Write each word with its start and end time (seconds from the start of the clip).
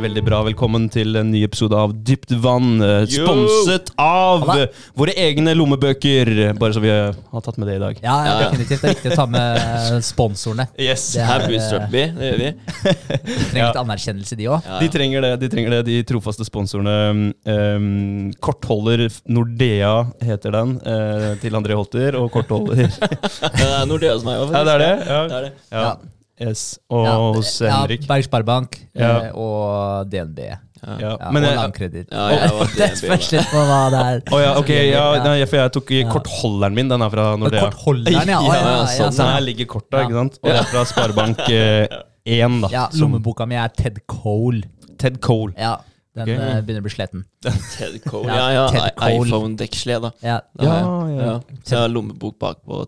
veldig 0.00 0.22
bra. 0.24 0.38
Velkommen 0.46 0.86
til 0.92 1.16
en 1.20 1.28
ny 1.32 1.42
episode 1.44 1.76
av 1.76 1.92
Dypt 2.06 2.30
vann. 2.40 2.80
eh, 2.82 3.04
Sponset 3.10 3.90
av 4.00 4.46
Halla. 4.46 4.62
eh, 4.62 4.68
våre 4.96 5.12
egne 5.16 5.52
lommebøker. 5.54 6.30
Bare 6.58 6.72
så 6.72 6.80
vi 6.80 6.88
eh, 6.88 7.12
har 7.32 7.40
tatt 7.44 7.58
med 7.58 7.68
det 7.68 7.76
i 7.76 7.78
dag. 7.82 7.98
Ja, 8.02 8.16
ja, 8.24 8.48
definitivt. 8.50 8.80
Det 8.80 8.88
er 8.90 8.94
viktig 8.94 9.12
å 9.12 9.16
ta 9.16 9.26
med 9.26 10.02
sponsorene. 10.04 10.68
Yes. 10.78 11.12
Det 11.12 11.20
er- 11.22 11.26
Her 11.26 11.46
bootstrapper 11.48 11.90
vi, 11.90 12.04
det 12.18 12.30
gjør 12.30 12.38
vi. 12.38 12.52
De 13.30 13.44
trenger 13.50 13.66
litt 13.66 13.80
anerkjennelse, 13.82 14.36
de 14.36 14.44
òg. 14.48 14.62
Ja, 14.66 14.78
De 14.80 14.88
trenger 14.88 15.20
det, 15.22 15.32
de 15.40 15.48
trenger 15.48 15.70
det, 15.70 15.84
de 15.86 16.02
trofaste 16.04 16.44
sponsorene. 16.48 17.34
Um, 17.44 18.32
kortholder 18.40 19.06
Nordea 19.28 20.06
heter 20.22 20.52
den, 20.52 20.76
uh, 20.86 21.34
til 21.42 21.52
André 21.52 21.74
Holter. 21.76 22.16
Og 22.20 22.30
kortholder 22.32 22.86
Det 22.88 23.68
er 23.68 23.84
Nordea 23.86 24.16
som 24.18 24.28
er 24.32 24.40
jo 24.40 24.48
Ja, 24.52 24.64
det 24.64 24.72
er 24.74 24.78
det. 24.78 24.94
Ja. 25.06 25.20
Det 25.26 25.36
er 25.36 25.42
det. 25.48 25.52
Ja. 25.72 25.92
Ja. 26.40 26.48
Yes. 26.48 26.78
Og 26.90 27.06
hos 27.36 27.52
ja, 27.60 27.74
Henrik. 27.82 28.06
Berg 28.08 28.24
Sparebank 28.24 28.78
Ja. 28.96 29.10
eh, 29.28 29.32
og 29.36 30.08
DNB. 30.10 30.38
Ja, 30.48 30.56
Ja. 30.80 31.10
Ja. 31.20 31.30
Men 31.30 31.44
og. 31.44 32.06
Ja, 32.10 32.28
var 32.56 32.70
det 32.78 32.86
spørs 32.96 33.26
litt 33.34 33.50
på 33.52 33.60
hva 33.68 33.80
det 33.92 33.98
er. 34.00 34.22
Oh, 34.32 34.40
ja, 34.40 34.54
ok. 34.56 34.70
Ja, 34.72 35.02
Ja. 35.18 35.24
nei, 35.26 35.44
for 35.44 35.56
jeg 35.60 35.72
tok 35.76 35.90
kortholderen 36.08 36.72
min. 36.78 36.88
Den 36.88 37.02
er 37.04 37.10
fra 37.12 37.26
Nordea. 37.36 37.66
Kortholderen, 37.68 38.32
ja. 38.32 38.40
Ja, 38.46 38.54
Ja, 38.54 38.70
ja, 38.78 38.86
sånn, 38.94 39.12
sånn. 39.12 39.28
Der 39.34 39.44
ligger 39.44 39.66
korta, 39.74 40.00
Ja. 40.00 40.06
ikke 40.08 40.16
sant? 40.22 40.38
Og 40.40 40.48
det 40.48 40.56
er 40.62 40.70
fra 40.72 40.84
Sparebank 40.88 41.44
eh, 41.50 41.86
1, 42.24 42.60
da. 42.64 42.68
ja, 42.72 42.86
lommeboka 42.96 43.46
mi 43.46 43.56
er 43.60 43.68
Ted 43.76 44.00
Cole. 44.08 44.62
Ted 44.98 45.20
Cole. 45.20 45.52
Ja, 45.58 45.76
den 46.16 46.22
okay. 46.28 46.34
eh, 46.48 46.60
begynner 46.64 46.80
å 46.80 46.88
bli 46.88 46.94
sliten. 46.96 47.24
Ted 47.76 48.00
Cole. 48.08 48.32
Ja, 48.32 48.48
Ja, 48.56 48.64
ja. 48.72 48.88
iPhone-dekksle, 49.12 50.00
da. 50.00 50.10
Ja, 50.24 50.40
Ja, 50.60 50.80
ja. 50.80 51.20
Ja. 51.26 51.36
Så 51.64 51.76
jeg 51.76 51.80
har 51.84 51.92
lommebok 51.92 52.38
bak 52.40 52.64
på 52.64 52.80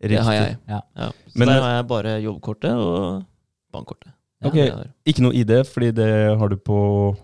telefon. 0.00 0.16
Det 0.16 0.24
har 0.24 0.32
jeg. 0.34 0.56
Ja. 0.68 0.80
Ja. 0.96 1.08
Så 1.28 1.38
Men- 1.38 1.48
der 1.48 1.60
har 1.62 1.74
jeg 1.76 1.86
bare 1.88 2.22
jobbkortet 2.22 2.70
og 2.72 3.24
bankkortet. 3.72 4.12
Ja. 4.42 4.48
Ok, 4.48 4.54
Det. 4.54 4.90
Ikke 5.06 5.22
noe 5.22 5.32
ID, 5.34 5.64
fordi 5.66 5.90
det 5.94 6.38
har 6.38 6.48
du 6.48 6.56
på 6.56 7.16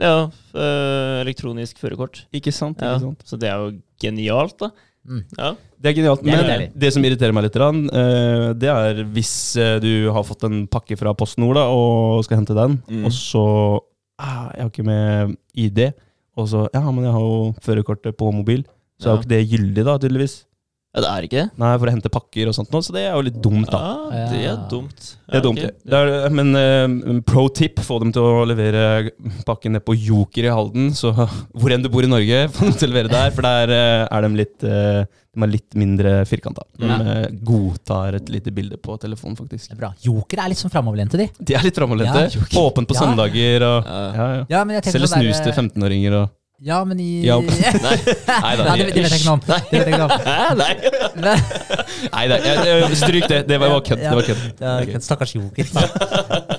Ja, 0.00 0.30
øh, 0.54 1.20
elektronisk 1.20 1.76
førerkort. 1.78 2.22
Ikke 2.32 2.52
sant? 2.54 2.78
Ja. 2.80 2.94
Ikke 2.96 3.00
sant? 3.10 3.24
Så 3.26 3.36
det 3.38 3.50
er 3.50 3.56
jo 3.58 3.72
genialt, 4.00 4.56
da. 4.58 4.70
Mm. 5.06 5.24
Ja. 5.36 5.50
Det 5.80 5.90
er 5.90 5.94
genialt. 5.96 6.22
Det 6.22 6.32
er 6.32 6.36
Men 6.36 6.46
deilig. 6.50 6.68
det 6.78 6.92
som 6.94 7.02
irriterer 7.04 7.32
meg 7.34 7.44
litt, 7.44 7.56
eh, 7.56 8.52
det 8.54 8.68
er 8.70 9.04
hvis 9.04 9.56
eh, 9.56 9.78
du 9.80 10.10
har 10.12 10.22
fått 10.24 10.44
en 10.44 10.66
pakke 10.68 10.96
fra 10.96 11.12
PostNord 11.14 11.54
da, 11.56 11.66
og 11.68 12.22
skal 12.24 12.38
hente 12.38 12.54
den, 12.54 12.82
Mm. 12.88 13.04
og 13.06 13.12
så 13.12 13.80
ah, 14.18 14.50
Jeg 14.54 14.62
har 14.62 14.70
ikke 14.70 14.84
med 14.84 15.36
ID. 15.54 15.92
Og 16.36 16.48
så 16.48 16.68
Ja, 16.72 16.80
men 16.90 17.04
jeg 17.04 17.12
har 17.12 17.20
jo 17.20 17.54
førerkortet 17.60 18.16
på 18.16 18.32
mobil, 18.32 18.64
så 19.00 19.08
er 19.08 19.16
jo 19.16 19.22
ikke 19.22 19.28
det 19.28 19.50
gyldig, 19.50 19.84
da, 19.84 19.98
tydeligvis. 19.98 20.44
Ja, 20.90 21.00
det 21.04 21.08
er 21.10 21.26
ikke 21.28 21.38
det? 21.38 21.50
Nei, 21.62 21.68
for 21.78 21.86
å 21.86 21.92
hente 21.94 22.10
pakker 22.10 22.48
og 22.50 22.54
sånt 22.56 22.72
nå, 22.74 22.80
så 22.82 22.94
det 22.96 23.04
er 23.06 23.12
jo 23.14 23.22
litt 23.28 23.36
dumt, 23.44 23.68
da. 23.70 23.78
Ja, 24.10 24.24
det 24.32 24.40
er 24.50 24.56
dumt. 24.72 25.04
Det 25.30 25.38
er 25.38 25.44
dumt. 25.44 25.60
okay. 25.62 25.70
Det 25.86 26.00
er, 26.00 26.32
men 26.34 26.50
uh, 26.58 27.20
pro 27.22 27.44
tip, 27.54 27.78
få 27.86 28.00
dem 28.02 28.10
til 28.16 28.26
å 28.26 28.42
levere 28.50 29.12
pakken 29.46 29.76
ned 29.76 29.84
på 29.86 29.94
Joker 29.94 30.48
i 30.48 30.50
Halden. 30.50 30.88
Så 30.98 31.12
hvor 31.60 31.70
enn 31.70 31.84
du 31.86 31.88
bor 31.94 32.02
i 32.02 32.10
Norge, 32.10 32.40
få 32.56 32.66
dem 32.66 32.74
til 32.80 32.90
å 32.90 32.94
levere 32.96 33.12
der. 33.12 33.30
For 33.36 33.46
der 33.46 33.70
uh, 33.70 34.08
er 34.18 34.26
de 34.26 34.32
litt, 34.42 34.56
uh, 34.66 35.04
de 35.30 35.46
er 35.46 35.52
litt 35.54 35.78
mindre 35.78 36.16
firkanta. 36.26 36.66
De 36.80 36.90
Ja. 36.90 37.20
godtar 37.46 38.18
et 38.18 38.28
lite 38.34 38.50
bilde 38.50 38.80
på 38.82 38.98
telefonen, 38.98 39.38
faktisk. 39.38 39.70
Det 39.70 39.76
er 39.78 39.82
bra. 39.84 39.92
Joker 40.02 40.42
er 40.42 40.50
litt 40.50 40.58
sånn 40.58 40.74
framoverlente, 40.74 41.20
de. 41.22 41.28
De 41.38 41.54
er 41.54 41.62
litt 41.68 41.78
framoverlente. 41.78 42.26
Ja, 42.34 42.64
Åpent 42.66 42.90
på 42.90 42.98
Ja. 42.98 43.04
søndager 43.06 43.62
og 43.68 43.86
Ja. 43.86 44.02
ja, 44.18 44.28
ja. 44.40 44.44
Ja, 44.56 44.64
men 44.66 44.80
jeg 44.80 44.90
Selger 44.90 45.06
sånn 45.06 45.22
snus 45.22 45.44
til 45.46 45.54
15-åringer 45.54 46.18
og 46.24 46.34
Ja, 46.60 46.82
men 46.84 46.98
i 47.00 47.24
Ja. 47.24 47.38
Nei. 47.40 47.96
Nei 48.28 48.52
da. 48.58 48.74
Det, 48.76 48.90
det 48.92 49.02
vet 49.04 49.14
jeg 49.14 49.20
ikke 49.20 49.28
noe 49.30 49.36
om. 49.38 49.42
Det 49.48 49.56
vet 49.56 49.72
jeg 49.80 49.94
ikke 49.94 50.00
noe 50.02 50.12
om. 50.12 50.58
Nei. 50.60 50.74
Nei, 52.14 52.24
nei, 52.30 52.38
jeg- 52.68 52.98
stryk 53.00 53.26
det. 53.32 53.38
Det 53.48 53.58
var 53.60 53.74
kødd. 53.86 54.02
Ja. 54.04 54.12
Kød. 54.14 54.42
kødd. 54.60 55.04
Stakkars 55.04 55.34
Joker. 55.36 55.70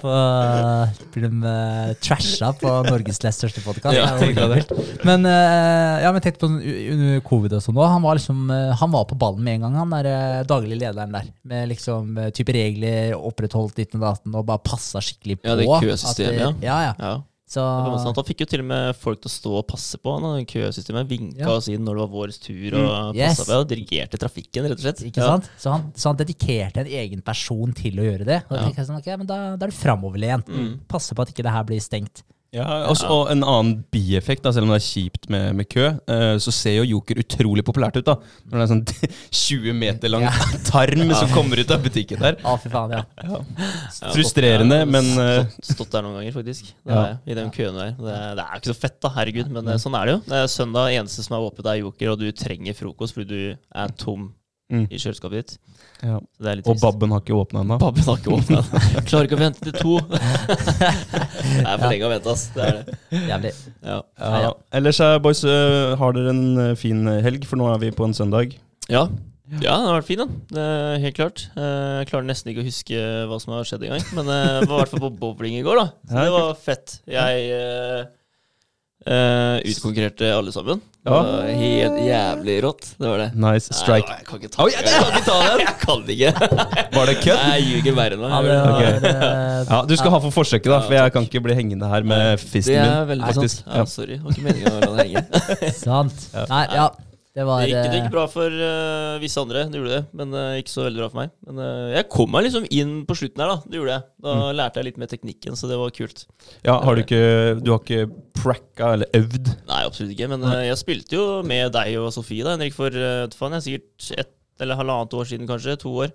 På, 0.01 0.15
blir 1.13 1.27
de 1.27 1.53
eh, 1.53 1.93
trasha 2.01 2.51
på 2.57 2.73
Norges 2.87 3.21
nest 3.25 3.43
største 3.43 3.61
podkast? 3.65 3.97
Ja. 3.97 4.09
Men 5.07 5.25
uh, 5.29 5.95
ja, 6.01 6.11
men 6.13 6.21
tenk 6.23 6.39
på 6.41 6.49
under 6.49 7.21
covid 7.27 7.57
og 7.57 7.63
sånn 7.65 7.77
òg. 7.77 7.89
Han 7.93 8.05
var 8.05 8.17
liksom 8.17 8.43
eh, 8.53 8.73
Han 8.81 8.93
var 8.93 9.05
på 9.09 9.17
ballen 9.21 9.43
med 9.45 9.59
en 9.59 9.67
gang, 9.67 9.79
han 9.83 9.95
der 9.97 10.09
eh, 10.11 10.37
daglig 10.49 10.79
lederen 10.81 11.13
der. 11.13 11.29
Med 11.47 11.69
liksom 11.71 12.15
eh, 12.17 12.31
type 12.35 12.53
regler, 12.55 13.13
opprettholdt 13.17 13.77
1918 13.77 14.33
og 14.33 14.47
bare 14.49 14.63
passa 14.65 15.01
skikkelig 15.03 15.41
på. 15.41 15.51
Ja, 15.51 15.57
det 15.59 15.69
at 15.69 15.85
køsystemet, 15.85 16.41
ja. 16.41 16.53
Ja, 16.71 16.79
ja. 16.89 17.13
Så 17.51 17.59
sånn. 17.99 18.15
Han 18.15 18.23
fikk 18.27 18.45
jo 18.45 18.47
til 18.47 18.61
og 18.63 18.67
med 18.69 18.95
folk 18.95 19.19
til 19.19 19.27
å 19.27 19.33
stå 19.33 19.51
og 19.59 19.65
passe 19.67 19.97
på 19.99 20.13
han. 20.15 20.45
Køsystemet 20.47 21.09
vinka 21.09 21.39
Ja. 21.43 21.49
oss 21.57 21.67
inn 21.67 21.83
når 21.83 21.97
det 21.99 22.03
var 22.05 22.11
vår 22.15 22.31
tur, 22.39 22.77
og 22.79 23.15
Mm. 23.15 23.17
Yes. 23.19 23.41
på 23.43 23.57
og 23.59 23.67
dirigerte 23.67 24.17
trafikken, 24.17 24.63
rett 24.69 24.79
og 24.79 24.85
slett. 24.85 25.03
Ikke 25.03 25.17
Ja. 25.19 25.35
sant? 25.35 25.49
Så 25.59 25.71
han, 25.71 25.91
så 25.93 26.05
han 26.13 26.15
dedikerte 26.17 26.77
en 26.77 26.87
egen 26.87 27.21
person 27.21 27.73
til 27.73 27.93
å 27.99 28.03
gjøre 28.07 28.25
det. 28.25 28.43
Og 28.45 28.49
da 28.49 28.55
Ja. 28.55 28.63
tenker 28.69 28.77
jeg 28.77 28.87
sånn, 28.87 28.99
ok, 28.99 29.17
men 29.17 29.27
da, 29.27 29.55
da 29.57 29.65
er 29.65 29.69
du 29.69 29.75
framoverlent. 29.75 30.45
Mm. 30.47 30.79
Passe 30.87 31.13
på 31.13 31.21
at 31.21 31.27
ikke 31.33 31.43
det 31.43 31.51
her 31.51 31.63
blir 31.63 31.79
stengt. 31.81 32.23
Ja, 32.51 32.65
også, 32.91 33.07
Og 33.07 33.29
en 33.31 33.45
annen 33.47 33.77
bieffekt, 33.95 34.41
da, 34.43 34.51
selv 34.51 34.67
om 34.67 34.73
det 34.73 34.81
er 34.81 34.83
kjipt 34.83 35.29
med, 35.31 35.53
med 35.55 35.69
kø, 35.71 35.85
uh, 36.11 36.35
så 36.43 36.51
ser 36.51 36.73
jo 36.81 36.87
Joker 36.97 37.21
utrolig 37.23 37.63
populært 37.63 37.95
ut. 37.95 38.03
da 38.09 38.17
Når 38.51 38.57
det 38.57 38.65
er 38.65 38.71
sånn 38.73 38.81
20 39.41 39.77
meter 39.79 40.11
lang 40.11 40.25
Ja. 40.25 40.33
tarm 40.67 41.13
som 41.15 41.31
kommer 41.31 41.61
ut 41.63 41.71
av 41.71 41.79
butikken 41.85 42.19
der. 42.19 42.35
Å, 42.43 42.57
fy 42.59 42.71
faen, 42.73 42.91
ja. 42.97 43.05
Ja, 43.23 43.39
Frustrerende, 44.11 44.81
men 44.89 45.07
uh, 45.15 45.45
stått, 45.47 45.71
stått 45.77 45.95
der 45.95 46.03
noen 46.07 46.19
ganger, 46.19 46.35
faktisk. 46.41 46.73
Det 46.83 46.91
Ja. 46.99 47.05
I 47.23 47.39
den 47.39 47.53
køen 47.55 47.79
der. 47.79 47.95
Det, 47.95 48.17
er- 48.17 48.35
det 48.41 48.45
er 48.49 48.59
ikke 48.59 48.73
så 48.73 48.77
fett, 48.83 48.99
da. 49.07 49.13
Herregud. 49.15 49.47
Men 49.55 49.71
eh, 49.71 49.79
sånn 49.81 49.95
er 50.01 50.09
det 50.11 50.17
jo. 50.17 50.21
Det 50.27 50.37
er 50.43 50.51
søndag, 50.51 50.91
eneste 50.99 51.23
som 51.23 51.37
er 51.39 51.47
åpent, 51.47 51.71
er 51.71 51.79
Joker, 51.85 52.11
og 52.13 52.19
du 52.19 52.27
trenger 52.35 52.75
frokost 52.77 53.15
fordi 53.15 53.31
du 53.31 53.57
er 53.79 53.95
tom 53.99 54.33
Mm. 54.71 54.85
i 54.87 54.97
kjøleskapet 55.03 55.35
ditt. 55.41 55.53
ja. 56.01 56.17
Det 56.39 56.47
er 56.47 56.55
litt 56.61 56.67
Og. 56.71 56.77
Babben 56.79 57.11
har 57.11 57.19
ikke 57.23 57.35
åpna 57.35 57.61
ennå. 57.65 57.77
Babben 57.81 58.05
har 58.07 58.21
ikke 58.21 58.35
åpna. 58.37 58.61
Klarer 59.09 59.27
ikke 59.27 59.35
å 59.35 59.41
vente 59.41 59.65
til 59.67 59.75
to. 59.75 59.97
det 60.11 61.65
er 61.65 61.75
for 61.81 61.87
lenge 61.89 62.07
å 62.07 62.11
vente, 62.13 62.31
ass. 62.35 62.45
Det 62.55 62.63
er 62.69 62.77
det. 62.79 62.95
Jævlig. 63.31 63.51
Ja. 63.83 63.97
Ja. 64.45 64.53
Ellers 64.79 65.01
er 65.03 65.19
boys, 65.23 65.43
eh, 65.43 65.91
har 65.99 66.15
dere 66.15 66.31
en 66.33 66.45
eh, 66.69 66.71
fin 66.79 67.03
helg, 67.25 67.43
for 67.49 67.59
nå 67.59 67.67
er 67.73 67.81
vi 67.83 67.91
på 67.95 68.07
en 68.07 68.15
søndag. 68.17 68.55
Ja. 68.91 69.03
ja, 69.59 69.75
den 69.75 69.89
har 69.89 69.99
vært 69.99 70.07
fin, 70.09 70.23
den. 70.23 70.39
Er 70.57 71.03
helt 71.03 71.17
klart. 71.19 71.45
Eh, 71.59 71.99
Jeg 72.01 72.09
klarer 72.13 72.29
nesten 72.31 72.53
ikke 72.53 72.63
å 72.63 72.69
huske 72.69 73.03
hva 73.29 73.41
som 73.43 73.53
har 73.57 73.67
skjedd 73.67 73.85
engang. 73.89 74.07
Men 74.17 74.31
det 74.31 74.39
jeg 74.39 74.71
var 74.71 74.73
i 74.77 74.81
hvert 74.85 74.95
fall 74.95 75.05
på 75.09 75.13
bowling 75.21 75.59
i 75.59 75.65
går, 75.67 75.83
da. 75.83 75.87
Så 76.07 76.25
det 76.25 76.33
var 76.37 76.51
fett. 76.69 76.97
Jeg 77.11 77.53
eh, 79.05 79.13
eh, 79.13 79.61
utkonkurrerte 79.71 80.29
alle 80.37 80.51
sammen. 80.53 80.81
Ja. 81.01 81.17
helt 81.49 81.95
jævlig 82.05 82.55
rått. 82.61 82.83
Det 83.01 83.07
var 83.09 83.17
det. 83.17 83.29
Nice 83.33 83.73
strike. 83.73 84.05
Nei, 84.05 84.19
jeg 84.19 84.25
kan 84.27 84.37
ikke 84.37 84.51
ta 84.53 84.67
jeg 84.69 84.83
kan 84.85 85.07
ikke 85.09 85.23
ta 85.25 85.37
den! 85.47 85.61
Jeg 85.65 85.77
kan 85.81 86.03
ikke. 86.13 86.33
Var 86.99 87.05
det 87.09 87.15
kødd? 87.23 87.41
Jeg 87.41 87.63
ljuger 87.65 87.95
verre 87.97 88.19
enn 88.19 88.21
Ja, 88.21 88.41
meg. 88.41 88.45
det 88.45 88.57
var, 88.61 88.75
Ok. 88.75 88.83
eh, 89.09 89.71
Ja, 89.71 89.79
Du 89.89 89.95
skal 89.97 90.11
ha 90.13 90.19
for 90.27 90.35
forsøket, 90.35 90.69
da, 90.69 90.79
for 90.85 90.93
jeg 90.99 91.13
kan 91.15 91.25
ikke 91.25 91.41
bli 91.47 91.55
hengende 91.57 91.89
her 91.89 92.05
med 92.05 92.37
fisten 92.43 92.75
min. 92.77 92.85
Det 92.85 92.97
er 92.99 93.07
veldig 93.15 93.31
min, 93.41 93.49
sant. 93.49 93.63
Ja, 93.73 93.85
sorry. 93.89 94.19
Det 94.19 94.23
var 94.27 94.35
ikke 94.37 94.45
meningen 94.51 94.69
å 94.69 94.79
la 94.83 94.91
den 94.91 95.15
henge. 95.15 95.73
Sant. 95.87 96.27
Nei, 96.53 96.65
ja. 96.77 96.89
Det 97.31 97.45
var 97.47 97.61
Det 97.61 97.67
gikk, 97.69 97.77
det 97.79 97.91
eh, 97.91 97.93
gikk 98.01 98.11
bra 98.11 98.23
for 98.27 98.51
uh, 98.51 99.19
visse 99.21 99.39
andre, 99.39 99.61
det 99.71 99.79
gjorde 99.79 99.93
det. 99.93 100.01
Men 100.19 100.33
uh, 100.35 100.57
ikke 100.59 100.73
så 100.73 100.83
veldig 100.83 100.99
bra 100.99 101.07
for 101.13 101.19
meg. 101.21 101.29
Men 101.47 101.61
uh, 101.63 101.93
jeg 101.95 102.07
kom 102.11 102.33
meg 102.33 102.43
liksom 102.43 102.65
inn 102.75 102.91
på 103.07 103.15
slutten 103.21 103.39
her, 103.45 103.53
da. 103.53 103.61
Det 103.71 103.79
gjorde 103.79 103.93
jeg. 103.95 104.03
Da 104.25 104.33
Mm. 104.35 104.43
lærte 104.59 104.81
jeg 104.81 104.87
litt 104.89 104.99
mer 104.99 105.11
teknikken, 105.13 105.55
så 105.55 105.69
det 105.71 105.77
var 105.79 105.93
kult. 105.95 106.25
Ja, 106.67 106.75
har 106.83 106.95
du 106.99 107.01
ikke 107.05 107.21
Du 107.63 107.71
har 107.71 107.79
ikke 107.79 108.09
pracka 108.35 108.91
eller 108.97 109.07
øvd? 109.15 109.47
Nei, 109.69 109.79
absolutt 109.87 110.11
ikke. 110.17 110.27
Men 110.33 110.43
eh, 110.49 110.65
jeg 110.67 110.77
spilte 110.83 111.15
jo 111.15 111.25
med 111.47 111.71
deg 111.71 111.95
og 112.03 112.11
Sofie, 112.15 112.43
da, 112.43 112.57
Henrik, 112.57 112.75
for 112.75 112.91
uh, 112.91 113.25
faen, 113.31 113.55
jeg 113.55 113.61
er 113.61 113.65
sikkert 113.69 114.11
ett 114.25 114.65
eller 114.65 114.75
halvannet 114.81 115.15
år 115.17 115.25
siden, 115.31 115.47
kanskje. 115.49 115.79
To 115.81 115.95
år 116.03 116.11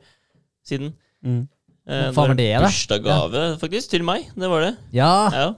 siden. 0.68 0.92
Mm. 1.24 1.46
Eh, 1.88 2.08
Hva 2.10 2.12
faen 2.12 2.32
var 2.34 2.38
det, 2.38 2.50
da? 2.52 2.66
Bursdagsgave, 2.68 3.44
faktisk, 3.62 3.90
til 3.96 4.04
meg. 4.06 4.28
Det 4.36 4.48
var 4.52 4.68
det. 4.68 4.74
Ja. 4.92 5.10
Ja, 5.32 5.48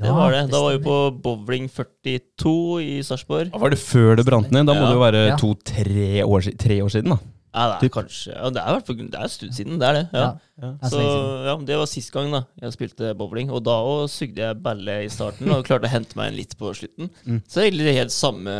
det 0.00 0.10
var 0.10 0.32
det. 0.34 0.42
Da 0.50 0.60
var 0.64 0.72
vi 0.76 0.82
på 0.84 0.96
Bowling 1.22 1.68
42 1.70 2.80
i 2.82 2.96
Sarpsborg. 3.06 3.52
Var 3.54 3.70
det 3.70 3.78
før 3.78 4.16
det 4.18 4.26
brant 4.26 4.50
ned? 4.50 4.66
Da 4.66 4.74
må 4.74 4.82
Ja. 4.82 4.90
det 4.90 4.96
jo 4.98 5.04
være 5.04 5.28
Ja. 5.28 5.36
to-tre 5.36 6.24
år, 6.24 6.42
si- 6.42 6.56
tre 6.56 6.80
år 6.82 6.90
siden, 6.90 7.10
da. 7.14 7.18
Ja, 7.54 7.78
det 7.78 7.86
er 7.86 8.02
kanskje 8.02 8.32
ja, 8.34 8.50
Det 8.50 8.58
er 8.58 8.66
i 8.66 8.72
hvert 8.74 8.86
fall 8.88 8.96
det 8.96 9.14
er 9.14 9.22
en 9.22 9.28
stund 9.30 9.52
siden, 9.54 9.78
det 9.78 9.86
er 9.86 9.92
det. 9.94 10.08
Ja. 10.12 10.18
Ja. 10.58 10.70
Ja. 10.82 10.88
Så 10.90 10.98
ja, 11.46 11.54
Det 11.64 11.76
var 11.78 11.86
sist 11.86 12.10
gang 12.12 12.32
da 12.32 12.40
jeg 12.60 12.72
spilte 12.74 13.14
bowling. 13.16 13.48
Og 13.54 13.62
da 13.62 13.70
òg 13.78 14.08
sugde 14.10 14.42
jeg 14.42 14.60
balle 14.60 15.04
i 15.04 15.06
starten 15.08 15.48
og 15.54 15.62
klarte 15.64 15.86
å 15.86 15.92
hente 15.92 16.16
meg 16.16 16.32
en 16.32 16.36
litt 16.36 16.56
på 16.58 16.74
slutten. 16.74 17.08
Mm. 17.24 17.42
Så 17.46 17.54
det 17.54 17.62
er 17.62 17.70
egentlig 17.70 17.94
helt 17.94 18.10
samme 18.10 18.50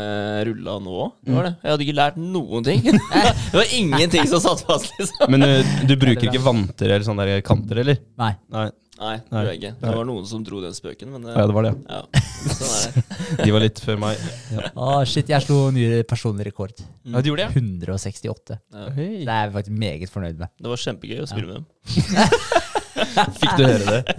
rulla 0.47 0.79
nå 0.79 0.95
òg. 0.95 1.11
Det 1.25 1.35
var 1.35 1.43
det. 1.43 1.55
Jeg 1.61 1.71
hadde 1.71 1.85
ikke 1.89 1.99
lært 1.99 2.15
noen 2.15 2.63
ting. 2.63 2.81
det 3.51 3.53
var 3.59 3.75
ingenting 3.75 4.27
som 4.31 4.39
satt 4.39 4.63
fast, 4.65 4.93
liksom. 4.97 5.27
Men 5.29 5.43
eh, 5.43 5.63
du 5.85 5.95
bruker 5.97 6.29
ikke 6.31 6.39
vanter 6.47 6.85
eller 6.95 7.03
sånne 7.03 7.25
der 7.27 7.41
kanter, 7.41 7.77
eller? 7.83 7.97
Nei. 8.17 8.31
Nei. 8.49 8.69
Nei, 8.95 9.15
det 9.19 9.31
Nei. 9.31 9.41
gjorde 9.41 9.51
jeg 9.51 9.59
ikke. 9.59 9.71
Det 9.81 9.93
var 9.97 10.07
noen 10.07 10.27
som 10.29 10.43
dro 10.47 10.61
den 10.63 10.75
spøken, 10.77 11.09
men 11.15 11.25
Ja, 11.27 11.35
eh, 11.41 11.47
det 11.49 11.55
var 11.57 11.67
det. 11.67 11.73
ja, 11.89 12.01
sånn 12.59 12.75
er 12.75 12.95
det. 12.95 13.03
De 13.41 13.55
var 13.55 13.65
litt 13.65 13.81
før 13.83 13.99
meg. 14.05 14.27
Å, 14.71 14.91
shit, 15.09 15.31
jeg 15.33 15.43
slo 15.43 15.57
ny 15.75 15.87
personlig 16.07 16.47
rekord. 16.49 16.79
Ja, 17.03 17.19
de 17.19 17.33
gjorde 17.33 17.49
det? 17.49 17.63
168. 17.63 18.59
Ja. 18.71 18.87
Det 18.95 19.09
er 19.25 19.41
jeg 19.47 19.55
faktisk 19.57 19.81
meget 19.85 20.13
fornøyd 20.13 20.39
med. 20.39 20.53
Det 20.61 20.71
var 20.71 20.85
kjempegøy 20.87 21.25
å 21.25 21.29
spille 21.33 21.51
med 21.51 21.59
dem. 21.59 21.65
Fikk 23.39 23.57
du 23.59 23.63
høre 23.65 23.85
det? 23.85 24.15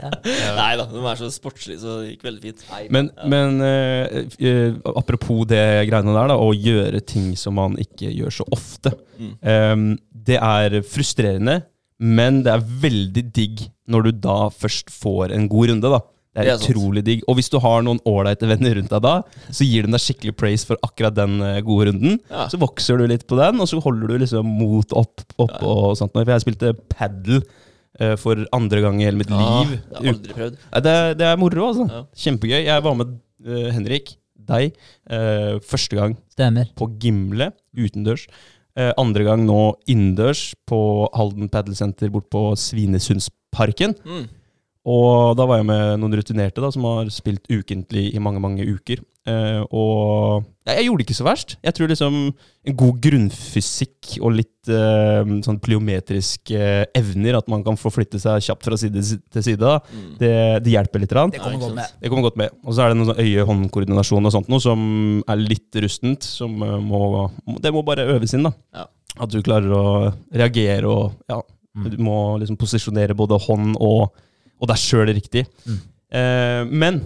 Nei 0.57 0.71
da, 0.79 0.87
de 0.91 1.03
er 1.11 1.21
så 1.21 1.29
sportslige, 1.33 1.81
så 1.83 1.99
det 2.03 2.13
gikk 2.13 2.27
veldig 2.27 2.43
fint. 2.45 2.65
Men, 2.93 3.11
men 3.33 3.63
eh, 3.65 4.19
eh, 4.37 4.77
apropos 4.97 5.47
det 5.49 5.63
greiene 5.89 6.15
der, 6.17 6.33
da, 6.33 6.37
å 6.41 6.53
gjøre 6.53 7.01
ting 7.07 7.33
som 7.39 7.57
man 7.59 7.79
ikke 7.81 8.11
gjør 8.13 8.37
så 8.41 8.47
ofte. 8.55 8.93
Mm. 9.17 9.33
Eh, 9.41 9.75
det 10.27 10.41
er 10.43 10.79
frustrerende, 10.87 11.61
Men 12.03 12.43
det 12.45 12.53
er 12.53 12.67
veldig 12.83 13.23
digg 13.35 13.65
når 13.89 14.09
du 14.09 14.13
da 14.27 14.49
først 14.51 14.91
får 14.93 15.33
en 15.37 15.47
god 15.49 15.71
runde, 15.71 15.91
da. 15.95 16.01
Det 16.37 16.43
er, 16.43 16.45
Det 16.45 16.53
er 16.53 16.59
sant. 16.59 16.75
utrolig 16.77 17.03
digg. 17.07 17.23
Og 17.31 17.37
hvis 17.39 17.49
du 17.49 17.57
har 17.65 17.85
noen 17.87 18.01
ålreite 18.05 18.45
venner 18.51 18.75
rundt 18.77 18.91
deg 18.93 19.01
da, 19.07 19.13
så 19.49 19.65
gir 19.65 19.87
de 19.87 19.95
deg 19.95 20.03
skikkelig 20.05 20.35
praise 20.37 20.67
for 20.69 20.77
akkurat 20.85 21.15
den 21.17 21.39
eh, 21.41 21.63
gode 21.65 21.87
runden. 21.89 22.19
Ja. 22.29 22.45
Så 22.53 22.59
vokser 22.61 22.99
du 23.01 23.07
litt 23.09 23.25
på 23.31 23.39
den, 23.41 23.63
og 23.63 23.71
så 23.71 23.81
holder 23.81 24.13
du 24.13 24.19
liksom 24.21 24.45
mot 24.59 24.93
opp, 24.93 25.25
opp 25.41 25.55
Ja. 25.57 25.63
og 25.71 25.97
sånt. 25.97 26.13
For 26.13 26.29
jeg 26.29 26.45
spilte 26.45 26.75
padel 26.93 27.41
eh, 28.01 28.17
for 28.21 28.43
andre 28.53 28.83
gang 28.85 29.01
i 29.01 29.07
hele 29.09 29.17
mitt 29.23 29.33
ja, 29.33 29.63
liv. 29.65 29.79
det 29.89 29.97
har 29.97 30.11
aldri 30.13 30.37
prøvd. 30.37 30.59
Nei, 30.75 30.85
det, 30.91 30.97
det 31.23 31.31
er 31.31 31.41
moro, 31.41 31.71
altså. 31.71 31.89
Ja. 31.89 32.03
Kjempegøy. 32.27 32.59
Jeg 32.69 32.85
var 32.91 32.99
med 33.01 33.17
eh, 33.47 33.71
Henrik, 33.73 34.13
deg, 34.47 34.77
eh, 35.11 35.57
første 35.65 35.97
gang 35.99 36.19
Stemmer. 36.37 36.69
på 36.77 36.91
Gimle 37.03 37.49
utendørs. 37.81 38.27
Eh, 38.77 38.93
andre 39.01 39.25
gang 39.25 39.45
nå 39.49 39.61
innendørs 39.89 40.51
på 40.69 40.79
Halden 41.17 41.49
Padelsenter 41.49 42.11
bort 42.13 42.29
på 42.33 42.51
Svinesundsparken. 42.61 43.97
Mm. 44.05 44.27
Og 44.87 45.37
da 45.39 45.47
var 45.49 45.63
jeg 45.63 45.69
med 45.71 46.01
noen 46.03 46.17
rutinerte 46.21 46.63
da, 46.63 46.71
som 46.75 46.85
har 46.87 47.09
spilt 47.11 47.49
ukentlig 47.49 48.11
i 48.13 48.21
mange, 48.23 48.43
mange 48.43 48.67
uker. 48.69 49.01
Eh, 49.27 49.63
og 49.75 50.45
ja, 50.67 50.77
jeg 50.79 50.87
gjorde 50.87 51.03
det 51.03 51.07
ikke 51.09 51.17
så 51.19 51.25
verst. 51.27 51.55
Jeg 51.67 51.75
tror 51.75 51.91
liksom 51.91 52.15
en 52.67 52.77
god 52.79 53.01
grunnfysikk 53.05 54.17
og 54.21 54.33
litt 54.35 54.71
uh, 54.71 55.23
sånn 55.47 55.59
pliometriske 55.63 56.61
evner, 56.99 57.39
at 57.39 57.49
man 57.51 57.63
kan 57.67 57.79
få 57.79 57.91
flytte 57.95 58.19
seg 58.23 58.43
kjapt 58.47 58.67
fra 58.67 58.79
side 58.81 59.03
til 59.35 59.45
side, 59.47 59.73
Mm. 59.93 60.17
det, 60.19 60.33
det 60.67 60.73
hjelper 60.75 61.03
litt. 61.03 61.11
Det 61.15 61.41
kommer 61.43 61.61
godt 61.63 61.75
med. 61.79 61.93
Det 62.03 62.11
kommer 62.11 62.27
godt 62.27 62.37
med. 62.41 62.51
Og 62.65 62.75
så 62.75 62.83
er 62.85 62.89
det 62.93 62.99
noe 62.99 63.11
sånn 63.13 63.23
øye-hånd-koordinasjon 63.23 64.27
og 64.27 64.35
sånt 64.35 64.51
noe 64.51 64.63
som 64.63 64.81
er 65.29 65.37
litt 65.43 65.79
rustent. 65.83 66.27
Som 66.27 66.63
eh, 66.63 66.79
må, 66.83 67.29
Det 67.63 67.73
må 67.75 67.85
bare 67.87 68.07
øves 68.17 68.35
inn, 68.35 68.47
da. 68.49 68.53
Ja. 68.75 68.87
At 69.23 69.31
du 69.33 69.39
klarer 69.43 69.71
å 69.73 69.85
reagere 70.35 70.87
og 70.91 71.13
ja, 71.31 71.43
Mm. 71.77 71.91
du 71.93 71.99
må 72.01 72.39
liksom 72.41 72.57
posisjonere 72.57 73.13
både 73.13 73.37
hånd 73.37 73.75
og, 73.85 74.15
og 74.57 74.69
deg 74.71 74.79
sjøl 74.81 75.11
riktig. 75.13 75.43
Mm. 75.69 75.81
Eh, 76.17 76.63
men 76.73 77.03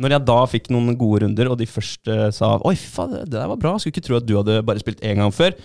når 0.00 0.16
jeg 0.16 0.26
da 0.30 0.40
fikk 0.48 0.68
noen 0.72 0.96
gode 0.98 1.24
runder, 1.24 1.50
og 1.52 1.58
de 1.60 1.68
første 1.68 2.18
sa 2.36 2.54
Oi, 2.66 2.74
fy 2.78 2.90
fader, 2.94 3.24
det 3.26 3.36
der 3.36 3.48
var 3.50 3.60
bra. 3.60 3.76
Skulle 3.78 3.94
ikke 3.94 4.06
tro 4.08 4.18
at 4.18 4.28
du 4.28 4.36
hadde 4.38 4.60
bare 4.66 4.82
spilt 4.82 5.02
én 5.04 5.20
gang 5.20 5.34
før. 5.34 5.56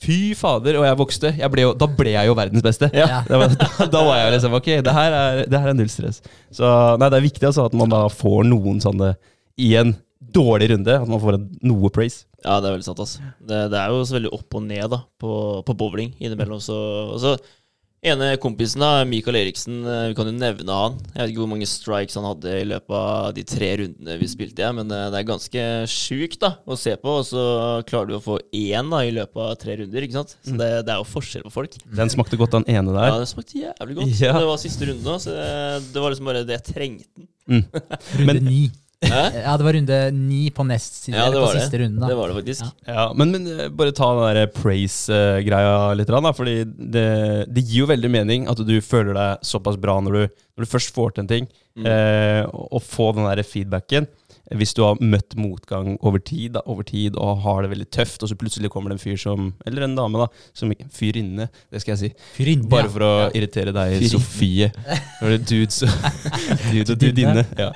Fy 0.00 0.32
fader, 0.38 0.78
og 0.80 0.86
jeg 0.86 0.96
vokste. 0.96 1.32
Jeg 1.36 1.52
ble 1.52 1.66
jo, 1.66 1.72
da 1.76 1.88
ble 1.92 2.14
jeg 2.14 2.30
jo 2.30 2.36
verdens 2.38 2.64
beste. 2.64 2.88
Ja. 2.96 3.20
Det 3.28 3.40
var, 3.42 3.56
da, 3.60 3.88
da 3.92 4.04
var 4.06 4.22
jeg 4.22 4.36
liksom 4.36 4.54
Ok, 4.56 4.70
det 4.86 4.94
her 4.96 5.16
er, 5.16 5.42
det 5.50 5.60
her 5.60 5.72
er 5.72 5.76
null 5.76 5.90
stress. 5.92 6.22
Så 6.56 6.70
nei, 7.00 7.10
det 7.12 7.18
er 7.18 7.26
viktig 7.26 7.50
altså 7.50 7.66
at 7.68 7.76
man 7.76 7.92
da 7.92 8.06
får 8.12 8.46
noen 8.48 8.80
sånne 8.80 9.12
i 9.60 9.74
en 9.80 9.92
dårlig 10.32 10.70
runde. 10.72 10.96
At 11.02 11.10
man 11.10 11.20
får 11.20 11.40
noe 11.68 11.92
praise. 11.92 12.24
Ja, 12.40 12.56
det 12.62 12.70
er 12.70 12.78
veldig 12.78 12.88
sant. 12.88 13.02
Altså. 13.04 13.32
Det, 13.44 13.60
det 13.74 13.80
er 13.82 13.92
jo 13.92 14.06
så 14.08 14.16
veldig 14.16 14.32
opp 14.38 14.56
og 14.56 14.64
ned 14.70 14.86
da, 14.94 15.02
på, 15.20 15.32
på 15.66 15.76
bowling 15.82 16.14
innimellom. 16.16 16.62
Så, 16.64 16.78
og 17.10 17.20
så 17.20 17.34
ene 18.02 18.30
kompisen, 18.40 18.80
da, 18.80 19.04
Mikael 19.04 19.36
Eriksen, 19.42 19.80
eh, 19.84 20.06
vi 20.08 20.14
kan 20.16 20.28
jo 20.30 20.32
nevne 20.32 20.76
han. 20.76 20.94
Jeg 21.12 21.20
vet 21.20 21.32
ikke 21.34 21.42
hvor 21.42 21.50
mange 21.52 21.68
strikes 21.68 22.16
han 22.16 22.24
hadde 22.24 22.54
i 22.62 22.66
løpet 22.70 22.96
av 22.96 23.34
de 23.36 23.44
tre 23.44 23.68
rundene 23.82 24.16
vi 24.20 24.28
spilte, 24.32 24.64
ja, 24.64 24.70
men 24.76 24.88
eh, 24.94 25.06
det 25.12 25.20
er 25.20 25.28
ganske 25.28 25.64
sjukt 25.92 26.38
da, 26.40 26.54
å 26.64 26.78
se 26.80 26.94
på. 27.00 27.18
Og 27.20 27.26
så 27.28 27.44
klarer 27.90 28.08
du 28.12 28.16
å 28.16 28.22
få 28.24 28.38
én 28.56 28.88
da, 28.92 29.02
i 29.04 29.12
løpet 29.18 29.42
av 29.44 29.54
tre 29.60 29.76
runder. 29.82 30.06
ikke 30.08 30.16
sant? 30.20 30.36
Så 30.46 30.56
det, 30.56 30.70
det 30.88 30.94
er 30.94 31.02
jo 31.02 31.08
forskjell 31.12 31.44
på 31.48 31.52
folk. 31.60 31.76
Den 32.00 32.12
smakte 32.12 32.40
godt, 32.40 32.56
den 32.56 32.68
ene 32.72 32.96
der. 32.96 33.10
Ja, 33.12 33.18
den 33.20 33.30
smakte 33.30 33.60
jævlig 33.66 33.98
godt. 34.00 34.14
Ja. 34.20 34.36
Det 34.40 34.48
var 34.48 34.62
siste 34.64 34.88
runde 34.88 35.04
nå, 35.04 35.18
så 35.20 35.36
det, 35.36 35.50
det 35.92 36.04
var 36.06 36.14
liksom 36.14 36.30
bare 36.32 36.46
det 36.48 36.56
jeg 36.60 36.68
trengte. 36.72 37.26
Runde 38.16 38.32
Men- 38.32 38.46
ni. 38.48 38.62
Hæ? 39.00 39.20
Ja, 39.46 39.54
det 39.56 39.64
var 39.64 39.72
runde 39.78 39.98
ni 40.12 40.50
på 40.52 40.64
nest 40.68 40.98
siden, 41.04 41.16
Ja, 41.18 41.30
det 41.32 41.38
på 41.40 41.46
var 41.46 41.54
det. 41.56 41.62
siste 41.64 41.78
runden. 41.80 42.02
Det 42.08 42.16
var 42.18 42.28
det 42.28 42.36
faktisk. 42.40 42.66
Ja. 42.84 42.92
Ja, 42.98 43.06
men, 43.16 43.30
men 43.32 43.46
eh, 43.54 43.68
bare 43.72 43.94
ta 43.96 44.10
den 44.18 44.36
der 44.36 44.50
praise-greia 44.52 45.94
litt, 45.96 46.10
da, 46.12 46.32
fordi 46.36 46.58
det, 46.68 47.06
det 47.48 47.64
gir 47.64 47.84
jo 47.84 47.90
veldig 47.90 48.10
mening 48.12 48.46
at 48.50 48.60
du 48.66 48.76
føler 48.84 49.16
deg 49.16 49.46
såpass 49.46 49.78
bra 49.80 49.96
når 50.04 50.12
du, 50.18 50.22
når 50.56 50.66
du 50.66 50.70
først 50.74 50.92
får 50.96 51.16
til 51.16 51.26
en 51.26 51.32
ting, 51.36 51.50
Mm. 51.78 51.84
eh, 51.86 52.40
og, 52.50 52.64
og 52.76 52.80
få 52.82 53.04
den 53.14 53.28
der 53.28 53.40
feedbacken. 53.46 54.08
Hvis 54.58 54.74
du 54.74 54.82
har 54.82 55.00
møtt 55.00 55.36
motgang 55.38 55.94
over 56.00 56.18
tid, 56.18 56.56
da, 56.56 56.64
over 56.70 56.86
tid 56.86 57.18
og 57.20 57.42
har 57.44 57.62
det 57.64 57.72
veldig 57.74 57.88
tøft, 57.94 58.22
og 58.24 58.30
så 58.30 58.38
plutselig 58.38 58.70
kommer 58.72 58.90
det 58.90 58.98
en 58.98 59.04
fyr 59.04 59.18
som 59.20 59.52
Eller 59.66 59.86
en 59.86 59.96
dame, 59.98 60.18
da. 60.18 60.28
Som, 60.56 60.72
fyrinne, 60.94 61.48
det 61.70 61.82
skal 61.82 61.94
jeg 61.94 62.00
si. 62.00 62.10
Fyrinne, 62.38 62.68
Bare 62.70 62.90
for 62.90 63.06
å 63.06 63.12
irritere 63.36 63.74
deg, 63.76 63.96
Fyrinne. 63.98 64.10
Sofie. 64.14 64.70
Når 65.20 65.34
det 65.34 65.38
er 65.38 65.46
dudes 65.50 65.80
Dude 66.70 66.94
og 66.94 67.00
dudinne. 67.00 67.44
Ja. 67.58 67.70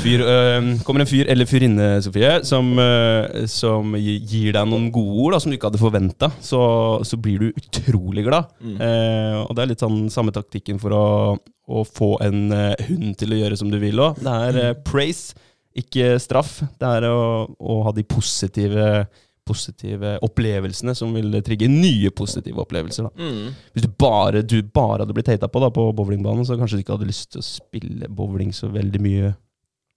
Fyr, 0.00 0.24
øh, 0.24 0.70
kommer 0.86 1.04
en 1.04 1.10
fyr 1.10 1.28
eller 1.30 1.48
fyrinne, 1.48 1.88
Sofie, 2.04 2.32
som, 2.46 2.72
øh, 2.80 3.44
som 3.50 3.94
gir 3.98 4.54
deg 4.54 4.68
noen 4.68 4.90
gode 4.94 5.24
ord 5.24 5.36
da, 5.36 5.40
som 5.42 5.52
du 5.52 5.58
ikke 5.58 5.70
hadde 5.70 5.82
forventa, 5.82 6.30
så, 6.44 6.60
så 7.06 7.18
blir 7.20 7.42
du 7.42 7.60
utrolig 7.60 8.24
glad. 8.26 8.50
Mm. 8.60 8.76
Eh, 8.80 9.40
og 9.44 9.54
det 9.54 9.64
er 9.64 9.72
litt 9.72 9.84
sånn 9.84 10.04
samme 10.12 10.34
taktikken 10.34 10.80
for 10.82 10.94
å, 10.96 11.06
å 11.38 11.84
få 11.88 12.14
en 12.24 12.46
eh, 12.54 12.86
hund 12.88 13.14
til 13.20 13.34
å 13.34 13.40
gjøre 13.42 13.58
som 13.60 13.72
du 13.72 13.78
vil 13.82 14.02
òg. 14.02 14.20
Det 14.22 14.36
er 14.48 14.60
eh, 14.62 14.76
praise, 14.86 15.36
ikke 15.74 16.14
straff. 16.22 16.60
Det 16.80 16.90
er 17.00 17.08
å, 17.10 17.20
å 17.58 17.82
ha 17.86 17.92
de 17.96 18.04
positive 18.06 19.06
positive 19.44 20.14
opplevelsene 20.24 20.94
som 20.96 21.12
vil 21.12 21.34
trigge 21.44 21.68
nye 21.68 22.08
positive 22.16 22.62
opplevelser. 22.64 23.10
Mm. 23.12 23.50
Hvis 23.76 23.84
du 23.84 23.90
bare, 24.00 24.40
du 24.40 24.56
bare 24.64 25.04
hadde 25.04 25.16
blitt 25.16 25.28
hata 25.34 25.50
på 25.52 25.60
da, 25.60 25.68
på 25.74 25.84
bowlingbanen, 25.96 26.46
så 26.48 26.56
kanskje 26.56 26.78
du 26.80 26.84
ikke 26.86 26.96
hadde 26.96 27.10
lyst 27.10 27.34
til 27.34 27.42
å 27.42 27.46
spille 27.46 28.08
bowling 28.08 28.54
så 28.56 28.70
veldig 28.72 29.02
mye 29.04 29.34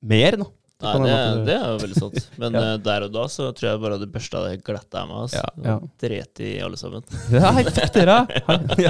mer. 0.04 0.36
Da. 0.42 0.50
Nei, 0.78 0.92
det, 1.08 1.14
det 1.48 1.54
er 1.56 1.72
jo 1.72 1.78
veldig 1.82 1.98
sant. 2.04 2.28
Men 2.44 2.54
Ja. 2.54 2.64
eh, 2.74 2.76
der 2.86 3.06
og 3.08 3.14
da 3.16 3.24
så 3.34 3.48
tror 3.56 3.70
jeg 3.72 3.82
bare 3.82 3.98
hadde 3.98 4.10
børsta 4.14 4.44
det 4.46 4.60
glatt 4.68 5.00
av 5.00 5.08
meg. 5.10 5.24
Altså. 5.24 5.40
Ja, 5.40 5.72
ja. 5.72 5.78
Dreti 6.04 6.12
Dret 6.12 6.44
i 6.46 6.52
alle 6.68 6.78
sammen. 6.84 7.08
Ja, 7.34 7.54
hei, 7.56 7.64
fuck 7.72 7.96
dere! 7.96 8.20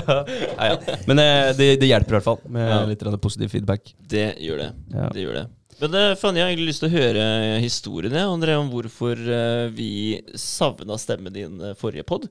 Men 1.07 1.21
eh, 1.23 1.53
det, 1.55 1.69
det 1.79 1.91
hjelper 1.93 2.17
i 2.17 2.17
hvert 2.17 2.27
fall, 2.27 2.41
med 2.51 2.91
litt 2.91 3.05
positiv 3.23 3.53
feedback. 3.53 3.93
Det 4.09 4.33
gjør 4.43 4.65
det. 4.65 4.71
Det 5.15 5.23
gjør 5.23 5.39
det. 5.43 5.45
Men 5.77 5.93
eh, 5.93 6.15
Fanny, 6.17 6.39
jeg 6.39 6.45
har 6.45 6.51
egentlig 6.51 6.71
lyst 6.71 6.81
til 6.81 6.89
å 6.89 6.97
høre 6.97 7.23
historien 7.61 8.15
André, 8.17 8.55
om 8.57 8.69
hvorfor 8.71 9.19
eh, 9.19 9.67
vi 9.69 9.91
savna 10.33 10.97
stemmen 10.97 11.35
din 11.35 11.61
eh, 11.61 11.75
forrige 11.77 12.07
pod. 12.07 12.25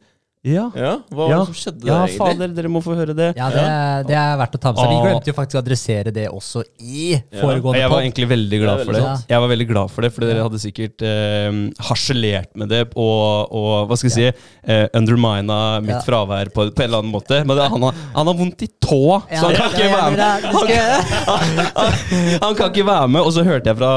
Ja, 0.47 0.69
Ja, 0.79 0.93
hva 1.11 1.17
var 1.27 1.31
Ja. 1.33 1.39
det 1.43 1.47
som 1.51 1.57
skjedde 1.59 1.87
ja 1.89 1.95
der, 1.97 2.07
egentlig? 2.07 2.19
fader, 2.23 2.53
dere 2.55 2.69
må 2.71 2.81
få 2.85 2.95
høre 2.95 3.15
det. 3.19 3.29
Ja, 3.37 3.49
det, 3.51 3.65
det 4.07 4.17
er 4.21 4.37
verdt 4.39 4.55
å 4.55 4.61
ta 4.63 4.73
med 4.73 4.79
seg. 4.83 4.93
Vi 4.93 5.01
glemte 5.03 5.31
jo 5.33 5.35
faktisk 5.35 5.59
å 5.59 5.63
adressere 5.65 6.13
det 6.15 6.27
også 6.31 6.63
i 6.79 7.09
Ja. 7.17 7.41
foregående 7.43 7.81
Jeg 7.83 7.91
var 7.91 8.01
egentlig 8.05 8.29
veldig 8.31 8.61
glad 8.63 8.85
for 8.87 8.93
det. 8.95 9.03
Jeg 9.33 9.41
var 9.43 9.49
veldig 9.51 9.69
glad 9.73 9.91
for 9.91 10.07
det, 10.07 10.13
for 10.15 10.21
dere 10.29 10.45
hadde 10.47 10.61
sikkert 10.63 11.03
eh, 11.03 11.51
harselert 11.89 12.53
med 12.55 12.69
det 12.71 12.83
og, 12.95 13.51
og 13.51 13.89
hva 13.91 13.99
skal 13.99 14.11
jeg 14.11 14.17
si, 14.17 14.45
eh, 14.71 14.87
undermina 14.95 15.59
mitt 15.83 15.97
Ja. 15.97 16.01
fravær 16.07 16.53
på, 16.55 16.69
på 16.71 16.83
en 16.83 16.89
eller 16.89 17.03
annen 17.03 17.13
måte. 17.13 17.43
Men 17.45 17.57
det, 17.59 17.67
han, 17.73 17.83
har, 17.89 17.95
han 18.15 18.27
har 18.31 18.35
vondt 18.39 18.63
i 18.63 18.69
tåa, 18.81 19.21
så 19.27 19.51
han 19.51 19.57
kan 19.57 19.75
ikke 19.75 19.91
være 19.91 20.11
med. 20.15 20.21
Han, 20.47 20.67
han. 21.27 22.39
Han 22.43 22.55
kan 22.59 22.71
ikke 22.71 22.87
være 22.87 23.09
med. 23.09 23.23
Og 23.27 23.33
så 23.35 23.45
hørte 23.47 23.71
jeg 23.73 23.79
fra 23.81 23.91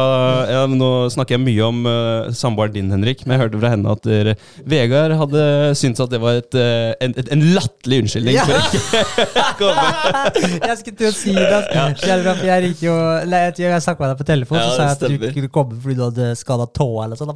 ja, 0.49 0.63
Nå 0.69 0.89
snakker 1.13 1.37
jeg 1.37 1.43
mye 1.45 1.65
om 1.67 1.81
uh, 1.85 2.29
samboeren 2.35 2.73
din, 2.75 2.89
Henrik, 2.93 3.25
men 3.25 3.35
jeg 3.37 3.43
hørte 3.45 3.61
fra 3.61 3.71
henne 3.73 3.93
at 3.93 4.03
dere, 4.07 4.35
Vegard 4.69 5.15
hadde 5.19 5.43
syntes 5.79 6.03
at 6.05 6.13
det 6.13 6.21
var 6.23 6.38
et, 6.39 6.57
eh, 6.59 6.91
en, 7.05 7.13
en 7.35 7.43
latterlig 7.55 7.99
unnskyldning 8.03 8.35
Ja. 8.35 8.45
for 8.47 8.55
ikke 8.59 9.41
å 9.43 9.51
komme. 9.59 9.87
Jeg 10.69 10.77
skulle 10.81 10.97
til 11.01 11.09
å 11.09 11.13
si 11.15 11.33
det. 11.35 11.47
altså. 11.47 11.85
Kjell, 12.03 12.25
Jeg 12.47 12.63
ringte 12.65 12.85
jo 12.85 12.95
Jeg, 13.29 13.53
jeg 13.61 13.83
snakket 13.85 14.03
med 14.05 14.11
deg 14.13 14.21
på 14.21 14.27
telefon, 14.29 14.59
Ja, 14.59 14.65
så 14.65 14.75
sa 14.75 14.87
jeg 14.87 14.97
at 14.97 15.03
du 15.05 15.15
ikke 15.17 15.33
kunne 15.39 15.51
komme 15.59 15.79
fordi 15.83 15.97
du 15.99 16.03
hadde 16.07 16.29
skada 16.39 16.67
tåa. 16.79 17.05
eller 17.05 17.19
sånn. 17.19 17.33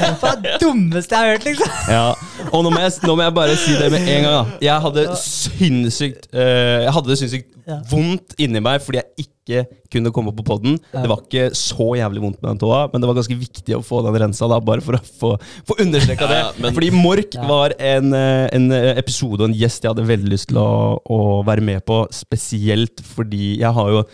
Det 0.00 0.12
var 0.22 0.40
det 0.42 0.56
dummeste 0.60 1.14
jeg 1.14 1.20
har 1.20 1.34
hørt, 1.34 1.46
liksom. 1.48 1.72
Ja, 1.90 2.04
og 2.50 2.64
nå 2.64 2.72
må, 2.72 2.80
jeg, 2.82 2.96
nå 3.06 3.16
må 3.18 3.24
jeg 3.26 3.36
bare 3.36 3.56
si 3.60 3.76
det 3.78 3.90
med 3.92 4.08
en 4.08 4.26
gang. 4.26 4.34
Da. 4.34 4.58
Jeg 4.64 4.84
hadde 4.86 5.06
sinnssykt 5.20 6.28
uh, 6.34 6.84
Jeg 6.86 6.94
hadde 6.96 7.12
det 7.12 7.18
sinnssykt 7.20 7.59
Ja. 7.70 7.80
vondt 7.90 8.34
inni 8.42 8.60
meg 8.64 8.82
fordi 8.84 9.00
jeg 9.00 9.26
ikke 9.26 9.64
kunne 9.90 10.12
komme 10.14 10.30
på 10.36 10.44
poden. 10.46 10.76
Ja. 10.92 11.00
Det 11.02 11.08
var 11.10 11.22
ikke 11.24 11.46
så 11.58 11.86
jævlig 11.98 12.20
vondt 12.22 12.38
med 12.42 12.52
den 12.52 12.60
tåa, 12.62 12.84
men 12.92 13.02
det 13.02 13.08
var 13.10 13.16
ganske 13.18 13.36
viktig 13.40 13.74
å 13.74 13.82
få 13.82 14.02
den 14.06 14.14
rensa, 14.22 14.46
da, 14.50 14.60
bare 14.62 14.84
for 14.84 14.98
å 14.98 15.00
få, 15.20 15.30
få 15.66 15.76
understreka 15.82 16.28
det. 16.30 16.38
Ja, 16.44 16.50
men- 16.60 16.74
Fordi 16.76 16.90
Mork 16.94 17.34
Ja. 17.34 17.46
var 17.48 17.74
en, 17.78 18.12
eh, 18.14 18.48
en 18.52 18.70
episode 18.98 19.40
og 19.42 19.48
en 19.50 19.54
gjest 19.58 19.82
jeg 19.82 19.90
hadde 19.94 20.06
veldig 20.06 20.30
lyst 20.30 20.48
til 20.52 20.58
å, 20.62 21.00
å 21.08 21.44
være 21.44 21.62
med 21.62 21.84
på, 21.86 22.04
spesielt 22.14 23.02
fordi 23.02 23.58
jeg 23.58 23.72
har 23.74 23.90
jo 23.90 24.04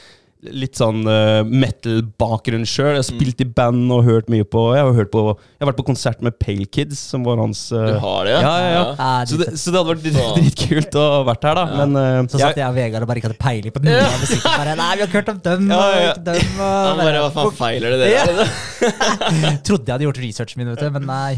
litt 0.54 0.78
sånn 0.78 1.02
uh, 1.08 1.40
metal-bakgrunn 1.46 2.66
sjøl. 2.68 2.92
Jeg 2.94 3.00
har 3.02 3.06
spilt 3.08 3.40
i 3.42 3.46
band 3.56 3.90
og 3.94 4.04
hørt 4.06 4.28
mye 4.32 4.44
på 4.46 4.62
Jeg 4.76 4.84
har, 4.86 4.92
hørt 4.96 5.10
på, 5.12 5.22
jeg 5.34 5.64
har 5.64 5.70
vært 5.70 5.78
på 5.80 5.86
konsert 5.88 6.22
med 6.24 6.36
Pale 6.42 6.66
Kids, 6.70 7.00
som 7.12 7.24
var 7.26 7.40
hans 7.42 7.64
uh, 7.74 7.82
Du 7.90 7.98
har 8.02 8.28
det, 8.28 8.34
ja, 8.36 8.40
ja, 8.42 8.68
ja. 8.74 8.84
Ja, 8.98 9.10
Så 9.30 9.38
det, 9.40 9.48
så 9.58 9.72
det 9.74 9.80
hadde 9.80 9.94
vært 9.94 10.04
drit- 10.06 10.38
dritkult 10.40 10.98
å 11.00 11.06
ha 11.16 11.20
vært 11.30 11.46
her, 11.48 11.58
da. 11.60 11.64
Ja. 11.66 11.78
Men 11.82 11.96
uh, 11.98 12.30
Så 12.32 12.40
satt 12.42 12.60
jeg, 12.60 12.66
og 12.68 12.76
Vegard 12.78 13.06
og 13.06 13.10
bare 13.12 13.22
ikke 13.22 13.30
hadde 13.32 13.40
peiling 13.42 13.74
på 13.76 13.84
noe 13.86 14.02
av 14.06 14.18
musikken. 14.22 14.56
Bare, 14.62 14.76
Nei, 14.82 14.90
vi 14.96 15.04
har 15.04 15.10
ikke 15.10 15.20
hørt 15.22 15.32
om 15.34 15.42
dem 15.48 15.70
Ja, 15.72 15.80
ja, 15.80 15.96
og 15.96 16.08
ikke 16.12 16.26
dem. 16.30 16.54
Og, 16.56 16.76
Han 16.90 17.02
bare, 17.02 17.24
hva 17.26 17.32
faen 17.40 17.56
feiler 17.62 17.96
det 17.96 18.00
dere? 18.06 18.46
Ja. 18.46 19.52
Trodde 19.66 19.86
jeg 19.86 19.94
hadde 19.96 20.08
gjort 20.08 20.22
researchen 20.22 20.62
min, 20.62 20.72
vet 20.74 20.84
du, 20.84 20.90
men 20.96 21.06
nei. 21.08 21.32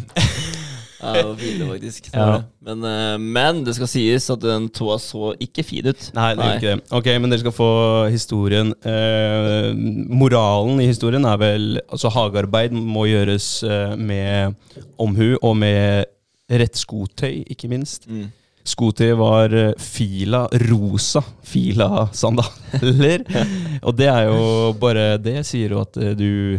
Ja, 0.99 1.12
det 1.14 1.25
var 1.25 1.37
fine, 1.38 1.67
faktisk. 1.69 2.09
Ja. 2.12 2.43
Men, 2.64 2.85
eh, 2.85 3.19
men 3.19 3.62
det 3.67 3.75
skal 3.76 3.90
sies 3.90 4.26
at 4.35 4.43
den 4.43 4.69
tåa 4.75 4.99
så 5.02 5.33
ikke 5.43 5.64
fin 5.67 5.87
ut. 5.87 6.09
Nei, 6.17 6.33
det 6.35 6.47
gjør 6.47 6.57
ikke 6.59 6.73
det. 6.73 6.97
Ok, 6.99 7.11
men 7.23 7.31
dere 7.33 7.43
skal 7.45 7.55
få 7.55 7.71
historien. 8.12 8.73
Eh, 8.83 9.69
moralen 10.11 10.83
i 10.83 10.88
historien 10.90 11.26
er 11.28 11.38
vel 11.40 11.69
Altså, 11.88 12.11
hagearbeid 12.12 12.75
må 12.75 13.07
gjøres 13.09 13.62
eh, 13.62 13.95
med 13.97 14.57
omhu 14.99 15.37
og 15.37 15.55
med 15.57 16.11
rett 16.49 16.76
skotøy, 16.81 17.45
ikke 17.50 17.71
minst. 17.71 18.09
Mm. 18.09 18.31
sko 18.64 18.90
var 19.17 19.55
eh, 19.55 19.73
Fila 19.78 20.47
rosa 20.69 21.23
Fila-sandaler. 21.45 23.25
og 23.87 23.97
det 23.97 24.09
er 24.09 24.26
jo 24.28 24.73
bare 24.81 25.17
Det 25.19 25.47
sier 25.47 25.71
jo 25.71 25.81
at 25.81 25.95
du 25.95 26.59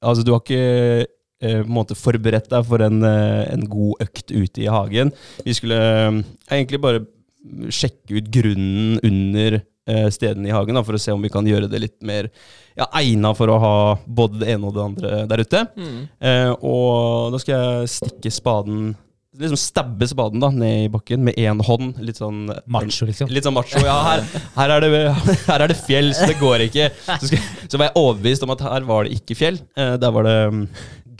Altså, 0.00 0.22
du 0.24 0.32
har 0.32 0.40
ikke 0.40 1.06
eh, 1.42 1.60
på 1.62 1.66
en 1.66 1.78
måte 1.80 1.98
forberedt 1.98 2.50
deg 2.52 2.68
for 2.68 2.84
en, 2.86 3.02
eh, 3.06 3.48
en 3.52 3.66
god 3.70 4.06
økt 4.06 4.30
ute 4.30 4.64
i 4.64 4.70
hagen. 4.70 5.12
Vi 5.46 5.56
skulle 5.56 5.80
eh, 5.80 6.22
egentlig 6.50 6.82
bare 6.82 7.04
sjekke 7.72 8.18
ut 8.18 8.32
grunnen 8.32 8.98
under 9.00 9.62
stedene 10.12 10.46
i 10.46 10.52
hagen, 10.54 10.76
da, 10.76 10.84
for 10.86 10.94
å 10.94 11.00
se 11.02 11.10
om 11.10 11.22
vi 11.24 11.30
kan 11.32 11.46
gjøre 11.48 11.66
det 11.66 11.78
litt 11.82 11.96
mer 12.06 12.28
ja, 12.78 12.86
egna 13.00 13.34
for 13.36 13.50
å 13.50 13.60
ha 13.60 13.76
både 14.06 14.42
det 14.42 14.54
ene 14.54 14.68
og 14.68 14.76
det 14.76 14.86
andre 14.86 15.22
der 15.30 15.44
ute. 15.44 15.62
Mm. 15.76 16.00
Eh, 16.30 16.50
og 16.56 17.34
da 17.34 17.40
skal 17.42 17.56
jeg 17.56 17.94
stikke 17.98 18.34
spaden 18.34 18.90
Liksom 19.40 19.56
stabbe 19.56 20.04
spaden 20.10 20.42
da 20.42 20.48
ned 20.52 20.88
i 20.88 20.88
bakken 20.90 21.22
med 21.24 21.36
én 21.38 21.60
hånd. 21.64 22.00
Litt 22.02 22.18
sånn 22.18 22.48
Macho, 22.68 23.06
liksom. 23.08 23.30
Litt 23.30 23.46
sånn 23.46 23.54
macho. 23.54 23.78
Ja, 23.86 23.94
her, 24.02 24.24
her, 24.56 24.72
er, 24.74 24.82
det, 24.82 24.98
her 25.46 25.62
er 25.64 25.70
det 25.70 25.76
fjell, 25.78 26.10
så 26.18 26.26
det 26.28 26.34
går 26.40 26.64
ikke. 26.66 26.88
Så, 27.06 27.30
skal, 27.30 27.44
så 27.62 27.78
var 27.78 27.86
jeg 27.86 27.96
overbevist 28.02 28.44
om 28.44 28.52
at 28.52 28.64
her 28.66 28.88
var 28.90 29.06
det 29.06 29.14
ikke 29.20 29.38
fjell. 29.38 29.60
Eh, 29.78 29.94
der 30.02 30.12
var 30.16 30.26
det 30.26 30.34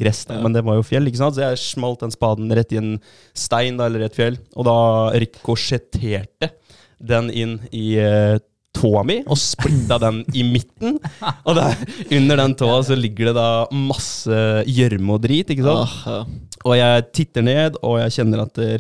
gress, 0.01 0.25
da, 0.29 0.41
men 0.43 0.57
det 0.57 0.65
var 0.67 0.79
jo 0.79 0.87
fjell. 0.87 1.09
ikke 1.09 1.21
sant? 1.21 1.37
Så 1.37 1.45
jeg 1.45 1.63
smalt 1.63 2.05
den 2.05 2.15
spaden 2.15 2.53
rett 2.57 2.73
i 2.75 2.81
en 2.81 2.95
stein 3.37 3.81
da, 3.81 3.89
eller 3.91 4.09
et 4.09 4.17
fjell, 4.17 4.39
og 4.57 4.69
da 4.69 4.79
rikosjetterte 5.21 6.53
den 7.01 7.31
inn 7.33 7.59
i 7.73 7.95
uh, 8.03 8.37
tåa 8.77 9.03
mi 9.07 9.19
og 9.25 9.39
splitta 9.41 9.99
den 10.03 10.21
i 10.37 10.45
midten. 10.47 10.99
Og 11.49 11.57
der, 11.59 11.75
under 12.17 12.39
den 12.39 12.55
tåa 12.59 12.79
så 12.87 12.97
ligger 12.99 13.31
det 13.31 13.37
da 13.41 13.49
masse 13.75 14.37
gjørme 14.69 15.17
og 15.17 15.25
drit, 15.25 15.51
ikke 15.51 15.67
sant? 15.67 15.97
Ah, 16.07 16.21
ja. 16.21 16.51
Og 16.69 16.77
jeg 16.77 17.07
titter 17.17 17.47
ned, 17.47 17.79
og 17.83 17.99
jeg 18.03 18.15
kjenner 18.19 18.45
at 18.45 18.59
det, 18.61 18.73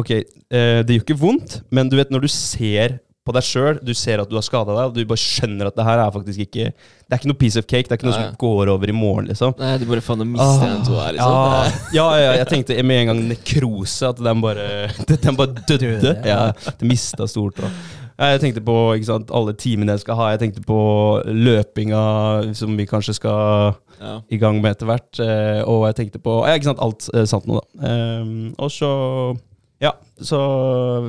Ok, 0.00 0.10
eh, 0.16 0.80
det 0.82 0.96
gjør 0.96 1.04
ikke 1.04 1.20
vondt, 1.20 1.58
men 1.70 1.90
du 1.92 1.98
vet 1.98 2.10
når 2.10 2.24
du 2.24 2.30
ser 2.32 2.98
på 3.26 3.34
deg 3.34 3.42
sjøl, 3.44 3.80
du 3.82 3.90
ser 3.98 4.22
at 4.22 4.30
du 4.30 4.36
har 4.38 4.44
skada 4.46 4.70
deg, 4.76 4.84
og 4.88 4.94
du 4.94 5.02
bare 5.10 5.18
skjønner 5.20 5.66
at 5.68 5.76
det 5.76 5.84
her 5.88 5.98
er 6.04 6.14
faktisk 6.14 6.44
ikke 6.46 6.68
Det 6.70 7.10
er 7.14 7.18
ikke 7.20 7.30
noe 7.32 7.38
piece 7.42 7.58
of 7.60 7.66
cake, 7.66 7.88
det 7.90 7.96
er 7.96 7.98
ikke 8.00 8.08
noe 8.08 8.14
Nei. 8.16 8.22
som 8.30 8.38
går 8.40 8.70
over 8.72 8.88
i 8.90 8.94
morgen, 8.96 9.28
liksom. 9.30 9.52
Nei, 9.58 9.74
du 9.82 9.84
bare 9.90 10.02
faen 10.06 10.22
å 10.24 10.28
miste 10.30 10.46
Ah, 10.46 10.72
en 10.76 10.86
to 10.86 10.96
her, 10.98 11.12
liksom. 11.18 11.92
Ja, 11.98 12.06
ja, 12.16 12.22
ja, 12.24 12.32
jeg 12.40 12.48
tenkte 12.54 12.78
med 12.86 13.02
en 13.02 13.10
gang 13.12 13.20
nekrose, 13.34 14.08
at 14.14 14.22
den 14.22 14.40
bare, 14.42 14.66
den 15.26 15.36
bare 15.38 15.66
døde. 15.68 16.16
Ja. 16.26 16.40
Det 16.66 16.86
mista 16.88 17.26
stort. 17.30 17.58
Og. 17.62 17.78
Jeg 18.16 18.40
tenkte 18.40 18.62
på 18.64 18.74
sant, 19.04 19.28
alle 19.36 19.52
timene 19.60 19.92
jeg 19.92 20.00
skal 20.06 20.16
ha, 20.16 20.30
jeg 20.32 20.40
tenkte 20.46 20.62
på 20.64 20.78
løpinga 21.36 22.54
som 22.56 22.76
vi 22.78 22.86
kanskje 22.88 23.18
skal 23.18 23.74
Ja. 24.00 24.18
i 24.28 24.36
gang 24.36 24.58
med 24.60 24.74
etter 24.74 24.86
hvert. 24.90 25.20
eh, 25.24 25.62
Og 25.64 25.86
jeg 25.88 25.94
tenkte 25.96 26.18
på 26.20 26.32
ja, 26.46 26.54
ikke 26.58 26.68
sant, 26.70 26.80
alt 26.84 27.06
eh, 27.14 27.24
sant 27.28 27.46
nå, 27.48 27.60
da. 27.60 27.92
Um, 28.20 28.54
og 28.60 28.68
så 28.70 28.90
Ja, 29.82 29.90
så 30.24 30.38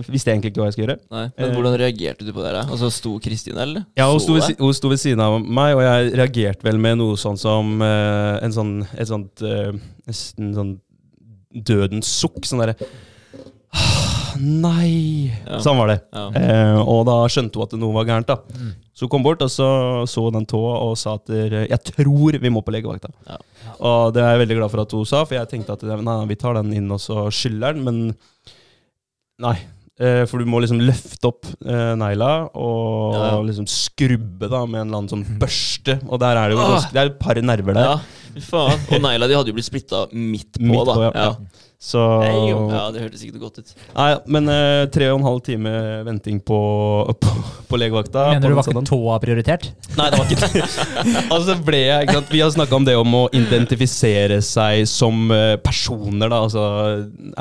visste 0.10 0.28
jeg 0.32 0.36
egentlig 0.42 0.50
ikke 0.52 0.60
hva 0.60 0.66
jeg 0.68 0.76
skulle 0.76 0.88
gjøre. 0.90 1.04
Nei, 1.14 1.22
Men 1.38 1.46
Eh. 1.50 1.54
hvordan 1.56 1.78
reagerte 1.80 2.26
du 2.28 2.34
på 2.36 2.42
det? 2.44 2.50
her? 2.52 2.66
Altså, 2.68 2.90
Sto 2.92 3.14
Kristin 3.24 3.56
der, 3.56 3.64
eller? 3.64 3.86
Ja, 3.96 4.10
hun 4.12 4.20
sto, 4.20 4.34
ved, 4.36 4.58
hun 4.60 4.74
sto 4.76 4.90
ved 4.92 5.00
siden 5.00 5.22
av 5.24 5.38
meg, 5.40 5.76
og 5.78 5.84
jeg 5.86 6.12
reagerte 6.20 6.64
vel 6.68 6.78
med 6.78 6.98
noe 7.00 7.16
sånn 7.16 7.38
som 7.40 7.80
uh, 7.82 8.40
en 8.44 8.52
sånn, 8.52 8.74
et 8.98 9.08
sånt 9.08 9.42
uh, 9.42 9.72
Nesten 10.08 10.52
sånn 10.56 10.74
dødens 11.54 12.08
sukk. 12.12 12.44
Sånn 12.48 12.60
derre 12.60 12.76
«Ah, 13.74 14.36
Nei! 14.40 15.32
Ja. 15.46 15.60
Sånn 15.64 15.78
var 15.80 15.88
det. 15.92 15.98
Ja. 16.14 16.28
Uh, 16.32 16.82
og 16.88 17.06
da 17.08 17.16
skjønte 17.32 17.58
hun 17.60 17.66
at 17.68 17.74
noe 17.80 17.96
var 17.96 18.06
gærent. 18.08 18.28
da 18.28 18.38
Mm. 18.58 18.74
Så 18.98 19.06
hun 19.06 19.10
kom 19.14 19.24
bort 19.24 19.42
og 19.46 19.50
så, 19.54 19.68
så 20.10 20.32
den 20.34 20.46
tåa 20.50 20.74
og 20.82 20.96
sa 20.98 21.14
at 21.20 21.28
jeg 21.30 21.80
tror 21.86 22.40
vi 22.42 22.50
må 22.50 22.64
på 22.66 22.72
legevakta. 22.74 23.12
Ja. 23.30 23.36
Og 23.80 24.14
det 24.16 24.24
er 24.24 24.32
jeg 24.34 24.42
veldig 24.48 24.58
glad 24.58 24.72
for 24.74 24.82
at 24.82 24.92
hun 24.92 25.06
sa, 25.06 25.24
for 25.24 25.36
jeg 25.38 25.50
tenkte 25.52 25.76
at 25.76 25.84
nei, 26.02 26.16
vi 26.26 26.36
tar 26.36 26.56
den 26.58 26.74
inn 26.74 26.90
og 26.92 26.98
så 27.00 27.28
skyller 27.30 27.76
den, 27.78 27.84
men 27.86 28.16
nei. 29.40 29.58
Eh, 29.98 30.26
for 30.30 30.38
du 30.38 30.46
må 30.46 30.60
liksom 30.62 30.78
løfte 30.86 31.26
opp 31.26 31.48
eh, 31.66 31.96
negla 31.98 32.28
og 32.54 33.16
Ja, 33.16 33.22
ja. 33.32 33.38
liksom 33.48 33.66
skrubbe 33.66 34.46
da 34.52 34.60
med 34.70 34.84
en 34.84 34.92
eller 34.92 35.00
annen 35.00 35.10
sånn 35.10 35.40
børste. 35.42 35.96
Og 36.06 36.20
der 36.22 36.38
er 36.38 36.50
det 36.52 36.58
jo 36.58 36.62
Ah. 36.62 36.70
ganske, 36.76 36.94
det 36.94 37.02
er 37.02 37.10
et 37.10 37.20
par 37.20 37.40
nerver 37.42 37.74
der. 37.74 37.88
Ja, 37.88 38.42
faen. 38.46 38.78
Og 38.94 39.02
negla 39.02 39.28
di 39.28 39.34
hadde 39.40 39.50
jo 39.50 39.56
blitt 39.58 39.66
splitta 39.72 40.04
midt 40.14 40.52
på, 40.60 40.68
Midt 40.70 40.86
da. 40.86 40.94
på, 40.94 41.02
ja. 41.08 41.12
ja. 41.16 41.36
Så 41.78 42.00
ja, 42.02 42.88
det 42.90 43.04
hørtes 43.04 43.22
ikke 43.22 43.36
noe 43.38 43.44
godt 43.44 43.60
ut. 43.62 43.72
Nei, 43.94 44.08
men 44.34 44.50
eh, 44.50 44.88
tre 44.90 45.12
og 45.12 45.20
en 45.20 45.26
halv 45.28 45.44
time 45.46 45.70
venting 46.08 46.40
på, 46.42 46.58
på, 47.22 47.34
på 47.70 47.78
legevakta. 47.78 48.24
Mener 48.34 48.48
på 48.48 48.50
du 48.50 48.58
var 48.58 48.70
ikke 48.72 48.84
tåa 48.90 49.18
prioritert? 49.22 49.68
Nei, 49.94 50.08
det 50.10 50.18
var 50.18 50.32
ikke 50.34 50.50
det. 50.56 50.64
altså 51.36 51.56
ble 51.68 51.82
jeg, 51.84 52.08
ikke 52.08 52.16
sant? 52.18 52.32
Vi 52.34 52.42
har 52.42 52.54
snakka 52.56 52.80
om 52.80 52.88
det 52.88 52.96
om 52.98 53.14
å 53.20 53.22
identifisere 53.38 54.40
seg 54.42 54.88
som 54.90 55.30
eh, 55.36 55.54
personer. 55.62 56.34
da, 56.34 56.40
altså 56.48 56.66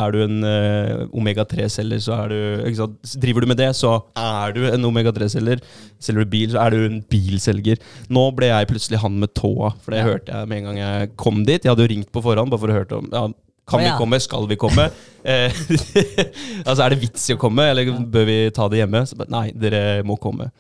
Er 0.05 0.13
du 0.13 0.21
en 0.27 0.37
eh, 0.45 0.93
omega-3-selger, 1.17 2.05
så 2.05 2.19
er 2.21 2.35
du 2.35 2.39
ikke 2.69 2.83
sant? 2.83 3.17
Driver 3.25 3.47
du 3.47 3.51
med 3.55 3.61
det, 3.63 3.71
så 3.81 3.95
er 4.21 4.53
du 4.53 4.67
en 4.69 4.85
omega-3-selger. 4.91 5.65
Selger 5.97 6.29
du 6.29 6.33
bil, 6.37 6.53
så 6.53 6.61
er 6.67 6.77
du 6.77 6.85
en 6.91 7.01
bilselger. 7.09 7.81
Nå 8.13 8.29
ble 8.37 8.53
jeg 8.53 8.69
plutselig 8.69 9.01
han 9.01 9.17
med 9.25 9.33
tåa, 9.33 9.73
for 9.81 9.97
det 9.97 10.05
Ja. 10.05 10.11
hørte 10.13 10.37
jeg 10.43 10.53
med 10.53 10.61
en 10.61 10.71
gang 10.71 10.83
jeg 10.85 11.11
kom 11.17 11.41
dit. 11.49 11.65
Jeg 11.65 11.73
hadde 11.73 11.89
jo 11.89 11.93
ringt 11.97 12.13
på 12.13 12.21
forhånd 12.29 12.53
bare 12.53 12.61
for 12.67 12.69
å 12.77 12.77
høre 12.83 13.01
om 13.01 13.09
ja, 13.17 13.25
kan 13.67 13.83
vi 13.83 13.93
komme, 13.99 14.21
skal 14.23 14.49
vi 14.51 14.59
komme? 14.61 14.91
Eh, 15.27 15.51
altså 16.69 16.85
Er 16.85 16.93
det 16.95 17.01
vits 17.01 17.25
i 17.27 17.35
å 17.35 17.39
komme, 17.41 17.65
eller 17.73 17.89
bør 17.99 18.29
vi 18.29 18.35
ta 18.55 18.69
det 18.71 18.79
hjemme? 18.79 19.01
Så, 19.11 19.17
nei, 19.27 19.49
dere 19.59 20.05
må 20.07 20.15
komme. 20.23 20.53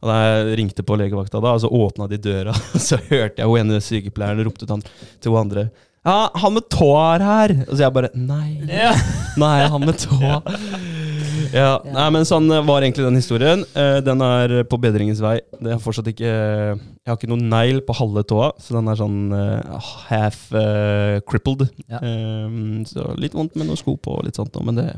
Og 0.00 0.08
da 0.08 0.14
jeg 0.22 0.54
ringte 0.62 0.84
på 0.88 0.96
legevakta, 0.96 1.42
da, 1.44 1.52
og 1.52 1.60
så 1.60 1.68
åpna 1.68 2.06
de 2.08 2.16
døra, 2.24 2.54
og 2.74 2.80
så 2.80 2.96
hørte 3.10 3.42
jeg 3.42 3.50
hun 3.50 3.60
ene 3.60 3.82
sykepleieren 3.84 4.40
ropte 4.48 4.64
til 4.64 5.34
hun 5.34 5.42
andre 5.42 5.66
Ja, 6.06 6.30
han 6.32 6.56
med 6.56 6.64
tåa 6.72 7.04
er 7.18 7.26
her! 7.26 7.54
Og 7.66 7.74
så 7.74 7.82
jeg 7.84 7.96
bare 7.98 8.12
Nei, 8.16 8.54
nei, 9.36 9.56
han 9.74 9.84
med 9.84 10.00
tåa. 10.00 10.40
Ja, 11.54 11.76
nei, 11.84 12.06
men 12.14 12.26
Sånn 12.28 12.48
var 12.66 12.82
egentlig 12.82 13.06
den 13.06 13.18
historien. 13.18 13.64
Eh, 13.76 14.00
Den 14.04 14.22
er 14.24 14.56
på 14.68 14.78
bedringens 14.82 15.20
vei. 15.22 15.38
Det 15.60 15.74
er 15.74 15.82
fortsatt 15.82 16.08
ikke 16.10 16.26
Jeg 16.26 17.08
har 17.10 17.16
ikke 17.18 17.30
noen 17.30 17.46
negl 17.52 17.80
på 17.86 17.96
halve 17.98 18.24
tåa, 18.26 18.50
så 18.58 18.76
den 18.78 18.90
er 18.90 18.98
sånn 18.98 19.20
uh, 19.30 19.92
half 20.08 20.48
uh, 20.54 21.20
crippled. 21.28 21.68
Ja. 21.86 22.00
Um, 22.02 22.82
så 22.88 23.12
litt 23.20 23.36
vondt 23.36 23.54
med 23.54 23.68
noen 23.68 23.78
sko 23.78 23.94
på, 24.00 24.18
og 24.18 24.26
litt 24.26 24.38
sånt, 24.40 24.56
men 24.66 24.80
det, 24.80 24.88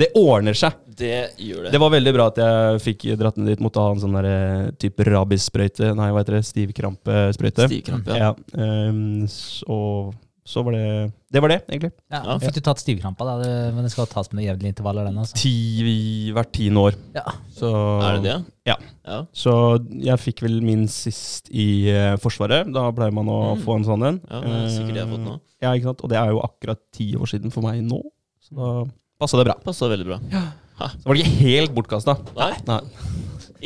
det 0.00 0.08
ordner 0.16 0.56
seg. 0.56 0.78
Det 0.96 1.12
gjør 1.36 1.66
det. 1.66 1.74
Det 1.74 1.80
var 1.82 1.92
veldig 1.92 2.12
bra 2.16 2.26
at 2.32 2.40
jeg 2.40 2.82
fikk 2.86 3.06
dratt 3.20 3.38
ned 3.40 3.52
dit. 3.52 3.62
Måtte 3.64 3.84
ha 3.84 3.92
en 3.92 4.00
sånn 4.00 4.16
der, 4.16 4.28
eh, 4.30 4.66
type 4.80 5.04
rabissprøyte. 5.08 5.92
Nei, 5.98 6.08
hva 6.12 6.22
heter 6.22 6.38
det? 6.38 6.44
Stivkrampesprøyte. 6.48 7.68
Stivkrampe, 7.68 8.16
ja. 8.16 8.32
Ja. 8.32 8.68
Um, 8.88 9.28
så, 9.30 9.78
så 10.44 10.62
var 10.66 10.72
det 10.74 11.12
Det 11.32 11.40
var 11.40 11.48
det, 11.52 11.60
egentlig. 11.68 11.92
Ja, 12.10 12.20
Ja. 12.24 12.38
Fikk 12.42 12.54
du 12.54 12.60
tatt 12.60 12.78
stivkrampa? 12.82 13.24
da? 13.24 13.34
Det- 13.42 13.74
Men 13.74 13.84
det 13.84 13.92
skal 13.92 14.06
tas 14.06 14.30
med 14.32 14.44
jevnlige 14.44 14.74
intervaller? 14.74 15.04
Den, 15.06 15.18
altså. 15.18 15.34
Ti, 15.38 16.32
hvert 16.34 16.50
tiende 16.52 16.80
år. 16.82 16.94
Ja. 17.14 17.22
Så, 17.54 17.70
Er 18.02 18.18
det 18.18 18.22
det? 18.24 18.44
Ja. 18.66 18.76
ja. 19.06 19.20
Så 19.32 19.54
jeg 20.02 20.18
fikk 20.18 20.42
vel 20.42 20.60
min 20.62 20.88
sist 20.88 21.48
i 21.50 21.88
uh, 21.90 22.16
Forsvaret. 22.16 22.72
Da 22.72 22.90
pleier 22.92 23.12
man 23.12 23.26
å 23.26 23.56
Mm. 23.56 23.62
få 23.62 23.76
en 23.76 23.84
sånn 23.84 24.02
en. 24.06 24.20
Ja, 24.30 24.40
det 24.40 24.50
er 24.50 24.68
sikkert 24.68 24.94
det 24.94 25.00
jeg 25.02 25.06
har 25.08 25.16
fått 25.16 25.26
nå. 25.26 25.34
Uh, 25.34 25.40
Ja, 25.62 25.72
ikke 25.74 25.84
sant? 25.84 26.00
Og 26.02 26.08
det 26.10 26.18
er 26.18 26.30
jo 26.32 26.40
akkurat 26.42 26.78
ti 26.92 27.14
år 27.14 27.26
siden 27.30 27.52
for 27.52 27.62
meg 27.62 27.82
nå. 27.86 28.02
Så 28.42 28.56
da 28.56 28.90
passa 29.20 29.36
det 29.38 29.46
bra. 29.46 29.54
Passa 29.62 29.86
veldig 29.88 30.06
bra. 30.06 30.18
Så 30.82 31.04
var 31.06 31.14
det 31.14 31.22
ikke 31.22 31.38
helt 31.46 31.74
bortkasta. 31.76 32.16
Nei, 32.36 32.52
Nei. 32.66 32.80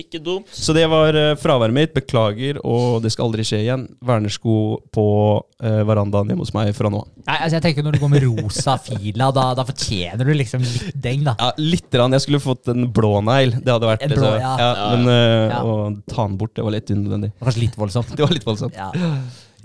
Ikke 0.03 0.21
dumt. 0.23 0.50
Så 0.53 0.75
det 0.76 0.85
var 0.93 1.17
eh, 1.17 1.33
fraværet 1.41 1.75
mitt. 1.75 1.93
Beklager, 1.97 2.59
og 2.67 3.00
det 3.05 3.12
skal 3.15 3.29
aldri 3.29 3.45
skje 3.47 3.62
igjen. 3.65 3.87
Vernersko 4.05 4.57
på 4.93 5.05
uh, 5.41 5.81
verandaen 5.88 6.29
hjemme 6.33 6.45
hos 6.45 6.53
meg 6.57 6.73
fra 6.76 6.91
nå 6.93 7.00
av. 7.00 7.09
Altså 7.26 7.57
jeg 7.57 7.65
tenker 7.65 7.87
Når 7.87 7.97
du 7.97 8.03
går 8.03 8.12
med 8.12 8.26
rosa 8.26 8.76
fila, 8.83 9.31
da, 9.35 9.47
da 9.57 9.65
fortjener 9.67 10.29
du 10.29 10.35
liksom 10.37 10.62
litt 10.67 10.99
deng, 11.03 11.25
da. 11.26 11.37
Ja, 11.41 11.49
litt. 11.61 11.88
Rann. 11.97 12.12
Jeg 12.17 12.26
skulle 12.26 12.43
fått 12.45 12.69
en 12.73 12.88
blå 12.93 13.15
negl. 13.25 13.55
Det 13.62 13.73
hadde 13.73 13.88
vært 13.88 14.05
En 14.05 14.12
blå, 14.12 14.26
så- 14.26 14.37
ja. 14.43 14.53
Ja, 14.61 14.91
Men 14.93 15.09
uh, 15.09 15.47
Ja. 15.47 15.62
å 15.65 15.75
ta 16.11 16.26
den 16.26 16.37
bort, 16.41 16.55
det 16.59 16.67
var 16.67 16.75
litt 16.76 16.93
unødvendig. 16.93 17.33
Kanskje 17.41 17.65
litt 17.65 17.81
voldsomt. 17.81 18.12
Det 18.17 18.26
var 18.26 18.37
litt 18.37 18.47
voldsomt. 18.47 18.76
Ja. 18.76 18.91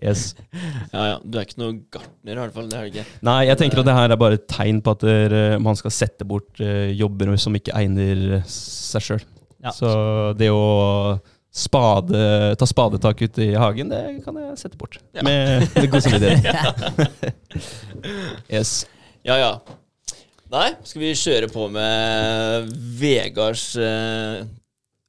Yes. 0.02 0.32
Ja, 0.94 1.04
ja. 1.12 1.18
Du 1.22 1.38
er 1.38 1.46
ikke 1.46 1.60
noe 1.62 1.76
gartner, 1.94 2.32
i 2.34 2.40
hvert 2.40 2.56
fall. 2.56 2.72
Det 2.72 2.80
er 2.80 2.88
ikke. 2.90 3.04
Nei, 3.28 3.38
jeg 3.50 3.60
tenker 3.60 3.84
at 3.84 3.90
det 3.92 3.98
her 4.00 4.16
er 4.16 4.22
bare 4.24 4.40
et 4.40 4.48
tegn 4.50 4.80
på 4.82 4.96
at 4.96 5.06
man 5.62 5.78
skal 5.78 5.94
sette 5.94 6.26
bort 6.26 6.58
jobber 6.98 7.36
som 7.38 7.54
ikke 7.60 7.76
egner 7.78 8.40
seg 8.50 9.06
sjøl. 9.06 9.28
Ja. 9.62 9.72
Så 9.76 9.90
det 10.40 10.50
å 10.54 11.20
spade, 11.52 12.22
ta 12.56 12.66
spadetak 12.70 13.22
ute 13.28 13.44
i 13.44 13.52
hagen, 13.60 13.90
det 13.92 14.22
kan 14.26 14.38
jeg 14.40 14.56
sette 14.62 14.80
bort. 14.80 14.98
Ja. 15.14 15.26
Med, 15.28 15.68
med 15.76 15.92
god 15.92 16.06
samvittighet. 16.06 17.36
yes. 18.56 18.86
Ja, 19.28 19.36
ja. 19.38 19.52
Nei, 20.52 20.72
skal 20.84 21.04
vi 21.04 21.12
kjøre 21.16 21.48
på 21.52 21.68
med 21.72 22.72
Vegards 23.00 23.70
eh, 23.80 24.42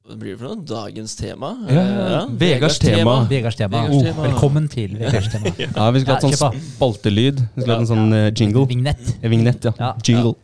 Hva 0.06 0.14
blir 0.18 0.36
det 0.36 0.38
for 0.38 0.52
noe? 0.52 0.62
Dagens 0.68 1.16
tema? 1.18 1.48
Ja, 1.66 1.82
ja. 1.82 2.20
Vegards 2.38 2.78
tema. 2.82 3.16
Vegards 3.30 3.58
tema. 3.58 3.80
Vegards 3.80 3.96
Oh, 3.96 4.04
tema. 4.06 4.26
velkommen 4.28 4.68
til 4.70 4.94
Vegards 5.00 5.32
tema. 5.32 5.50
Ja, 5.64 5.88
vi 5.94 6.02
skulle 6.04 6.14
hatt 6.18 6.26
sånn 6.28 6.62
spaltelyd. 6.76 7.42
Vi 7.56 7.64
skulle 7.64 7.74
hatt 7.74 7.84
en 7.86 7.90
sånn 7.90 8.14
uh, 8.14 8.28
jingle. 8.30 8.66
Vignett. 8.70 9.02
Eh, 9.18 9.28
Vignett, 9.32 9.66
ja. 9.66 9.74
Ja. 9.80 9.90
Jingle. 10.06 10.36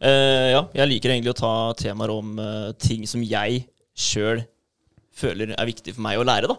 Eh, 0.00 0.46
ja, 0.54 0.62
jeg 0.72 0.88
liker 0.94 1.12
egentlig 1.12 1.34
å 1.34 1.40
ta 1.40 1.52
temaer 1.76 2.12
om 2.14 2.38
uh, 2.40 2.70
ting 2.80 3.04
som 3.08 3.20
jeg 3.20 3.66
sjøl 3.92 4.40
føler 5.12 5.52
er 5.52 5.68
viktig 5.68 5.92
for 5.92 6.04
meg 6.06 6.20
å 6.20 6.24
lære, 6.24 6.48
da. 6.48 6.56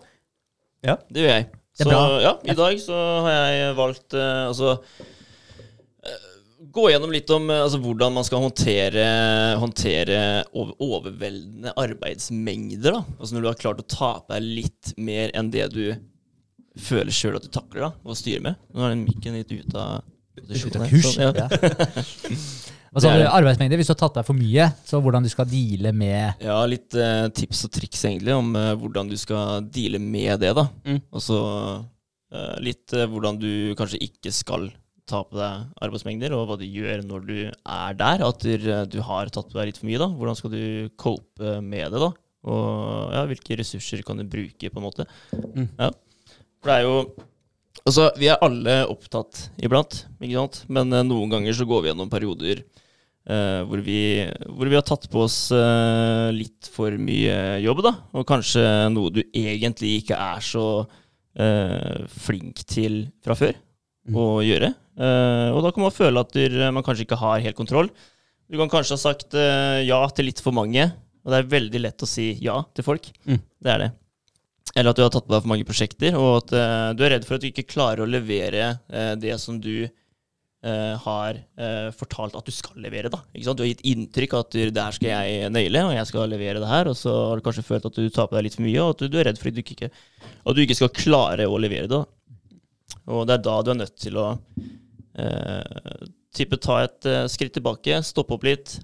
Ja. 0.86 0.96
Det 1.10 1.24
gjør 1.24 1.34
jeg. 1.34 1.48
Det 1.80 1.88
så 1.88 1.98
ja, 2.22 2.36
i 2.46 2.56
dag 2.58 2.78
så 2.84 3.00
har 3.26 3.36
jeg 3.56 3.76
valgt 3.78 4.14
uh, 4.18 4.50
Altså 4.50 4.76
gå 6.72 6.84
gjennom 6.92 7.12
litt 7.12 7.32
om 7.34 7.50
altså, 7.52 7.80
hvordan 7.82 8.14
man 8.16 8.26
skal 8.28 8.44
håndtere, 8.44 9.06
håndtere 9.60 10.20
over, 10.54 10.76
overveldende 10.84 11.74
arbeidsmengder. 11.80 12.96
da. 12.96 13.02
Altså 13.18 13.36
Når 13.36 13.44
du 13.44 13.50
har 13.50 13.60
klart 13.64 13.82
å 13.82 13.88
ta 13.90 14.12
på 14.22 14.36
deg 14.36 14.46
litt 14.62 14.94
mer 15.02 15.34
enn 15.36 15.50
det 15.52 15.66
du 15.74 15.84
føler 16.80 17.12
sjøl 17.12 17.40
at 17.40 17.48
du 17.48 17.52
takler, 17.52 17.90
da, 17.90 17.92
og 18.06 18.20
styrer 18.20 18.46
med. 18.46 18.62
Nå 18.72 18.86
er 18.86 18.94
den 18.94 19.04
mikken 19.08 19.36
litt 19.40 19.52
ute 19.52 19.76
av 19.76 20.08
Ut 20.42 20.78
av 20.80 20.86
kurs. 20.88 21.10
Sånn, 21.12 21.36
ja. 21.36 21.50
Er. 22.92 23.22
Arbeidsmengde, 23.32 23.78
hvis 23.80 23.88
du 23.88 23.94
har 23.94 24.02
tatt 24.02 24.18
deg 24.20 24.26
for 24.28 24.36
mye, 24.36 24.66
så 24.84 25.00
hvordan 25.00 25.24
du 25.24 25.30
skal 25.32 25.48
deale 25.48 25.94
med 25.96 26.42
Ja, 26.44 26.58
litt 26.68 26.92
eh, 27.00 27.30
tips 27.32 27.62
og 27.70 27.72
triks 27.78 28.02
egentlig 28.04 28.34
om 28.36 28.50
eh, 28.60 28.74
hvordan 28.76 29.08
du 29.08 29.16
skal 29.16 29.64
deale 29.72 30.02
med 30.04 30.42
det. 30.44 30.52
da. 30.58 30.66
Mm. 30.84 30.98
Og 31.08 31.24
så 31.24 31.38
eh, 32.36 32.58
litt 32.68 32.92
eh, 32.98 33.08
hvordan 33.08 33.40
du 33.40 33.72
kanskje 33.80 34.02
ikke 34.10 34.34
skal 34.36 34.68
ta 35.08 35.22
på 35.24 35.40
deg 35.40 35.72
arbeidsmengder, 35.88 36.36
og 36.36 36.50
hva 36.50 36.58
du 36.60 36.66
gjør 36.68 37.06
når 37.08 37.24
du 37.30 37.38
er 37.48 37.96
der. 38.04 38.26
At 38.28 38.44
du, 38.44 38.52
eh, 38.60 38.84
du 38.92 39.00
har 39.08 39.32
tatt 39.32 39.48
på 39.48 39.62
deg 39.62 39.72
litt 39.72 39.80
for 39.80 39.88
mye. 39.88 40.02
da. 40.04 40.10
Hvordan 40.20 40.40
skal 40.42 40.52
du 40.58 40.62
cope 41.00 41.56
med 41.64 41.96
det? 41.96 42.04
da? 42.04 42.12
Og 42.52 43.16
ja, 43.16 43.24
hvilke 43.30 43.56
ressurser 43.60 44.04
kan 44.04 44.20
du 44.20 44.28
bruke, 44.28 44.68
på 44.68 44.82
en 44.84 44.88
måte. 44.90 45.08
Mm. 45.56 45.70
Ja. 45.80 45.92
For 46.60 46.74
det 46.74 46.80
er 46.82 46.90
jo 46.90 46.96
Altså, 47.88 48.12
vi 48.20 48.28
er 48.30 48.38
alle 48.46 48.74
opptatt 48.92 49.48
iblant, 49.64 50.04
ikke 50.22 50.36
sant? 50.38 50.58
Men 50.70 50.92
eh, 50.94 51.06
noen 51.08 51.32
ganger 51.32 51.56
så 51.58 51.66
går 51.66 51.82
vi 51.82 51.90
gjennom 51.90 52.12
perioder 52.12 52.60
eh, 53.32 53.62
hvor, 53.68 53.82
vi, 53.86 54.00
hvor 54.52 54.70
vi 54.70 54.78
har 54.78 54.86
tatt 54.88 55.08
på 55.12 55.24
oss 55.24 55.38
uh, 55.56 56.30
litt 56.36 56.68
for 56.74 56.94
mye 57.00 57.60
jobb, 57.64 57.82
da. 57.86 57.94
Og 58.20 58.28
kanskje 58.28 58.64
noe 58.94 59.14
du 59.16 59.22
egentlig 59.32 60.02
ikke 60.02 60.20
er 60.20 60.44
så 60.46 60.66
uh, 60.84 61.98
flink 62.22 62.64
til 62.70 63.06
fra 63.24 63.38
før 63.40 63.58
Mm. 64.02 64.16
å 64.18 64.24
gjøre. 64.42 64.68
Og 65.54 65.60
da 65.62 65.70
kan 65.70 65.84
man 65.84 65.94
føle 65.94 66.22
at 66.26 66.32
du, 66.34 66.56
man 66.74 66.82
kanskje 66.82 67.04
ikke 67.06 67.20
har 67.22 67.44
helt 67.44 67.54
kontroll. 67.54 67.92
Du 68.50 68.56
kan 68.58 68.72
kanskje 68.72 68.96
ha 68.96 68.98
sagt 68.98 69.36
ja 69.86 70.00
til 70.10 70.26
litt 70.26 70.42
for 70.42 70.58
mange, 70.58 70.88
og 71.22 71.30
det 71.30 71.38
er 71.38 71.52
veldig 71.52 71.82
lett 71.84 72.02
å 72.02 72.10
si 72.10 72.32
ja 72.42 72.56
til 72.74 72.88
folk. 72.88 73.12
Mm. 73.30 73.38
Det 73.62 73.72
er 73.76 73.84
det. 73.84 73.90
Eller 74.74 74.90
at 74.90 74.98
du 74.98 75.04
har 75.06 75.14
tatt 75.14 75.28
på 75.28 75.36
deg 75.36 75.46
for 75.46 75.52
mange 75.54 75.68
prosjekter, 75.70 76.18
og 76.18 76.32
at 76.40 76.56
du 76.98 77.06
er 77.06 77.14
redd 77.14 77.30
for 77.30 77.38
at 77.38 77.46
du 77.46 77.52
ikke 77.52 77.68
klarer 77.70 78.02
å 78.02 78.10
levere 78.10 78.72
det 79.22 79.38
som 79.46 79.62
du 79.62 79.86
eh, 80.64 80.94
har 81.04 81.40
uh, 81.60 81.90
fortalt 81.98 82.36
at 82.38 82.48
du 82.48 82.54
skal 82.54 82.80
levere. 82.82 83.10
da. 83.12 83.22
Du 83.34 83.64
har 83.64 83.70
gitt 83.70 83.84
inntrykk 83.88 84.36
av 84.38 84.46
at 84.46 84.56
Der 84.58 84.72
det 84.76 84.86
her 84.86 84.98
skal 84.98 85.10
jeg 85.10 85.52
naile, 85.54 85.84
og 85.88 85.94
jeg 85.96 86.10
skal 86.10 86.32
levere 86.32 86.62
det 86.62 86.70
her, 86.70 86.90
og 86.92 86.98
så 86.98 87.14
har 87.30 87.38
du 87.38 87.46
kanskje 87.46 87.66
følt 87.66 87.86
at 87.90 87.98
du 87.98 88.10
tar 88.10 88.30
på 88.30 88.38
deg 88.38 88.48
litt 88.48 88.58
for 88.58 88.66
mye, 88.68 88.80
og 88.82 88.96
at 88.96 89.04
du, 89.04 89.12
du 89.12 89.20
er 89.20 89.30
redd 89.30 89.42
for 89.42 89.52
at 89.52 89.58
du 89.58 89.62
ikke, 89.64 89.92
at 89.92 90.56
du 90.58 90.64
ikke 90.64 90.80
skal 90.80 90.96
klare 90.96 91.50
å 91.50 91.60
levere 91.62 91.90
det. 91.92 92.00
da. 92.00 92.06
Og 93.12 93.28
det 93.28 93.38
er 93.38 93.46
da 93.46 93.60
du 93.62 93.72
er 93.74 93.80
nødt 93.82 94.00
til 94.00 94.18
å 94.22 94.28
uh, 94.38 96.10
type 96.32 96.58
ta 96.64 96.82
et 96.86 97.08
skritt 97.34 97.58
tilbake, 97.58 97.98
stoppe 98.08 98.38
opp 98.38 98.46
litt, 98.48 98.78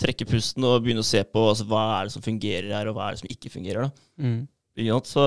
trekke 0.00 0.24
pusten 0.24 0.64
og 0.64 0.78
begynne 0.80 1.02
å 1.02 1.06
se 1.06 1.20
på 1.28 1.42
altså, 1.50 1.66
hva 1.68 1.82
er 1.98 2.08
det 2.08 2.14
som 2.14 2.24
fungerer 2.24 2.70
her, 2.72 2.88
og 2.88 2.96
hva 2.96 3.10
er 3.10 3.16
det 3.16 3.20
som 3.20 3.34
ikke 3.34 3.52
fungerer. 3.52 3.84
da. 3.84 4.06
Mm. 4.24 5.02
Så 5.04 5.26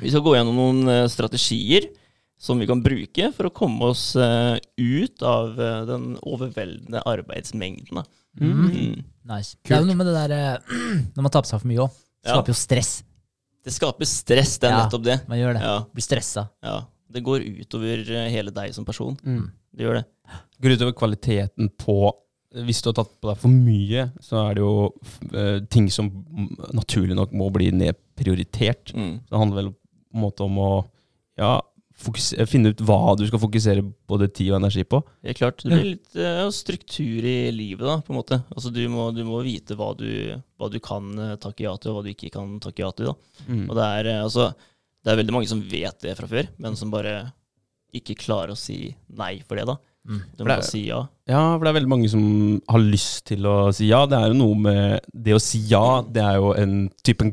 vi 0.00 0.08
skal 0.08 0.24
gå 0.24 0.32
gjennom 0.38 0.56
noen 0.56 1.10
strategier 1.12 1.90
som 2.38 2.60
vi 2.62 2.66
kan 2.70 2.82
bruke 2.84 3.32
for 3.34 3.48
å 3.48 3.54
komme 3.54 3.88
oss 3.90 4.12
eh, 4.16 4.56
ut 4.78 5.22
av 5.26 5.58
eh, 5.58 5.80
den 5.88 6.12
overveldende 6.22 7.00
arbeidsmengden. 7.08 7.98
da. 7.98 8.04
Mm. 8.38 9.02
Nice. 9.28 9.56
Det 9.66 9.74
er 9.74 9.82
jo 9.82 9.88
noe 9.90 9.98
med 9.98 10.06
det 10.06 10.14
der 10.14 10.34
eh, 10.36 10.76
Når 11.16 11.24
man 11.26 11.32
tar 11.34 11.42
på 11.42 11.50
seg 11.50 11.60
for 11.64 11.70
mye 11.72 11.82
òg. 11.88 11.96
Det 12.22 12.30
Ja. 12.30 12.36
skaper 12.36 12.52
jo 12.54 12.58
stress. 12.58 12.92
Det 13.64 13.72
skaper 13.74 14.06
stress, 14.08 14.52
det 14.62 14.68
er 14.70 14.76
Ja. 14.76 14.84
nettopp 14.84 15.04
det. 15.06 15.16
Man 15.28 15.38
gjør 15.40 15.58
det. 15.58 15.62
Ja, 15.66 15.74
Blir 15.94 16.06
stressa. 16.06 16.48
ja. 16.62 16.78
Det 17.10 17.22
går 17.24 17.40
utover 17.62 18.02
hele 18.28 18.52
deg 18.52 18.74
som 18.76 18.84
person. 18.84 19.14
Mm. 19.24 19.46
Det 19.74 19.86
gjør 19.86 19.94
det. 19.98 20.04
Går 20.60 20.74
utover 20.76 20.92
kvaliteten 20.92 21.70
på 21.80 22.12
Hvis 22.64 22.80
du 22.82 22.88
har 22.88 22.94
tatt 22.96 23.10
på 23.20 23.28
deg 23.28 23.36
for 23.42 23.52
mye, 23.52 24.06
så 24.24 24.38
er 24.48 24.54
det 24.56 24.62
jo 24.62 24.88
uh, 25.36 25.58
ting 25.68 25.90
som 25.92 26.06
mm, 26.08 26.46
naturlig 26.78 27.12
nok 27.16 27.32
må 27.36 27.50
bli 27.52 27.66
nedprioritert. 27.76 28.94
Mm. 28.96 29.18
Det 29.28 29.36
handler 29.40 29.58
vel 29.62 29.68
på 29.74 30.16
en 30.16 30.22
måte 30.22 30.46
om 30.46 30.56
å 30.64 30.70
ja, 31.36 31.58
finne 31.98 32.70
ut 32.72 32.82
hva 32.86 33.14
du 33.18 33.24
skal 33.28 33.40
fokusere 33.42 33.82
både 34.08 34.28
tid 34.30 34.52
og 34.52 34.60
energi 34.60 34.84
på. 34.86 35.00
Helt 35.26 35.40
klart. 35.40 35.64
Det 35.64 35.72
blir 35.72 35.88
litt 35.96 36.18
uh, 36.20 36.46
struktur 36.54 37.26
i 37.26 37.50
livet, 37.54 37.84
da, 37.84 37.98
på 38.04 38.14
en 38.14 38.20
måte. 38.20 38.40
Altså, 38.54 38.70
du, 38.74 38.80
må, 38.92 39.10
du 39.16 39.24
må 39.26 39.40
vite 39.46 39.76
hva 39.78 39.90
du, 39.98 40.06
hva 40.58 40.70
du 40.70 40.78
kan 40.84 41.10
uh, 41.18 41.34
takke 41.42 41.66
ja 41.66 41.74
til, 41.76 41.92
og 41.92 41.98
hva 41.98 42.06
du 42.06 42.12
ikke 42.14 42.30
kan 42.34 42.56
takke 42.62 42.84
ja 42.86 42.92
til. 42.94 43.10
da. 43.10 43.42
Mm. 43.48 43.64
Og 43.66 43.74
det 43.78 43.88
er, 43.98 44.10
uh, 44.14 44.22
altså, 44.28 44.48
det 45.04 45.12
er 45.12 45.20
veldig 45.22 45.34
mange 45.34 45.50
som 45.50 45.64
vet 45.70 46.00
det 46.06 46.14
fra 46.18 46.30
før, 46.30 46.48
men 46.62 46.78
som 46.78 46.94
bare 46.94 47.18
ikke 47.96 48.18
klarer 48.20 48.52
å 48.54 48.58
si 48.58 48.92
nei 49.18 49.38
for 49.48 49.58
det. 49.58 49.66
da. 49.68 49.78
Mm. 50.08 50.22
Du 50.36 50.44
må 50.44 50.48
det 50.48 50.58
er- 50.58 50.68
si 50.70 50.86
ja. 50.86 51.02
Ja, 51.28 51.42
for 51.56 51.64
det 51.66 51.70
er 51.72 51.78
veldig 51.80 51.92
mange 51.92 52.08
som 52.08 52.22
har 52.68 52.80
lyst 52.80 53.26
til 53.28 53.44
å 53.48 53.72
si 53.74 53.90
ja. 53.90 54.06
Det 54.08 54.16
er 54.16 54.30
jo 54.30 54.38
noe 54.38 54.54
med 54.56 55.00
Det 55.12 55.34
å 55.36 55.40
si 55.42 55.58
ja, 55.68 56.00
det 56.02 56.22
er 56.22 56.38
jo 56.40 56.54
en 56.56 56.88
type 57.04 57.26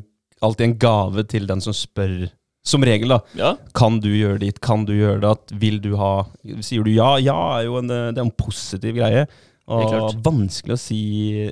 alltid 0.44 0.66
en 0.66 0.78
gave 0.78 1.24
til 1.32 1.48
den 1.48 1.62
som 1.64 1.74
spør. 1.74 2.26
Som 2.66 2.86
regel, 2.86 3.12
da. 3.14 3.20
Ja, 3.38 3.52
Kan 3.78 4.00
du 4.02 4.10
gjøre 4.10 4.40
dit? 4.42 4.60
Kan 4.64 4.88
du 4.88 4.96
gjøre 4.96 5.22
det? 5.22 5.58
Vil 5.62 5.78
du 5.84 5.92
ha 6.00 6.26
Sier 6.66 6.86
du 6.86 6.90
ja? 6.90 7.16
Ja 7.22 7.36
er 7.60 7.68
jo 7.68 7.78
en, 7.78 7.92
det 7.92 8.18
er 8.18 8.24
en 8.26 8.34
positiv 8.34 8.98
greie. 8.98 9.28
Og 9.70 10.18
vanskelig 10.26 10.76
å 10.76 10.80
si, 10.82 11.02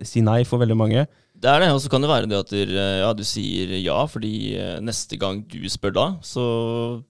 si 0.05 0.21
nei 0.25 0.43
for 0.45 0.61
veldig 0.61 0.77
mange. 0.77 1.05
det 1.43 1.49
er 1.51 1.59
det. 1.63 1.69
Og 1.75 1.81
så 1.83 1.89
kan 1.91 2.03
det 2.03 2.09
være 2.11 2.29
det 2.29 2.39
at 2.39 2.51
du, 2.53 2.59
eh, 2.61 2.97
ja, 3.01 3.11
du 3.13 3.23
sier 3.27 3.73
ja, 3.81 3.99
fordi 4.09 4.55
eh, 4.55 4.77
neste 4.85 5.17
gang 5.19 5.41
du 5.49 5.65
spør 5.69 5.95
da, 5.97 6.05
så 6.23 6.43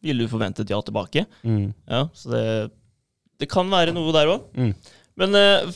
vil 0.03 0.23
du 0.23 0.29
forvente 0.31 0.63
et 0.63 0.73
ja 0.73 0.79
tilbake. 0.81 1.25
Mm. 1.43 1.73
Ja, 1.87 2.07
Så 2.17 2.31
det, 2.33 2.45
det 3.39 3.51
kan 3.51 3.69
være 3.71 3.93
noe 3.95 4.13
der 4.15 4.31
òg. 4.31 4.47
Mm. 4.57 4.73
Men 5.21 5.37
uh, 5.37 5.73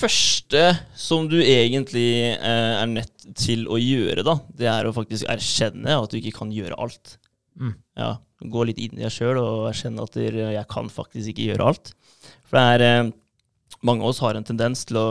første 0.00 0.62
som 0.98 1.28
du 1.30 1.38
egentlig 1.38 2.34
eh, 2.34 2.74
er 2.80 2.88
nødt 2.90 3.28
til 3.38 3.66
å 3.70 3.78
gjøre, 3.78 4.24
da, 4.26 4.38
det 4.58 4.70
er 4.72 4.88
å 4.88 4.94
faktisk 4.96 5.28
erkjenne 5.30 5.98
at 6.00 6.10
du 6.10 6.18
ikke 6.20 6.38
kan 6.40 6.52
gjøre 6.54 6.78
alt. 6.80 7.18
Mm. 7.60 7.74
Ja, 8.00 8.10
Gå 8.40 8.62
litt 8.64 8.78
inn 8.80 8.96
i 8.96 9.04
deg 9.04 9.12
sjøl 9.12 9.36
og 9.36 9.66
erkjenne 9.68 10.04
at 10.06 10.14
jeg 10.16 10.66
kan 10.72 10.86
faktisk 10.92 11.32
ikke 11.32 11.50
gjøre 11.50 11.66
alt. 11.72 11.90
For 12.48 12.56
det 12.56 12.68
er 12.76 12.86
eh, 12.86 13.10
Mange 13.86 14.04
av 14.04 14.12
oss 14.12 14.20
har 14.20 14.36
en 14.36 14.44
tendens 14.44 14.82
til 14.88 14.98
å, 15.00 15.08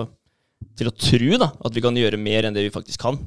til 0.77 0.89
å 0.89 0.93
tro 0.93 1.37
da, 1.41 1.47
at 1.65 1.73
vi 1.73 1.81
kan 1.81 1.95
gjøre 1.97 2.19
mer 2.21 2.45
enn 2.45 2.53
det 2.53 2.67
vi 2.67 2.73
faktisk 2.73 3.01
kan. 3.01 3.17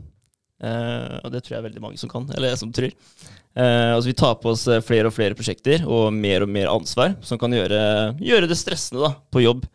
Eh, 0.63 1.15
og 1.23 1.33
det 1.35 1.41
tror 1.43 1.57
jeg 1.57 1.67
veldig 1.67 1.83
mange 1.83 1.99
som 1.99 2.11
kan, 2.11 2.29
eller 2.37 2.55
som 2.59 2.71
tror. 2.75 2.93
Eh, 2.93 3.91
altså 3.91 4.11
Vi 4.11 4.17
tar 4.19 4.37
på 4.43 4.53
oss 4.53 4.69
eh, 4.71 4.83
flere 4.85 5.11
og 5.11 5.17
flere 5.17 5.35
prosjekter 5.39 5.83
og 5.89 6.13
mer 6.15 6.47
og 6.47 6.53
mer 6.53 6.71
ansvar 6.71 7.17
som 7.27 7.41
kan 7.43 7.55
gjøre, 7.57 7.81
gjøre 8.23 8.51
det 8.51 8.59
stressende 8.61 9.03
da, 9.03 9.17
på 9.35 9.43
jobb. 9.43 9.67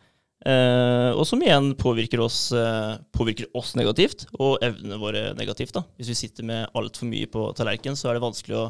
Eh, 0.48 1.10
og 1.12 1.26
som 1.28 1.42
igjen 1.42 1.72
påvirker 1.76 2.22
oss, 2.24 2.40
eh, 2.56 2.96
påvirker 3.12 3.50
oss 3.58 3.74
negativt, 3.76 4.28
og 4.38 4.62
evnene 4.64 5.00
våre 5.02 5.32
negativt. 5.36 5.74
da. 5.74 5.84
Hvis 5.98 6.14
vi 6.14 6.20
sitter 6.22 6.46
med 6.48 6.70
altfor 6.74 7.10
mye 7.10 7.26
på 7.26 7.50
tallerkenen, 7.58 7.98
så 7.98 8.08
er 8.08 8.16
det 8.16 8.24
vanskelig 8.24 8.56
å 8.56 8.68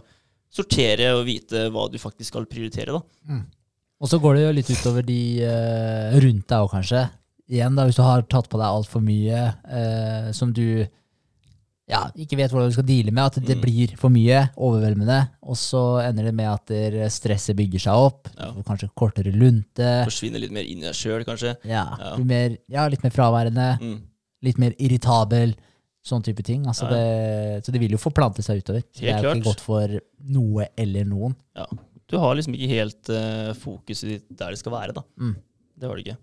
sortere 0.50 1.12
og 1.18 1.26
vite 1.28 1.66
hva 1.70 1.88
du 1.92 1.98
faktisk 1.98 2.32
skal 2.32 2.46
prioritere. 2.46 2.92
da. 2.96 3.40
Og 4.00 4.08
så 4.08 4.20
går 4.22 4.34
det 4.38 4.42
jo 4.44 4.52
litt 4.52 4.70
utover 4.70 5.02
de 5.06 5.42
eh, 5.42 6.18
rundt 6.22 6.46
deg 6.48 6.58
òg, 6.62 6.70
kanskje. 6.70 7.10
Igjen, 7.50 7.74
da, 7.74 7.84
hvis 7.88 7.96
du 7.96 8.02
har 8.04 8.22
tatt 8.28 8.48
på 8.48 8.58
deg 8.60 8.68
altfor 8.68 9.00
mye 9.02 9.40
eh, 9.66 10.32
som 10.36 10.52
du 10.52 10.86
ja, 11.88 12.02
ikke 12.20 12.36
vet 12.36 12.52
hvordan 12.52 12.68
du 12.68 12.74
skal 12.76 12.84
deale 12.84 13.10
med, 13.16 13.24
at 13.24 13.38
det 13.48 13.56
Mm. 13.56 13.62
blir 13.62 13.94
for 13.96 14.10
mye, 14.12 14.50
overveldende, 14.60 15.30
og 15.42 15.56
så 15.56 16.04
ender 16.04 16.24
det 16.28 16.34
med 16.34 16.44
at 16.52 16.66
det- 16.66 17.08
stresset 17.10 17.56
bygger 17.56 17.80
seg 17.80 17.94
opp, 17.94 18.28
Ja. 18.36 18.52
kanskje 18.62 18.90
kortere 18.94 19.32
lunte, 19.32 20.04
Forsvinner 20.04 20.38
litt 20.38 20.52
mer 20.52 20.64
inn 20.68 20.78
i 20.82 20.82
deg 20.82 20.92
sjøl, 20.94 21.24
kanskje. 21.24 21.56
ja, 21.64 21.96
Ja. 21.98 22.16
mer, 22.18 22.58
ja, 22.68 22.86
litt 22.88 23.02
mer 23.02 23.10
fraværende, 23.10 23.80
Mm. 23.80 24.02
litt 24.42 24.58
mer 24.58 24.72
irritabel, 24.78 25.54
sånn 26.08 26.24
type 26.26 26.44
ting. 26.46 26.64
Altså 26.70 26.88
Ja. 26.88 26.94
det, 26.94 27.64
så 27.66 27.74
det 27.74 27.82
vil 27.82 27.94
jo 27.94 28.00
forplante 28.00 28.44
seg 28.44 28.62
utover. 28.62 28.84
Så 28.92 29.04
det 29.04 29.12
er 29.14 29.26
jo 29.26 29.34
ikke 29.36 29.50
godt 29.50 29.64
for 29.64 29.98
noe 30.34 30.68
eller 30.76 31.06
noen. 31.08 31.36
Ja. 31.58 31.68
Du 32.08 32.16
har 32.20 32.38
liksom 32.38 32.56
ikke 32.56 32.72
helt 32.72 33.10
uh, 33.12 33.52
fokuset 33.60 34.08
ditt 34.14 34.30
der 34.32 34.54
det 34.54 34.60
skal 34.62 34.72
være, 34.72 34.96
da. 34.96 35.04
Mm. 35.20 35.34
Det 35.78 35.88
har 35.88 35.98
du 35.98 36.06
ikke. 36.06 36.16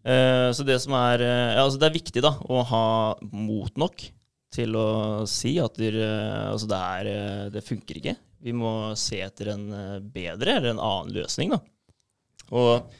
Uh, 0.00 0.48
så 0.56 0.64
det 0.64 0.78
som 0.80 0.96
er 0.96 1.20
uh, 1.20 1.50
ja, 1.52 1.60
altså 1.60 1.76
Det 1.76 1.90
er 1.90 1.98
viktig 1.98 2.22
da 2.24 2.30
å 2.40 2.62
ha 2.70 2.86
mot 3.36 3.76
nok 3.76 4.06
til 4.54 4.74
å 4.78 4.86
si 5.30 5.54
at 5.62 5.78
det, 5.78 5.92
altså 5.94 6.68
det, 6.70 6.78
er, 6.78 7.10
eh, 7.10 7.44
det 7.54 7.62
funker 7.66 8.00
ikke. 8.00 8.16
Vi 8.42 8.54
må 8.56 8.72
se 8.98 9.20
etter 9.22 9.52
en 9.54 9.68
eh, 9.76 9.98
bedre 10.02 10.56
eller 10.58 10.72
en 10.72 10.82
annen 10.82 11.14
løsning. 11.20 11.54
da. 11.54 11.60
Og 12.50 12.90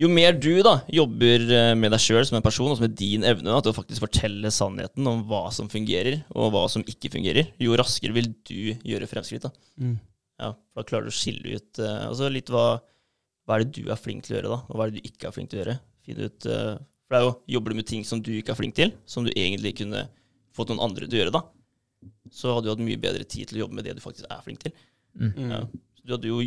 jo 0.00 0.08
mer 0.08 0.36
du 0.40 0.52
da 0.64 0.78
jobber 0.92 1.42
eh, 1.52 1.72
med 1.76 1.92
deg 1.92 2.00
sjøl 2.02 2.24
som 2.26 2.38
en 2.38 2.44
person, 2.44 2.70
og 2.72 2.78
som 2.78 2.86
er 2.86 2.94
din 2.96 3.26
evne 3.28 3.50
da, 3.52 3.60
til 3.60 3.74
å 3.74 3.76
faktisk 3.76 4.04
fortelle 4.06 4.52
sannheten 4.54 5.08
om 5.10 5.24
hva 5.28 5.46
som 5.54 5.68
fungerer, 5.72 6.22
og 6.32 6.54
hva 6.54 6.64
som 6.72 6.84
ikke 6.88 7.12
fungerer, 7.12 7.50
jo 7.60 7.76
raskere 7.78 8.16
vil 8.16 8.30
du 8.48 8.72
gjøre 8.72 9.08
fremskritt. 9.10 9.44
da. 9.44 9.52
Mm. 9.80 9.98
Ja, 10.40 10.54
da 10.56 10.86
klarer 10.88 11.08
du 11.08 11.12
å 11.12 11.18
skille 11.18 11.58
ut 11.58 11.82
uh, 11.84 12.06
altså 12.08 12.30
litt 12.32 12.48
hva, 12.48 12.80
hva 13.44 13.58
er 13.58 13.66
det 13.66 13.76
du 13.76 13.90
er 13.92 14.00
flink 14.00 14.24
til 14.24 14.34
å 14.34 14.38
gjøre, 14.38 14.54
da, 14.54 14.60
og 14.64 14.78
hva 14.78 14.86
er 14.86 14.94
det 14.94 15.02
du 15.02 15.10
ikke 15.10 15.28
er 15.28 15.36
flink 15.36 15.52
til 15.52 15.60
å 15.60 15.62
gjøre. 15.64 15.76
Finne 16.08 16.30
ut, 16.30 16.48
uh, 16.48 16.72
for 17.04 17.12
det 17.12 17.20
er 17.20 17.26
jo, 17.26 17.36
Jobber 17.58 17.74
du 17.74 17.80
med 17.82 17.90
ting 17.92 18.08
som 18.08 18.24
du 18.24 18.32
ikke 18.38 18.54
er 18.54 18.60
flink 18.62 18.78
til, 18.80 18.94
som 19.04 19.26
du 19.26 19.34
egentlig 19.34 19.74
kunne 19.82 20.06
fått 20.56 20.72
noen 20.72 20.80
andre 20.88 21.10
til 21.10 21.18
å 21.18 21.22
gjøre, 21.26 21.36
da, 21.36 21.44
så 22.32 22.56
hadde 22.56 22.70
du 22.70 22.72
hatt 22.72 22.84
mye 22.88 23.04
bedre 23.04 23.28
tid 23.28 23.50
til 23.50 23.60
å 23.60 23.66
jobbe 23.66 23.76
med 23.76 23.84
det 23.90 23.98
du 23.98 24.04
faktisk 24.04 24.32
er 24.32 24.40
flink 24.46 24.64
til. 24.64 24.72
Mm. 25.20 25.52
Ja. 25.52 25.60
Så 25.98 26.06
du 26.06 26.16
hadde 26.16 26.30
jo 26.30 26.40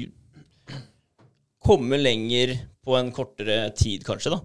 kommet 1.64 2.02
lenger 2.02 2.58
på 2.84 2.98
en 3.00 3.12
kortere 3.16 3.70
tid, 3.78 4.04
kanskje, 4.08 4.34
da. 4.36 4.42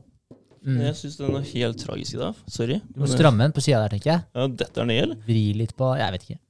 Mm. 0.67 0.81
Jeg 0.89 0.95
syns 0.99 1.17
den 1.21 1.37
er 1.39 1.45
helt 1.55 1.79
tragisk 1.81 2.17
i 2.17 2.21
dag. 2.21 2.39
Sorry. 2.51 2.81
Du 2.95 3.03
må 3.03 3.09
stramme 3.11 3.47
den 3.47 3.55
på 3.57 3.63
sida 3.65 3.85
der, 3.85 3.93
tenker 3.95 4.11
jeg. 4.13 4.25
Ja, 4.35 4.47
dette 4.63 4.83
er 4.83 4.89
ned? 4.91 5.13
Vri 5.27 5.45
litt 5.57 5.77
på 5.79 5.93
Jeg 5.99 6.15
vet 6.17 6.25
ikke. 6.27 6.41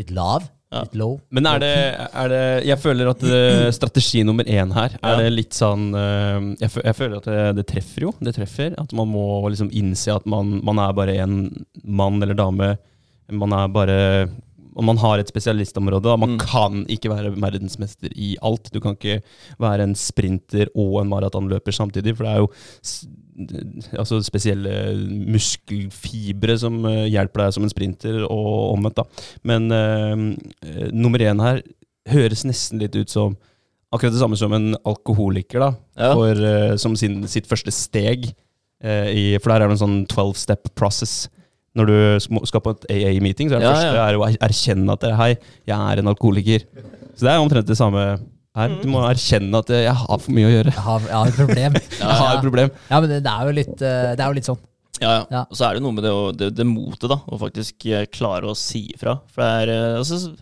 Litt 0.00 0.12
lav. 0.16 0.46
Ja. 0.72 0.82
Litt 0.84 0.96
low. 1.00 1.14
Men 1.32 1.46
er 1.48 1.60
det, 1.62 1.68
er 2.12 2.28
det 2.28 2.40
Jeg 2.68 2.76
føler 2.82 3.08
at 3.08 3.22
eh, 3.24 3.68
strategi 3.78 4.20
nummer 4.28 4.44
én 4.44 4.72
her 4.76 4.96
er 4.98 5.14
Ja. 5.14 5.20
det 5.22 5.30
litt 5.32 5.56
sånn 5.56 5.86
eh, 5.96 6.48
jeg, 6.60 6.72
jeg 6.84 6.96
føler 6.98 7.16
at 7.22 7.28
det, 7.30 7.38
det 7.60 7.66
treffer 7.70 8.04
jo. 8.08 8.12
Det 8.20 8.34
treffer. 8.36 8.74
At 8.80 8.92
man 8.96 9.08
må 9.12 9.24
liksom 9.52 9.70
innse 9.72 10.12
at 10.16 10.26
man, 10.28 10.58
man 10.64 10.80
er 10.84 10.92
bare 10.96 11.16
en 11.24 11.38
mann 11.84 12.20
eller 12.24 12.36
dame. 12.36 12.74
Man 13.32 13.52
er 13.56 13.68
bare 13.72 13.98
og 14.76 14.84
man 14.84 14.98
har 15.00 15.18
et 15.18 15.30
spesialistområde. 15.30 16.16
Man 16.18 16.36
Mm. 16.36 16.38
kan 16.38 16.84
ikke 16.88 17.10
være 17.10 17.34
verdensmester 17.40 18.10
i 18.14 18.36
alt. 18.42 18.70
Du 18.72 18.80
kan 18.80 18.94
ikke 18.96 19.22
være 19.58 19.82
en 19.82 19.94
sprinter 19.94 20.68
og 20.74 21.00
en 21.02 21.08
maratonløper 21.08 21.72
samtidig, 21.72 22.16
for 22.16 22.24
det 22.24 22.32
er 22.32 22.38
jo 22.38 22.50
altså 23.98 24.18
spesielle 24.26 24.72
muskelfibre 25.28 26.56
som 26.58 26.80
eh, 26.88 27.06
hjelper 27.12 27.44
deg 27.44 27.54
som 27.56 27.66
en 27.66 27.72
sprinter, 27.72 28.22
og 28.26 28.74
omvendt. 28.74 28.96
da. 28.96 29.04
Men 29.46 29.70
eh, 29.72 30.88
nummer 30.92 31.22
én 31.22 31.42
her 31.42 31.62
høres 32.08 32.44
nesten 32.48 32.80
litt 32.82 32.96
ut 32.96 33.10
som 33.12 33.36
akkurat 33.92 34.12
det 34.12 34.20
samme 34.20 34.36
som 34.36 34.52
en 34.52 34.74
alkoholiker, 34.84 35.62
da. 35.62 35.70
Ja. 35.96 36.12
For, 36.12 36.40
uh, 36.44 36.76
som 36.76 36.96
sin, 36.96 37.22
sitt 37.28 37.46
første 37.48 37.72
steg. 37.72 38.26
Uh, 38.84 39.08
i, 39.10 39.22
for 39.40 39.50
der 39.50 39.64
er 39.64 39.70
det 39.70 39.78
en 39.78 39.80
sånn 39.80 39.98
12 40.06 40.34
step 40.36 40.68
process. 40.76 41.28
Når 41.78 41.90
du 41.92 42.42
skal 42.50 42.62
på 42.64 42.74
et 42.74 42.88
AA-meeting, 42.96 43.48
så 43.50 43.56
er 43.58 43.62
det 43.62 43.68
Ja, 43.68 43.74
første 43.76 43.94
ja. 43.94 44.06
er 44.08 44.18
å 44.18 44.24
er- 44.26 44.40
erkjenne 44.48 44.96
at 44.96 45.04
det, 45.06 45.12
hei, 45.18 45.30
jeg 45.70 45.78
er 45.78 46.02
en 46.02 46.10
alkoholiker. 46.12 46.66
Så 47.14 47.26
det 47.26 47.32
er 47.32 47.42
omtrent 47.42 47.66
det 47.70 47.78
samme 47.78 48.02
her. 48.58 48.74
Du 48.82 48.88
må 48.90 49.02
erkjenne 49.06 49.58
at 49.62 49.70
jeg 49.70 49.94
har 49.94 50.18
for 50.22 50.34
mye 50.34 50.48
å 50.48 50.54
gjøre. 50.56 50.72
Jeg 50.74 50.84
har, 50.88 51.00
jeg 51.06 51.14
har 51.18 51.30
et 51.30 51.38
problem. 51.38 51.78
Jeg 52.00 52.18
har 52.22 52.32
et 52.36 52.42
problem. 52.44 52.70
Ja, 52.90 53.00
men 53.00 53.10
det, 53.12 53.20
det, 53.26 53.32
er 53.34 53.46
jo 53.46 53.54
litt, 53.60 53.76
eh, 53.86 54.10
det 54.18 54.24
er 54.24 54.28
jo 54.32 54.36
litt 54.40 54.48
sånn. 54.50 54.60
Ja, 54.98 55.10
ja. 55.12 55.24
Ja. 55.30 55.42
Og 55.46 55.54
så 55.58 55.66
er 55.68 55.76
det 55.78 55.82
noe 55.84 55.94
med 55.94 56.02
det, 56.02 56.12
det, 56.40 56.48
det 56.58 56.66
motet, 56.66 57.06
da. 57.12 57.20
Å 57.22 57.38
faktisk 57.38 57.86
eh, 57.86 58.06
klare 58.10 58.50
å 58.50 58.56
si 58.58 58.88
ifra. 58.96 59.14
For 59.30 59.44
det 59.44 59.50
er 59.62 59.74
eh, 59.76 59.98
altså, 60.00 60.34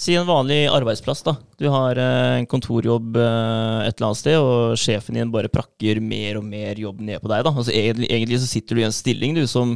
Si 0.00 0.14
en 0.16 0.24
vanlig 0.24 0.62
arbeidsplass, 0.72 1.20
da. 1.26 1.34
Du 1.60 1.66
har 1.68 1.98
en 2.00 2.46
kontorjobb 2.48 3.18
et 3.20 3.90
eller 3.92 4.06
annet 4.06 4.16
sted, 4.16 4.38
og 4.40 4.72
sjefen 4.80 5.18
din 5.18 5.28
bare 5.34 5.50
prakker 5.52 6.00
mer 6.00 6.38
og 6.40 6.46
mer 6.48 6.78
jobb 6.80 7.02
ned 7.04 7.20
på 7.20 7.28
deg. 7.28 7.42
da. 7.44 7.52
Altså, 7.52 7.68
egentlig, 7.76 8.08
egentlig 8.08 8.38
så 8.40 8.48
sitter 8.48 8.78
du 8.78 8.80
i 8.80 8.86
en 8.86 8.96
stilling 8.96 9.36
du 9.36 9.42
som 9.50 9.74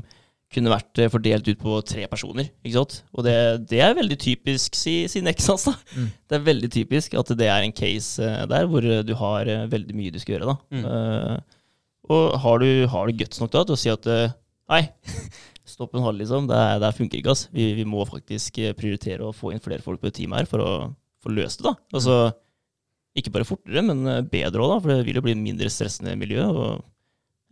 kunne 0.55 0.71
vært 0.73 1.01
eh, 1.03 1.09
fordelt 1.13 1.49
ut 1.51 1.59
på 1.61 1.77
tre 1.87 2.05
personer. 2.11 2.49
ikke 2.65 2.77
sant? 2.79 2.95
Og 3.13 3.25
det, 3.27 3.35
det 3.71 3.81
er 3.85 3.97
veldig 3.99 4.17
typisk, 4.23 4.77
si, 4.79 4.95
si 5.11 5.23
Nexas. 5.25 5.67
da. 5.69 5.75
Mm. 5.99 6.09
Det 6.31 6.39
er 6.39 6.47
veldig 6.49 6.71
typisk 6.75 7.17
at 7.21 7.33
det 7.41 7.49
er 7.51 7.67
en 7.67 7.75
case 7.77 8.23
eh, 8.25 8.45
der 8.51 8.69
hvor 8.71 8.87
eh, 8.87 9.03
du 9.07 9.13
har 9.19 9.51
veldig 9.73 9.97
mye 9.99 10.15
du 10.15 10.21
skal 10.23 10.37
gjøre. 10.39 10.55
da. 10.55 10.57
Mm. 10.75 10.85
Uh, 10.87 11.61
og 12.15 12.35
har 12.45 12.59
du, 12.61 12.69
har 12.93 13.09
du 13.09 13.19
guts 13.23 13.41
nok 13.41 13.53
da 13.55 13.63
til 13.65 13.77
å 13.77 13.81
si 13.81 13.93
at 13.93 14.09
Nei, 14.71 14.83
stopp 15.75 15.93
en 15.97 16.05
halv, 16.07 16.19
liksom. 16.23 16.47
Det, 16.49 16.57
er- 16.57 16.79
det 16.81 16.91
funker 16.97 17.19
ikke. 17.21 17.33
ass. 17.35 17.47
Vi, 17.53 17.67
vi 17.77 17.85
må 17.89 18.05
faktisk 18.09 18.57
prioritere 18.79 19.27
å 19.29 19.35
få 19.37 19.53
inn 19.53 19.61
flere 19.65 19.85
folk 19.85 20.01
på 20.01 20.09
et 20.09 20.17
team 20.23 20.33
her 20.37 20.49
for 20.49 20.63
å 20.65 20.71
få 21.25 21.33
løst 21.33 21.61
det. 21.61 21.69
da. 21.69 21.75
Altså, 21.97 22.17
Ikke 23.17 23.33
bare 23.35 23.47
fortere, 23.49 23.83
men 23.85 24.01
bedre 24.33 24.65
òg, 24.65 24.79
for 24.85 24.93
det 24.95 25.05
vil 25.07 25.21
jo 25.21 25.25
bli 25.27 25.35
mindre 25.37 25.69
stressende 25.73 26.17
miljø. 26.21 26.45
og 26.49 26.83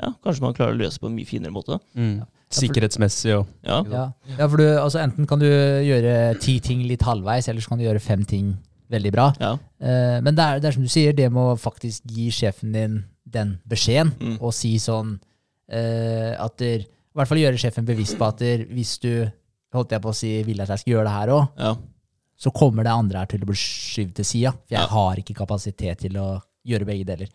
ja, 0.03 0.09
Kanskje 0.25 0.43
man 0.45 0.57
klarer 0.57 0.75
å 0.75 0.81
løse 0.81 0.99
på 1.01 1.09
en 1.11 1.15
mye 1.17 1.29
finere 1.29 1.53
måte. 1.55 1.77
Mm. 1.95 2.23
Sikkerhetsmessig 2.61 3.33
og 3.39 3.47
Ja, 3.65 3.83
Ja, 3.91 4.05
ja 4.39 4.47
for 4.49 4.57
du, 4.61 4.65
altså 4.79 5.01
Enten 5.03 5.27
kan 5.27 5.39
du 5.41 5.47
gjøre 5.47 6.39
ti 6.41 6.59
ting 6.61 6.83
litt 6.89 7.03
halvveis, 7.03 7.49
eller 7.49 7.61
så 7.65 7.69
kan 7.73 7.79
du 7.79 7.85
gjøre 7.87 8.01
fem 8.01 8.25
ting 8.25 8.57
veldig 8.93 9.13
bra. 9.15 9.33
ja. 9.41 9.55
Uh, 9.83 10.21
men 10.23 10.35
det 10.37 10.45
er, 10.45 10.59
det 10.61 10.69
er 10.69 10.73
som 10.77 10.83
du 10.85 10.89
sier, 10.93 11.13
det 11.17 11.31
må 11.33 11.57
faktisk 11.59 12.03
gi 12.07 12.29
sjefen 12.31 12.73
din 12.73 13.05
den 13.33 13.55
beskjeden, 13.67 14.13
Mm. 14.21 14.35
og 14.43 14.53
si 14.53 14.75
sånn 14.79 15.15
uh, 15.73 16.33
at 16.45 16.57
der, 16.61 16.83
I 16.85 17.15
hvert 17.17 17.29
fall 17.31 17.39
gjøre 17.41 17.59
sjefen 17.61 17.87
bevisst 17.89 18.19
på 18.19 18.27
at 18.29 18.39
der, 18.43 18.65
hvis 18.73 18.99
du 19.03 19.29
holdt 19.73 19.93
jeg 19.95 20.03
på 20.05 20.11
å 20.13 20.17
si, 20.17 20.43
vil 20.45 20.61
at 20.61 20.69
jeg 20.69 20.83
skal 20.83 20.93
gjøre 20.95 21.05
det 21.09 21.15
her 21.17 21.33
òg, 21.33 21.47
ja. 21.59 21.75
så 22.37 22.51
kommer 22.53 22.85
det 22.85 22.93
andre 22.93 23.19
her 23.23 23.27
til 23.31 23.41
å 23.45 23.49
bli 23.49 23.57
skyvd 23.57 24.15
til 24.19 24.25
sida. 24.29 24.53
For 24.53 24.75
jeg 24.77 24.81
Ja. 24.83 24.87
har 24.93 25.17
ikke 25.23 25.35
kapasitet 25.39 25.99
til 26.05 26.17
å 26.21 26.43
gjøre 26.67 26.85
begge 26.89 27.05
deler. 27.09 27.29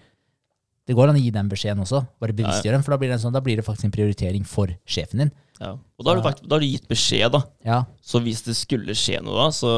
Det 0.87 0.95
går 0.95 1.11
an 1.11 1.17
å 1.19 1.21
gi 1.21 1.31
den 1.35 1.49
beskjeden 1.51 1.83
også, 1.83 1.99
bare 2.23 2.35
bevisstgjøre 2.37 2.77
den, 2.77 2.83
for 2.85 2.95
da 2.95 2.97
blir, 3.01 3.11
det 3.11 3.19
sånn, 3.19 3.35
da 3.35 3.41
blir 3.43 3.59
det 3.59 3.65
faktisk 3.67 3.89
en 3.89 3.93
prioritering 3.95 4.45
for 4.47 4.71
sjefen 4.87 5.19
din. 5.25 5.31
ja. 5.59 5.73
Og 5.97 6.05
da 6.05 6.13
har, 6.13 6.21
du 6.21 6.47
da 6.47 6.55
har 6.55 6.63
du 6.63 6.67
gitt 6.69 6.87
beskjed, 6.87 7.31
da. 7.33 7.41
Ja, 7.65 7.79
Så 8.01 8.21
hvis 8.23 8.43
det 8.45 8.55
skulle 8.55 8.95
skje 8.95 9.19
noe 9.25 9.35
da, 9.41 9.47
så, 9.51 9.71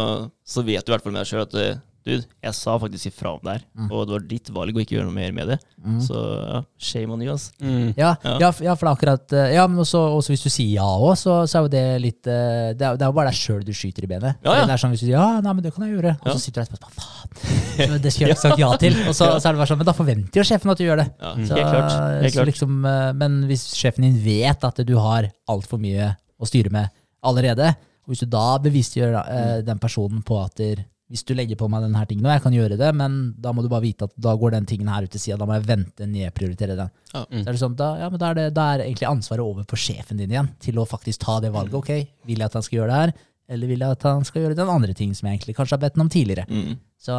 så 0.46 0.62
vet 0.68 0.86
du 0.86 0.92
i 0.92 0.94
hvert 0.94 1.06
fall 1.06 1.16
med 1.16 1.24
deg 1.24 1.32
sjøl 1.32 1.46
at 1.48 1.56
eh, 1.58 1.80
du, 2.06 2.14
jeg 2.44 2.54
sa 2.56 2.78
faktisk 2.80 3.10
ifra 3.12 3.34
om 3.36 3.40
det 3.44 3.52
her, 3.58 3.64
Mm. 3.76 3.90
og 3.92 4.06
det 4.08 4.14
var 4.16 4.24
ditt 4.30 4.50
valg 4.56 4.76
å 4.76 4.82
ikke 4.82 4.96
gjøre 4.98 5.06
noe 5.10 5.14
mer 5.14 5.32
med 5.36 5.48
det. 5.52 5.58
Mm. 5.84 5.98
Så 6.02 6.16
ja, 6.16 6.62
shame 6.80 7.12
on 7.14 7.22
you, 7.22 7.34
ass. 7.34 7.52
Ja, 7.60 8.16
Ja. 8.24 8.38
ja. 8.40 8.52
ja, 8.66 8.74
for 8.76 8.88
det 8.88 8.90
er 8.90 8.96
akkurat 8.96 9.34
eh, 9.34 9.54
Ja, 9.56 9.66
men 9.68 9.80
også, 9.84 10.00
også 10.18 10.34
hvis 10.34 10.44
du 10.44 10.50
sier 10.50 10.74
ja 10.80 10.88
òg, 10.88 11.14
så, 11.20 11.36
så 11.48 11.60
er 11.60 11.62
jo 11.68 11.72
det 11.72 11.84
litt 12.04 12.28
eh, 12.28 12.72
Det 12.76 12.84
er, 12.88 12.98
det 13.00 13.06
er 13.06 13.12
jo 13.12 13.16
bare 13.20 13.30
deg 13.32 13.38
sjøl 13.40 13.64
du 13.68 13.72
skyter 13.76 14.04
i 14.04 14.10
benet. 14.12 14.40
Ja, 14.44 14.56
ja. 14.60 14.66
Det 14.68 14.74
er 14.76 14.82
sånn 14.82 14.92
hvis 14.96 15.04
du 15.04 15.08
sier 15.08 15.16
ja, 15.20 15.28
nei, 15.46 15.54
men 15.54 15.64
det 15.64 15.74
kan 15.76 15.86
jeg 15.88 15.96
gjøre, 15.98 16.16
og 16.24 16.32
så 16.34 16.40
sitter 16.44 16.62
du 16.62 16.66
etterpå 16.66 16.80
og 16.80 16.96
bare 17.00 17.00
faen, 17.00 18.02
det 18.04 18.12
skulle 18.14 18.30
jeg 18.32 18.36
ikke 18.40 18.46
sagt 18.48 18.60
ja 18.64 18.72
til. 18.82 18.96
Og 19.08 19.14
så, 19.16 19.30
så 19.40 19.50
er 19.50 19.56
det 19.56 19.62
bare 19.64 19.72
sånn, 19.72 19.80
men 19.84 19.90
da 19.92 19.96
forventer 20.00 20.42
jo 20.42 20.48
sjefen 20.52 20.72
at 20.74 20.80
du 20.82 20.86
gjør 20.88 21.04
det. 21.04 21.08
Ja, 21.20 21.34
Så, 21.36 21.60
Helt 21.60 21.72
klart. 21.72 21.92
Helt 22.24 22.34
så 22.34 22.40
klart. 22.40 22.52
liksom, 22.54 22.80
eh, 22.94 23.12
men 23.24 23.40
hvis 23.52 23.68
sjefen 23.80 24.08
din 24.08 24.20
vet 24.24 24.64
at 24.68 24.82
du 24.88 24.96
har 25.00 25.30
altfor 25.52 25.80
mye 25.84 26.14
å 26.40 26.48
styre 26.48 26.72
med 26.74 26.90
allerede, 27.24 27.74
og 28.08 28.14
hvis 28.16 28.24
du 28.26 28.30
da 28.32 28.58
bevisstgjør 28.64 29.12
Mm. 29.20 29.36
eh, 29.38 29.62
den 29.68 29.80
personen 29.80 30.24
på 30.26 30.38
at 30.44 30.56
der, 30.60 30.84
hvis 31.10 31.24
du 31.26 31.32
legger 31.34 31.58
på 31.58 31.68
meg 31.72 31.82
denne 31.82 32.04
tingen, 32.06 32.28
og 32.28 32.36
jeg 32.36 32.44
kan 32.44 32.54
gjøre 32.54 32.78
det, 32.78 32.90
men 32.94 33.14
da 33.42 33.50
må 33.56 33.64
du 33.66 33.70
bare 33.72 33.82
vite 33.82 34.06
at 34.06 34.12
da 34.22 34.36
går 34.38 34.54
den 34.54 34.68
tingen 34.70 34.92
her 34.94 35.08
ut 35.08 35.14
til 35.14 35.22
sida, 35.24 35.40
da 35.42 35.48
må 35.50 35.56
jeg 35.58 35.66
vente, 35.66 36.06
nedprioritere 36.06 36.76
den. 36.78 36.92
Ja. 37.16 37.24
Så 37.24 37.40
er 37.42 37.50
det 37.50 37.62
sånn, 37.64 37.78
da, 37.80 37.88
ja, 38.04 38.10
men 38.14 38.22
da, 38.22 38.30
er 38.30 38.38
det, 38.38 38.44
da 38.54 38.66
er 38.74 38.84
egentlig 38.86 39.08
ansvaret 39.10 39.42
over 39.42 39.66
på 39.66 39.80
sjefen 39.80 40.22
din 40.22 40.36
igjen, 40.36 40.52
til 40.62 40.78
å 40.78 40.86
faktisk 40.90 41.24
ta 41.26 41.40
det 41.42 41.50
valget. 41.56 41.80
Ok, 41.80 41.90
vil 42.30 42.44
jeg 42.44 42.46
at 42.46 42.60
han 42.60 42.66
skal 42.68 42.82
gjøre 42.82 42.92
det 42.92 43.00
her, 43.02 43.16
eller 43.50 43.72
vil 43.72 43.86
jeg 43.86 43.98
at 43.98 44.06
han 44.06 44.28
skal 44.30 44.46
gjøre 44.46 44.60
den 44.60 44.70
andre 44.70 44.94
ting 44.98 45.16
som 45.18 45.26
jeg 45.26 45.40
egentlig 45.40 45.58
kanskje 45.58 45.80
har 45.80 45.82
bedt 45.82 45.98
ham 45.98 46.06
om 46.06 46.12
tidligere? 46.14 46.46
Mm. 46.46 46.78
Så, 47.02 47.16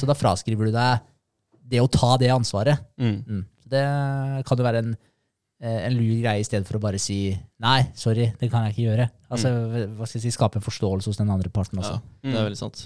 så 0.00 0.08
da 0.08 0.16
fraskriver 0.16 0.70
du 0.70 0.72
deg 0.72 1.04
det 1.76 1.82
å 1.82 1.90
ta 1.92 2.14
det 2.22 2.32
ansvaret. 2.32 2.88
mm. 2.96 3.18
Mm. 3.26 3.44
Det 3.66 3.82
kan 4.46 4.60
jo 4.60 4.62
være 4.62 4.78
en, 4.84 4.92
eh, 5.58 5.78
en 5.88 5.96
lur 5.98 6.20
greie 6.22 6.38
i 6.38 6.46
stedet 6.46 6.68
for 6.68 6.78
å 6.78 6.82
bare 6.84 7.00
si 7.02 7.34
nei, 7.58 7.80
sorry, 7.98 8.28
det 8.38 8.46
kan 8.52 8.62
jeg 8.62 8.76
ikke 8.76 8.84
gjøre. 8.84 9.06
Altså, 9.34 9.50
hva 9.98 10.06
skal 10.06 10.20
jeg 10.20 10.28
si, 10.28 10.34
Skape 10.36 10.60
en 10.60 10.64
forståelse 10.64 11.10
hos 11.10 11.18
den 11.18 11.32
andre 11.34 11.50
parten 11.50 11.82
også. 11.82 11.96
Ja, 11.98 12.30
det 12.30 12.38
er 12.38 12.46
veldig 12.46 12.60
sant. 12.60 12.84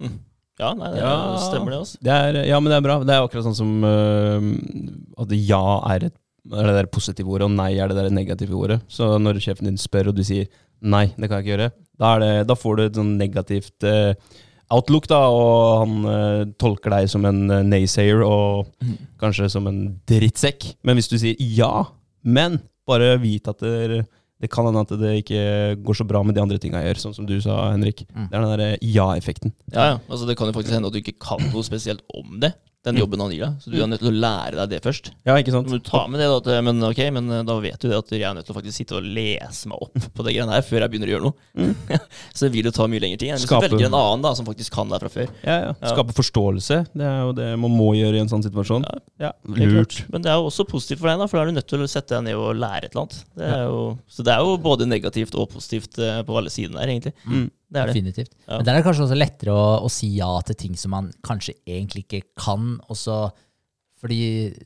Mm. 0.00 0.08
Mm. 0.08 0.18
Ja, 0.60 0.72
nei, 0.76 0.90
det 0.92 1.00
Ja. 1.00 1.12
stemmer 1.46 1.72
det, 1.72 1.78
Også. 1.80 1.98
Det 2.04 2.12
er, 2.12 2.38
ja, 2.48 2.58
men 2.60 2.70
det 2.70 2.76
er 2.76 2.84
bra. 2.84 2.98
Det 3.04 3.14
er 3.14 3.22
akkurat 3.24 3.46
sånn 3.46 3.56
som 3.56 3.70
uh, 3.84 5.22
at 5.22 5.30
ja 5.32 5.62
er, 5.94 6.08
et, 6.10 6.16
er 6.52 6.68
det 6.68 6.74
der 6.82 6.90
positive 6.92 7.32
ordet, 7.32 7.46
og 7.48 7.54
nei 7.56 7.70
er 7.80 7.88
det 7.88 7.96
der 7.96 8.10
negative 8.12 8.56
ordet. 8.58 8.80
Så 8.88 9.14
når 9.20 9.40
sjefen 9.40 9.70
din 9.70 9.80
spør, 9.80 10.10
og 10.12 10.18
du 10.18 10.22
sier 10.26 10.48
nei, 10.80 11.06
det 11.16 11.28
kan 11.28 11.40
jeg 11.40 11.46
ikke 11.46 11.54
gjøre, 11.54 11.70
da, 12.00 12.14
er 12.14 12.20
det, 12.24 12.30
da 12.48 12.56
får 12.56 12.76
du 12.76 12.82
et 12.84 13.00
sånn 13.00 13.16
negativt 13.20 13.84
uh, 13.88 14.12
outlook, 14.72 15.08
da, 15.10 15.22
og 15.28 15.80
han 15.82 15.96
uh, 16.06 16.44
tolker 16.60 16.92
deg 16.94 17.08
som 17.12 17.24
en 17.28 17.42
uh, 17.50 17.62
naysayer, 17.66 18.20
og 18.24 18.68
kanskje 19.20 19.48
som 19.52 19.66
en 19.68 19.80
drittsekk. 20.08 20.74
Men 20.84 20.96
hvis 21.00 21.08
du 21.12 21.16
sier 21.20 21.36
ja, 21.40 21.86
men 22.24 22.60
bare 22.88 23.14
vit 23.22 23.48
at 23.48 23.60
det, 23.64 24.04
det 24.40 24.48
kan 24.52 24.64
hende 24.68 24.82
at 24.86 24.92
det 24.96 25.12
ikke 25.20 25.40
går 25.84 25.98
så 25.98 26.06
bra 26.08 26.22
med 26.24 26.36
de 26.36 26.42
andre 26.42 26.56
tinga 26.60 26.80
jeg 26.80 26.94
gjør, 26.94 27.02
sånn 27.02 27.16
som 27.18 27.28
du 27.28 27.36
sa, 27.44 27.58
Henrik. 27.74 28.06
Mm. 28.08 28.26
Det 28.30 28.36
er 28.36 28.44
den 28.44 28.52
derre 28.54 28.70
ja-effekten. 28.80 29.52
Ja, 29.74 29.84
ja. 29.92 29.96
Altså, 30.08 30.24
det 30.28 30.38
kan 30.40 30.48
jo 30.48 30.56
faktisk 30.56 30.76
hende 30.76 30.88
at 30.88 30.96
du 30.96 31.00
ikke 31.02 31.18
kan 31.20 31.44
noe 31.50 31.66
spesielt 31.66 32.00
om 32.16 32.38
det, 32.42 32.54
den 32.86 32.96
jobben 32.96 33.20
han 33.20 33.32
gir 33.34 33.42
deg. 33.44 33.56
Så 33.60 33.70
du 33.72 33.76
er 33.76 33.88
nødt 33.90 34.00
til 34.00 34.08
å 34.08 34.14
lære 34.16 34.56
deg 34.56 34.70
det 34.72 34.78
først. 34.84 35.10
Ja, 35.28 35.34
ikke 35.36 35.52
sant? 35.52 35.68
Du 35.68 35.74
må 35.74 35.80
ta 35.84 36.06
med 36.08 36.22
det, 36.22 36.28
da, 36.32 36.38
at, 36.40 36.64
men 36.64 36.80
okay, 36.86 37.10
men 37.12 37.28
eh, 37.28 37.42
da 37.44 37.56
vet 37.60 37.76
du 37.82 37.90
det 37.90 37.98
at 37.98 38.12
jeg 38.14 38.24
er 38.24 38.36
nødt 38.38 38.48
til 38.48 38.54
å 38.54 38.56
faktisk 38.56 38.78
sitte 38.80 38.96
og 38.96 39.04
lese 39.04 39.68
meg 39.68 39.84
opp 39.84 39.98
på 40.16 40.24
det 40.24 40.32
greiene 40.36 40.54
her 40.56 40.64
før 40.64 40.86
jeg 40.86 40.92
begynner 40.94 41.10
å 41.10 41.14
gjøre 41.14 41.28
noe. 41.28 41.98
så 42.34 42.46
det 42.46 42.52
vil 42.54 42.70
jo 42.70 42.72
ta 42.78 42.86
mye 42.88 43.04
lengre 43.04 43.20
tid. 43.20 43.34
Så 43.42 43.50
du 43.50 43.66
velger 43.66 43.90
en 43.90 43.98
annen 44.00 44.24
da, 44.24 44.32
som 44.38 44.48
faktisk 44.48 44.72
kan 44.78 44.88
det 44.88 45.02
fra 45.04 45.12
før. 45.12 45.28
Ja, 45.44 45.58
ja. 45.66 45.74
Ja. 45.76 45.92
Skape 45.92 46.16
forståelse. 46.16 46.80
Det 46.96 47.06
er 47.10 47.20
jo 47.28 47.36
det 47.36 47.50
man 47.60 47.76
må 47.76 47.92
gjøre 47.98 48.16
i 48.16 48.24
en 48.24 48.32
sånn 48.32 48.44
situasjon. 48.46 48.88
Ja, 48.88 49.04
Ja, 49.20 49.34
Lurt. 49.44 50.00
Men 50.08 50.24
det 50.24 50.32
er 50.32 50.40
jo 50.40 50.48
også 50.48 50.64
positivt 50.68 51.02
for 51.02 51.12
deg, 51.12 51.20
da, 51.20 51.28
for 51.28 51.36
da 51.36 51.44
er 51.44 51.52
du 51.52 51.58
nødt 51.60 51.68
til 51.68 51.84
å 51.84 51.90
sette 51.90 52.16
deg 52.16 52.30
ned 52.30 52.40
og 52.40 52.56
lære 52.56 52.88
et 52.88 52.94
eller 52.94 53.04
annet. 53.04 53.20
Det 53.36 53.48
er 53.52 53.64
jo, 53.68 53.80
så 54.08 54.24
det 54.24 54.32
er 54.32 54.44
jo 54.46 54.56
både 54.64 54.88
negativt 54.88 55.36
og 55.36 55.50
positivt 55.52 56.00
eh, 56.00 56.22
på 56.24 56.38
alle 56.40 56.52
sidene 56.52 56.80
her, 56.80 56.92
egentlig. 56.94 57.12
Mm. 57.28 57.48
Det 57.70 57.78
er 57.78 57.86
det. 57.86 57.94
Definitivt. 57.94 58.32
Ja. 58.48 58.56
Men 58.58 58.64
der 58.66 58.72
er 58.74 58.80
det 58.80 58.86
kanskje 58.88 59.04
også 59.06 59.18
lettere 59.18 59.54
å, 59.54 59.66
å 59.86 59.90
si 59.92 60.08
ja 60.16 60.30
til 60.48 60.56
ting 60.58 60.74
som 60.80 60.90
man 60.96 61.12
kanskje 61.26 61.54
egentlig 61.70 62.02
ikke 62.08 62.22
kan. 62.42 62.72
Også, 62.90 63.18
fordi 64.00 64.18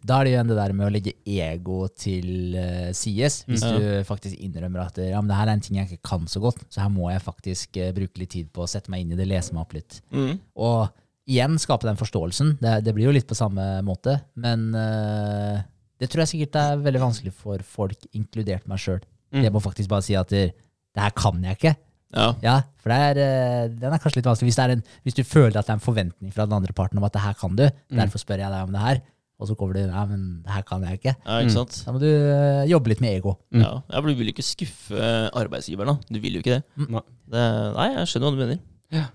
da 0.07 0.21
er 0.21 0.25
det 0.25 0.33
jo 0.33 0.37
igjen 0.39 0.51
det 0.53 0.57
der 0.61 0.75
med 0.79 0.87
å 0.87 0.93
legge 0.95 1.13
ego 1.27 1.79
til 2.01 2.57
uh, 2.57 2.91
sides. 2.97 3.43
Hvis 3.51 3.65
Ja. 3.67 3.75
du 3.77 4.09
faktisk 4.09 4.39
innrømmer 4.41 4.87
at 4.87 5.01
ja, 5.05 5.21
men 5.21 5.29
det 5.29 5.37
her 5.37 5.51
er 5.51 5.59
en 5.59 5.65
ting 5.67 5.77
jeg 5.81 5.91
ikke 5.91 6.09
kan 6.15 6.25
så 6.31 6.41
godt, 6.41 6.65
så 6.73 6.85
her 6.85 6.93
må 6.95 7.11
jeg 7.13 7.25
faktisk 7.27 7.77
uh, 7.83 7.91
bruke 7.97 8.23
litt 8.23 8.33
tid 8.37 8.49
på 8.55 8.65
å 8.65 8.71
sette 8.71 8.93
meg 8.95 9.05
inn 9.05 9.13
i 9.13 9.21
det, 9.21 9.29
lese 9.29 9.53
meg 9.53 9.67
opp 9.67 9.75
litt. 9.77 10.01
Mm. 10.15 10.39
Og 10.65 10.87
igjen 11.29 11.61
skape 11.61 11.89
den 11.89 12.01
forståelsen. 12.01 12.57
Det, 12.61 12.77
det 12.87 12.93
blir 12.97 13.09
jo 13.11 13.17
litt 13.17 13.29
på 13.29 13.37
samme 13.37 13.83
måte, 13.85 14.19
men 14.41 14.71
uh, 14.77 15.61
det 16.01 16.09
tror 16.13 16.25
jeg 16.25 16.33
sikkert 16.35 16.57
er 16.61 16.83
veldig 16.85 17.01
vanskelig 17.05 17.33
for 17.37 17.61
folk, 17.69 18.07
inkludert 18.17 18.65
meg 18.71 18.81
sjøl. 18.83 19.03
Mm. 19.35 19.43
Det 19.45 19.53
må 19.53 19.61
faktisk 19.65 19.91
bare 19.93 20.05
si 20.07 20.17
at 20.17 20.31
det 20.33 20.53
her 20.97 21.13
kan 21.17 21.43
jeg 21.43 21.59
ikke. 21.59 21.75
Ja. 22.15 22.29
Ja, 22.45 22.57
for 22.83 22.93
det 22.93 22.99
er, 23.09 23.19
eh, 23.25 23.69
den 23.75 23.93
er 23.93 23.99
kanskje 24.03 24.21
litt 24.21 24.29
vanskelig. 24.31 24.51
Hvis, 24.53 24.59
det 24.61 24.65
er 24.69 24.75
en, 24.77 24.85
hvis 25.07 25.17
du 25.19 25.23
føler 25.27 25.57
at 25.59 25.67
det 25.67 25.75
er 25.75 25.79
en 25.81 25.85
forventning 25.85 26.33
fra 26.35 26.47
den 26.47 26.55
andre 26.57 26.73
parten 26.77 26.99
om 27.01 27.05
at 27.09 27.13
det 27.17 27.23
her 27.25 27.35
kan 27.41 27.57
du, 27.59 27.65
Mm. 27.91 27.99
derfor 27.99 28.23
spør 28.23 28.39
jeg 28.45 28.51
deg 28.55 28.63
om 28.69 28.73
det 28.73 28.81
her, 28.85 29.01
og 29.41 29.49
så 29.51 29.57
kommer 29.59 29.75
du 29.75 29.81
ja, 29.81 30.05
men 30.07 30.43
det 30.45 30.53
her 30.55 30.63
kan 30.63 30.83
jeg 30.87 31.01
ikke. 31.01 31.15
Ja, 31.27 31.39
ikke 31.43 31.53
sant? 31.57 31.83
Da 31.85 31.93
må 31.93 31.99
du 32.01 32.07
eh, 32.07 32.65
jobbe 32.71 32.89
litt 32.93 33.01
med 33.03 33.17
ego. 33.19 33.35
Mm. 33.53 33.65
Ja, 33.65 33.73
for 34.01 34.07
du 34.09 34.15
vil 34.15 34.29
jo 34.31 34.35
ikke 34.37 34.47
skuffe 34.47 35.09
arbeidsgiveren, 35.35 35.91
da. 35.99 36.15
Du 36.15 36.21
vil 36.23 36.39
jo 36.39 36.45
ikke 36.45 36.61
det. 36.61 36.63
Nei. 36.89 37.03
det 37.35 37.43
nei, 37.75 37.89
jeg 37.99 38.07
skjønner 38.13 38.31
hva 38.31 38.37
du 38.39 38.45
mener. 38.45 38.61
Ja. 38.95 39.07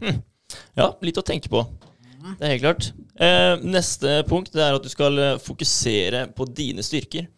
Hm. 0.00 0.22
Ja, 0.78 0.88
litt 1.02 1.18
å 1.20 1.24
tenke 1.26 1.50
på. 1.52 1.60
Det 2.26 2.42
er 2.42 2.54
helt 2.56 2.62
klart. 2.64 2.88
Eh, 3.22 3.56
neste 3.68 4.22
punkt 4.26 4.50
det 4.56 4.62
er 4.64 4.74
at 4.74 4.82
du 4.82 4.88
skal 4.90 5.18
eh, 5.22 5.36
fokusere 5.38 6.24
på 6.34 6.46
dine 6.56 6.82
styrker. 6.82 7.28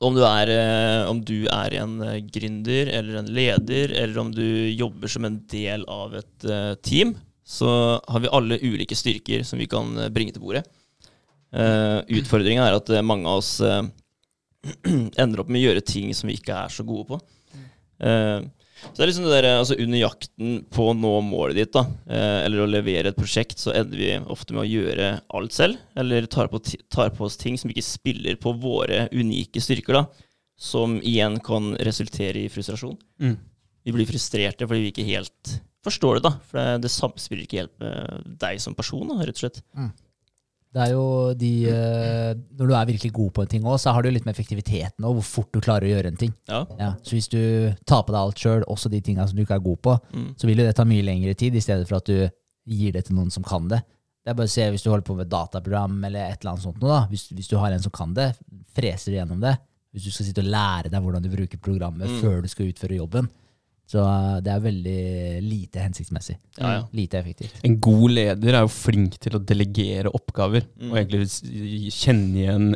Om 0.00 0.16
du 0.16 0.22
er, 0.24 0.48
eh, 0.48 1.08
om 1.10 1.18
du 1.20 1.44
er 1.52 1.74
en 1.82 1.98
eh, 2.06 2.20
gründer 2.24 2.88
eller 2.88 3.18
en 3.20 3.26
leder, 3.36 3.92
eller 3.92 4.20
om 4.22 4.30
du 4.32 4.44
jobber 4.72 5.12
som 5.12 5.26
en 5.28 5.36
del 5.52 5.84
av 5.92 6.14
et 6.22 6.46
eh, 6.48 6.74
team, 6.80 7.12
så 7.44 7.68
har 8.08 8.22
vi 8.22 8.30
alle 8.32 8.60
ulike 8.62 8.96
styrker 8.96 9.44
som 9.44 9.60
vi 9.60 9.68
kan 9.68 9.92
bringe 10.14 10.32
til 10.32 10.40
bordet. 10.40 10.64
Eh, 11.52 11.98
utfordringen 12.20 12.64
er 12.64 12.78
at 12.78 12.92
mange 13.04 13.28
av 13.28 13.42
oss 13.42 13.58
ender 15.20 15.42
opp 15.42 15.52
med 15.52 15.60
å 15.60 15.66
gjøre 15.66 15.84
ting 15.84 16.14
som 16.16 16.30
vi 16.30 16.38
ikke 16.38 16.56
er 16.56 16.72
så 16.72 16.86
gode 16.86 17.10
på. 17.10 17.20
Eh, 18.00 18.40
så 18.80 18.96
det 18.96 19.04
er 19.04 19.10
liksom 19.10 19.26
det 19.26 19.36
der, 19.36 19.48
altså 19.60 19.76
Under 19.78 20.00
jakten 20.00 20.54
på 20.72 20.86
å 20.90 20.96
nå 20.96 21.12
målet 21.26 21.58
ditt, 21.60 21.72
da, 21.76 21.84
eh, 22.08 22.38
eller 22.46 22.64
å 22.64 22.70
levere 22.70 23.12
et 23.12 23.18
prosjekt, 23.18 23.60
så 23.60 23.74
ender 23.76 24.00
vi 24.00 24.10
ofte 24.32 24.56
med 24.56 24.64
å 24.64 24.70
gjøre 24.70 25.10
alt 25.36 25.56
selv. 25.56 25.80
Eller 26.00 26.28
tar 26.30 26.50
på, 26.52 26.60
tar 26.92 27.12
på 27.16 27.26
oss 27.28 27.38
ting 27.40 27.58
som 27.60 27.72
ikke 27.72 27.84
spiller 27.86 28.40
på 28.40 28.54
våre 28.60 29.06
unike 29.12 29.62
styrker. 29.62 30.00
da, 30.00 30.04
Som 30.60 30.98
igjen 31.00 31.38
kan 31.44 31.74
resultere 31.76 32.44
i 32.44 32.52
frustrasjon. 32.52 32.98
Mm. 33.20 33.36
Vi 33.84 33.96
blir 33.96 34.08
frustrerte 34.08 34.66
fordi 34.68 34.86
vi 34.86 34.92
ikke 34.92 35.08
helt 35.08 35.56
forstår 35.84 36.18
det. 36.18 36.22
da, 36.28 36.32
For 36.48 36.60
det, 36.60 36.82
det 36.84 36.92
samspiller 36.92 37.46
ikke 37.46 37.62
helt 37.62 37.76
med 37.80 38.36
deg 38.40 38.60
som 38.60 38.76
person, 38.76 39.06
da, 39.08 39.20
rett 39.24 39.36
og 39.38 39.44
slett. 39.46 39.62
Det 40.72 40.82
er 40.84 40.92
jo 40.92 41.04
de 41.34 41.48
eh, 41.66 42.34
Når 42.58 42.68
du 42.70 42.74
er 42.78 42.86
virkelig 42.92 43.12
god 43.16 43.30
på 43.34 43.42
en 43.42 43.48
ting 43.50 43.64
òg, 43.66 43.78
så 43.82 43.90
har 43.92 44.02
du 44.06 44.10
litt 44.10 44.24
med 44.24 44.36
effektiviteten 44.36 45.02
og 45.08 45.16
hvor 45.18 45.24
fort 45.26 45.48
du 45.52 45.58
klarer 45.60 45.88
å 45.88 45.90
gjøre 45.96 46.12
en 46.12 46.16
ting. 46.20 46.34
Ja. 46.48 46.60
Ja, 46.78 46.90
så 47.02 47.16
hvis 47.16 47.26
du 47.32 47.40
tar 47.90 48.04
på 48.06 48.12
deg 48.14 48.20
alt 48.20 48.38
sjøl, 48.38 48.62
også 48.70 48.90
de 48.92 49.00
tinga 49.02 49.26
som 49.26 49.34
du 49.36 49.42
ikke 49.42 49.56
er 49.58 49.64
god 49.66 49.80
på, 49.82 49.96
Mm. 50.14 50.28
så 50.38 50.46
vil 50.46 50.58
jo 50.62 50.66
det 50.68 50.76
ta 50.78 50.84
mye 50.86 51.02
lengre 51.02 51.34
tid, 51.34 51.54
i 51.58 51.60
stedet 51.64 51.88
for 51.88 51.96
at 51.98 52.06
du 52.06 52.30
gir 52.70 52.92
det 52.92 53.04
til 53.08 53.16
noen 53.16 53.30
som 53.34 53.42
kan 53.42 53.66
det. 53.68 53.80
Det 54.24 54.30
er 54.30 54.34
bare 54.38 54.46
å 54.46 54.52
se 54.52 54.68
hvis 54.70 54.82
du 54.84 54.90
holder 54.90 55.06
på 55.08 55.16
med 55.16 55.28
dataprogram 55.32 56.04
eller 56.04 56.20
et 56.30 56.40
eller 56.44 56.52
annet 56.52 56.62
sånt 56.62 56.80
noe. 56.80 57.06
Hvis, 57.10 57.26
hvis 57.34 57.48
du 57.50 57.56
har 57.58 57.72
en 57.72 57.82
som 57.82 57.90
kan 57.90 58.14
det, 58.14 58.30
freser 58.76 59.10
du 59.10 59.16
gjennom 59.18 59.40
det. 59.40 59.56
Hvis 59.92 60.04
du 60.06 60.10
skal 60.14 60.26
sitte 60.28 60.42
og 60.44 60.50
lære 60.54 60.90
deg 60.92 61.02
hvordan 61.02 61.22
du 61.24 61.30
bruker 61.32 61.58
programmet 61.58 62.06
Mm. 62.06 62.20
før 62.20 62.42
du 62.42 62.48
skal 62.52 62.68
utføre 62.70 62.94
jobben. 63.00 63.28
Så 63.90 63.98
eh, 64.06 64.36
det 64.46 64.52
er 64.54 64.60
veldig 64.62 64.98
lite 65.42 65.82
hensiktsmessig. 65.82 66.36
Ja, 66.60 66.68
ja. 66.76 66.82
Lite 66.94 67.18
effektivt. 67.18 67.56
En 67.66 67.74
god 67.82 68.12
leder 68.14 68.54
er 68.60 68.62
jo 68.62 68.70
flink 68.70 69.16
til 69.18 69.34
å 69.34 69.42
delegere 69.42 70.12
oppgaver, 70.14 70.68
Mm. 70.80 70.92
og 70.92 71.00
egentlig 71.00 71.90
kjenne 71.96 72.38
igjen 72.44 72.68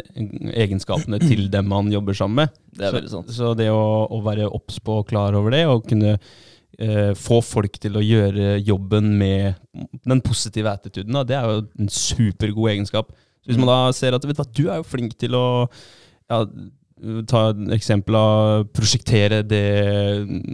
egenskapene 0.65 1.21
til 1.23 1.47
dem 1.55 1.71
man 1.71 1.93
jobber 1.93 2.19
sammen 2.19 2.43
med. 2.43 2.59
Det 2.75 2.89
er 2.89 2.91
så, 2.91 2.97
veldig 2.99 3.13
sant. 3.15 3.31
Så 3.37 3.53
det 3.59 3.71
å, 3.71 3.85
å 4.11 4.19
være 4.27 4.51
obs 4.51 4.81
på 4.83 4.99
og 5.05 5.09
klar 5.13 5.39
over 5.39 5.55
det, 5.55 5.63
og 5.71 5.87
kunne 5.87 6.17
eh, 6.19 7.13
få 7.15 7.39
folk 7.47 7.79
til 7.79 8.01
å 8.01 8.03
gjøre 8.03 8.57
jobben 8.67 9.13
med 9.21 9.55
den 10.03 10.23
positive 10.25 10.73
attituden, 10.75 11.15
da, 11.15 11.23
det 11.31 11.39
er 11.39 11.47
jo 11.53 11.61
en 11.79 11.93
supergod 11.95 12.73
egenskap. 12.75 13.15
Så 13.45 13.53
hvis 13.53 13.61
man 13.61 13.71
da 13.71 13.79
ser 13.95 14.17
at 14.17 14.25
vet 14.27 14.41
du, 14.41 14.65
du 14.65 14.65
er 14.73 14.81
jo 14.83 14.89
flink 14.89 15.15
til 15.21 15.37
å 15.39 15.45
ja, 16.33 16.43
Ta 17.29 17.49
et 17.51 17.73
eksempel 17.75 18.15
av 18.17 18.69
prosjektere 18.73 19.41
det, 19.43 19.65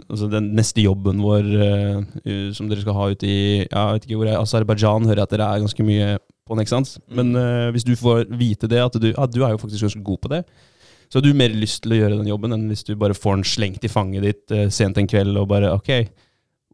altså 0.09 0.25
den 0.31 0.49
neste 0.57 0.81
jobben 0.81 1.21
vår 1.21 1.45
uh, 1.61 2.49
som 2.57 2.67
dere 2.67 2.81
skal 2.81 2.97
ha 2.97 3.05
ute 3.13 3.29
i 3.29 3.41
ja, 3.61 3.83
jeg 3.91 3.99
vet 3.99 4.07
ikke 4.07 4.17
hvor 4.19 4.29
jeg, 4.31 4.39
Aserbajdsjan. 4.39 5.05
Hører 5.05 5.21
jeg 5.21 5.29
at 5.29 5.35
dere 5.35 5.49
er 5.53 5.61
ganske 5.61 5.85
mye 5.85 6.09
på 6.49 6.57
ikke 6.57 6.73
sant? 6.73 6.95
Men 7.13 7.31
uh, 7.37 7.69
hvis 7.71 7.85
du 7.87 7.93
får 7.95 8.25
vite 8.33 8.67
det, 8.71 8.81
at 8.81 8.97
du, 8.97 9.11
ja, 9.13 9.29
du 9.29 9.39
er 9.45 9.53
jo 9.53 9.61
faktisk 9.61 9.85
ganske 9.85 10.03
god 10.09 10.21
på 10.25 10.33
det, 10.33 10.41
så 11.11 11.19
har 11.19 11.27
du 11.27 11.37
mer 11.37 11.53
lyst 11.53 11.83
til 11.85 11.93
å 11.93 12.01
gjøre 12.01 12.17
den 12.17 12.31
jobben 12.31 12.57
enn 12.57 12.67
hvis 12.71 12.83
du 12.89 12.95
bare 12.99 13.15
får 13.15 13.37
den 13.37 13.47
slengt 13.47 13.85
i 13.85 13.91
fanget 13.91 14.25
ditt 14.25 14.57
uh, 14.57 14.65
sent 14.73 14.97
en 14.97 15.09
kveld 15.11 15.37
og 15.37 15.47
bare 15.53 15.71
OK, 15.77 15.93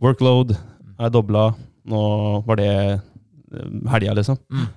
workload 0.01 0.56
er 0.97 1.13
dobla, 1.13 1.51
nå 1.91 2.01
var 2.47 2.63
det 2.63 2.71
helga, 3.91 4.15
liksom. 4.17 4.39
Det 4.47 4.67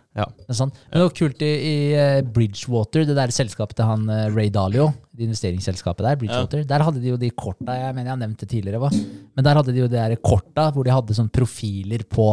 er 0.51 0.57
Sånn. 0.59 0.73
Men 0.90 0.99
det 0.99 1.05
var 1.07 1.12
kult 1.14 1.42
i, 1.46 1.51
i 1.55 1.75
eh, 1.94 2.20
Bridgewater, 2.27 3.05
det 3.07 3.14
der 3.14 3.33
selskapet 3.35 3.79
til 3.79 3.87
han 3.87 4.09
eh, 4.11 4.27
Ray 4.35 4.51
Dalio, 4.51 4.88
det 5.14 5.29
investeringsselskapet 5.29 6.03
der, 6.03 6.18
Bridgewater, 6.18 6.64
der 6.66 6.85
hadde 6.87 7.03
de 7.03 7.12
jo 7.12 7.18
de 7.20 7.31
korta, 7.31 7.77
jeg 7.79 7.94
mener 7.94 8.11
jeg 8.11 8.16
har 8.16 8.23
nevnt 8.25 8.42
det 8.42 8.49
tidligere, 8.51 8.81
hva? 8.83 8.90
men 8.90 9.46
der 9.46 9.61
hadde 9.61 9.75
de 9.77 9.85
jo 9.85 9.90
de 9.90 9.99
der 10.01 10.16
korta 10.18 10.66
hvor 10.75 10.87
de 10.87 10.94
hadde 10.94 11.14
sånn 11.14 11.31
profiler 11.31 12.03
på 12.11 12.27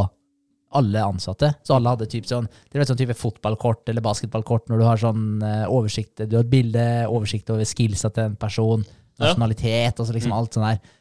alle 0.78 1.00
ansatte. 1.06 1.54
Så 1.64 1.78
alle 1.78 1.94
hadde 1.94 2.10
typ 2.12 2.26
sånn, 2.28 2.50
det 2.50 2.82
vet 2.82 2.90
sånn 2.90 3.00
type 3.00 3.16
fotballkort 3.16 3.88
eller 3.88 4.04
basketballkort 4.04 4.68
når 4.68 4.82
du 4.82 4.88
har 4.90 5.00
sånn 5.06 5.24
eh, 5.46 5.64
oversikt, 5.70 6.26
du 6.26 6.38
har 6.40 6.44
et 6.44 6.52
bilde, 6.52 6.86
oversikt 7.08 7.54
over 7.54 7.68
skillsa 7.70 8.12
til 8.14 8.32
en 8.32 8.38
person, 8.42 8.84
nasjonalitet, 9.22 10.02
og 10.02 10.06
så 10.10 10.14
liksom 10.18 10.34
alt 10.36 10.58
sånn 10.58 10.68
der. 10.68 10.94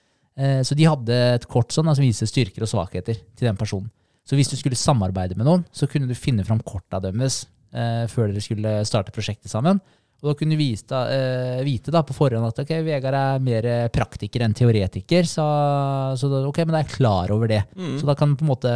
Så 0.65 0.77
de 0.77 0.85
hadde 0.85 1.17
et 1.35 1.45
kort 1.49 1.73
sånn 1.73 1.89
som 1.89 2.05
viser 2.05 2.29
styrker 2.29 2.65
og 2.65 2.69
svakheter 2.69 3.17
til 3.17 3.49
den 3.49 3.57
personen. 3.57 3.89
Så 4.27 4.35
hvis 4.39 4.51
du 4.51 4.57
skulle 4.59 4.79
samarbeide 4.79 5.37
med 5.39 5.47
noen, 5.47 5.63
så 5.71 5.87
kunne 5.91 6.09
du 6.11 6.17
finne 6.19 6.45
fram 6.47 6.59
korta 6.67 6.99
deres 7.05 7.45
eh, 7.73 8.07
før 8.11 8.33
dere 8.33 8.43
skulle 8.43 8.81
starte 8.89 9.15
prosjektet 9.15 9.53
sammen. 9.53 9.79
Og 10.23 10.31
da 10.31 10.35
kunne 10.39 10.57
du 10.57 10.59
vite, 10.59 10.89
da, 10.91 11.03
eh, 11.13 11.63
vite 11.67 11.93
da 11.95 12.01
på 12.03 12.17
forhånd 12.17 12.49
at 12.49 12.59
ok, 12.65 12.73
Vegard 12.87 13.15
er 13.19 13.43
mer 13.45 13.67
praktiker 13.95 14.43
enn 14.47 14.55
teoretiker, 14.57 15.29
så, 15.29 15.45
så 16.19 16.31
da, 16.33 16.41
ok, 16.49 16.63
men 16.65 16.75
da 16.75 16.81
er 16.81 16.87
jeg 16.89 16.97
klar 16.97 17.31
over 17.35 17.53
det. 17.53 17.63
Mm. 17.77 17.99
Så 18.01 18.09
da 18.09 18.17
kan 18.19 18.33
du 18.33 18.41
på 18.41 18.47
en 18.49 18.53
måte 18.55 18.73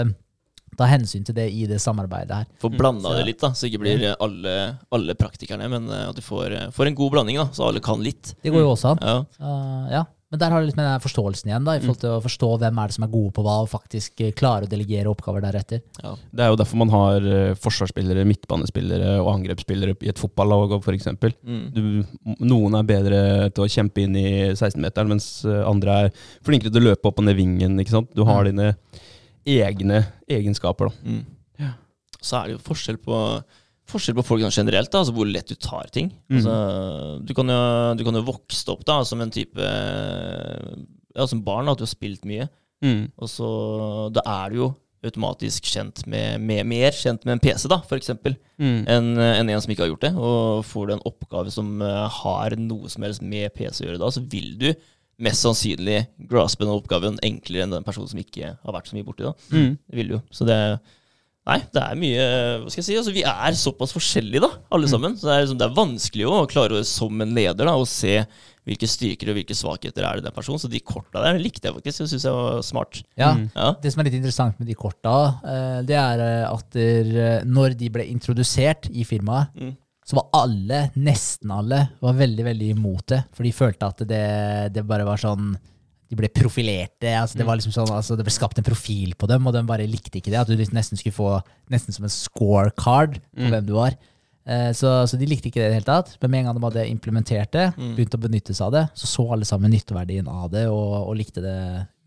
ta 0.79 0.87
hensyn 0.89 1.25
til 1.27 1.35
det 1.37 1.49
i 1.53 1.67
det 1.69 1.81
samarbeidet 1.83 2.43
her. 2.43 2.47
Få 2.63 2.71
blanda 2.73 3.09
Så- 3.11 3.17
det 3.19 3.27
litt, 3.27 3.41
da, 3.43 3.51
så 3.57 3.67
ikke 3.69 3.81
blir 3.83 4.05
alle, 4.21 4.55
alle 4.93 5.17
praktikerne, 5.19 5.67
men 5.73 5.89
eh, 5.91 6.07
at 6.13 6.17
du 6.17 6.23
får, 6.25 6.47
eh, 6.57 6.71
får 6.77 6.87
en 6.93 6.95
god 7.01 7.17
blanding, 7.17 7.41
da, 7.41 7.49
så 7.57 7.67
alle 7.69 7.83
kan 7.85 8.01
litt. 8.05 8.35
Det 8.45 8.53
går 8.53 8.63
jo 8.63 8.71
også 8.77 8.95
an. 8.95 9.03
Ja. 9.03 9.19
Så, 9.35 9.57
ja. 9.97 10.05
Men 10.31 10.38
der 10.38 10.53
har 10.55 10.62
du 10.62 10.69
litt 10.69 10.77
med 10.79 10.87
den 10.87 11.03
forståelsen 11.03 11.49
igjen, 11.51 11.64
da, 11.66 11.73
i 11.75 11.81
forhold 11.83 11.99
til 12.05 12.12
å 12.14 12.23
forstå 12.23 12.49
hvem 12.62 12.77
er 12.79 12.90
det 12.90 12.95
som 12.95 13.07
er 13.07 13.11
gode 13.11 13.33
på 13.35 13.43
hva, 13.43 13.57
og 13.64 13.71
faktisk 13.73 14.23
eh, 14.23 14.31
klare 14.37 14.69
å 14.69 14.71
delegere 14.71 15.11
oppgaver 15.11 15.43
deretter. 15.43 15.81
Ja. 15.99 16.12
Det 16.31 16.45
er 16.45 16.53
jo 16.53 16.59
derfor 16.61 16.79
man 16.79 16.93
har 16.95 17.27
eh, 17.27 17.57
forsvarsspillere, 17.59 18.23
midtbanespillere 18.31 19.16
og 19.25 19.33
angrepsspillere 19.33 19.97
i 20.07 20.12
et 20.12 20.23
fotballag, 20.23 20.77
f.eks. 20.79 21.11
Mm. 21.43 21.64
Du, 21.75 21.83
noen 22.47 22.79
er 22.79 22.87
bedre 22.87 23.21
til 23.51 23.66
å 23.66 23.71
kjempe 23.75 24.05
inn 24.05 24.14
i 24.21 24.29
16-meteren, 24.53 25.11
mens 25.16 25.29
eh, 25.49 25.64
andre 25.66 25.99
er 26.05 26.14
flinkere 26.47 26.71
til 26.71 26.85
å 26.85 26.93
løpe 26.93 27.11
opp 27.11 27.19
og 27.19 27.27
ned 27.27 27.38
vingen. 27.40 27.75
ikke 27.83 27.97
sant? 27.97 28.14
Du 28.14 28.23
har 28.29 28.47
dine 28.47 28.71
egne 29.51 30.05
egenskaper. 30.31 30.93
da. 30.93 31.11
Mm. 31.11 31.25
Ja. 31.59 31.73
Så 32.21 32.38
er 32.38 32.47
det 32.47 32.61
jo 32.61 32.64
forskjell 32.71 33.03
på, 33.03 33.19
forskjell 33.90 34.16
på 34.18 34.24
folk 34.26 34.42
sånn 34.44 34.55
generelt, 34.62 34.90
da, 34.92 35.03
altså 35.03 35.14
hvor 35.16 35.29
lett 35.29 35.50
du 35.50 35.57
tar 35.61 35.90
ting. 35.94 36.11
Mm. 36.31 36.38
Altså, 36.38 36.55
du, 37.26 37.33
kan 37.37 37.50
jo, 37.53 37.61
du 38.00 38.05
kan 38.07 38.18
jo 38.20 38.26
vokse 38.29 38.64
opp 38.72 38.85
da, 38.88 39.00
som 39.09 39.20
en 39.24 39.33
type 39.35 39.61
Ja, 41.16 41.26
som 41.26 41.42
barn, 41.42 41.66
da, 41.66 41.74
at 41.74 41.81
du 41.83 41.87
har 41.87 41.90
spilt 41.90 42.24
mye. 42.29 42.46
Mm. 42.85 43.11
Og 43.20 43.29
så 43.29 43.48
Da 44.14 44.22
er 44.24 44.53
du 44.55 44.61
jo 44.62 44.68
automatisk 45.00 45.64
kjent 45.64 46.03
med, 46.12 46.42
med 46.44 46.66
mer 46.68 46.92
kjent 46.92 47.22
med 47.24 47.38
en 47.38 47.40
PC, 47.40 47.68
da, 47.72 47.79
eksempel, 47.96 48.35
Mm. 48.61 48.83
enn 48.92 49.07
en, 49.16 49.48
en 49.48 49.61
som 49.64 49.70
ikke 49.72 49.87
har 49.87 49.88
gjort 49.94 50.03
det. 50.05 50.11
Og 50.20 50.64
får 50.68 50.87
du 50.87 50.92
en 50.92 51.07
oppgave 51.09 51.50
som 51.55 51.81
eh, 51.81 52.09
har 52.20 52.57
noe 52.61 52.90
som 52.92 53.07
helst 53.07 53.22
med 53.24 53.55
PC 53.57 53.81
å 53.81 53.87
gjøre 53.88 54.00
da, 54.03 54.11
så 54.12 54.20
vil 54.20 54.59
du 54.61 54.66
mest 55.20 55.40
sannsynlig 55.44 56.03
graspe 56.29 56.66
den 56.66 56.74
oppgaven 56.74 57.16
enklere 57.24 57.64
enn 57.64 57.72
den 57.72 57.85
personen 57.87 58.09
som 58.12 58.20
ikke 58.20 58.55
har 58.61 58.76
vært 58.76 58.88
så 58.92 58.96
mye 58.98 59.07
borti 59.09 59.24
det. 59.24 59.33
Mm. 59.53 59.72
Det 59.88 59.96
vil 59.96 60.12
du 60.12 60.14
jo. 60.18 60.20
Så 60.37 60.44
det 60.48 60.59
Nei, 61.48 61.57
det 61.72 61.81
er 61.83 61.96
mye 61.98 62.24
Hva 62.61 62.68
skal 62.70 62.83
jeg 62.83 62.87
si? 62.90 62.96
Altså, 63.00 63.12
vi 63.16 63.22
er 63.26 63.55
såpass 63.57 63.94
forskjellige, 63.96 64.42
da, 64.44 64.50
alle 64.76 64.88
sammen. 64.90 65.14
Så 65.16 65.26
det 65.26 65.33
er, 65.35 65.42
liksom, 65.46 65.59
det 65.62 65.66
er 65.70 65.76
vanskelig 65.79 66.26
å 66.29 66.40
klare 66.50 66.79
å, 66.79 66.85
som 66.87 67.22
en 67.24 67.33
leder 67.35 67.64
da, 67.66 67.74
å 67.81 67.87
se 67.88 68.18
hvilke 68.68 68.87
styrker 68.87 69.31
og 69.33 69.38
hvilke 69.38 69.57
svakheter 69.57 70.05
er 70.05 70.20
det 70.20 70.26
den 70.29 70.35
personen. 70.37 70.61
Så 70.61 70.68
de 70.70 70.83
korta 70.85 71.22
der 71.24 71.40
likte 71.40 71.70
jeg 71.70 71.79
faktisk. 71.79 72.03
Jeg 72.05 72.11
syns 72.12 72.26
jeg 72.29 72.37
var 72.37 72.61
smart. 72.62 73.00
Ja, 73.18 73.31
Mm. 73.35 73.46
Ja. 73.57 73.70
Det 73.83 73.90
som 73.94 74.03
er 74.03 74.11
litt 74.11 74.18
interessant 74.20 74.61
med 74.61 74.68
de 74.68 74.76
korta, 74.79 75.14
eh, 75.42 75.81
det 75.88 75.96
er 75.96 76.20
eh, 76.26 76.44
at 76.53 76.70
der, 76.76 77.11
eh, 77.24 77.44
når 77.48 77.74
de 77.81 77.88
ble 77.96 78.05
introdusert 78.12 78.90
i 78.92 79.03
firmaet, 79.09 79.48
Mm. 79.57 79.72
så 80.07 80.20
var 80.20 80.29
alle, 80.44 80.90
nesten 81.00 81.50
alle, 81.57 81.81
var 82.03 82.14
veldig 82.20 82.44
veldig 82.53 82.70
imot 82.76 83.07
det. 83.16 83.24
For 83.33 83.42
de 83.48 83.53
følte 83.57 83.88
at 83.88 84.05
det, 84.07 84.72
det 84.76 84.87
bare 84.87 85.05
var 85.09 85.16
sånn 85.16 85.57
De 86.11 86.16
ble 86.18 86.29
profilerte. 86.35 87.07
altså 87.14 87.38
Det 87.38 87.46
var 87.46 87.57
liksom 87.61 87.73
sånn, 87.73 87.90
altså 87.94 88.16
det 88.18 88.25
ble 88.27 88.33
skapt 88.35 88.59
en 88.59 88.66
profil 88.66 89.12
på 89.14 89.29
dem, 89.31 89.46
og 89.46 89.55
de 89.55 89.62
bare 89.68 89.87
likte 89.87 90.18
ikke 90.18 90.33
det. 90.33 90.40
At 90.42 90.49
du 90.51 90.57
liksom 90.59 90.75
nesten 90.75 90.99
skulle 90.99 91.14
få 91.14 91.37
nesten 91.70 91.94
som 91.94 92.05
en 92.09 92.11
scorecard 92.11 93.20
på 93.31 93.51
hvem 93.53 93.68
du 93.68 93.77
var. 93.77 93.94
Eh, 94.51 94.73
Så, 94.75 94.90
så 95.07 95.18
de 95.20 95.29
likte 95.31 95.46
ikke 95.53 95.61
det 95.62 95.68
i 95.68 95.70
det 95.70 95.79
hele 95.79 95.87
tatt. 95.87 96.16
Men 96.20 96.31
med 96.33 96.40
en 96.40 96.49
gang 96.51 96.59
de 96.59 96.64
hadde 96.66 96.87
implementert 96.90 97.53
det, 97.55 97.68
begynt 97.79 98.16
å 98.18 98.20
benytte 98.25 98.57
seg 98.57 98.66
av 98.66 98.73
det, 98.75 98.85
så 98.99 99.07
så 99.07 99.27
alle 99.37 99.46
sammen 99.46 99.70
nytteverdien 99.70 100.27
av 100.27 100.51
det, 100.51 100.66
og, 100.66 100.96
og 101.07 101.14
likte 101.20 101.44
det 101.44 101.57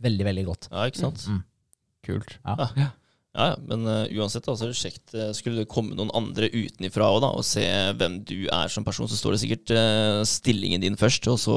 veldig, 0.03 0.25
veldig 0.27 0.45
godt. 0.51 0.67
ja, 0.73 0.83
ikke 0.91 0.99
sant? 1.05 1.23
Mm. 1.31 1.39
Kult. 2.03 2.35
Ja, 2.43 2.67
ja, 3.33 3.55
men 3.65 3.87
uh, 3.87 4.03
uansett, 4.19 4.43
da, 4.45 4.53
så 4.59 4.67
det 4.67 4.75
kjekt. 4.77 5.13
eh, 5.15 5.31
skulle 5.33 5.63
det 5.63 5.69
komme 5.71 5.95
noen 5.97 6.11
andre 6.13 6.51
utenifra 6.51 7.07
også, 7.07 7.23
da, 7.23 7.29
og 7.39 7.45
se 7.47 7.63
hvem 7.97 8.19
du 8.27 8.35
er 8.51 8.67
som 8.69 8.83
person, 8.85 9.07
så 9.09 9.17
står 9.17 9.33
det 9.37 9.39
sikkert 9.45 9.71
uh, 9.73 10.19
stillingen 10.27 10.83
din 10.83 10.99
først, 10.99 11.25
og 11.31 11.39
så 11.41 11.55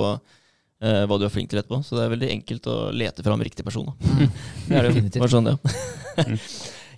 eh, 0.82 1.02
hva 1.08 1.18
du 1.18 1.26
er 1.26 1.32
flink 1.32 1.50
til 1.50 1.60
etterpå. 1.60 1.80
Så 1.84 1.96
det 1.96 2.04
er 2.04 2.12
veldig 2.14 2.30
enkelt 2.38 2.68
å 2.72 2.76
lete 2.94 3.24
fram 3.26 3.44
riktig 3.44 3.66
person. 3.66 3.88
Da. 3.90 4.28
Det 4.68 4.80
er 4.80 4.88
det 4.88 5.20
jo. 5.20 5.30
Sånn, 5.36 5.52
ja. 5.52 6.26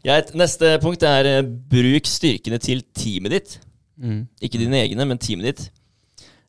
Greit. 0.07 0.35
Neste 0.39 0.77
punkt 0.83 1.05
er 1.07 1.29
eh, 1.29 1.43
bruk 1.47 2.09
styrkene 2.09 2.61
til 2.63 2.85
teamet 2.97 3.35
ditt. 3.35 3.59
Mm. 3.99 4.23
Ikke 4.45 4.61
dine 4.61 4.83
egne, 4.85 5.09
men 5.09 5.21
teamet 5.23 5.51
ditt. 5.51 5.69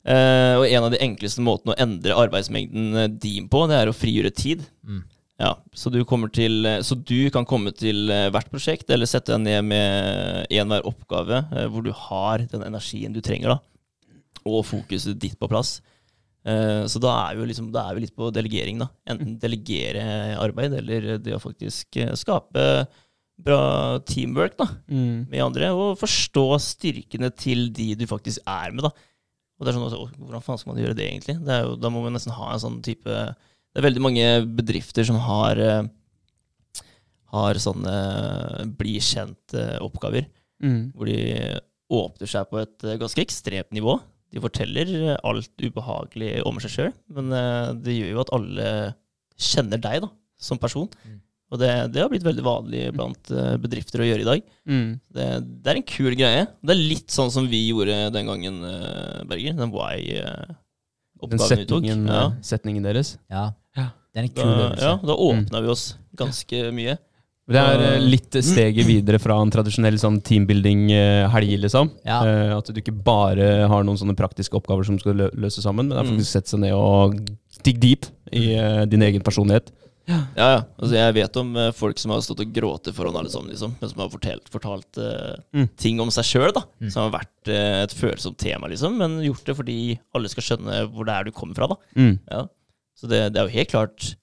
Uh, 0.09 0.61
og 0.61 0.63
en 0.63 0.85
av 0.87 0.93
de 0.93 0.99
enkleste 1.03 1.43
måtene 1.43 1.73
å 1.73 1.81
endre 1.83 2.15
arbeidsmengden 2.17 3.17
din 3.19 3.49
på, 3.51 3.65
det 3.69 3.75
er 3.77 3.89
å 3.91 3.93
frigjøre 3.93 4.31
tid. 4.33 4.63
Mm. 4.87 5.01
Ja, 5.39 5.51
så 5.75 5.91
du, 5.91 5.99
til, 6.35 6.65
så 6.83 6.95
du 6.97 7.29
kan 7.35 7.45
komme 7.47 7.71
til 7.75 8.09
hvert 8.31 8.49
prosjekt, 8.51 8.89
eller 8.91 9.07
sette 9.07 9.35
deg 9.35 9.43
ned 9.43 9.67
med 9.69 10.49
enhver 10.51 10.87
oppgave 10.87 11.43
hvor 11.71 11.85
du 11.85 11.93
har 11.95 12.43
den 12.51 12.65
energien 12.67 13.15
du 13.15 13.21
trenger, 13.23 13.53
da. 13.53 14.41
Og 14.49 14.65
fokuset 14.67 15.19
ditt 15.19 15.37
på 15.39 15.47
plass. 15.51 15.77
Eh, 16.49 16.83
så 16.89 17.01
da 17.03 17.11
er, 17.29 17.37
vi 17.37 17.45
liksom, 17.51 17.67
da 17.75 17.83
er 17.89 17.97
vi 17.97 18.05
litt 18.07 18.15
på 18.17 18.29
delegering, 18.33 18.79
da. 18.81 18.87
Enten 19.11 19.35
delegere 19.41 20.03
arbeid, 20.41 20.73
eller 20.79 21.17
det 21.21 21.35
å 21.35 21.41
faktisk 21.43 21.99
eh, 22.01 22.15
skape 22.17 22.65
bra 23.39 23.59
teamwork, 24.03 24.57
da 24.59 24.65
Mm. 24.89 25.29
med 25.29 25.43
andre, 25.45 25.69
og 25.71 25.93
forstå 26.01 26.47
styrkene 26.59 27.29
til 27.39 27.69
de 27.71 27.93
du 27.95 28.05
faktisk 28.09 28.39
er 28.47 28.71
med. 28.75 28.83
da. 28.87 28.91
Og 29.59 29.65
det 29.67 29.71
er 29.73 29.77
sånn, 29.77 29.87
også, 29.91 30.17
Hvordan 30.17 30.43
faen 30.43 30.57
skal 30.59 30.73
man 30.73 30.81
gjøre 30.83 30.95
det, 30.95 31.05
egentlig? 31.11 31.37
Det 31.45 31.61
jo, 31.65 31.75
da 31.75 31.89
må 31.91 32.01
man 32.03 32.13
nesten 32.15 32.31
ha 32.35 32.53
en 32.53 32.59
sånn 32.63 32.81
type 32.83 33.05
Det 33.05 33.77
er 33.83 33.85
veldig 33.85 34.01
mange 34.01 34.27
bedrifter 34.57 35.05
som 35.05 35.17
har 35.21 35.59
eh, 35.59 35.83
har 37.29 37.53
sånne 37.61 37.95
bli 38.79 38.95
kjent-oppgaver, 38.99 40.25
Mm. 40.63 40.91
hvor 40.95 41.05
de 41.05 41.59
åpner 41.91 42.27
seg 42.27 42.49
på 42.49 42.59
et 42.61 42.79
ganske 42.99 43.21
ekstremt 43.21 43.69
nivå. 43.71 43.99
De 44.29 44.41
forteller 44.43 44.91
eh, 44.99 45.15
alt 45.25 45.63
ubehagelig 45.63 46.35
om 46.47 46.59
seg 46.61 46.73
sjøl, 46.75 46.91
men 47.15 47.33
eh, 47.33 47.71
det 47.81 47.95
gjør 47.95 48.11
jo 48.13 48.21
at 48.23 48.33
alle 48.37 48.69
kjenner 49.39 49.81
deg 49.81 50.03
da, 50.05 50.11
som 50.39 50.59
person. 50.61 50.89
Mm. 51.05 51.17
Og 51.49 51.57
det, 51.57 51.69
det 51.95 52.03
har 52.03 52.11
blitt 52.11 52.27
veldig 52.27 52.45
vanlig 52.45 52.83
blant 52.93 53.31
eh, 53.33 53.55
bedrifter 53.61 54.03
å 54.03 54.09
gjøre 54.09 54.21
i 54.21 54.27
dag. 54.27 54.51
Mm. 54.69 54.89
Det, 55.17 55.27
det 55.65 55.71
er 55.71 55.79
en 55.81 55.87
kul 55.95 56.11
greie. 56.13 56.45
Det 56.61 56.75
er 56.75 56.83
litt 56.93 57.09
sånn 57.15 57.33
som 57.33 57.49
vi 57.49 57.63
gjorde 57.71 57.97
den 58.13 58.29
gangen, 58.29 58.61
Berger. 59.31 59.57
Den 59.57 59.73
why-oppgaven 59.73 61.63
vi 61.63 61.69
tok. 61.73 61.89
Ja. 61.89 62.23
setningen 62.45 62.85
deres. 62.85 63.15
Ja. 63.33 63.49
Ja. 63.79 63.89
Det 64.13 64.21
er 64.21 64.27
en 64.27 64.35
kul 64.35 64.51
øvelse. 64.51 64.85
ja, 64.85 64.93
da 65.09 65.17
åpna 65.25 65.63
vi 65.65 65.73
oss 65.73 65.87
ganske 66.17 66.67
mye. 66.75 66.99
Det 67.49 67.57
er 67.57 67.81
eh, 67.95 68.03
litt 68.05 68.35
steget 68.45 68.85
videre 68.85 69.17
fra 69.21 69.39
en 69.41 69.49
tradisjonell 69.49 69.97
sånn 69.97 70.19
teambuilding-helg, 70.21 71.55
liksom. 71.65 71.89
Ja. 72.05 72.19
Eh, 72.25 72.53
At 72.57 72.69
du 72.69 72.79
ikke 72.81 72.93
bare 72.93 73.67
har 73.71 73.83
noen 73.87 73.97
sånne 73.97 74.15
praktiske 74.17 74.53
oppgaver 74.59 74.85
som 74.85 74.99
skal 75.01 75.15
lø 75.17 75.29
løse 75.33 75.63
sammen, 75.65 75.87
men 75.89 75.95
det 75.95 75.99
er 76.03 76.07
Mm. 76.09 76.15
faktisk 76.17 76.31
sette 76.37 76.49
seg 76.53 76.59
ned 76.61 76.73
og 76.73 77.15
digg 77.63 77.79
deep 77.79 78.05
i 78.31 78.53
eh, 78.53 78.85
din 78.85 79.01
egen 79.01 79.21
personlighet. 79.25 79.71
Ja, 80.09 80.23
ja. 80.37 80.61
Altså, 80.81 80.93
jeg 80.95 81.13
vet 81.13 81.37
om 81.37 81.55
eh, 81.57 81.71
folk 81.71 81.99
som 82.01 82.11
har 82.11 82.21
stått 82.21 82.39
og 82.41 82.53
grått 82.53 82.87
foran 82.97 83.15
alle 83.19 83.29
sammen, 83.29 83.49
liksom, 83.51 83.75
men 83.79 83.89
som 83.91 83.99
har 83.99 84.09
fortalt, 84.09 84.49
fortalt 84.49 84.97
eh, 84.97 85.35
Mm. 85.53 85.67
ting 85.77 85.99
om 86.01 86.09
seg 86.09 86.23
sjøl. 86.25 86.53
Mm. 86.81 86.89
Som 86.91 87.11
har 87.11 87.19
vært 87.21 87.47
eh, 87.49 87.83
et 87.83 87.93
følsomt 87.93 88.37
tema, 88.37 88.67
liksom, 88.69 88.97
men 88.97 89.19
gjort 89.25 89.45
det 89.45 89.55
fordi 89.57 89.99
alle 90.15 90.29
skal 90.29 90.43
skjønne 90.43 90.79
hvor 90.93 91.05
det 91.05 91.13
er 91.13 91.23
du 91.25 91.31
kommer 91.31 91.55
fra, 91.55 91.67
da. 91.67 91.75
Mm. 91.95 92.19
Ja. 92.31 92.45
Så 92.97 93.07
det, 93.07 93.33
det 93.33 93.37
er 93.41 93.47
jo 93.49 93.57
helt 93.57 93.69
klart 93.69 94.15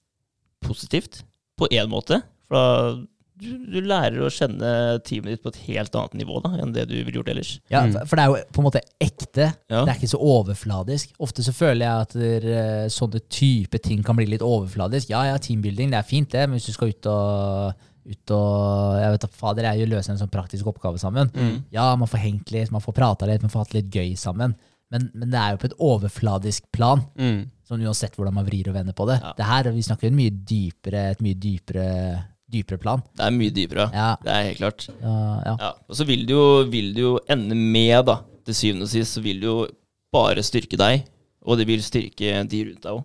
positivt, 0.63 1.23
på 1.57 1.67
én 1.71 1.87
måte. 1.89 2.21
For 2.47 2.55
da 2.55 3.07
du, 3.37 3.47
du 3.69 3.77
lærer 3.85 4.17
å 4.25 4.29
kjenne 4.33 4.69
teamet 5.05 5.35
ditt 5.35 5.43
på 5.43 5.51
et 5.53 5.59
helt 5.67 5.93
annet 5.99 6.15
nivå 6.21 6.39
da, 6.43 6.51
enn 6.63 6.71
det 6.73 6.87
du 6.89 6.95
ville 7.03 7.19
gjort 7.19 7.29
ellers. 7.33 7.51
Ja, 7.69 7.83
Mm. 7.85 7.93
for, 8.07 8.15
det 8.17 8.23
er 8.23 8.31
jo 8.31 8.37
på 8.55 8.61
en 8.63 8.65
måte 8.67 8.81
ekte. 9.03 9.49
Ja. 9.69 9.83
Det 9.85 9.91
er 9.93 9.99
ikke 9.99 10.09
så 10.15 10.19
overfladisk. 10.21 11.11
Ofte 11.23 11.43
så 11.45 11.53
føler 11.53 11.85
jeg 11.85 12.07
at 12.07 12.15
der, 12.17 12.89
sånne 12.89 13.21
type 13.29 13.77
ting 13.85 14.01
kan 14.03 14.17
bli 14.17 14.25
litt 14.25 14.41
overfladisk. 14.45 15.09
Ja, 15.13 15.23
ja, 15.29 15.37
teambuilding, 15.37 15.91
det 15.93 15.99
er 16.01 16.07
fint 16.09 16.31
det, 16.33 16.47
men 16.49 16.57
hvis 16.57 16.65
du 16.71 16.73
skal 16.73 16.89
ut 16.95 17.05
og, 17.11 17.83
ut 18.07 18.31
og 18.31 19.01
jeg 19.01 19.11
vet 19.17 19.25
da, 19.27 19.29
fader, 19.41 19.67
jeg 19.69 19.83
løser 19.87 19.93
løse 19.97 20.11
en 20.15 20.21
sånn 20.23 20.31
praktisk 20.33 20.67
oppgave 20.71 20.97
sammen. 21.01 21.29
Mm. 21.35 21.59
Ja, 21.75 21.89
man 21.99 22.07
får 22.09 22.23
hengt 22.23 22.51
litt, 22.55 22.71
man 22.71 22.81
får 22.81 22.95
prata 22.97 23.27
litt, 23.29 23.41
man 23.45 23.51
får 23.53 23.65
hatt 23.67 23.77
litt 23.77 23.91
gøy 23.93 24.15
sammen. 24.17 24.55
Men, 24.89 25.09
men 25.13 25.29
det 25.29 25.37
er 25.41 25.51
jo 25.51 25.57
på 25.59 25.67
et 25.67 25.77
overfladisk 25.83 26.69
plan, 26.71 27.01
Mm. 27.19 27.41
sånn 27.67 27.81
uansett 27.83 28.15
hvordan 28.15 28.33
man 28.37 28.45
vrir 28.47 28.69
og 28.71 28.77
vender 28.77 28.95
på 28.95 29.05
det. 29.09 29.17
Ja. 29.21 29.33
Det 29.35 29.45
her, 29.45 29.71
Vi 29.75 29.81
snakker 29.83 30.07
jo 30.09 30.15
mye 30.15 30.31
dypere, 30.47 31.01
et 31.11 31.19
mye 31.21 31.35
dypere, 31.35 32.23
dypere 32.51 32.79
plan. 32.79 33.01
Det 33.17 33.25
er 33.27 33.33
mye 33.35 33.51
dypere. 33.51 33.89
Ja, 33.93 34.15
Det 34.23 34.31
er 34.31 34.43
helt 34.47 34.57
klart. 34.61 34.87
ja, 35.01 35.41
ja. 35.45 35.55
Ja. 35.59 35.71
Og 35.89 35.95
så 35.99 36.05
vil 36.07 36.25
det, 36.25 36.31
jo, 36.33 36.63
vil 36.71 36.93
det 36.95 37.01
jo 37.03 37.19
ende 37.29 37.55
med, 37.55 38.05
da, 38.07 38.21
til 38.47 38.53
syvende 38.55 38.87
og 38.87 38.89
sist, 38.93 39.17
så 39.17 39.21
vil 39.25 39.41
det 39.41 39.49
jo 39.49 39.67
bare 40.13 40.43
styrke 40.43 40.77
deg, 40.79 41.03
og 41.45 41.57
det 41.59 41.67
vil 41.67 41.83
styrke 41.83 42.43
de 42.47 42.63
rundt 42.69 42.81
deg 42.83 42.91
òg. 42.93 43.03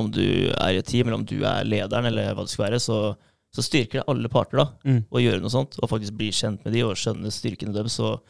Om 0.00 0.10
du 0.10 0.22
er 0.50 0.70
i 0.72 0.78
et 0.80 0.86
team, 0.86 1.06
eller 1.06 1.18
om 1.18 1.24
du 1.26 1.42
er 1.44 1.64
lederen, 1.66 2.06
eller 2.06 2.32
hva 2.34 2.42
det 2.46 2.50
skal 2.54 2.68
være, 2.70 2.78
så, 2.80 3.16
så 3.54 3.62
styrker 3.62 4.00
det 4.00 4.06
alle 4.08 4.28
parter 4.32 4.58
da, 4.62 4.68
Mm. 4.84 5.02
å 5.10 5.20
gjøre 5.22 5.40
noe 5.42 5.50
sånt, 5.52 5.76
og 5.82 5.90
faktisk 5.90 6.16
bli 6.16 6.30
kjent 6.30 6.64
med 6.64 6.72
de, 6.74 6.82
og 6.86 6.94
skjønne 6.96 7.30
styrkene 7.30 7.74
deres, 7.74 7.98
og 8.00 8.22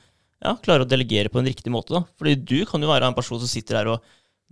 ja, 0.43 0.57
klare 0.65 0.85
å 0.85 0.89
delegere 0.89 1.29
på 1.29 1.39
en 1.39 1.47
riktig 1.49 1.71
måte. 1.73 1.93
da. 1.93 2.03
Fordi 2.19 2.35
du 2.45 2.65
kan 2.67 2.81
jo 2.81 2.89
være 2.89 3.07
en 3.09 3.15
person 3.15 3.39
som 3.39 3.49
sitter 3.49 3.77
her 3.77 3.87
og 3.93 4.01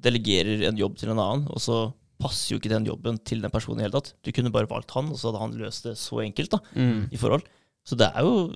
delegerer 0.01 0.67
en 0.69 0.77
jobb 0.77 0.97
til 1.01 1.11
en 1.11 1.19
annen, 1.19 1.47
og 1.49 1.59
så 1.61 1.93
passer 2.19 2.55
jo 2.55 2.59
ikke 2.61 2.73
den 2.73 2.87
jobben 2.89 3.19
til 3.25 3.41
den 3.45 3.53
personen 3.55 3.81
i 3.81 3.87
hele 3.87 3.95
tatt. 3.99 4.13
Du 4.27 4.33
kunne 4.35 4.51
bare 4.55 4.67
valgt 4.71 4.91
han, 4.97 5.09
og 5.13 5.19
så 5.21 5.31
hadde 5.31 5.43
han 5.45 5.57
løst 5.61 5.85
det 5.87 5.97
så 6.01 6.21
enkelt 6.25 6.51
da, 6.57 6.59
Mm. 6.75 7.09
i 7.15 7.17
forhold. 7.21 7.43
Så 7.87 7.97
det 7.97 8.11
er 8.15 8.27
jo 8.27 8.53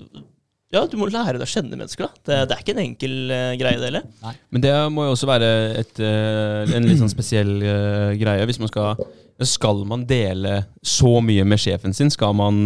Ja, 0.73 0.87
du 0.89 0.95
må 0.97 1.05
lære 1.05 1.37
deg 1.37 1.43
å 1.45 1.51
kjenne 1.51 1.77
mennesker, 1.77 2.07
da. 2.07 2.21
Det, 2.25 2.37
det 2.49 2.53
er 2.55 2.61
ikke 2.63 2.73
en 2.73 2.79
enkel 2.81 3.11
uh, 3.29 3.51
greie, 3.61 3.77
det 3.77 3.91
heller. 3.91 4.07
Men 4.49 4.63
det 4.63 4.71
må 4.89 5.03
jo 5.05 5.11
også 5.13 5.27
være 5.29 5.49
et, 5.83 5.99
uh, 6.01 6.65
en 6.73 6.87
litt 6.89 6.97
sånn 6.97 7.11
spesiell 7.13 7.51
uh, 7.61 8.15
greie. 8.17 8.47
Hvis 8.49 8.57
man 8.57 8.71
skal 8.71 8.97
Skal 9.45 9.83
man 9.85 10.07
dele 10.09 10.63
så 10.81 11.21
mye 11.21 11.45
med 11.45 11.61
sjefen 11.61 11.93
sin? 11.93 12.09
Skal 12.13 12.33
man 12.37 12.65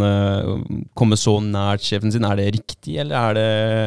komme 0.96 1.16
så 1.20 1.36
nært 1.40 1.84
sjefen 1.84 2.12
sin? 2.12 2.24
Er 2.28 2.36
det 2.36 2.48
riktig, 2.58 2.96
eller 3.00 3.16
er 3.16 3.34
det, 3.38 3.46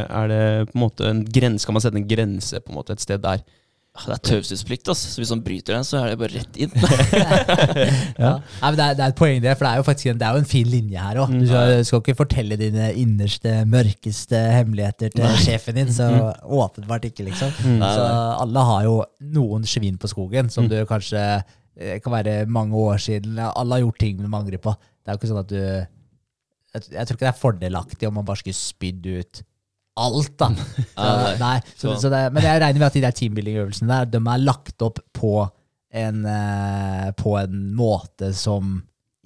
er 0.09 0.27
det 0.31 0.43
på 0.71 0.77
en 0.77 0.83
måte 0.85 1.09
en 1.09 1.21
grense? 1.25 1.61
Skal 1.65 1.73
man 1.77 1.81
sette 1.85 1.97
en 2.01 2.07
grense 2.09 2.59
på 2.61 2.73
en 2.73 2.77
måte 2.79 2.93
et 2.93 3.03
sted 3.03 3.21
der? 3.21 3.41
Det 3.91 4.13
er 4.15 4.21
taushetsplikt. 4.23 4.87
Så 4.95 5.19
hvis 5.19 5.29
han 5.33 5.41
bryter 5.43 5.75
den, 5.75 5.83
så 5.83 5.99
er 5.99 6.13
det 6.13 6.19
bare 6.21 6.37
rett 6.39 6.59
inn. 6.63 6.71
Ja. 8.21 8.37
Nei, 8.39 8.69
men 8.69 8.77
det, 8.77 8.85
er, 8.85 8.95
det 8.95 9.03
er 9.03 9.11
et 9.11 9.17
poeng, 9.17 9.39
det, 9.43 9.53
for 9.57 9.65
det 9.65 9.71
er 9.71 9.81
jo 9.81 9.85
faktisk 9.87 10.11
en, 10.11 10.19
det 10.21 10.27
er 10.27 10.35
jo 10.37 10.41
en 10.43 10.47
fin 10.51 10.69
linje 10.69 11.01
her 11.03 11.19
òg. 11.23 11.33
Du 11.41 11.45
skal, 11.49 11.73
skal 11.87 12.01
ikke 12.03 12.15
fortelle 12.21 12.57
dine 12.59 12.87
innerste, 13.01 13.53
mørkeste 13.69 14.39
hemmeligheter 14.55 15.11
til 15.15 15.35
sjefen 15.43 15.79
din. 15.81 15.91
Så 15.95 16.07
åpenbart 16.45 17.07
ikke, 17.09 17.25
liksom. 17.27 17.51
Nei, 17.81 17.91
Så 17.97 18.05
alle 18.45 18.65
har 18.71 18.85
jo 18.87 18.95
noen 19.35 19.67
svin 19.67 19.99
på 20.01 20.11
skogen 20.11 20.51
som 20.53 20.69
du 20.71 20.77
kanskje 20.89 21.21
eh, 21.41 21.97
kan 22.03 22.15
være 22.15 22.37
mange 22.51 22.77
år 22.79 23.01
siden. 23.01 23.39
Alle 23.49 23.75
har 23.79 23.83
gjort 23.85 24.01
ting 24.05 24.21
de 24.21 24.29
angrer 24.31 24.61
på. 24.63 24.75
Det 25.01 25.11
er 25.11 25.17
jo 25.17 25.21
ikke 25.21 25.33
sånn 25.33 25.43
at 25.43 25.51
du 25.51 25.61
Jeg, 26.71 26.83
jeg 26.93 27.07
tror 27.07 27.17
ikke 27.17 27.25
det 27.25 27.33
er 27.33 27.41
fordelaktig 27.41 28.07
om 28.07 28.13
man 28.21 28.27
bare 28.27 28.39
skulle 28.39 28.55
spydd 28.55 29.07
ut 29.17 29.41
alt, 29.99 30.35
da. 30.39 30.49
Så, 30.95 31.39
Nei. 31.41 31.55
så, 31.75 31.95
Så- 31.99 32.11
det, 32.13 32.21
men 32.33 32.43
jeg 32.45 32.61
regner 32.61 32.79
med 32.79 32.87
at 32.87 32.93
de 32.97 33.03
der 33.03 33.17
teambuilding-øvelsene 33.17 33.89
der, 33.91 34.05
de 34.13 34.21
er 34.21 34.43
lagt 34.45 34.81
opp 34.85 35.01
på 35.17 35.33
en, 35.91 36.21
eh, 36.25 37.09
på 37.19 37.35
en 37.41 37.65
måte 37.75 38.31
som 38.37 38.77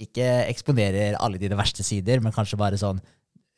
ikke 0.02 0.26
eksponerer 0.50 1.16
alle 1.24 1.38
dine 1.40 1.56
verste 1.60 1.86
sider, 1.86 2.20
men 2.24 2.34
kanskje 2.36 2.58
bare 2.60 2.80
sånn 2.82 3.02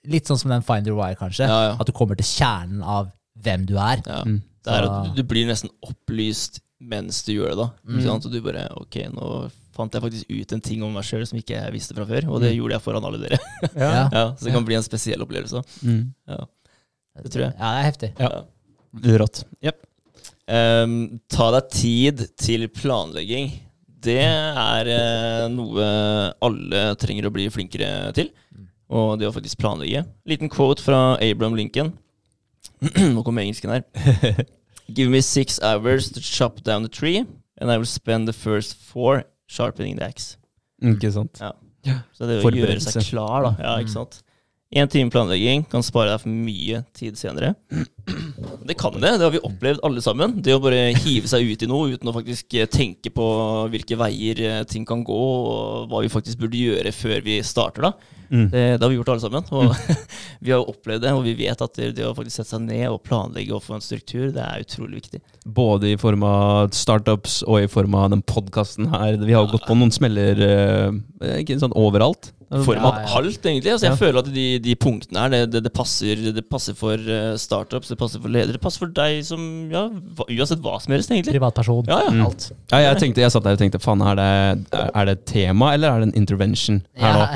Litt 0.08 0.30
sånn 0.30 0.38
som 0.40 0.52
den 0.54 0.62
Find 0.64 0.88
Your 0.88 0.96
Why, 0.96 1.16
kanskje. 1.20 1.48
Ja, 1.50 1.56
ja. 1.66 1.72
At 1.82 1.90
du 1.90 1.92
kommer 1.92 2.16
til 2.16 2.24
kjernen 2.30 2.80
av 2.86 3.10
hvem 3.44 3.66
du 3.68 3.74
er. 3.76 4.00
Ja. 4.06 4.22
Mm. 4.24 4.38
Det 4.64 4.72
er 4.72 4.86
at 4.88 5.08
du, 5.10 5.18
du 5.18 5.28
blir 5.28 5.50
nesten 5.50 5.72
opplyst 5.84 6.62
mens 6.80 7.24
du 7.26 7.34
gjør 7.34 7.50
det, 7.52 7.58
da. 7.60 7.66
Mm. 7.90 8.06
Og 8.14 8.28
du 8.32 8.38
bare 8.46 8.68
Ok, 8.78 9.00
nå 9.12 9.32
fant 9.78 9.94
jeg 9.94 10.02
faktisk 10.06 10.32
ut 10.32 10.54
en 10.56 10.64
ting 10.64 10.84
om 10.86 10.94
meg 10.96 11.06
sjøl 11.06 11.26
som 11.28 11.38
ikke 11.42 11.58
jeg 11.58 11.74
visste 11.76 11.98
fra 11.98 12.06
før, 12.10 12.30
og 12.34 12.42
det 12.42 12.54
gjorde 12.56 12.78
jeg 12.78 12.86
foran 12.86 13.06
alle 13.10 13.20
dere. 13.22 13.38
Ja. 13.74 13.90
ja, 14.16 14.24
Så 14.38 14.48
det 14.48 14.54
kan 14.56 14.66
bli 14.66 14.78
en 14.78 14.86
spesiell 14.86 15.22
opplevelse. 15.26 15.62
Mm. 15.86 16.02
Ja. 16.30 16.40
Det 17.24 17.34
tror 17.34 17.46
jeg. 17.48 17.54
Ja, 17.58 17.70
det 17.70 17.82
er 17.82 17.88
heftig. 17.88 18.10
Ja. 18.22 18.32
Rått. 19.22 19.44
Yep. 19.66 19.84
Um, 20.48 20.98
ta 21.32 21.50
deg 21.58 21.72
tid 21.74 22.26
til 22.40 22.68
planlegging. 22.72 23.52
Det 24.08 24.22
er 24.24 24.90
uh, 24.94 25.46
noe 25.52 25.88
alle 26.46 26.84
trenger 27.02 27.28
å 27.28 27.34
bli 27.34 27.50
flinkere 27.52 28.12
til. 28.16 28.32
Og 28.88 29.18
det 29.20 29.28
å 29.28 29.34
faktisk 29.36 29.60
planlegge. 29.60 30.06
Liten 30.30 30.52
quote 30.52 30.84
fra 30.84 31.18
Abraham 31.20 31.58
Lincoln. 31.60 31.92
Nå 33.16 33.24
kommer 33.26 33.44
engelsken 33.44 33.74
her. 33.74 34.46
Give 34.96 35.12
me 35.12 35.20
six 35.22 35.60
hours 35.60 36.12
to 36.12 36.22
chop 36.24 36.64
down 36.64 36.84
the 36.84 36.90
tree, 36.90 37.26
and 37.60 37.72
I 37.72 37.76
will 37.76 37.90
spend 37.90 38.28
the 38.28 38.34
first 38.34 38.78
four 38.78 39.26
sharpening 39.48 39.98
the 39.98 40.06
axe. 40.06 40.38
Ikke 40.80 41.12
sant? 41.12 41.42
Ja. 41.42 41.52
Ja. 41.88 42.00
Så 42.16 42.28
det 42.28 42.40
å 42.44 42.52
gjøre 42.52 42.80
seg 42.84 43.04
klar, 43.10 43.44
da. 43.44 43.52
Ja, 43.60 43.76
ikke 43.82 43.96
sant. 43.98 44.22
Én 44.68 44.90
time 44.92 45.08
planlegging 45.08 45.62
kan 45.72 45.84
spare 45.86 46.12
deg 46.12 46.24
for 46.26 46.34
mye 46.44 46.82
tid 46.98 47.16
senere. 47.16 47.54
Det 48.68 48.76
kan 48.76 48.98
det, 49.00 49.14
det 49.16 49.24
har 49.24 49.32
vi 49.32 49.40
opplevd 49.48 49.80
alle 49.88 50.04
sammen. 50.04 50.34
Det 50.44 50.58
å 50.58 50.60
bare 50.60 50.90
hive 51.06 51.30
seg 51.32 51.48
ut 51.48 51.64
i 51.64 51.70
noe 51.72 51.94
uten 51.96 52.12
å 52.12 52.16
faktisk 52.16 52.58
eh, 52.60 52.68
tenke 52.68 53.14
på 53.16 53.28
hvilke 53.72 53.96
veier 54.00 54.42
eh, 54.44 54.66
ting 54.68 54.84
kan 54.88 55.06
gå, 55.08 55.16
og 55.16 55.88
hva 55.88 56.04
vi 56.04 56.12
faktisk 56.12 56.44
burde 56.44 56.60
gjøre 56.60 56.92
før 56.92 57.24
vi 57.24 57.40
starter, 57.48 57.88
da. 57.88 58.14
Mm. 58.28 58.50
Det, 58.52 58.64
det 58.76 58.84
har 58.84 58.92
vi 58.92 58.98
gjort 58.98 59.14
alle 59.14 59.24
sammen. 59.24 59.48
Og 59.56 59.72
vi 60.44 60.52
har 60.52 60.68
opplevd 60.68 61.06
det, 61.06 61.16
og 61.16 61.24
vi 61.24 61.38
vet 61.40 61.64
at 61.64 61.80
det, 61.80 61.94
det 61.96 62.08
å 62.10 62.12
faktisk 62.18 62.42
sette 62.42 62.58
seg 62.58 62.68
ned 62.68 62.90
og 62.92 63.00
planlegge 63.08 63.56
og 63.56 63.64
få 63.64 63.78
en 63.78 63.88
struktur, 63.88 64.30
det 64.36 64.44
er 64.44 64.68
utrolig 64.68 65.06
viktig. 65.06 65.24
Både 65.48 65.94
i 65.94 66.00
form 66.02 66.28
av 66.28 66.76
startups 66.76 67.40
og 67.48 67.64
i 67.64 67.72
form 67.72 67.96
av 67.96 68.12
den 68.12 68.26
podkasten 68.28 68.92
her. 68.92 69.16
Vi 69.24 69.32
har 69.32 69.48
jo 69.48 69.56
gått 69.56 69.70
på 69.70 69.80
noen 69.80 69.96
smeller 69.96 70.44
eh, 70.44 71.38
ikke 71.40 71.62
sånn 71.64 71.78
overalt. 71.80 72.34
Form 72.50 72.78
Ja, 72.80 72.88
av 72.88 73.16
alt, 73.20 73.42
egentlig. 73.44 73.72
Altså, 73.74 73.86
jeg 73.90 73.92
Ja. 73.92 74.00
føler 74.00 74.20
at 74.20 74.30
de, 74.34 74.46
de 74.64 74.76
punktene 74.80 75.20
her, 75.20 75.30
det, 75.34 75.40
det, 75.52 75.62
det, 75.66 75.72
passer, 75.76 76.16
det 76.32 76.44
passer 76.50 76.74
for 76.80 76.96
eh, 76.96 77.34
startups, 77.38 77.90
det 77.92 77.98
passer 78.00 78.22
for 78.24 78.30
ledere, 78.32 78.54
det 78.56 78.62
passer 78.64 78.80
for 78.86 78.94
deg 78.96 79.20
som 79.28 79.42
Ja, 79.72 79.86
uansett 80.30 80.62
hva 80.64 80.78
som 80.82 80.94
helst, 80.96 81.12
egentlig. 81.12 81.34
Privatperson. 81.36 81.84
Ja, 81.92 82.00
ja. 82.08 82.14
Mm. 82.16 82.22
Alt. 82.30 82.48
Ja, 82.72 82.80
jeg, 82.86 82.98
tenkte, 83.04 83.22
jeg 83.26 83.32
satt 83.36 83.44
der 83.44 83.58
og 83.58 83.60
tenkte 83.60 83.82
faen, 83.84 84.02
er 84.02 84.16
det, 84.16 84.80
er 84.88 85.06
det 85.12 85.18
et 85.18 85.26
tema, 85.34 85.74
eller 85.76 85.92
er 85.92 86.00
det 86.06 86.10
en 86.14 86.18
intervention 86.24 86.82
her 86.96 87.14
nå? 87.20 87.28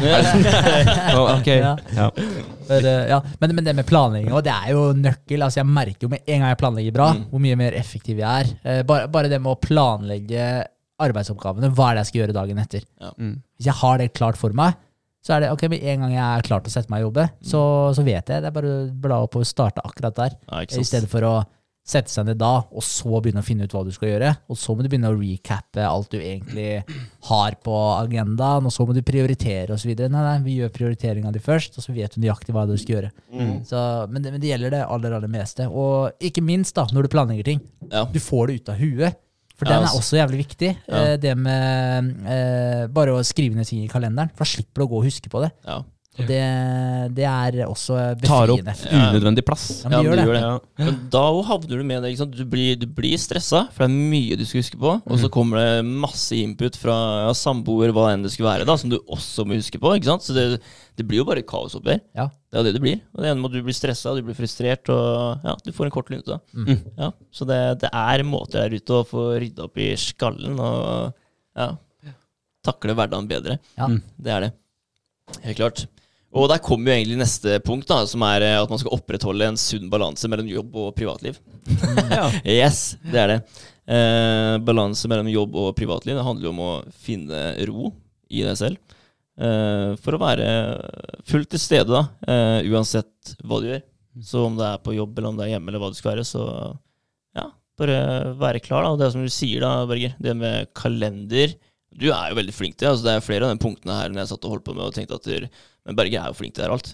oh, 1.19 1.31
ok, 1.37 1.47
Ja. 1.59 1.75
ja. 1.97 2.09
For, 2.71 2.77
eh, 2.87 3.07
ja. 3.11 3.19
men, 3.41 3.55
men 3.57 3.65
det 3.67 3.75
med 3.75 3.85
planlegging 3.89 4.31
det 4.45 4.53
er 4.53 4.71
jo 4.71 4.91
nøkkel. 4.95 5.41
Altså, 5.43 5.59
jeg 5.59 5.67
merker 5.67 6.05
jo 6.07 6.11
med 6.13 6.21
en 6.25 6.39
gang 6.45 6.49
jeg 6.53 6.59
planlegger 6.61 6.93
bra, 6.95 7.09
Mm. 7.11 7.25
hvor 7.33 7.41
mye 7.43 7.57
mer 7.59 7.75
effektiv 7.75 8.21
jeg 8.21 8.45
er. 8.45 8.53
Eh, 8.63 8.83
bare, 8.87 9.09
bare 9.11 9.27
det 9.27 9.41
med 9.43 9.51
å 9.51 9.59
planlegge 9.59 10.45
arbeidsoppgavene. 11.01 11.71
Hva 11.75 11.89
er 11.91 11.97
det 11.97 12.03
jeg 12.05 12.09
skal 12.11 12.21
gjøre 12.21 12.35
dagen 12.37 12.61
etter? 12.61 12.83
Mm. 13.17 13.35
Hvis 13.57 13.67
jeg 13.67 13.77
har 13.81 13.97
det 14.01 14.13
klart 14.17 14.37
for 14.39 14.53
meg, 14.55 14.77
så 15.21 15.35
er 15.35 15.43
det 15.43 15.53
ok, 15.53 15.67
med 15.69 15.83
en 15.85 16.05
gang 16.05 16.13
jeg 16.15 16.25
er 16.25 16.45
klar 16.47 16.61
til 16.63 16.71
å 16.71 16.75
sette 16.75 16.91
meg 16.91 17.03
i 17.03 17.05
jobbe, 17.05 17.27
så, 17.45 17.63
så 17.93 18.05
vet 18.05 18.25
jeg. 18.25 18.41
Det 18.41 18.49
er 18.49 18.55
bare 18.55 18.75
å 18.75 18.85
bla 19.03 19.23
opp 19.25 19.37
og 19.37 19.47
starte 19.47 19.83
akkurat 19.85 20.17
der. 20.17 20.37
Ja, 20.49 20.63
I 20.65 20.85
stedet 20.87 21.11
for 21.11 21.25
å 21.27 21.35
sette 21.91 22.11
seg 22.13 22.27
ned 22.27 22.37
da, 22.39 22.51
og 22.69 22.83
så 22.85 23.19
begynne 23.21 23.41
å 23.41 23.45
finne 23.45 23.65
ut 23.65 23.73
hva 23.73 23.81
du 23.85 23.89
skal 23.93 24.11
gjøre. 24.11 24.31
Og 24.53 24.57
så 24.59 24.73
må 24.73 24.85
du 24.85 24.89
begynne 24.91 25.09
å 25.11 25.17
recappe 25.17 25.85
alt 25.85 26.11
du 26.13 26.19
egentlig 26.19 26.83
har 27.29 27.57
på 27.65 27.77
agendaen, 27.95 28.67
og 28.69 28.73
så 28.73 28.85
må 28.85 28.95
du 28.95 29.01
prioritere 29.05 29.75
osv. 29.75 29.93
Nei, 29.97 30.09
nei, 30.11 30.35
vi 30.45 30.59
gjør 30.59 30.73
prioriteringa 30.75 31.33
di 31.33 31.41
først, 31.43 31.79
og 31.79 31.85
så 31.85 31.95
vet 31.95 32.15
du 32.15 32.21
nøyaktig 32.23 32.55
hva 32.55 32.67
du 32.69 32.75
skal 32.77 32.97
gjøre. 32.97 33.11
Mm. 33.33 33.55
Så, 33.67 33.81
men, 34.13 34.21
det, 34.21 34.35
men 34.35 34.43
det 34.43 34.53
gjelder 34.53 34.77
det 34.77 34.85
aller, 34.85 35.17
aller 35.17 35.33
meste. 35.33 35.67
Og 35.69 36.29
ikke 36.31 36.45
minst 36.45 36.77
da, 36.77 36.85
når 36.93 37.07
du 37.07 37.13
planlegger 37.17 37.49
ting. 37.49 37.65
Ja. 37.89 38.05
Du 38.09 38.21
får 38.21 38.49
det 38.49 38.61
ut 38.61 38.73
av 38.73 38.81
huet. 38.81 39.21
For 39.61 39.69
den 39.69 39.77
er 39.77 39.85
altså. 39.85 40.01
også 40.01 40.17
jævlig 40.17 40.41
viktig. 40.41 40.73
Ja. 40.89 41.05
Eh, 41.13 41.15
Det 41.21 41.37
med 41.37 42.11
eh, 42.25 42.83
bare 42.89 43.13
å 43.13 43.21
skrive 43.25 43.53
ned 43.59 43.69
ting 43.69 43.85
i 43.85 43.89
kalenderen. 43.91 44.33
For 44.33 44.43
da 44.47 44.51
slipper 44.57 44.81
du 44.81 44.87
å 44.87 44.91
gå 44.95 45.01
og 45.03 45.09
huske 45.11 45.29
på 45.29 45.43
det. 45.45 45.51
Ja. 45.69 45.83
Og 46.19 46.25
det, 46.27 46.39
det 47.15 47.23
er 47.23 47.55
også 47.69 47.95
Tar 48.19 48.51
opp 48.51 48.59
unødvendig 48.91 49.45
plass. 49.47 49.67
Ja, 49.85 50.01
men 50.01 50.09
det 50.17 50.25
gjør 50.25 50.33
det. 50.35 50.41
Ja. 50.43 50.57
Men 50.81 50.97
da 51.13 51.21
havner 51.47 51.79
du 51.79 51.85
med 51.87 52.03
det. 52.03 52.09
ikke 52.11 52.23
sant? 52.25 52.35
Du 52.35 52.43
blir, 52.51 52.73
du 52.81 52.83
blir 52.91 53.15
stressa, 53.21 53.61
for 53.71 53.85
det 53.85 53.87
er 53.93 54.11
mye 54.11 54.35
du 54.35 54.43
skal 54.49 54.59
huske 54.59 54.81
på. 54.81 54.91
Og 54.99 55.13
Mm. 55.15 55.21
så 55.23 55.29
kommer 55.31 55.61
det 55.61 55.85
masse 55.87 56.35
input 56.35 56.75
fra 56.81 56.97
ja, 57.29 57.31
samboer, 57.37 57.93
hva 57.95 58.09
enn 58.11 58.25
det 58.27 58.33
skulle 58.33 58.49
være, 58.51 58.67
da, 58.67 58.75
som 58.81 58.91
du 58.91 58.97
også 59.07 59.45
må 59.47 59.55
huske 59.55 59.79
på. 59.79 59.93
ikke 59.95 60.09
sant? 60.11 60.25
Så 60.27 60.35
det, 60.35 60.59
det 60.99 61.07
blir 61.07 61.21
jo 61.23 61.29
bare 61.31 61.45
kaos 61.47 61.77
oppi 61.79 61.95
her. 61.95 62.01
Ja. 62.17 62.27
Det 62.51 62.59
er 62.59 62.65
jo 62.65 62.67
det 62.67 62.75
det 62.75 62.83
blir. 62.83 62.97
Og 63.15 63.23
det 63.23 63.29
ene 63.31 63.39
med 63.39 63.47
at 63.47 63.55
du 63.55 63.63
blir 63.63 63.75
stressa, 63.77 64.11
du 64.11 64.25
blir 64.27 64.35
frustrert, 64.35 64.89
og 64.91 65.45
ja, 65.47 65.53
du 65.63 65.71
får 65.71 65.87
en 65.87 65.93
kort 65.95 66.09
lunte. 66.11 66.35
Mm. 66.51 66.81
Ja, 66.99 67.07
så 67.31 67.47
det, 67.47 67.59
det 67.85 67.91
er 67.95 68.23
måter 68.27 68.65
der 68.65 68.75
ute 68.75 68.97
å 68.97 69.07
få 69.07 69.29
rydda 69.39 69.69
opp 69.69 69.79
i 69.79 69.93
skallen 69.99 70.59
og 70.59 71.15
ja, 71.55 71.69
takle 72.67 72.97
hverdagen 72.97 73.29
bedre. 73.31 73.55
Ja. 73.79 73.87
Mm. 73.87 74.01
Det 74.19 74.35
er 74.35 74.45
det. 74.45 74.51
Helt 75.45 75.61
klart. 75.61 75.85
Og 76.31 76.47
der 76.47 76.61
kommer 76.63 76.91
jo 76.91 76.95
egentlig 76.95 77.19
neste 77.19 77.57
punkt, 77.63 77.89
da, 77.89 78.03
som 78.07 78.23
er 78.23 78.43
eh, 78.45 78.59
at 78.59 78.71
man 78.71 78.79
skal 78.79 78.95
opprettholde 78.95 79.49
en 79.51 79.59
sunn 79.59 79.89
balanse 79.91 80.29
mellom 80.31 80.47
jobb 80.51 80.77
og 80.79 80.93
privatliv. 80.97 81.39
Ja. 82.11 82.27
Yes, 82.59 82.97
det 83.03 83.19
er 83.19 83.31
det. 83.31 83.41
Eh, 83.91 84.55
balanse 84.63 85.09
mellom 85.11 85.27
jobb 85.31 85.55
og 85.59 85.73
privatliv 85.75 86.15
det 86.17 86.23
handler 86.23 86.47
jo 86.47 86.53
om 86.53 86.63
å 86.63 86.71
finne 87.03 87.41
ro 87.67 87.91
i 88.31 88.43
deg 88.47 88.59
selv. 88.59 88.97
Eh, 89.41 89.93
for 90.01 90.15
å 90.15 90.21
være 90.21 90.49
fullt 91.29 91.49
til 91.53 91.61
stede, 91.61 91.89
da, 91.89 92.03
eh, 92.29 92.69
uansett 92.69 93.33
hva 93.41 93.61
du 93.61 93.71
gjør. 93.71 93.81
Så 94.27 94.45
om 94.45 94.57
det 94.59 94.67
er 94.67 94.83
på 94.83 94.93
jobb 94.93 95.17
eller 95.17 95.31
om 95.31 95.39
det 95.39 95.47
er 95.47 95.53
hjemme 95.55 95.71
eller 95.71 95.81
hva 95.81 95.89
det 95.89 95.97
skal 95.97 96.11
være, 96.13 96.25
så 96.27 96.43
ja, 97.37 97.47
bare 97.79 97.99
være 98.37 98.61
klar. 98.61 98.83
da. 98.83 98.91
Og 98.91 98.99
det 98.99 99.07
er 99.07 99.13
som 99.15 99.25
du 99.25 99.31
sier, 99.33 99.63
da, 99.63 99.87
Berger, 99.89 100.17
det 100.21 100.35
med 100.37 100.73
kalender 100.77 101.55
Du 101.91 102.07
er 102.07 102.29
jo 102.31 102.37
veldig 102.37 102.53
flink 102.55 102.77
til 102.77 102.85
det. 102.85 102.91
Altså, 102.93 103.07
det 103.07 103.13
er 103.15 103.25
flere 103.25 103.47
av 103.47 103.55
de 103.55 103.63
punktene 103.63 103.97
her 103.97 104.11
når 104.11 104.23
jeg 104.23 104.31
satt 104.31 104.45
og 104.47 104.53
holdt 104.55 104.67
på 104.67 104.75
med 104.77 104.85
og 104.85 104.93
tenkte 104.95 105.17
at 105.17 105.27
du, 105.27 105.47
Men 105.81 105.97
Berge 105.97 106.19
er 106.19 106.29
jo 106.29 106.35
flink 106.37 106.53
til 106.53 106.61
det 106.61 106.67
her 106.67 106.75
alt. 106.75 106.89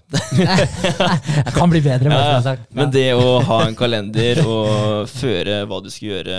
Jeg 1.44 1.54
kan 1.58 1.72
bli 1.72 1.82
bedre, 1.84 2.08
Ja, 2.08 2.38
ja. 2.40 2.54
Men 2.72 2.92
det 2.94 3.10
å 3.20 3.42
ha 3.44 3.58
en 3.66 3.76
kalender 3.76 4.40
og 4.48 5.10
føre 5.12 5.58
hva 5.68 5.82
du 5.84 5.90
skal 5.92 6.14
gjøre 6.14 6.38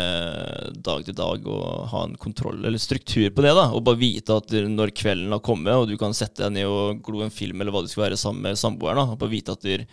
dag 0.80 1.04
til 1.04 1.16
dag, 1.18 1.44
og 1.44 1.92
ha 1.92 2.02
en 2.06 2.16
kontroll 2.20 2.62
eller 2.62 2.80
struktur 2.80 3.28
på 3.36 3.44
det, 3.44 3.52
da, 3.52 3.68
og 3.76 3.84
bare 3.84 4.00
vite 4.00 4.40
at 4.40 4.56
når 4.64 4.94
kvelden 4.96 5.36
har 5.36 5.44
kommet, 5.44 5.74
og 5.76 5.92
du 5.92 5.98
kan 6.00 6.16
sette 6.16 6.46
deg 6.46 6.56
ned 6.56 6.72
og 6.72 7.04
glo 7.04 7.20
en 7.26 7.34
film 7.34 7.60
eller 7.60 7.74
hva 7.74 7.84
det 7.84 7.92
skal 7.92 8.06
være 8.06 8.20
sammen 8.20 8.48
med 8.48 8.60
samboeren, 8.60 9.02
da, 9.02 9.12
og 9.12 9.20
bare 9.20 9.34
vite 9.36 9.52
at 9.52 9.68
du, 9.68 9.84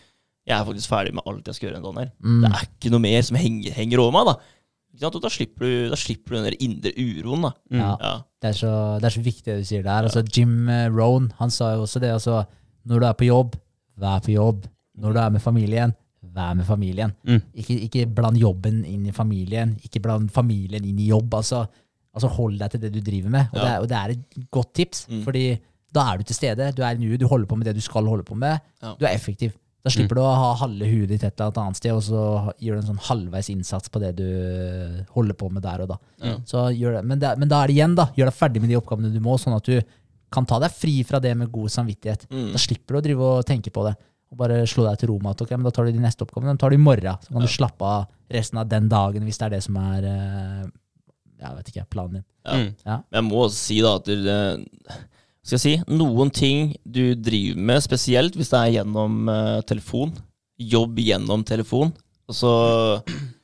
jeg 0.45 0.55
er 0.55 0.67
faktisk 0.71 0.93
ferdig 0.93 1.15
med 1.17 1.27
alt 1.27 1.51
jeg 1.51 1.57
skal 1.57 1.67
gjøre 1.67 1.81
den 1.81 1.87
dagen 1.89 2.03
her. 2.05 2.11
Mm. 2.23 2.39
Det 2.45 2.53
er 2.53 2.67
ikke 2.69 2.93
noe 2.95 3.03
mer 3.03 3.27
som 3.27 3.41
henger, 3.41 3.75
henger 3.81 4.05
over 4.05 4.15
meg, 4.15 4.31
da. 4.31 4.54
Ikke 4.95 5.03
sant? 5.05 5.17
Og 5.19 5.23
da 5.25 5.29
slipper, 5.33 5.65
du, 5.67 5.89
da 5.91 5.97
slipper 5.99 6.31
du 6.31 6.37
den 6.39 6.47
der 6.47 6.57
indre 6.63 6.91
uroen, 7.03 7.43
da. 7.49 7.51
Mm. 7.71 7.79
Ja. 7.81 7.89
Ja. 8.01 8.13
Det 8.41 8.49
er, 8.53 8.57
så, 8.61 8.71
det 9.01 9.09
er 9.09 9.15
så 9.17 9.23
viktig 9.25 9.45
det 9.51 9.57
du 9.59 9.67
sier 9.67 9.83
der. 9.83 10.07
Altså, 10.07 10.23
Jim 10.31 10.69
eh, 10.71 10.87
Rohn 10.93 11.27
han 11.39 11.51
sa 11.53 11.73
jo 11.75 11.83
også 11.85 11.99
det. 12.03 12.13
Altså, 12.15 12.43
når 12.87 12.99
du 13.03 13.05
er 13.09 13.17
på 13.19 13.27
jobb, 13.27 13.55
vær 13.99 14.19
på 14.25 14.31
jobb. 14.35 14.65
Når 15.01 15.13
du 15.15 15.19
er 15.19 15.29
med 15.35 15.41
familien, 15.43 15.93
vær 16.35 16.53
med 16.55 16.65
familien. 16.67 17.11
Mm. 17.27 17.41
Ikke, 17.53 17.75
ikke 17.89 18.05
bland 18.15 18.37
jobben 18.39 18.83
inn 18.87 19.05
i 19.09 19.11
familien. 19.15 19.75
Ikke 19.83 19.99
bland 20.03 20.29
familien 20.31 20.83
inn 20.87 20.99
i 21.03 21.09
jobb. 21.11 21.33
Altså, 21.41 21.65
altså 22.15 22.29
Hold 22.37 22.59
deg 22.61 22.71
til 22.71 22.81
det 22.85 22.93
du 22.95 23.01
driver 23.03 23.29
med. 23.33 23.49
Og, 23.51 23.59
Ja. 23.59 23.63
det, 23.65 23.71
er, 23.73 23.79
og 23.83 23.89
det 23.91 23.97
er 23.97 24.15
et 24.15 24.51
godt 24.51 24.73
tips, 24.79 25.07
Mm. 25.09 25.23
fordi 25.27 25.45
da 25.95 26.01
er 26.13 26.17
du 26.17 26.23
til 26.23 26.35
stede. 26.35 26.71
Du 26.77 26.81
er 26.83 26.95
i 26.95 26.97
nuet, 27.01 27.19
du 27.19 27.27
holder 27.27 27.45
på 27.47 27.55
med 27.55 27.65
det 27.67 27.75
du 27.75 27.81
skal 27.81 28.05
holde 28.07 28.23
på 28.23 28.35
med. 28.35 28.57
Ja. 28.83 28.93
Du 28.99 29.05
er 29.05 29.13
effektiv. 29.15 29.51
Da 29.85 29.91
slipper 29.93 30.17
du 30.17 30.21
å 30.23 30.29
ha 30.33 30.47
halve 30.63 30.87
huet 30.89 31.11
ditt 31.11 31.23
et 31.27 31.41
eller 31.43 31.61
annet 31.61 31.77
sted, 31.77 31.93
og 31.93 32.01
så 32.01 32.21
gjør 32.57 32.79
du 32.79 32.81
en 32.81 32.87
sånn 32.87 33.03
halvveis 33.05 33.51
innsats 33.53 33.91
på 33.93 34.01
det 34.01 34.15
du 34.17 34.25
holder 35.13 35.37
på 35.37 35.51
med 35.53 35.61
der 35.61 35.83
og 35.83 35.91
da. 35.91 35.99
Ja. 36.23 36.39
Det. 36.41 37.03
Men, 37.05 37.19
det, 37.21 37.35
men 37.37 37.51
da 37.51 37.59
er 37.61 37.69
det 37.69 37.75
igjen, 37.77 37.93
da. 37.99 38.07
Gjør 38.17 38.31
deg 38.31 38.39
ferdig 38.39 38.63
med 38.63 38.73
de 38.73 38.79
oppgavene 38.79 39.13
du 39.13 39.21
må, 39.21 39.37
sånn 39.37 39.53
at 39.53 39.69
du 39.69 39.77
kan 40.33 40.47
ta 40.49 40.57
deg 40.63 40.73
fri 40.73 40.97
fra 41.05 41.21
det 41.21 41.35
med 41.37 41.53
god 41.53 41.69
samvittighet. 41.75 42.25
Mm. 42.33 42.49
Da 42.55 42.61
slipper 42.65 42.97
du 42.97 42.99
å 42.99 43.03
drive 43.05 43.29
og 43.29 43.45
tenke 43.47 43.73
på 43.75 43.85
det. 43.85 43.93
Og 44.33 44.39
bare 44.39 44.63
slå 44.65 44.87
deg 44.87 44.97
til 44.99 45.11
ro 45.11 45.19
med 45.21 45.35
at 45.35 45.45
ok, 45.45 45.53
men 45.53 45.67
da 45.69 45.73
tar 45.77 45.85
du 45.85 45.93
de 45.93 46.01
neste 46.01 46.25
oppgavene. 46.25 46.57
De 46.57 46.63
tar 46.65 46.73
du 46.73 46.79
i 46.79 46.81
morgen. 46.81 47.21
Så 47.21 47.35
kan 47.35 47.45
du 47.45 47.51
slappe 47.51 47.91
av 47.99 48.09
resten 48.33 48.59
av 48.59 48.71
den 48.71 48.89
dagen, 48.89 49.27
hvis 49.29 49.37
det 49.37 49.47
er 49.47 49.53
det 49.53 49.63
som 49.67 49.77
er 49.83 50.09
eh, 50.09 50.63
jeg 51.45 51.59
vet 51.59 51.69
ikke, 51.71 51.85
planen 51.93 52.17
din. 52.19 52.25
Ja. 52.45 52.57
Mm. 52.57 52.71
Ja. 52.87 52.97
Jeg 53.19 53.27
må 53.27 53.43
også 53.45 53.61
si 53.61 53.79
da 53.85 53.93
at 53.99 54.09
det, 54.09 54.39
skal 55.45 55.59
jeg 55.59 55.61
si, 55.61 55.75
noen 55.93 56.31
ting 56.33 56.71
du 56.81 57.13
driver 57.13 57.61
med, 57.69 57.83
spesielt 57.85 58.37
hvis 58.37 58.49
det 58.49 58.61
er 58.61 58.73
gjennom 58.79 59.29
uh, 59.29 59.61
telefon, 59.69 60.15
jobb 60.57 60.97
gjennom 61.03 61.45
telefon, 61.45 61.93
altså 62.25 62.51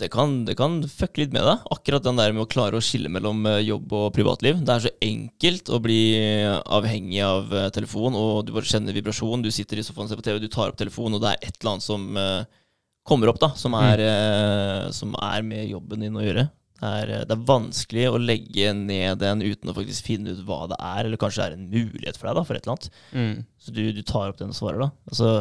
det 0.00 0.08
kan, 0.12 0.32
det 0.48 0.56
kan 0.58 0.80
fucke 0.90 1.22
litt 1.22 1.32
med 1.32 1.46
deg. 1.46 1.62
Akkurat 1.72 2.04
den 2.04 2.18
der 2.20 2.34
med 2.34 2.44
å 2.44 2.50
klare 2.50 2.76
å 2.76 2.84
skille 2.84 3.08
mellom 3.12 3.46
eh, 3.48 3.62
jobb 3.64 3.94
og 3.96 4.10
privatliv. 4.16 4.58
Det 4.60 4.74
er 4.74 4.84
så 4.84 4.92
enkelt 5.06 5.72
å 5.72 5.80
bli 5.82 6.00
avhengig 6.44 7.22
av 7.24 7.54
eh, 7.54 7.68
telefon, 7.72 8.16
og 8.18 8.44
du 8.44 8.52
bare 8.56 8.68
kjenner 8.68 8.96
vibrasjon. 8.96 9.44
Du 9.44 9.48
sitter 9.54 9.80
i 9.80 9.86
sofaen 9.86 10.04
og 10.08 10.12
ser 10.12 10.20
på 10.20 10.26
TV, 10.26 10.40
du 10.42 10.50
tar 10.52 10.72
opp 10.72 10.80
telefonen, 10.80 11.16
og 11.16 11.24
det 11.24 11.32
er 11.32 11.48
et 11.48 11.56
eller 11.56 11.72
annet 11.72 11.86
som 11.86 12.04
uh, 12.20 12.66
kommer 13.08 13.32
opp, 13.32 13.40
da, 13.40 13.52
som 13.56 13.76
er, 13.78 14.04
uh, 14.04 14.92
som 14.96 15.16
er 15.16 15.46
med 15.46 15.70
jobben 15.70 16.04
din 16.04 16.20
å 16.20 16.26
gjøre. 16.26 16.48
Det 16.76 16.88
er, 17.00 17.12
eh, 17.14 17.24
det 17.24 17.34
er 17.34 17.46
vanskelig 17.48 18.06
å 18.10 18.20
legge 18.20 18.72
ned 18.76 19.20
den 19.22 19.44
uten 19.44 19.72
å 19.72 19.76
faktisk 19.76 20.10
finne 20.10 20.34
ut 20.34 20.42
hva 20.48 20.66
det 20.70 20.78
er, 20.78 21.04
eller 21.04 21.20
kanskje 21.20 21.42
det 21.42 21.46
er 21.48 21.56
en 21.56 21.70
mulighet 21.72 22.18
for 22.18 22.28
deg 22.28 22.38
da, 22.38 22.44
for 22.44 22.58
et 22.58 22.66
eller 22.66 22.76
annet. 22.76 22.90
Mm. 23.12 23.36
Så 23.58 23.74
du, 23.76 23.82
du 23.96 24.02
tar 24.06 24.30
opp 24.30 24.40
den 24.40 24.52
og 24.52 24.58
svarer, 24.58 24.84
da. 24.84 24.90
Altså, 25.10 25.32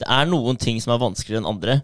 det 0.00 0.08
er 0.10 0.30
noen 0.30 0.58
ting 0.60 0.80
som 0.82 0.94
er 0.94 1.02
vanskeligere 1.02 1.44
enn 1.44 1.52
andre. 1.52 1.80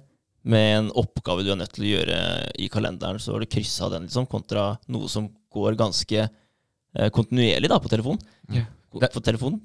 Med 0.46 0.66
en 0.76 0.92
oppgave 0.94 1.42
du 1.42 1.50
er 1.50 1.59
nødt 1.59 1.74
til 1.74 1.86
å 1.86 1.92
gjøre 1.92 2.18
i 2.62 2.68
kalenderen, 2.70 3.22
så 3.22 3.34
har 3.34 3.42
du 3.42 3.50
kryssa 3.50 3.90
den, 3.92 4.07
liksom, 4.07 4.28
kontra 4.30 4.72
noe 4.94 5.11
som 5.11 5.28
går 5.54 5.78
ganske 5.78 6.20
eh, 6.22 7.11
kontinuerlig 7.14 7.70
da, 7.72 7.80
på 7.82 7.90
telefon. 7.90 8.20
Ja. 8.54 8.66
For 9.12 9.24
telefonen 9.24 9.61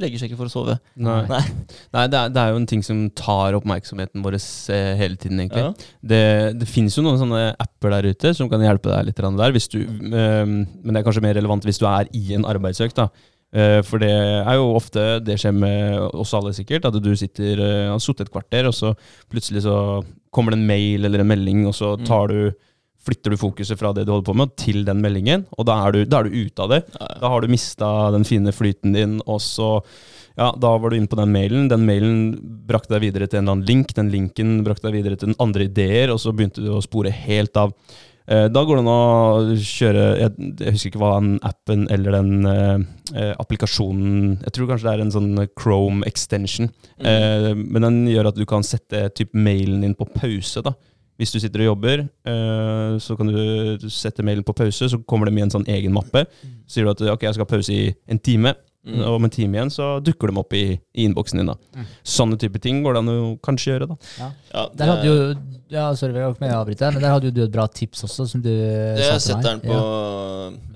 legger 0.00 0.18
seg 0.22 0.30
ikke 0.30 0.38
for 0.40 0.50
å 0.50 0.52
sove. 0.52 0.76
Nei, 0.96 1.16
Nei. 1.30 1.40
Nei 1.94 2.04
det, 2.10 2.18
er, 2.20 2.32
det 2.34 2.42
er 2.42 2.52
jo 2.54 2.60
en 2.60 2.68
ting 2.70 2.82
som 2.86 3.02
tar 3.18 3.56
oppmerksomheten 3.58 4.22
vår 4.24 4.38
eh, 4.38 4.92
hele 5.00 5.16
tiden, 5.20 5.40
egentlig. 5.42 5.64
Ja. 5.66 5.90
Det, 6.12 6.22
det 6.60 6.68
finnes 6.70 6.96
jo 6.98 7.04
noen 7.06 7.18
sånne 7.20 7.42
apper 7.60 7.94
der 7.96 8.10
ute 8.14 8.32
som 8.36 8.48
kan 8.52 8.62
hjelpe 8.64 8.90
deg 8.92 9.10
litt 9.10 9.20
der. 9.20 9.58
Du, 9.74 9.80
ehm, 9.84 10.54
men 10.82 10.94
det 10.94 11.00
er 11.02 11.06
kanskje 11.06 11.22
mer 11.26 11.36
relevant 11.38 11.64
hvis 11.68 11.78
du 11.82 11.86
er 11.90 12.08
i 12.16 12.32
en 12.38 12.44
arbeidsøkt. 12.48 12.96
da. 12.96 13.08
Eh, 13.50 13.80
for 13.82 13.98
det 13.98 14.10
er 14.14 14.54
jo 14.60 14.68
ofte 14.78 15.04
det 15.26 15.34
skjer 15.42 15.54
med 15.56 15.98
oss 16.14 16.30
alle 16.38 16.52
sikkert, 16.54 16.84
at 16.86 16.94
du 17.02 17.10
sitter 17.18 17.58
eh, 17.58 17.88
har 17.90 17.98
sittet 17.98 18.28
et 18.28 18.32
kvarter, 18.34 18.68
og 18.70 18.74
så 18.76 18.92
plutselig 19.32 19.64
så 19.66 20.04
kommer 20.30 20.54
det 20.54 20.60
en 20.60 20.68
mail 20.68 21.04
eller 21.08 21.24
en 21.24 21.30
melding, 21.32 21.64
og 21.66 21.74
så 21.74 21.96
Mm. 21.98 22.04
tar 22.06 22.28
du, 22.30 22.52
flytter 23.06 23.32
du 23.32 23.40
fokuset 23.40 23.78
fra 23.80 23.92
det 23.96 24.04
du 24.06 24.12
holder 24.12 24.28
på 24.28 24.36
med, 24.36 24.54
til 24.60 24.82
den 24.84 25.00
meldingen, 25.00 25.46
og 25.56 25.66
da 25.68 25.78
er 25.86 25.96
du, 25.96 26.00
da 26.04 26.20
er 26.20 26.28
du 26.28 26.36
ute 26.36 26.64
av 26.64 26.72
det. 26.74 26.80
Ja, 26.94 27.06
ja. 27.06 27.20
Da 27.22 27.30
har 27.32 27.40
du 27.44 27.52
mista 27.52 27.90
den 28.14 28.26
fine 28.28 28.52
flyten 28.52 28.96
din, 28.96 29.18
og 29.26 29.40
så 29.44 29.78
ja, 30.38 30.50
da 30.56 30.74
var 30.78 30.90
du 30.92 30.96
inne 30.96 31.10
på 31.10 31.18
den 31.18 31.32
mailen. 31.34 31.66
Den 31.68 31.82
mailen 31.88 32.20
brakte 32.68 32.94
deg 32.94 33.08
videre 33.08 33.26
til 33.28 33.40
en 33.40 33.44
eller 33.44 33.58
annen 33.58 33.68
link. 33.68 33.90
Den 33.96 34.12
linken 34.12 34.60
brakte 34.64 34.88
deg 34.88 35.00
videre 35.00 35.18
til 35.20 35.34
andre 35.42 35.66
ideer, 35.66 36.12
og 36.14 36.20
så 36.22 36.32
begynte 36.32 36.62
du 36.64 36.70
å 36.72 36.84
spore 36.84 37.12
helt 37.12 37.56
av. 37.60 37.74
Eh, 38.30 38.46
Da 38.48 38.62
går 38.64 38.78
det 38.78 38.84
an 38.84 38.92
å 38.92 39.56
kjøre 39.58 40.04
jeg, 40.20 40.32
jeg 40.60 40.74
husker 40.76 40.92
ikke 40.92 41.02
hva 41.02 41.12
den 41.18 41.34
appen 41.44 41.86
eller 41.90 42.16
den 42.20 42.46
eh, 42.46 42.78
eh, 43.16 43.32
applikasjonen 43.42 44.38
Jeg 44.44 44.52
tror 44.54 44.70
kanskje 44.70 44.86
det 44.86 44.92
er 44.92 45.04
en 45.04 45.14
sånn 45.16 45.48
Chrome 45.58 46.06
extension. 46.08 46.70
Mm. 47.00 47.08
Eh, 47.10 47.50
men 47.60 47.88
den 47.88 48.00
gjør 48.12 48.30
at 48.30 48.38
du 48.38 48.46
kan 48.48 48.64
sette 48.64 49.08
typ, 49.16 49.34
mailen 49.34 49.82
din 49.84 49.98
på 49.98 50.08
pause. 50.14 50.62
da. 50.64 50.76
Hvis 51.20 51.34
du 51.34 51.38
sitter 51.42 51.66
og 51.66 51.74
jobber, 51.74 52.06
eh, 52.32 52.96
så 53.04 53.16
kan 53.18 53.28
du 53.28 53.88
sette 53.92 54.24
mailen 54.24 54.46
på 54.46 54.56
pause, 54.56 54.88
så 54.88 54.98
kommer 55.04 55.28
det 55.28 55.36
med 55.36 55.48
en 55.48 55.54
sånn 55.58 55.68
egen 55.68 55.92
mappe. 55.92 56.24
Så 56.64 56.78
sier 56.78 56.88
du 56.88 56.94
at 56.94 57.02
ok, 57.12 57.28
jeg 57.28 57.36
skal 57.36 57.44
ha 57.44 57.50
pause 57.50 57.76
i 57.76 57.90
en 58.08 58.20
time. 58.24 58.54
Mm. 58.80 59.02
Og 59.04 59.18
om 59.18 59.26
en 59.26 59.32
time 59.32 59.58
igjen 59.58 59.70
så 59.72 59.90
dukker 60.00 60.30
de 60.30 60.40
opp 60.40 60.54
i, 60.56 60.64
i 60.96 61.04
innboksen 61.04 61.42
din. 61.42 61.50
da. 61.52 61.58
Mm. 61.76 61.88
Sånne 62.16 62.38
type 62.40 62.62
ting 62.64 62.80
går 62.84 62.96
det 62.96 63.02
an 63.04 63.12
å 63.12 63.18
kanskje 63.44 63.74
gjøre. 63.74 63.90
da. 63.90 63.98
Ja, 64.54 64.64
Der 64.80 64.92
hadde 64.94 65.10
jo 65.10 65.16
ja, 65.70 65.84
sorry, 65.94 66.16
jeg 66.16 66.38
med 66.40 66.50
å 66.50 66.62
avbryte, 66.64 66.88
men 66.94 67.04
der 67.04 67.12
hadde 67.12 67.28
jo 67.30 67.34
du 67.36 67.44
et 67.44 67.52
bra 67.54 67.68
tips 67.70 68.02
også, 68.08 68.26
som 68.32 68.40
du 68.42 68.50
det 68.50 69.04
sa 69.04 69.18
til 69.18 69.26
setter 69.28 69.46
den 69.52 69.60
på 69.62 69.76
på 69.76 69.82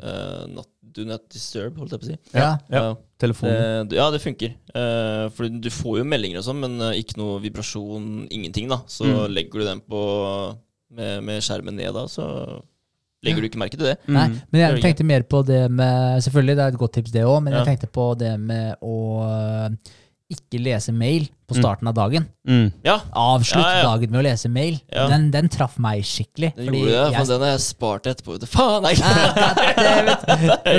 uh, 0.05 0.45
not, 0.53 0.69
Do 0.95 1.05
not 1.09 1.25
disturb, 1.33 1.77
holdt 1.81 1.91
jeg 1.97 2.01
på 2.01 2.07
å 2.07 2.11
si. 2.13 2.19
Ja. 2.35 2.51
Ja. 2.71 2.83
Ja. 2.91 2.95
Telefonen. 3.19 3.89
Det, 3.91 3.97
ja, 3.99 4.11
det 4.15 4.21
funker. 4.23 4.53
Uh, 4.75 5.29
for 5.35 5.49
du 5.49 5.71
får 5.73 5.99
jo 6.01 6.05
meldinger 6.07 6.39
og 6.39 6.45
sånn, 6.47 6.61
men 6.63 6.77
uh, 6.83 6.93
ikke 6.95 7.17
noe 7.19 7.41
vibrasjon, 7.43 8.29
ingenting, 8.31 8.69
da. 8.71 8.81
Så 8.87 9.05
Mm. 9.09 9.33
legger 9.35 9.59
du 9.61 9.65
den 9.67 9.81
på 9.81 10.03
med, 10.95 11.25
med 11.27 11.43
skjermen 11.43 11.75
ned, 11.75 11.91
da, 11.97 12.05
så 12.07 12.29
legger 13.25 13.41
du 13.43 13.49
ikke 13.49 13.59
merke 13.63 13.79
til 13.81 13.89
det. 13.89 13.97
Nei, 14.07 14.29
Mm. 14.29 14.39
men 14.53 14.61
jeg 14.61 14.83
tenkte 14.85 15.05
mer 15.09 15.23
på 15.23 15.41
det 15.47 15.63
med 15.73 16.21
Selvfølgelig, 16.23 16.57
det 16.57 16.65
er 16.65 16.69
et 16.75 16.79
godt 16.79 16.93
tips, 16.99 17.11
det 17.11 17.23
òg, 17.25 17.43
men 17.43 17.55
jeg 17.55 17.67
tenkte 17.67 17.89
på 17.91 18.07
det 18.21 18.39
med 18.39 18.77
å 18.85 18.97
ikke 20.35 20.61
lese 20.65 20.93
mail 20.93 21.29
på 21.45 21.55
Mm. 21.55 21.61
starten 21.61 21.89
av 21.91 21.95
dagen. 21.95 22.25
Mm. 22.49 22.71
Ja, 22.87 23.01
Avslutt 23.13 23.61
Ja, 23.67 23.73
ja. 23.77 23.83
dagen 23.85 24.11
med 24.11 24.21
å 24.21 24.25
lese 24.25 24.49
mail. 24.49 24.79
Ja. 24.91 25.09
Den, 25.11 25.31
den 25.31 25.49
traff 25.53 25.75
meg 25.79 26.01
skikkelig. 26.03 26.55
den 26.57 26.67
fordi 26.71 26.79
gjorde 26.81 26.93
det, 26.95 27.13
jeg- 27.13 27.19
for 27.19 27.33
den 27.35 27.41
har 27.45 27.51
jeg 27.51 27.61
spart 27.61 28.07
etterpå. 28.09 28.39
Faen, 28.49 28.83
nei! 28.83 28.95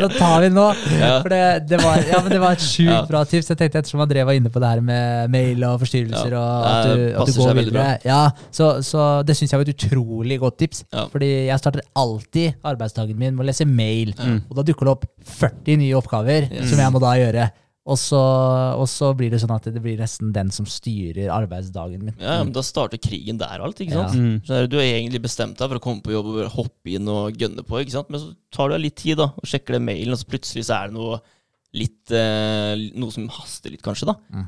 Da 0.02 0.10
tar 0.10 0.42
vi 0.42 0.48
den 0.50 0.56
nå. 0.58 0.66
Ja. 1.00 1.22
For 1.22 1.30
det, 1.30 1.42
det, 1.70 1.80
var, 1.84 2.00
ja, 2.10 2.20
men 2.24 2.32
det 2.34 2.40
var 2.42 2.56
et 2.58 2.64
sjukt 2.66 2.90
Ja. 2.92 3.02
bra 3.10 3.24
tips. 3.30 3.50
Jeg 3.52 3.58
tenkte 3.60 3.80
Ettersom 3.84 4.02
André 4.04 4.26
var 4.26 4.34
inne 4.38 4.50
på 4.50 4.60
det 4.64 4.70
her 4.74 4.82
med 4.82 5.30
mail 5.34 5.64
og 5.70 5.80
forstyrrelser, 5.84 6.32
Ja. 6.34 6.42
og 6.42 6.66
at 6.66 6.86
du, 6.86 7.04
at 7.22 7.28
du 7.28 7.34
går 7.40 7.54
videre. 7.60 7.88
Ja, 8.06 8.22
så, 8.52 8.72
så 8.86 9.24
det 9.26 9.36
syns 9.38 9.52
jeg 9.54 9.60
var 9.62 9.68
et 9.70 9.76
utrolig 9.78 10.40
godt 10.42 10.58
tips. 10.64 10.84
Ja. 10.94 11.06
Fordi 11.12 11.30
jeg 11.48 11.60
starter 11.62 11.82
alltid 11.96 12.56
arbeidsdagen 12.66 13.16
min 13.18 13.36
med 13.36 13.46
å 13.46 13.50
lese 13.52 13.68
mail. 13.70 14.14
Mm. 14.18 14.42
Og 14.50 14.56
da 14.60 14.64
dukker 14.66 14.90
det 14.90 14.96
opp 14.98 15.06
40 15.26 15.78
nye 15.78 15.94
oppgaver 16.02 16.50
Yes. 16.52 16.70
som 16.70 16.80
jeg 16.80 16.92
må 16.94 17.00
da 17.00 17.14
gjøre. 17.22 17.52
Og 17.86 18.00
så, 18.02 18.18
og 18.18 18.88
så 18.90 19.12
blir 19.14 19.30
det 19.30 19.38
sånn 19.44 19.52
at 19.54 19.68
det 19.70 19.82
blir 19.84 20.00
nesten 20.02 20.32
den 20.34 20.50
som 20.54 20.66
styrer 20.66 21.30
arbeidsdagen 21.30 22.02
min. 22.08 22.16
Ja, 22.18 22.40
men 22.42 22.54
Da 22.56 22.64
starter 22.66 22.98
krigen 22.98 23.38
der 23.38 23.62
og 23.62 23.68
alt, 23.68 23.82
ikke 23.84 23.94
sant? 23.94 24.16
Ja. 24.18 24.24
Mm. 24.24 24.40
Så 24.48 24.62
Du 24.72 24.80
har 24.80 24.88
egentlig 24.88 25.22
bestemt 25.22 25.60
deg 25.60 25.70
for 25.70 25.78
å 25.78 25.84
komme 25.84 26.02
på 26.02 26.16
jobb 26.16 26.32
og 26.32 26.40
bare 26.40 26.54
hoppe 26.56 26.96
inn 26.98 27.12
og 27.14 27.38
gønne 27.38 27.62
på, 27.68 27.84
ikke 27.84 27.94
sant? 27.94 28.10
men 28.10 28.24
så 28.24 28.34
tar 28.56 28.74
du 28.74 28.80
litt 28.82 28.98
tid 29.04 29.22
da, 29.22 29.30
og 29.38 29.46
sjekker 29.52 29.78
det 29.78 29.84
mailen, 29.86 30.16
og 30.16 30.22
så 30.22 30.30
plutselig 30.34 30.66
så 30.66 30.80
er 30.80 30.90
det 30.90 30.98
noe 30.98 31.22
litt 31.76 32.14
eh, 32.16 32.74
Noe 32.98 33.14
som 33.14 33.30
haster 33.38 33.74
litt, 33.74 33.86
kanskje, 33.86 34.10
da. 34.10 34.18
Mm. 34.34 34.48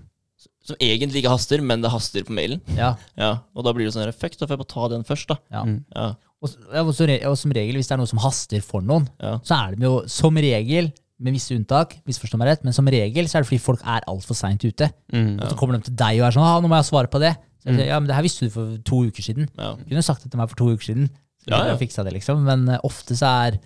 Som 0.67 0.81
egentlig 0.83 1.21
ikke 1.21 1.38
haster, 1.38 1.61
men 1.63 1.83
det 1.85 1.93
haster 1.93 2.25
på 2.25 2.33
mailen. 2.35 2.63
Ja, 2.73 2.95
Ja, 3.21 3.35
Og 3.53 3.67
da 3.67 3.73
blir 3.77 3.85
det 3.85 3.93
sånn 3.93 4.09
fuck, 4.17 4.33
da 4.39 4.47
får 4.47 4.57
jeg 4.57 4.63
bare 4.65 4.73
ta 4.73 4.89
den 4.97 5.05
først, 5.07 5.29
da. 5.29 5.38
ja. 5.53 5.61
Mm. 5.67 5.83
Ja, 5.93 6.13
Og, 6.41 6.57
og, 6.73 6.89
og 6.89 7.38
som 7.38 7.53
regel, 7.53 7.77
hvis 7.77 7.88
det 7.89 7.95
er 7.95 8.01
noe 8.01 8.09
som 8.09 8.25
haster 8.25 8.65
for 8.65 8.81
noen, 8.85 9.05
ja. 9.21 9.38
så 9.45 9.61
er 9.61 9.77
de 9.77 9.85
jo 9.88 9.99
som 10.09 10.33
regel, 10.41 10.89
med 11.20 11.34
visse 11.34 11.55
unntak, 11.55 11.95
misforstå 12.05 12.38
meg 12.38 12.47
rett, 12.51 12.63
men 12.63 12.74
som 12.76 12.86
regel 12.86 13.26
så 13.26 13.38
er 13.39 13.41
det 13.45 13.49
fordi 13.49 13.61
folk 13.63 13.82
er 13.84 14.03
altfor 14.07 14.38
seint 14.38 14.61
ute. 14.68 14.89
Mm. 15.13 15.39
Og 15.41 15.47
så 15.49 15.57
kommer 15.57 15.78
de 15.80 15.88
til 15.89 15.95
deg 15.97 16.20
og 16.22 16.28
er 16.28 16.36
sånn 16.36 16.45
ah, 16.45 16.59
'Nå 16.61 16.70
må 16.70 16.76
jeg 16.78 16.86
svare 16.91 17.09
på 17.09 17.20
det'. 17.24 17.36
Så 17.57 17.65
jeg 17.65 17.74
Mm. 17.74 17.80
sier, 17.80 17.88
ja, 17.88 17.99
men 17.99 18.07
det 18.07 18.15
her 18.15 18.22
visste 18.24 18.45
du 18.45 18.49
for 18.53 18.78
to 18.86 18.97
uker 19.09 19.24
siden. 19.24 19.49
ja. 19.57 19.74
Du 19.76 19.84
kunne 19.89 20.03
sagt 20.05 20.22
det 20.24 20.32
til 20.32 20.38
meg 20.38 20.49
for 20.49 20.55
to 20.55 20.70
uker 20.76 20.86
siden. 20.93 21.09
Så 21.41 21.47
Ja, 21.49 21.57
ja. 21.65 21.76
jeg 21.76 21.80
fiksa 21.89 22.03
det, 22.03 22.13
liksom. 22.13 22.43
Men 22.45 22.70
uh, 22.70 22.78
ofte 22.84 23.15
så 23.18 23.26
er 23.47 23.57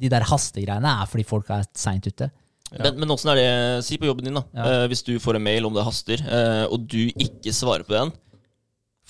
de 0.00 0.08
der 0.08 0.20
hastegreiene 0.22 0.86
er 1.02 1.06
fordi 1.06 1.24
folk 1.26 1.50
er 1.50 1.64
seint 1.74 2.06
ute. 2.06 2.30
Men, 2.72 2.98
men 3.00 3.08
åssen 3.10 3.28
er 3.30 3.36
det 3.36 3.84
Si 3.84 3.98
på 3.98 4.06
jobben 4.06 4.24
din, 4.24 4.34
da. 4.34 4.42
Ja. 4.54 4.84
Eh, 4.84 4.88
hvis 4.88 5.02
du 5.04 5.18
får 5.18 5.36
en 5.36 5.42
mail 5.44 5.66
om 5.66 5.74
det 5.74 5.84
haster, 5.84 6.22
uh, 6.24 6.72
og 6.72 6.86
du 6.88 7.10
ikke 7.18 7.52
svarer 7.52 7.82
på 7.84 7.92
den, 7.98 8.12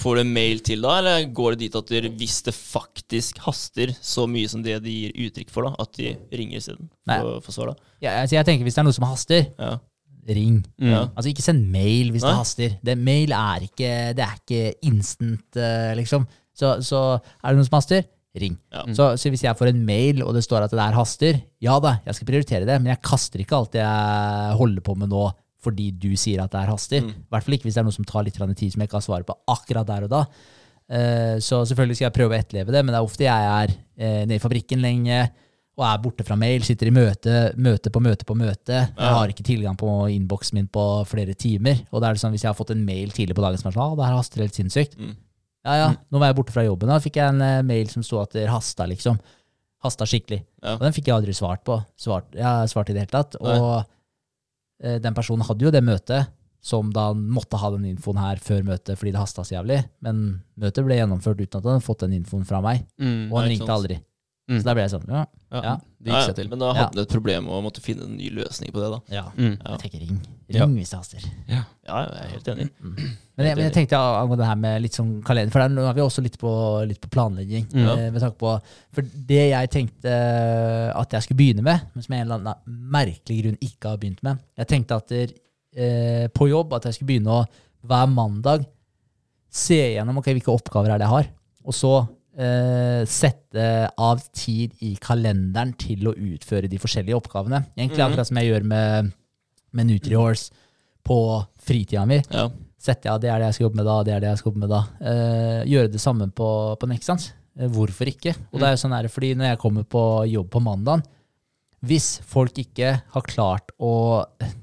får 0.01 0.17
du 0.17 0.21
en 0.23 0.33
mail 0.35 0.61
til 0.65 0.81
da, 0.83 0.97
eller 1.03 1.27
går 1.37 1.55
det 1.55 1.59
dit 1.67 1.75
at 1.79 1.91
du, 1.93 2.09
hvis 2.19 2.39
det 2.47 2.55
faktisk 2.57 3.39
haster 3.45 3.93
så 4.01 4.25
mye 4.31 4.49
som 4.51 4.63
det 4.65 4.79
de 4.85 4.91
gir 4.91 5.13
uttrykk 5.29 5.51
for, 5.53 5.69
da, 5.69 5.75
at 5.85 5.93
de 5.99 6.15
ringer 6.33 6.59
isteden 6.63 6.89
for? 7.07 7.75
Ja, 8.03 8.17
altså 8.23 8.39
jeg 8.39 8.47
tenker 8.49 8.65
Hvis 8.67 8.75
det 8.79 8.83
er 8.83 8.89
noe 8.89 8.97
som 8.97 9.05
haster, 9.11 9.45
Ja. 9.61 9.75
ring. 10.29 10.63
Mm. 10.81 10.89
Ja. 10.91 11.03
Altså 11.17 11.29
Ikke 11.33 11.43
send 11.45 11.67
mail 11.71 12.11
hvis 12.15 12.23
Nei. 12.23 12.31
det 12.31 12.39
haster. 12.39 12.75
Det, 12.83 12.97
mail 12.99 13.33
er 13.37 13.69
ikke, 13.69 13.93
det 14.17 14.25
er 14.25 14.35
ikke 14.41 14.75
instant, 14.89 15.57
eh, 15.61 15.93
liksom. 15.99 16.27
Så, 16.55 16.77
så 16.85 17.01
er 17.43 17.49
det 17.53 17.57
noe 17.59 17.69
som 17.69 17.79
haster, 17.81 18.05
ring. 18.39 18.57
Ja. 18.73 18.85
Så, 18.97 19.11
så 19.21 19.29
hvis 19.33 19.43
jeg 19.45 19.57
får 19.59 19.73
en 19.73 19.85
mail, 19.85 20.23
og 20.25 20.33
det 20.37 20.45
står 20.47 20.65
at 20.65 20.73
det 20.73 20.79
der 20.81 20.95
haster, 20.97 21.41
ja 21.61 21.79
da, 21.85 21.99
jeg 22.07 22.15
skal 22.17 22.27
prioritere 22.31 22.65
det, 22.69 22.79
men 22.81 22.93
jeg 22.95 23.03
kaster 23.05 23.43
ikke 23.45 23.59
alt 23.59 23.75
jeg 23.77 24.57
holder 24.57 24.81
på 24.87 24.97
med 24.97 25.11
nå 25.13 25.27
fordi 25.63 25.91
du 25.95 26.11
sier 26.19 26.43
at 26.43 26.53
det 26.53 26.63
er 26.63 26.73
haster. 26.73 27.05
Mm. 27.05 27.13
I 27.23 27.35
hvert 27.35 27.47
fall 27.47 27.57
ikke 27.59 27.69
hvis 27.69 27.79
det 27.79 27.85
er 27.85 27.89
noe 27.89 27.99
som 27.99 28.09
tar 28.09 28.27
litt 28.27 28.39
tid 28.39 28.75
som 28.75 28.83
jeg 28.83 28.91
ikke 28.91 28.99
har 28.99 29.07
svaret 29.07 29.29
på 29.29 29.39
akkurat 29.55 29.89
der 29.89 30.09
og 30.09 30.13
da. 30.13 30.25
Eh, 30.93 31.37
så 31.41 31.63
selvfølgelig 31.69 32.01
skal 32.01 32.09
jeg 32.09 32.17
prøve 32.19 32.35
å 32.35 32.41
etterleve 32.41 32.75
det, 32.75 32.83
men 32.83 32.93
det 32.93 32.99
er 32.99 33.07
ofte 33.07 33.25
jeg 33.25 33.49
er 33.53 33.73
eh, 33.73 34.23
nede 34.27 34.41
i 34.41 34.43
fabrikken 34.43 34.83
lenge 34.83 35.23
og 35.73 35.85
er 35.89 36.01
borte 36.05 36.25
fra 36.27 36.37
mail, 36.37 36.65
sitter 36.67 36.91
i 36.91 36.93
møte, 36.93 37.37
møte 37.57 37.91
på 37.93 38.01
møte 38.05 38.27
på 38.29 38.35
møte. 38.37 38.83
Jeg 38.93 39.15
har 39.17 39.31
ikke 39.33 39.47
tilgang 39.47 39.77
på 39.81 39.89
innboksen 40.13 40.59
min 40.59 40.67
på 40.69 40.83
flere 41.09 41.33
timer. 41.33 41.81
Og 41.89 42.03
da 42.03 42.11
er 42.11 42.19
det 42.19 42.21
sånn, 42.21 42.35
hvis 42.35 42.45
jeg 42.45 42.51
har 42.51 42.59
fått 42.59 42.75
en 42.75 42.83
mail 42.85 43.15
tidlig 43.15 43.39
på 43.39 43.45
dagen 43.45 43.61
som 43.61 43.71
er 43.71 43.79
sånn, 43.79 43.87
ah, 43.87 43.95
det 43.97 44.05
her 44.05 44.19
haster 44.19 44.45
helt 44.45 44.59
sinnssykt. 44.59 44.99
Mm. 45.01 45.15
Ja, 45.63 45.77
ja, 45.79 45.89
nå 46.11 46.21
var 46.21 46.29
jeg 46.29 46.37
borte 46.41 46.53
fra 46.53 46.67
jobben, 46.67 46.91
da 46.91 46.99
fikk 47.01 47.17
jeg 47.21 47.33
en 47.33 47.45
eh, 47.47 47.63
mail 47.65 47.89
som 47.89 48.05
sto 48.05 48.19
at 48.21 48.35
det 48.35 48.49
hasta, 48.51 48.85
liksom. 48.91 49.17
Hasta 49.83 50.07
skikkelig. 50.07 50.43
Ja. 50.61 50.77
Og 50.77 50.85
den 50.85 50.95
fikk 50.95 51.09
jeg 51.09 51.17
aldri 51.17 51.35
svart 51.35 51.65
på. 51.67 51.79
Svart, 51.99 52.29
jeg 52.37 52.71
svart 52.71 52.91
i 52.91 52.95
det 52.95 53.07
hele 53.07 53.15
tatt. 53.15 53.39
Og 53.41 53.89
den 54.83 55.15
personen 55.15 55.47
hadde 55.47 55.67
jo 55.67 55.71
det 55.75 55.83
møtet, 55.87 56.33
som 56.63 56.93
da 56.95 57.09
måtte 57.15 57.59
ha 57.59 57.73
den 57.75 57.89
infoen 57.91 58.21
her 58.23 58.39
før 58.43 58.63
møtet 58.67 58.95
fordi 58.99 59.13
det 59.15 59.19
hasta 59.23 59.43
så 59.43 59.57
jævlig. 59.57 59.81
Men 60.05 60.23
møtet 60.63 60.87
ble 60.87 60.99
gjennomført 61.01 61.41
uten 61.41 61.59
at 61.59 61.65
han 61.67 61.77
hadde 61.79 61.87
fått 61.87 62.05
den 62.05 62.17
infoen 62.21 62.45
fra 62.47 62.61
meg. 62.63 62.85
Mm. 63.03 63.33
Og 63.33 63.39
han 63.41 63.49
ringte 63.51 63.67
sant. 63.67 63.77
aldri. 63.81 63.97
Mm. 64.51 64.59
Så 64.59 64.67
da 64.67 64.75
ble 64.75 64.85
jeg 64.85 64.93
sånn, 64.93 65.09
ja, 65.11 65.25
Ja, 65.53 65.61
Ja. 65.63 65.73
Det 66.03 66.11
gikk 66.11 66.29
seg 66.29 66.39
til. 66.39 66.49
Men 66.51 66.59
da 66.63 66.69
hadde 66.73 66.85
hadde 66.89 67.03
ja. 67.03 67.07
et 67.07 67.15
problem 67.15 67.45
med 67.47 67.55
å 67.55 67.61
måtte 67.63 67.83
finne 67.83 68.07
en 68.09 68.17
ny 68.19 68.31
løsning 68.35 68.73
på 68.75 68.81
det, 68.83 68.89
da. 68.91 69.01
ja. 69.15 69.25
Mm. 69.37 69.53
Ja. 69.55 69.75
Jeg 69.75 69.83
tenker 69.85 70.03
ring. 70.03 70.17
Ja. 70.55 70.67
Ring 70.67 70.75
hvis 70.79 70.91
det 70.93 70.99
haster. 70.99 71.25
Ja, 71.49 71.63
jeg 71.89 72.11
er 72.23 72.33
helt 72.35 72.49
enig. 72.53 72.67
Men 73.37 73.47
jeg, 73.49 73.57
men 73.57 73.65
jeg 73.65 73.73
tenkte 73.73 73.97
angående 73.97 74.43
det 74.43 74.47
her 74.51 74.59
med 74.61 74.83
litt 74.85 74.93
sånn 74.99 75.13
kalender, 75.25 75.51
for 75.55 75.63
der, 75.63 75.71
nå 75.73 75.87
er 75.89 75.95
vi 75.97 76.03
også 76.05 76.21
litt 76.23 76.35
på, 76.39 76.51
litt 76.85 77.01
på 77.01 77.09
planlegging. 77.15 77.65
Mm. 77.73 77.87
eh, 77.89 78.03
med 78.13 78.21
tanke 78.21 78.37
på, 78.37 78.51
for 78.93 79.07
det 79.31 79.39
jeg 79.49 79.71
tenkte 79.73 80.13
eh, 80.13 80.91
at 81.01 81.17
jeg 81.17 81.25
skulle 81.25 81.39
begynne 81.41 81.65
med, 81.65 81.87
men 81.95 82.05
som 82.05 82.13
jeg 82.13 82.21
av 82.21 82.27
en 82.27 82.35
eller 82.35 82.53
annen 82.53 82.83
merkelig 82.93 83.39
grunn 83.41 83.57
ikke 83.65 83.89
har 83.95 83.97
begynt 84.03 84.21
med 84.29 84.43
Jeg 84.61 84.69
tenkte 84.75 84.99
at 85.01 85.09
der, 85.15 85.33
eh, 85.75 86.27
på 86.37 86.51
jobb 86.51 86.77
at 86.77 86.91
jeg 86.91 86.99
skulle 86.99 87.09
begynne 87.15 87.39
å 87.41 87.47
hver 87.89 88.13
mandag 88.13 88.69
se 89.53 89.81
gjennom 89.97 90.21
okay, 90.21 90.37
hvilke 90.37 90.53
oppgaver 90.53 90.93
er 90.93 91.01
det 91.01 91.09
jeg 91.09 91.15
har, 91.17 91.33
og 91.65 91.75
så 91.77 91.95
eh, 92.37 93.03
sette 93.09 93.65
av 94.01 94.21
tid 94.37 94.77
i 94.85 94.93
kalenderen 95.03 95.73
til 95.81 96.09
å 96.09 96.15
utføre 96.17 96.69
de 96.69 96.79
forskjellige 96.81 97.17
oppgavene. 97.19 97.65
Egentlig 97.77 97.99
Mhm. 98.01 98.07
akkurat 98.11 98.29
som 98.29 98.37
jeg 98.41 98.53
gjør 98.53 98.65
med, 98.77 99.13
med 99.77 99.89
NutriHorse 99.91 100.51
på 101.07 101.19
fritida 101.63 102.05
mi 102.09 102.21
Ja. 102.31 102.51
Sette 102.83 103.11
av 103.13 103.21
det 103.23 103.31
er 103.31 103.39
det 103.39 103.47
jeg 103.53 103.55
skal 103.55 103.65
jobbe 103.69 103.79
med 103.79 103.87
da, 103.87 103.97
det 104.03 104.13
er 104.13 104.23
det 104.25 104.31
jeg 104.33 104.39
skal 104.41 104.51
jobbe 104.51 104.63
med 104.65 104.73
da. 104.73 104.81
Eh, 105.07 105.59
gjøre 105.71 105.91
det 105.93 106.01
samme 106.03 106.27
på, 106.35 106.49
på 106.81 106.89
Nexans. 106.91 107.29
Eh, 107.55 107.69
hvorfor 107.71 108.11
ikke? 108.11 108.33
Og 108.51 108.59
det 108.59 108.67
er 108.67 108.73
jo 108.75 108.81
sånn 108.83 108.95
her, 108.97 109.07
fordi 109.13 109.37
når 109.39 109.53
jeg 109.53 109.61
kommer 109.63 109.87
på 109.87 110.03
jobb 110.27 110.49
på 110.51 110.63
mandagen, 110.65 111.05
hvis 111.87 112.09
folk 112.27 112.59
ikke 112.63 112.91
har 113.15 113.25
klart 113.27 113.73
å 113.83 113.93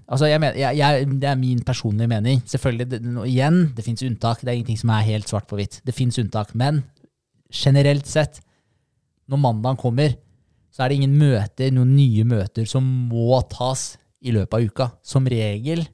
Altså, 0.10 0.26
jeg 0.26 0.42
mener, 0.42 0.56
jeg, 0.58 0.80
jeg, 0.80 1.08
det 1.22 1.28
er 1.30 1.36
min 1.38 1.60
personlige 1.62 2.10
mening. 2.10 2.40
Selvfølgelig, 2.50 2.86
det, 2.90 3.00
igjen, 3.30 3.60
det 3.78 3.84
fins 3.86 4.02
unntak. 4.08 4.40
Det 4.42 4.50
er 4.50 4.56
ingenting 4.58 4.80
som 4.82 4.90
er 4.96 5.06
helt 5.06 5.30
svart 5.30 5.46
på 5.46 5.60
hvitt. 5.60 5.76
Det 5.86 5.94
fins 5.94 6.18
unntak. 6.18 6.56
Men 6.58 6.80
generelt 7.54 8.10
sett, 8.10 8.40
når 9.30 9.42
mandagen 9.44 9.78
kommer, 9.78 10.16
så 10.74 10.82
er 10.82 10.90
det 10.90 10.98
ingen 10.98 11.14
møter, 11.20 11.70
noen 11.76 11.92
nye 11.94 12.26
møter, 12.26 12.66
som 12.66 12.88
må 13.12 13.38
tas 13.54 13.92
i 14.22 14.34
løpet 14.36 14.54
av 14.58 14.66
uka. 14.68 14.88
Som 15.06 15.28
regel 15.30 15.86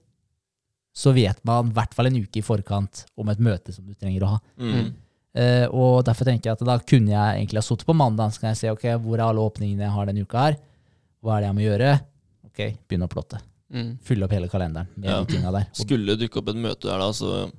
så 0.95 1.11
vet 1.11 1.41
man 1.43 1.67
i 1.69 1.75
hvert 1.75 1.93
fall 1.93 2.07
en 2.07 2.21
uke 2.23 2.39
i 2.39 2.45
forkant 2.45 3.03
om 3.19 3.27
et 3.33 3.41
møte 3.43 3.73
som 3.75 3.83
du 3.85 3.93
trenger 3.99 4.23
å 4.23 4.29
ha. 4.35 4.39
Mm. 4.61 4.93
Uh, 5.35 5.65
og 5.75 6.05
derfor 6.07 6.23
tenker 6.29 6.47
jeg 6.47 6.55
at 6.55 6.63
da 6.63 6.77
kunne 6.87 7.11
jeg 7.11 7.39
egentlig 7.41 7.59
ha 7.59 7.65
sittet 7.67 7.83
på 7.89 7.95
mandag, 7.97 8.31
så 8.31 8.39
kan 8.39 8.53
jeg 8.53 8.61
se 8.61 8.71
ok, 8.71 8.85
hvor 9.03 9.19
er 9.19 9.25
alle 9.27 9.43
åpningene 9.43 9.83
jeg 9.83 9.91
har 9.97 10.07
denne 10.07 10.23
uka 10.23 10.45
her. 10.45 10.55
Hva 11.19 11.35
er 11.35 11.43
det 11.43 11.49
jeg 11.49 11.57
må 11.57 11.65
gjøre? 11.65 11.89
Ok, 12.47 12.61
begynne 12.87 13.09
å 13.09 13.11
plotte. 13.11 13.41
Mm. 13.75 13.89
Fylle 14.07 14.23
opp 14.29 14.35
hele 14.37 14.47
kalenderen 14.47 14.87
med 14.95 15.09
Ja. 15.09 15.17
de 15.19 15.33
tinga 15.33 15.51
der. 15.51 15.65
Og, 15.73 15.81
Skulle 15.83 16.15
det 16.15 16.21
dukke 16.23 16.39
opp 16.39 16.53
et 16.53 16.61
møte 16.63 16.87
der 16.87 17.03
da, 17.03 17.09
så 17.17 17.51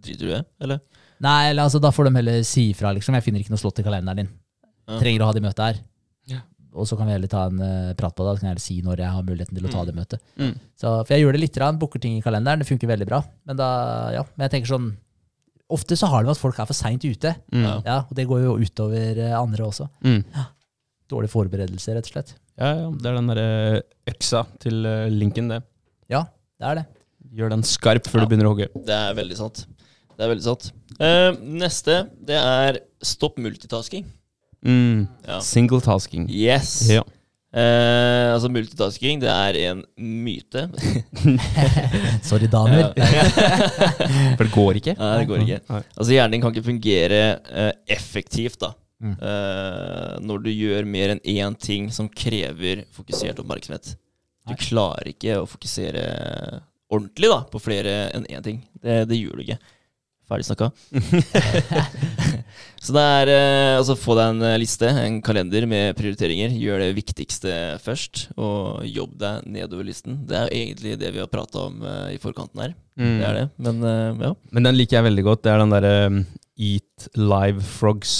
driter 0.00 0.24
du 0.24 0.30
i 0.30 0.34
det, 0.38 0.44
eller? 0.64 0.80
nei, 1.20 1.50
eller 1.50 1.66
altså, 1.66 1.80
da 1.82 1.90
får 1.92 2.08
de 2.08 2.14
heller 2.16 2.42
si 2.46 2.70
ifra, 2.72 2.94
liksom. 2.96 3.12
Jeg 3.18 3.26
finner 3.26 3.42
ikke 3.44 3.52
noe 3.52 3.60
slått 3.60 3.80
i 3.82 3.84
kalenderen 3.84 4.22
din. 4.22 4.30
Ja. 4.88 4.96
Trenger 5.02 5.20
å 5.26 5.28
ha 5.28 5.34
de 5.36 5.42
møtet 5.44 5.64
her. 5.66 5.80
Ja. 6.78 6.82
Og 6.84 6.86
så 6.88 6.96
kan 6.98 7.08
vi 7.10 7.16
heller 7.16 7.30
ta 7.32 7.46
en 7.50 7.58
uh, 7.60 7.90
prat 7.98 8.14
på 8.14 8.22
det. 8.26 8.36
Så 8.36 8.40
kan 8.44 8.48
jeg 8.48 8.54
heller 8.54 8.64
si 8.64 8.76
når 8.86 9.02
jeg 9.02 9.10
har 9.16 9.26
muligheten 9.26 9.58
til 9.58 9.66
å 9.66 9.72
ta 9.72 9.82
Mm. 9.82 9.86
det 9.90 9.94
møtet. 9.98 10.20
Mm. 10.38 10.54
Så, 10.78 10.92
for 11.04 11.12
jeg 11.14 11.24
gjør 11.24 11.32
det 11.36 11.40
litt, 11.42 11.58
booker 11.82 11.98
ting 12.00 12.16
i 12.18 12.22
kalenderen. 12.22 12.62
Det 12.62 12.68
funker 12.70 12.88
veldig 12.90 13.06
bra. 13.10 13.22
Men 13.46 13.56
da, 13.58 13.68
ja, 14.14 14.22
men 14.36 14.46
jeg 14.48 14.54
tenker 14.58 14.74
sånn 14.76 14.88
Ofte 15.68 15.98
så 16.00 16.08
har 16.08 16.22
det 16.22 16.30
med 16.30 16.32
at 16.32 16.40
folk 16.40 16.58
er 16.58 16.64
for 16.64 16.72
seint 16.72 17.02
ute. 17.04 17.34
Mm. 17.52 17.60
Ja. 17.66 17.72
Ja, 17.84 17.96
og 18.08 18.14
det 18.16 18.24
går 18.24 18.40
jo 18.40 18.54
utover 18.56 19.18
eh, 19.20 19.34
andre 19.36 19.66
også. 19.66 19.84
Mm. 20.00 20.22
Dårlig 21.12 21.28
forberedelse, 21.28 21.92
rett 21.92 22.08
og 22.08 22.12
slett. 22.14 22.30
Ja, 22.56 22.70
ja, 22.72 22.86
det 22.88 23.10
er 23.10 23.18
den 23.18 23.28
derre 23.28 23.82
øksa 24.08 24.46
til 24.64 24.86
eh, 24.88 25.10
linken, 25.12 25.50
det. 25.52 25.58
Ja, 26.08 26.22
det 26.56 26.70
er 26.70 26.80
det. 26.80 26.84
Gjør 27.36 27.52
den 27.52 27.66
skarp 27.68 28.08
før 28.08 28.22
Ja. 28.22 28.24
du 28.24 28.32
begynner 28.32 28.48
å 28.48 28.54
hogge. 28.54 28.70
Det 28.80 28.96
er 28.96 29.12
veldig 29.20 29.36
sant. 29.36 29.66
Det 30.16 30.24
er 30.24 30.32
veldig 30.32 30.46
sant. 30.46 30.70
Uh, 30.98 31.36
neste, 31.60 31.98
det 32.24 32.40
er 32.40 32.80
stopp 33.04 33.36
multitasking. 33.38 34.08
Mm. 34.66 35.06
Ja. 35.26 35.38
Single 35.44 35.80
tasking. 35.84 36.26
Yes! 36.30 36.88
Ja. 36.90 37.04
Eh, 37.48 38.26
altså 38.34 38.50
Multitasking 38.52 39.22
det 39.22 39.30
er 39.32 39.56
en 39.70 39.78
myte. 39.96 40.66
Sorry, 42.28 42.46
damer. 42.52 42.90
For 44.36 44.44
det 44.44 44.52
går 44.52 44.80
ikke? 44.82 44.94
Nei, 44.98 45.12
det 45.22 45.28
går 45.30 45.44
ikke. 45.46 45.60
Altså 45.96 46.10
Hjernen 46.12 46.36
din 46.36 46.44
kan 46.44 46.52
ikke 46.54 46.66
fungere 46.68 47.22
eh, 47.48 47.72
effektivt 47.98 48.60
da 48.66 48.74
Mm. 48.98 49.12
eh, 49.22 50.14
når 50.26 50.40
du 50.42 50.48
gjør 50.50 50.82
mer 50.90 51.12
enn 51.12 51.20
én 51.22 51.54
ting 51.62 51.84
som 51.94 52.08
krever 52.10 52.80
fokusert 52.90 53.38
oppmerksomhet. 53.38 53.92
Du 54.50 54.56
klarer 54.58 55.12
ikke 55.12 55.36
å 55.38 55.44
fokusere 55.46 56.00
ordentlig 56.90 57.30
da 57.30 57.36
på 57.46 57.60
flere 57.62 57.92
enn 58.16 58.26
én 58.26 58.42
ting. 58.42 58.58
Det, 58.82 59.04
det 59.06 59.20
gjør 59.20 59.38
du 59.38 59.44
ikke. 59.44 59.58
Ferdig 60.28 60.44
snakka. 60.44 60.68
Så 62.84 62.94
det 62.94 63.02
er 63.02 63.30
eh, 63.32 63.76
altså 63.78 63.96
få 63.98 64.14
deg 64.18 64.34
en 64.34 64.44
eh, 64.44 64.58
liste, 64.60 64.88
en 64.88 65.18
kalender 65.24 65.64
med 65.68 65.96
prioriteringer. 65.98 66.52
Gjør 66.60 66.84
det 66.84 66.90
viktigste 66.98 67.54
først, 67.82 68.26
og 68.36 68.84
jobb 68.86 69.16
deg 69.20 69.48
nedover 69.48 69.88
listen. 69.88 70.20
Det 70.28 70.36
er 70.36 70.52
egentlig 70.54 70.98
det 71.00 71.14
vi 71.16 71.22
har 71.22 71.30
prata 71.32 71.64
om 71.70 71.80
eh, 71.80 72.16
i 72.16 72.20
forkanten 72.22 72.66
her. 72.66 72.76
Mm. 73.00 73.14
Det 73.18 73.28
er 73.28 73.38
det. 73.38 73.46
Men 73.66 73.88
ja. 74.26 74.32
Men 74.52 74.68
den 74.68 74.78
liker 74.78 74.98
jeg 74.98 75.08
veldig 75.08 75.24
godt. 75.30 75.44
Det 75.46 75.52
er 75.52 75.62
den 75.62 75.74
derre 75.74 75.94
um, 76.10 76.20
Eat 76.58 77.08
Live 77.16 77.64
Frogs. 77.64 78.18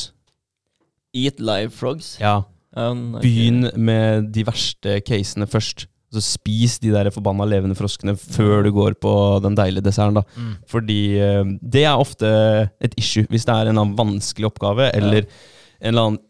Eat 1.17 1.41
live 1.41 1.71
frogs. 1.75 2.17
Ja. 2.21 2.43
Um, 2.77 3.15
okay. 3.17 3.25
Begynn 3.27 3.71
med 3.81 4.33
de 4.35 4.45
verste 4.47 5.01
casene 5.05 5.49
først. 5.51 5.89
Så 6.09 6.23
spis 6.25 6.79
de 6.81 6.93
der 6.95 7.11
forbanna 7.13 7.45
levende 7.45 7.77
froskene 7.77 8.15
før 8.17 8.63
du 8.65 8.71
går 8.73 8.97
på 9.03 9.13
den 9.45 9.57
deilige 9.59 9.85
desserten. 9.85 10.17
da. 10.17 10.25
Mm. 10.37 10.55
Fordi 10.71 11.01
eh, 11.21 11.45
det 11.61 11.85
er 11.85 12.01
ofte 12.01 12.31
et 12.81 12.97
issue 13.01 13.29
hvis 13.29 13.45
det 13.45 13.55
er 13.55 13.69
en 13.69 13.77
annen 13.77 13.99
vanskelig 13.99 14.49
oppgave, 14.49 14.89
eller 14.97 15.27
en 15.29 15.93
eller 15.93 16.07
annen 16.07 16.23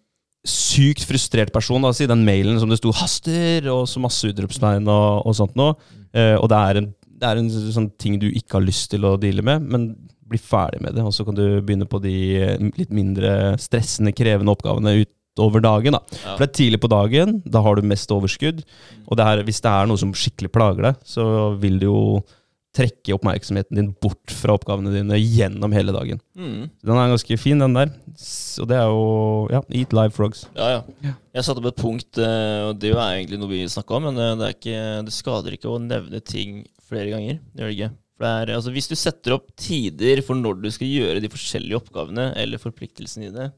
sykt 0.48 1.04
frustrert 1.06 1.52
person. 1.54 1.82
da, 1.82 1.92
Si 1.92 2.08
den 2.08 2.24
mailen 2.26 2.58
som 2.60 2.70
det 2.70 2.80
sto 2.80 2.92
'haster' 2.92 3.70
og 3.70 3.86
så 3.88 4.00
masse 4.00 4.26
utropstegn 4.26 4.88
og, 4.88 5.26
og 5.26 5.34
sånt 5.36 5.56
noe. 5.58 5.76
Eh, 6.14 6.36
og 6.36 6.48
det 6.50 6.58
er, 6.58 6.80
en, 6.80 6.92
det 7.20 7.28
er 7.28 7.40
en 7.40 7.50
sånn 7.50 7.90
ting 7.98 8.18
du 8.18 8.30
ikke 8.30 8.58
har 8.58 8.66
lyst 8.66 8.90
til 8.90 9.04
å 9.04 9.18
deale 9.20 9.44
med, 9.44 9.62
men 9.62 9.90
bli 10.28 10.40
ferdig 10.40 10.80
med 10.84 10.96
det. 10.96 11.04
Og 11.04 11.14
så 11.14 11.24
kan 11.26 11.36
du 11.36 11.60
begynne 11.60 11.88
på 11.88 12.00
de 12.02 12.16
eh, 12.40 12.66
litt 12.78 12.92
mindre 12.94 13.56
stressende, 13.60 14.14
krevende 14.16 14.54
oppgavene 14.54 14.98
utover 15.38 15.62
dagen. 15.62 15.94
da. 15.94 16.02
Ja. 16.10 16.34
For 16.34 16.42
det 16.42 16.50
er 16.50 16.58
tidlig 16.58 16.80
på 16.82 16.90
dagen, 16.90 17.38
da 17.46 17.62
har 17.62 17.78
du 17.78 17.86
mest 17.86 18.10
overskudd. 18.10 18.64
Og 19.06 19.16
det 19.16 19.28
her, 19.28 19.44
hvis 19.46 19.62
det 19.62 19.70
er 19.70 19.86
noe 19.88 20.00
som 20.00 20.12
skikkelig 20.16 20.50
plager 20.52 20.90
deg, 20.90 20.98
så 21.06 21.54
vil 21.62 21.78
du 21.78 21.88
jo 21.88 22.02
trekke 22.76 23.14
oppmerksomheten 23.16 23.78
din 23.78 23.88
bort 24.02 24.30
fra 24.30 24.54
oppgavene 24.54 24.92
dine 24.92 25.16
gjennom 25.18 25.72
hele 25.74 25.94
dagen. 25.94 26.20
Mm. 26.38 26.68
Den 26.84 27.00
er 27.00 27.12
ganske 27.14 27.38
fin, 27.40 27.58
den 27.58 27.74
der. 27.74 27.94
så 28.14 28.62
Og 28.62 28.68
det 28.70 28.76
er 28.76 28.90
jo 28.90 29.06
ja, 29.50 29.62
Eat 29.80 29.94
live 29.96 30.14
frogs. 30.14 30.44
Ja, 30.54 30.68
ja. 30.76 30.82
Ja. 31.02 31.14
Jeg 31.38 31.46
satte 31.46 31.62
opp 31.62 31.70
et 31.72 31.80
punkt, 31.80 32.20
eh, 32.20 32.66
og 32.68 32.78
det 32.78 32.90
er 32.90 32.94
jo 32.94 33.00
egentlig 33.00 33.40
noe 33.40 33.50
vi 33.50 33.62
snakka 33.72 33.96
om, 33.98 34.10
men 34.10 34.20
eh, 34.20 34.36
det, 34.38 34.50
er 34.50 34.58
ikke, 34.58 34.82
det 35.08 35.16
skader 35.16 35.56
ikke 35.56 35.72
å 35.72 35.80
nevne 35.82 36.20
ting 36.20 36.60
flere 36.88 37.10
ganger. 37.14 37.40
Det 37.52 37.64
gjør 37.64 37.72
det 37.72 37.78
ikke. 37.78 37.90
For 38.18 38.26
det 38.26 38.34
er, 38.34 38.54
altså, 38.58 38.74
hvis 38.74 38.90
du 38.90 38.96
setter 38.98 39.36
opp 39.38 39.48
tider 39.58 40.22
for 40.26 40.38
når 40.38 40.60
du 40.62 40.70
skal 40.74 40.90
gjøre 40.90 41.22
de 41.22 41.30
forskjellige 41.32 41.78
oppgavene 41.78 42.32
eller 42.38 42.62
forpliktelsene 42.62 43.30
dine, 43.30 43.50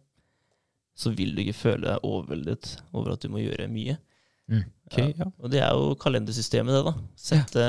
så 0.96 1.12
vil 1.16 1.34
du 1.36 1.42
ikke 1.44 1.56
føle 1.56 1.86
deg 1.86 2.04
overveldet 2.06 2.76
over 2.92 3.12
at 3.14 3.20
du 3.24 3.28
må 3.32 3.42
gjøre 3.44 3.68
mye. 3.72 3.98
Ok, 4.90 4.96
ja. 5.14 5.26
Og 5.38 5.50
det 5.52 5.60
er 5.62 5.70
jo 5.78 5.92
kalendersystemet, 6.02 6.74
det, 6.74 6.80
da. 6.88 6.92
Sette, 7.14 7.66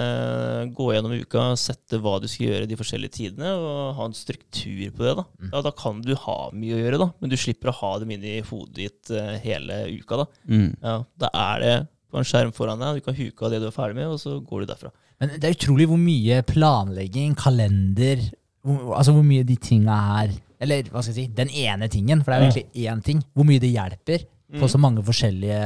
Gå 0.73 0.87
gjennom 0.95 1.13
uka, 1.21 1.43
sette 1.59 1.99
hva 2.01 2.15
du 2.21 2.25
skal 2.31 2.47
gjøre 2.47 2.69
de 2.71 2.77
forskjellige 2.79 3.13
tidene, 3.19 3.51
og 3.53 3.91
ha 3.99 4.07
en 4.09 4.15
struktur 4.17 4.87
på 4.97 5.05
det. 5.05 5.13
Da 5.19 5.25
Mm. 5.41 5.51
Ja, 5.53 5.61
Da 5.61 5.71
kan 5.77 6.01
du 6.01 6.15
ha 6.15 6.49
mye 6.51 6.73
å 6.75 6.81
gjøre, 6.81 6.97
da, 7.03 7.11
men 7.21 7.29
du 7.29 7.37
slipper 7.37 7.69
å 7.69 7.75
ha 7.77 7.99
dem 7.99 8.11
inn 8.11 8.23
i 8.25 8.39
hodet 8.41 8.73
ditt 8.75 9.11
eh, 9.11 9.37
hele 9.45 9.83
uka. 9.99 10.17
Da 10.23 10.25
Mm. 10.49 10.75
ja, 10.81 11.03
Da 11.19 11.29
er 11.33 11.59
det 11.61 11.87
på 12.11 12.17
en 12.17 12.23
skjerm 12.25 12.51
foran 12.51 12.79
deg, 12.79 12.95
du 12.95 13.01
kan 13.05 13.15
huke 13.15 13.45
av 13.45 13.51
det 13.51 13.61
du 13.61 13.67
er 13.67 13.71
ferdig 13.77 13.95
med, 13.95 14.07
og 14.07 14.19
så 14.19 14.39
går 14.43 14.65
du 14.65 14.73
derfra. 14.73 14.91
Men 15.21 15.29
det 15.39 15.43
er 15.43 15.53
utrolig 15.53 15.85
hvor 15.87 16.01
mye 16.01 16.41
planlegging, 16.43 17.35
kalender 17.37 18.31
hvor, 18.65 18.95
Altså 18.97 19.13
hvor 19.13 19.23
mye 19.23 19.43
de 19.45 19.55
tinga 19.55 19.93
er 20.25 20.33
Eller 20.61 20.87
hva 20.91 21.01
skal 21.01 21.15
jeg 21.15 21.25
si, 21.25 21.35
den 21.37 21.49
ene 21.63 21.89
tingen, 21.91 22.21
for 22.21 22.31
det 22.31 22.37
er 22.37 22.43
jo 22.43 22.51
egentlig 22.51 22.87
én 22.91 23.03
ting. 23.05 23.23
Hvor 23.33 23.47
mye 23.49 23.61
det 23.63 23.71
hjelper 23.73 24.27
på 24.59 24.67
så 24.67 24.79
mange 24.81 25.03
forskjellige 25.07 25.59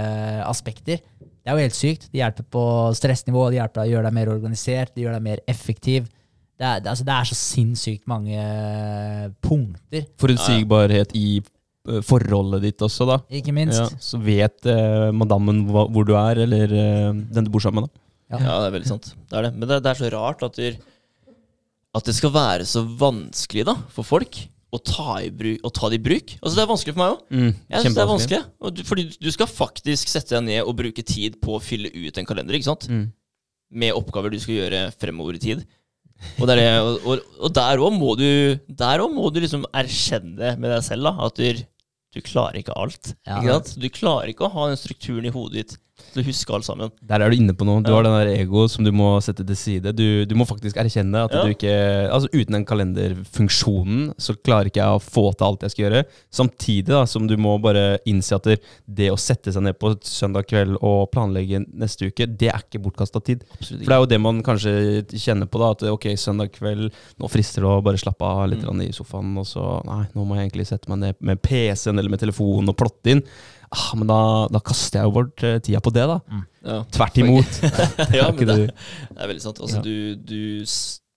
aspekter. 0.46 1.02
Det 1.20 1.52
er 1.52 1.58
jo 1.58 1.66
helt 1.66 1.78
sykt. 1.78 2.08
Det 2.12 2.22
hjelper 2.22 2.46
på 2.54 2.62
stressnivå, 2.98 3.48
det 3.50 3.60
hjelper 3.60 3.82
deg 3.82 3.89
å 3.89 3.93
gjøre 3.96 4.10
deg 4.10 4.16
mer 4.18 4.32
organisert, 4.34 4.93
det 4.96 5.04
gjør 5.06 5.18
deg 5.18 5.26
mer 5.26 5.41
effektiv. 5.52 6.08
Det 6.56 6.64
er, 6.64 6.80
det, 6.80 6.93
altså, 6.93 7.04
det 7.06 7.16
er 7.18 7.28
så 7.28 7.36
sinnssykt 7.36 8.06
mange 8.08 8.46
punkter, 9.43 10.06
Forutsigbarhet 10.22 11.12
i 11.20 11.28
eh, 11.41 12.00
forholdet 12.08 12.64
ditt 12.64 12.86
også, 12.86 13.08
da. 13.10 13.20
ikke 13.28 13.54
minst. 13.58 13.82
Ja, 13.82 13.89
så 14.00 14.22
vet 14.24 14.70
eh, 14.72 15.10
madammen 15.12 15.66
hva, 15.68 15.84
hvor 15.91 16.08
du 16.08 16.14
er, 16.16 16.46
eller 16.46 16.72
eh, 16.72 17.10
den 17.36 17.50
du 17.50 17.52
bor 17.52 17.66
sammen 17.66 17.84
med. 17.84 17.91
da. 17.91 18.02
Ja. 18.36 18.39
Ja, 18.39 18.58
det 18.64 18.70
er 18.70 18.76
veldig 18.80 18.89
sant. 18.93 19.12
Det 19.30 19.38
er 19.38 19.50
det. 19.50 19.54
Men 19.58 19.70
det, 19.70 19.82
det 19.84 19.91
er 19.91 20.00
så 20.00 20.12
rart 20.16 20.46
at, 20.48 20.58
du, 20.58 21.36
at 22.00 22.08
det 22.08 22.16
skal 22.18 22.34
være 22.34 22.70
så 22.70 22.86
vanskelig 23.04 23.68
da, 23.68 23.76
for 23.93 24.08
folk 24.08 24.39
å 24.76 24.82
ta, 24.84 25.15
i 25.23 25.30
bruk, 25.34 25.61
å 25.65 25.71
ta 25.73 25.89
det 25.91 25.99
i 25.99 26.03
bruk. 26.05 26.34
Altså, 26.41 26.55
det 26.57 26.63
er 26.63 26.69
vanskelig 26.71 26.95
for 26.95 27.01
meg 27.01 27.13
òg. 27.15 27.21
Mm, 27.32 27.51
Jeg 27.71 27.86
synes 27.86 27.95
det 27.97 28.03
er 28.03 28.09
vanskelig. 28.11 28.41
Du, 28.76 28.82
fordi 28.88 29.05
du 29.26 29.30
skal 29.34 29.49
faktisk 29.51 30.11
sette 30.11 30.36
deg 30.36 30.45
ned 30.49 30.61
og 30.63 30.76
bruke 30.80 31.05
tid 31.05 31.39
på 31.43 31.57
å 31.57 31.63
fylle 31.63 31.91
ut 31.93 32.19
en 32.21 32.28
kalender. 32.30 32.57
ikke 32.57 32.69
sant? 32.69 32.88
Mm. 32.91 33.05
Med 33.76 33.97
oppgaver 33.97 34.34
du 34.34 34.39
skal 34.43 34.59
gjøre 34.59 34.84
fremover 34.99 35.39
i 35.39 35.43
tid. 35.43 35.63
Og, 36.39 36.45
det 36.47 36.57
er 36.63 36.80
og, 36.80 37.01
og, 37.03 37.23
og 37.43 37.51
der 37.55 37.82
òg 37.84 37.95
må 37.97 38.13
Der 38.15 39.01
må 39.11 39.30
du 39.34 39.41
liksom 39.43 39.65
erkjenne 39.76 40.53
med 40.55 40.71
deg 40.71 40.84
selv 40.86 41.09
da, 41.09 41.15
at 41.28 41.36
du, 41.41 41.63
du 42.15 42.21
klarer 42.23 42.61
ikke 42.61 42.76
alt. 42.80 43.15
Ja. 43.28 43.41
Ikke? 43.41 43.80
Du 43.82 43.89
klarer 43.91 44.32
ikke 44.32 44.47
å 44.47 44.53
ha 44.53 44.69
den 44.71 44.80
strukturen 44.80 45.28
i 45.28 45.34
hodet 45.36 45.59
ditt 45.59 45.76
til 46.14 46.24
husker 46.28 46.56
alt 46.58 46.66
sammen. 46.68 46.91
Der 47.08 47.22
er 47.24 47.30
du 47.32 47.36
inne 47.38 47.54
på 47.56 47.66
noe. 47.68 47.82
Du 47.84 47.89
Ja. 47.91 47.96
har 47.96 48.04
den 48.04 48.14
der 48.28 48.41
ego 48.43 48.68
som 48.68 48.84
du 48.84 48.91
må 48.91 49.22
sette 49.24 49.46
til 49.48 49.56
side. 49.56 49.93
Du, 49.96 50.26
du 50.26 50.36
må 50.36 50.46
faktisk 50.48 50.76
erkjenne 50.76 51.24
at 51.26 51.32
Ja. 51.32 51.43
du 51.43 51.50
ikke 51.54 52.12
Altså 52.12 52.28
Uten 52.34 52.52
den 52.54 52.66
kalenderfunksjonen 52.66 54.14
så 54.20 54.36
klarer 54.36 54.68
ikke 54.70 54.82
jeg 54.84 54.96
å 54.98 55.02
få 55.04 55.24
til 55.36 55.48
alt 55.48 55.62
jeg 55.66 55.72
skal 55.72 55.86
gjøre. 55.86 56.04
Samtidig 56.32 56.86
da 56.91 57.06
som 57.06 57.28
du 57.28 57.36
må 57.38 57.56
bare 57.62 57.98
innse 58.06 58.36
at 58.36 58.43
det, 58.43 58.60
det 58.88 59.10
å 59.12 59.18
sette 59.20 59.52
seg 59.54 59.64
ned 59.64 59.78
på 59.80 59.93
søndag 60.04 60.48
kveld 60.48 60.78
og 60.82 61.10
planlegge 61.12 61.64
neste 61.74 62.08
uke, 62.12 62.28
det 62.28 62.50
er 62.52 62.60
ikke 62.64 62.82
bortkasta 62.84 63.24
tid. 63.24 63.43
Absolutt 63.56 63.86
For 63.86 63.89
det 63.91 63.96
er 63.96 64.04
jo 64.04 64.12
det 64.16 64.22
man 64.22 64.43
kanskje 64.43 64.76
kjenner 65.16 65.48
på, 65.52 65.60
da. 65.60 65.72
At 65.76 65.84
ok, 65.96 66.10
søndag 66.20 66.52
kveld, 66.56 66.91
nå 67.20 67.30
frister 67.32 67.62
det 67.66 67.72
å 67.72 67.84
bare 67.84 67.98
slappe 68.02 68.22
av 68.26 68.50
litt 68.50 68.64
Mm. 68.66 68.82
i 68.82 68.91
sofaen, 68.91 69.38
og 69.38 69.46
så 69.46 69.84
Nei, 69.86 70.06
nå 70.16 70.26
må 70.26 70.36
jeg 70.36 70.50
egentlig 70.50 70.68
sette 70.68 70.89
meg 70.89 71.00
ned 71.00 71.16
med 71.22 71.41
PC-en 71.41 71.98
eller 72.00 72.10
med 72.10 72.20
telefonen 72.20 72.70
og 72.70 72.78
plotte 72.78 73.12
inn. 73.12 73.24
Ah, 73.76 73.89
men 73.99 74.07
da, 74.07 74.17
da 74.55 74.59
kaster 74.63 75.01
jeg 75.01 75.09
jo 75.09 75.13
bort 75.17 75.43
eh, 75.43 75.57
tida 75.63 75.82
på 75.84 75.91
det, 75.95 76.05
da. 76.07 76.17
Ja. 76.65 76.78
Tvert 76.95 77.17
imot. 77.21 77.57
ja, 78.15 78.30
men 78.36 78.47
det, 78.47 78.55
det 78.71 79.19
er 79.19 79.30
veldig 79.34 79.43
sant. 79.43 79.59
Altså, 79.59 79.82
Ja. 79.82 79.84
du, 79.84 80.15
du, 80.15 80.65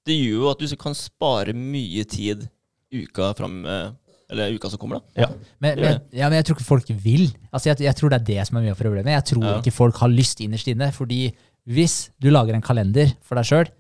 det 0.09 0.16
gjør 0.18 0.42
jo 0.42 0.50
at 0.50 0.62
du 0.64 0.76
kan 0.80 0.96
spare 0.98 1.54
mye 1.54 2.02
tid 2.09 2.46
uka 2.94 3.30
fram 3.36 3.59
eh, 3.68 3.88
Eller 4.32 4.52
uka 4.56 4.68
som 4.72 4.80
kommer, 4.82 4.98
da. 5.00 5.22
Ja. 5.22 5.28
Men, 5.62 5.78
men, 5.80 6.00
ja, 6.12 6.26
men 6.28 6.36
jeg 6.40 6.44
tror 6.48 6.59
ikke 6.59 6.66
folk 6.68 6.90
vil. 7.04 7.28
Altså, 7.52 7.70
jeg, 7.70 7.80
jeg 7.86 7.96
tror 7.96 8.12
det 8.12 8.18
er 8.20 8.26
det 8.28 8.46
som 8.48 8.59
er 8.59 8.66
mye 8.66 8.74
av 8.74 8.80
problemet. 8.82 9.14
Jeg 9.14 9.28
tror 9.32 9.46
Ja. 9.46 9.54
ikke 9.62 9.72
folk 9.72 9.96
har 10.02 10.12
lyst 10.12 10.42
innerst 10.44 10.68
inne. 10.68 10.90
Fordi 10.92 11.20
hvis 11.68 11.94
du 12.20 12.28
lager 12.32 12.56
en 12.59 12.64
kalender 12.64 13.14
for 13.24 13.40
deg 13.40 13.48
sjøl, 13.48 13.70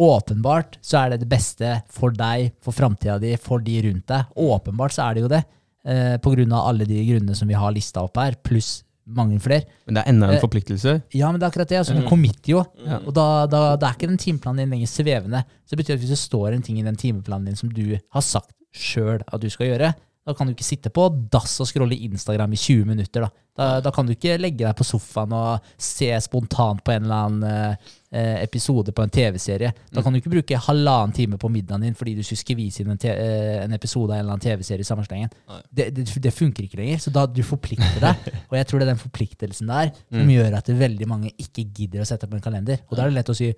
åpenbart 0.00 0.78
så 0.82 1.04
er 1.04 1.12
det 1.14 1.20
det 1.22 1.28
beste 1.30 1.68
for 1.94 2.10
deg, 2.14 2.50
for 2.62 2.74
framtida 2.74 3.18
di, 3.22 3.36
for 3.38 3.62
de 3.62 3.76
rundt 3.86 4.06
deg. 4.10 4.32
Åpenbart 4.34 4.96
så 4.96 5.06
er 5.08 5.14
det 5.18 5.22
jo 5.26 5.30
det. 5.30 5.42
Eh, 5.86 6.16
på 6.16 6.32
grunn 6.32 6.52
av 6.56 6.68
alle 6.70 6.86
de 6.88 6.96
grunnene 7.04 7.34
som 7.36 7.48
vi 7.48 7.54
har 7.54 7.72
lista 7.76 8.00
opp 8.06 8.16
her, 8.16 8.36
pluss 8.42 8.82
mange 9.04 9.36
flere. 9.44 9.66
Men 9.84 9.98
det 9.98 10.02
er 10.04 10.08
enda 10.14 10.28
en 10.30 10.38
Eh, 10.38 10.40
forpliktelse. 10.40 10.94
Ja, 11.12 11.28
men 11.30 11.38
det 11.38 11.44
er 11.44 11.50
akkurat 11.52 11.68
det. 11.68 11.76
Altså, 11.82 11.92
Mm. 11.94 12.00
Du 12.00 12.08
committer 12.08 12.50
jo. 12.54 12.64
Ja. 12.86 12.98
Og 13.04 13.12
da, 13.12 13.46
da, 13.46 13.76
da 13.76 13.88
er 13.90 13.98
ikke 13.98 14.08
den 14.08 14.16
timeplanen 14.16 14.62
din 14.64 14.70
lenger 14.72 14.88
svevende. 14.88 15.44
Så 15.66 15.76
det 15.76 15.82
betyr 15.84 15.94
at 15.94 16.00
hvis 16.00 16.14
det 16.14 16.18
står 16.22 16.54
en 16.54 16.62
ting 16.62 16.78
i 16.80 16.82
den 16.86 16.96
timeplanen 16.96 17.44
din 17.50 17.56
som 17.56 17.68
du 17.68 17.98
har 17.98 18.22
sagt 18.24 18.54
sjøl 18.72 19.20
at 19.28 19.40
du 19.40 19.50
skal 19.52 19.66
gjøre, 19.74 19.94
da 20.24 20.32
kan 20.32 20.46
du 20.48 20.54
ikke 20.54 20.64
sitte 20.64 20.88
på 20.88 21.04
dass 21.30 21.60
og 21.60 21.66
scrolle 21.68 21.98
Instagram 22.00 22.54
i 22.56 22.56
20 22.56 22.86
minutter. 22.88 23.20
Da. 23.26 23.28
Da, 23.54 23.80
da 23.84 23.90
kan 23.92 24.06
du 24.06 24.14
ikke 24.14 24.38
legge 24.40 24.64
deg 24.64 24.74
på 24.74 24.86
sofaen 24.88 25.34
og 25.36 25.60
se 25.76 26.08
spontant 26.24 26.80
på 26.82 26.94
en 26.96 27.04
eller 27.04 27.26
annen 27.28 27.44
eh, 27.44 27.76
episode 28.42 28.92
på 28.94 29.02
en 29.02 29.10
TV-serie. 29.10 29.72
Da 29.92 30.02
kan 30.02 30.12
du 30.14 30.18
ikke 30.20 30.30
bruke 30.32 30.58
halvannen 30.66 31.12
time 31.16 31.38
på 31.40 31.48
middagen 31.50 31.82
din 31.82 31.94
fordi 31.98 32.14
du 32.18 32.22
skulle 32.22 32.40
skvise 32.42 32.82
inn 32.84 32.90
en, 32.94 32.98
eh, 33.10 33.64
en 33.64 33.72
episode 33.76 34.10
av 34.12 34.18
en 34.18 34.24
eller 34.24 34.36
annen 34.36 34.44
TV-serie 34.44 34.80
i 34.84 34.88
samme 34.88 35.04
slengen. 35.06 35.32
Det, 35.70 35.88
det, 35.96 36.06
det 36.22 36.32
funker 36.34 36.64
ikke 36.68 36.78
lenger. 36.80 36.98
Så 37.02 37.10
da 37.14 37.26
du 37.26 37.42
forplikter 37.42 38.00
deg. 38.04 38.28
Og 38.50 38.58
jeg 38.58 38.66
tror 38.70 38.78
det 38.82 38.88
er 38.88 38.92
den 38.94 39.02
forpliktelsen 39.04 39.70
der 39.72 39.90
som 39.94 40.24
Mm. 40.24 40.30
gjør 40.36 40.54
at 40.58 40.68
veldig 40.78 41.06
mange 41.10 41.30
ikke 41.38 41.64
gidder 41.74 42.00
å 42.04 42.06
sette 42.08 42.24
opp 42.28 42.34
en 42.34 42.44
kalender. 42.44 42.78
Og 42.90 42.96
da 42.96 43.02
er 43.04 43.10
det 43.10 43.18
lett 43.18 43.32
å 43.34 43.36
si 43.36 43.50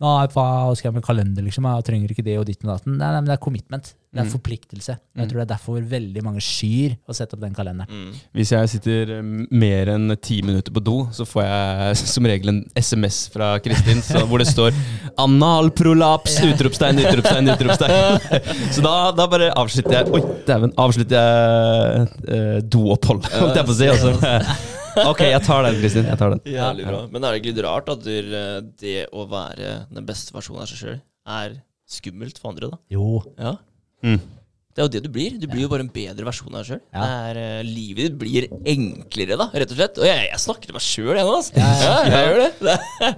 Nei, 0.00 0.26
hva 0.32 0.44
skal 0.78 0.88
jeg 0.88 0.94
med 0.96 1.04
kalender, 1.04 1.44
liksom? 1.44 1.66
Jeg 1.68 1.84
trenger 1.84 2.12
ikke 2.14 2.24
det 2.24 2.38
og 2.40 2.46
ditt 2.48 2.62
og 2.64 2.70
datten. 2.72 2.94
Nei, 2.96 3.08
nei, 3.12 3.18
men 3.20 3.26
det 3.28 3.34
er 3.36 3.42
commitment. 3.44 3.90
Det 4.10 4.18
er 4.22 4.24
Mm. 4.24 4.30
forpliktelse. 4.32 4.94
Jeg 5.14 5.26
Mm. 5.26 5.28
tror 5.28 5.38
det 5.38 5.44
er 5.50 5.54
derfor 5.54 5.80
veldig 5.86 6.22
mange 6.24 6.40
skyr 6.40 6.96
å 7.06 7.12
sette 7.14 7.34
opp 7.34 7.40
den 7.44 7.52
kalenderen. 7.54 7.86
Mm. 7.86 8.14
Hvis 8.34 8.50
jeg 8.50 8.68
sitter 8.72 9.12
eh, 9.18 9.22
mer 9.52 9.86
enn 9.92 10.16
ti 10.20 10.40
minutter 10.42 10.72
på 10.72 10.82
do, 10.82 11.04
så 11.12 11.22
får 11.28 11.44
jeg 11.44 11.96
som 12.08 12.24
regel 12.24 12.48
en 12.48 12.64
SMS 12.74 13.28
fra 13.30 13.58
Kristin 13.60 14.00
så, 14.02 14.24
hvor 14.26 14.38
det 14.38 14.48
står 14.48 14.72
'analprolaps!' 15.18 16.40
utropstegn, 16.48 16.98
utropstegn, 17.04 17.48
utropstegn. 17.54 17.92
Så 18.74 18.80
da, 18.82 19.12
da 19.12 19.26
bare 19.26 19.52
avslutter 19.54 19.92
jeg 19.92 20.08
Oi, 20.14 20.20
dæven! 20.48 20.72
Avslutter 20.76 21.16
jeg 21.20 22.08
uh, 22.26 22.60
dooppholdet, 22.72 23.30
holdt 23.36 23.56
jeg 23.60 23.66
på 23.66 23.74
å 23.74 23.78
si. 23.78 23.86
Altså. 23.86 24.66
Ok, 25.10 25.22
jeg 25.26 25.42
tar 25.46 25.66
den, 25.68 25.78
Kristin. 25.82 26.08
Jeg 26.10 26.18
tar 26.20 26.34
den. 26.34 26.42
Jævlig 26.50 26.88
bra. 26.88 27.04
Men 27.12 27.24
er 27.24 27.32
det 27.36 27.42
ikke 27.42 27.52
litt 27.54 27.64
rart 27.66 27.92
at 27.94 28.10
eh, 28.10 28.58
det 28.82 28.96
å 29.12 29.26
være 29.30 29.76
den 29.92 30.08
beste 30.08 30.34
versjonen 30.36 30.64
av 30.66 30.70
seg 30.70 30.82
sjøl 30.84 31.00
er 31.30 31.56
skummelt 31.90 32.38
for 32.40 32.52
andre, 32.54 32.70
da? 32.74 32.78
Jo. 32.94 33.22
Ja. 33.38 33.56
Mm. 34.06 34.20
Det 34.70 34.78
er 34.78 34.86
jo 34.86 34.90
det 34.94 35.00
du 35.02 35.08
blir. 35.12 35.32
Du 35.42 35.44
blir 35.50 35.64
jo 35.64 35.68
bare 35.72 35.82
en 35.82 35.88
bedre 35.90 36.24
versjon 36.28 36.54
av 36.54 36.60
deg 36.62 36.68
sjøl. 36.68 36.78
Ja. 36.94 37.06
Livet 37.66 38.04
ditt 38.06 38.18
blir 38.20 38.44
enklere, 38.70 39.34
da, 39.40 39.48
rett 39.50 39.72
og 39.74 39.76
slett. 39.80 39.98
Og 39.98 40.06
jeg, 40.06 40.28
jeg 40.30 40.40
snakker 40.44 40.70
til 40.70 40.76
meg 40.76 40.84
sjøl, 40.86 41.10
ennå, 41.18 41.32
altså. 41.40 41.56
Ja, 41.58 41.70
Ja, 41.80 41.90
ja. 41.90 42.12
jeg 42.14 42.28
gjør 42.28 42.38
det. 42.38 42.46
det. 42.68 42.76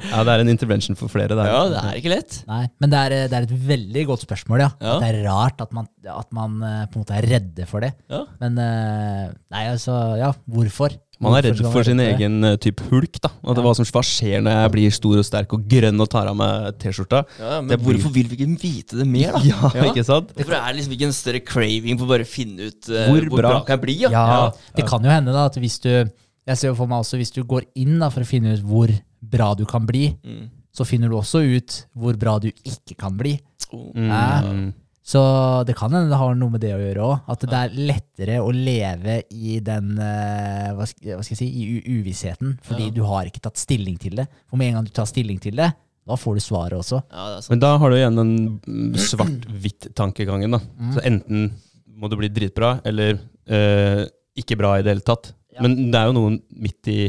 Ja, 0.09 0.23
det 0.25 0.33
er 0.35 0.45
en 0.47 0.53
intervention 0.55 0.97
for 0.99 1.13
flere 1.13 1.37
der. 1.37 1.51
Ja, 1.53 1.61
det 1.75 1.83
er 1.91 2.01
ikke 2.01 2.15
lett. 2.15 2.39
Nei, 2.49 2.63
men 2.83 2.95
det 2.95 3.03
er, 3.05 3.17
det 3.29 3.37
er 3.39 3.47
et 3.51 3.55
veldig 3.69 4.07
godt 4.15 4.25
spørsmål, 4.25 4.65
ja. 4.65 4.71
Ja. 4.81 4.97
Det 5.05 5.11
er 5.13 5.21
rart 5.29 5.61
at 5.67 5.77
man, 5.77 5.91
at 6.17 6.33
man 6.41 6.57
eh, 6.71 6.81
på 6.89 6.97
en 6.99 7.05
måte 7.05 7.21
er 7.21 7.29
redde 7.37 7.69
for 7.69 7.85
det. 7.85 7.93
Ja. 8.11 8.25
Men 8.41 8.57
eh, 8.65 9.25
Nei, 9.53 9.65
altså, 9.77 10.01
ja, 10.25 10.33
hvorfor? 10.57 10.97
Man 11.23 11.37
er 11.39 11.45
redd 11.49 11.61
for 11.73 11.87
sin 11.87 12.01
egen 12.03 12.37
eh, 12.49 12.57
type 12.63 12.83
hulk. 12.91 13.21
da 13.23 13.31
At 13.31 13.57
det, 13.59 13.63
hva 13.65 13.73
som 13.79 13.87
hva 13.87 14.03
skjer 14.05 14.43
når 14.43 14.57
jeg 14.59 14.73
blir 14.75 14.95
stor 14.97 15.21
og 15.23 15.27
sterk 15.29 15.55
og 15.57 15.67
grønn 15.71 16.01
og 16.05 16.09
tar 16.13 16.27
av 16.33 16.37
meg 16.39 16.79
T-skjorta. 16.83 17.23
Ja, 17.39 17.61
men 17.61 17.69
Det 17.73 17.79
hvorfor 17.85 18.13
vil 18.17 18.27
vi 18.33 18.39
ikke 18.41 18.57
vite 18.63 18.99
det 19.01 19.07
mer, 19.09 19.33
da? 19.39 19.43
Ja, 19.79 19.87
ikke 19.93 20.05
sant? 20.09 20.33
Hvorfor 20.37 20.57
er 20.59 20.67
det 20.73 20.81
liksom 20.81 20.97
ikke 20.99 21.09
en 21.11 21.17
større 21.17 21.43
craving 21.53 22.01
på 22.03 22.09
bare 22.11 22.27
å 22.27 22.31
finne 22.33 22.69
ut 22.73 22.91
uh, 22.91 23.07
Hvor 23.09 23.29
hvor, 23.29 23.39
bra- 23.39 23.53
bra 23.55 23.61
kan 23.69 23.77
jeg 23.79 23.85
bli? 23.87 23.97
Ja. 24.05 24.11
Ja, 24.13 24.41
det 24.77 24.87
kan 24.91 25.05
jo 25.07 25.11
hende 25.15 25.33
da 25.37 25.47
at 25.51 25.57
hvis 25.63 25.79
du 25.85 25.91
Jeg 25.93 26.59
ser 26.59 26.73
jo 26.73 26.75
for 26.81 26.91
meg 26.91 27.05
også 27.05 27.21
hvis 27.21 27.31
du 27.37 27.45
går 27.47 27.69
inn 27.79 27.99
da 28.03 28.09
for 28.11 28.25
å 28.25 28.29
finne 28.29 28.57
ut 28.59 28.63
hvor 28.67 28.91
bra 29.23 29.53
du 29.55 29.63
kan 29.65 29.87
bli, 29.87 30.09
Mm. 30.27 30.49
så 30.75 30.83
finner 30.89 31.09
du 31.09 31.15
også 31.21 31.39
ut 31.47 31.77
hvor 31.95 32.17
bra 32.19 32.39
du 32.43 32.49
ikke 32.51 32.97
kan 32.99 33.15
bli. 33.17 33.37
Oh. 33.71 33.93
Mm. 33.95 34.73
Så 35.03 35.21
det 35.67 35.75
kan 35.75 35.91
hende 35.91 36.13
det 36.13 36.19
har 36.21 36.35
noe 36.39 36.53
med 36.55 36.61
det 36.63 36.71
å 36.77 36.79
gjøre 36.79 37.03
òg. 37.09 37.23
At 37.35 37.41
det 37.51 37.59
er 37.59 37.73
lettere 37.91 38.37
å 38.39 38.53
leve 38.55 39.17
i 39.35 39.57
den 39.67 39.97
eh, 39.99 40.69
hva 40.79 40.87
skal, 40.87 41.17
jeg 41.27 41.39
si, 41.41 41.49
i 41.49 41.81
uvissheten. 41.99 42.57
Fordi 42.63 42.87
Ja. 42.87 42.95
du 42.95 43.03
har 43.09 43.27
ikke 43.27 43.43
tatt 43.43 43.59
stilling 43.59 43.99
til 43.99 44.15
det. 44.21 44.29
For 44.47 44.57
med 44.61 44.69
en 44.71 44.75
gang 44.79 44.85
du 44.87 44.93
tar 44.95 45.09
stilling 45.11 45.41
til 45.43 45.57
det, 45.59 45.73
da 46.07 46.15
får 46.19 46.39
du 46.39 46.43
svaret 46.43 46.79
også. 46.79 47.03
Ja, 47.11 47.27
det. 47.35 47.51
Men 47.51 47.61
da 47.63 47.73
har 47.79 47.91
du 47.91 47.97
igjen 47.99 48.17
den 48.21 48.33
mm, 48.63 48.95
svart-hvitt-tankegangen. 48.99 50.51
da 50.55 50.61
Så 50.95 51.03
enten 51.07 51.51
må 51.99 52.09
du 52.11 52.17
bli 52.19 52.31
dritbra, 52.33 52.77
eller 52.87 53.19
eh, 53.47 54.05
ikke 54.39 54.57
bra 54.59 54.77
i 54.79 54.83
det 54.87 54.95
hele 54.97 55.07
tatt. 55.07 55.33
Men 55.61 55.91
det 55.93 55.99
er 55.99 56.09
jo 56.09 56.15
noen 56.17 56.39
midt 56.63 56.89
i 56.89 57.01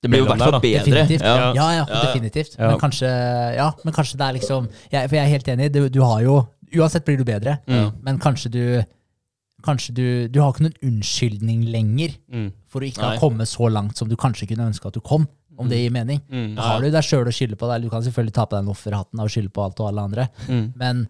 Det 0.00 0.08
blir 0.08 0.22
jo 0.22 0.24
i 0.24 0.30
hvert 0.30 0.40
fall 0.40 0.60
bedre. 0.62 0.84
Definitivt. 0.86 1.22
Ja. 1.26 1.34
Ja, 1.36 1.50
ja, 1.52 1.66
Ja, 1.76 1.84
ja. 1.84 2.00
definitivt. 2.06 2.54
Ja. 2.56 2.70
Men, 2.70 2.78
kanskje, 2.80 3.10
ja, 3.58 3.68
men 3.84 3.94
kanskje 3.94 4.16
det 4.16 4.26
er 4.30 4.38
liksom 4.38 4.68
jeg, 4.90 5.08
For 5.10 5.16
jeg 5.18 5.24
er 5.26 5.32
helt 5.34 5.48
enig. 5.52 5.72
Du, 5.74 5.82
du 5.92 6.00
har 6.00 6.22
jo 6.24 6.38
Uansett 6.76 7.04
blir 7.04 7.16
du 7.18 7.24
bedre, 7.24 7.58
Mm. 7.66 7.92
men 8.02 8.18
kanskje 8.18 8.50
du 8.50 8.82
Kanskje 9.62 9.92
du 9.92 10.28
Du 10.28 10.40
har 10.40 10.52
ikke 10.54 10.62
noen 10.64 10.78
unnskyldning 10.82 11.66
lenger 11.70 12.14
Mm. 12.32 12.52
for 12.66 12.80
å 12.80 12.86
ikke 12.88 13.02
Nei. 13.02 13.10
ha 13.16 13.20
kommet 13.20 13.46
så 13.48 13.68
langt 13.70 13.94
som 13.98 14.08
du 14.08 14.16
kanskje 14.16 14.48
kunne 14.48 14.64
ønske 14.72 14.86
at 14.86 14.94
du 14.94 15.00
kom. 15.00 15.28
Om 15.58 15.68
det 15.68 15.76
gir 15.82 15.90
mening. 15.92 16.22
Mm. 16.32 16.54
Da 16.56 16.62
har 16.62 16.80
du 16.80 16.90
deg 16.90 17.02
sjøl 17.04 17.26
å 17.28 17.34
skylde 17.34 17.56
på. 17.58 17.66
Eller 17.68 17.80
du 17.84 17.90
kan 17.90 18.00
selvfølgelig 18.02 18.32
ta 18.32 18.46
på 18.46 18.56
deg 18.56 18.64
den 18.64 18.72
offerhatten 18.72 19.20
og 19.20 19.28
skylde 19.28 19.50
på 19.52 19.62
alt 19.62 19.78
og 19.80 19.88
alle 19.88 20.00
andre, 20.00 20.28
Mm. 20.48 20.72
men, 20.74 21.08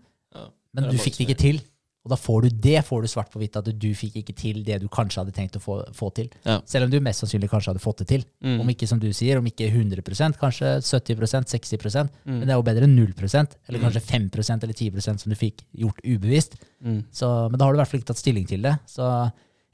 men 0.75 0.85
du 0.91 0.97
fikk 0.99 1.19
det 1.19 1.29
ikke 1.29 1.39
til. 1.39 1.61
Og 2.01 2.13
da 2.15 2.17
får 2.17 2.47
du 2.47 2.61
det 2.65 2.81
får 2.89 3.03
du 3.05 3.11
svart 3.13 3.29
på 3.33 3.41
hvitt, 3.43 3.59
at 3.61 3.67
du 3.77 3.89
fikk 3.97 4.15
ikke 4.23 4.35
til 4.37 4.63
det 4.65 4.79
du 4.81 4.87
kanskje 4.93 5.21
hadde 5.21 5.35
tenkt 5.37 5.59
å 5.59 5.61
få, 5.61 5.77
få 5.97 6.09
til. 6.17 6.31
Ja. 6.47 6.57
Selv 6.69 6.87
om 6.87 6.93
du 6.95 6.97
mest 7.05 7.21
sannsynlig 7.21 7.51
kanskje 7.53 7.75
hadde 7.75 7.83
fått 7.85 8.01
det 8.01 8.09
til. 8.15 8.25
Mm. 8.41 8.57
Om 8.63 8.73
ikke 8.73 8.89
som 8.89 9.03
du 9.03 9.11
sier, 9.17 9.37
om 9.37 9.51
ikke 9.51 9.69
100% 9.69 10.41
kanskje 10.41 10.79
70% 10.81 11.53
60 11.53 11.79
Mm. 11.91 12.39
Men 12.39 12.43
det 12.47 12.53
er 12.53 12.59
jo 12.59 12.65
bedre 12.65 12.87
enn 12.87 12.97
0% 12.97 13.55
eller 13.69 13.83
kanskje 13.83 14.01
5% 14.07 14.65
eller 14.65 14.77
10% 14.77 15.23
som 15.23 15.33
du 15.33 15.37
fikk 15.39 15.63
gjort 15.77 16.01
ubevisst. 16.05 16.57
Mm. 16.85 17.03
Så, 17.13 17.29
men 17.51 17.59
da 17.59 17.67
har 17.67 17.73
du 17.73 17.79
i 17.79 17.81
hvert 17.83 17.91
fall 17.91 18.01
ikke 18.01 18.11
tatt 18.13 18.21
stilling 18.21 18.47
til 18.49 18.65
det. 18.65 18.75
Så 18.89 19.07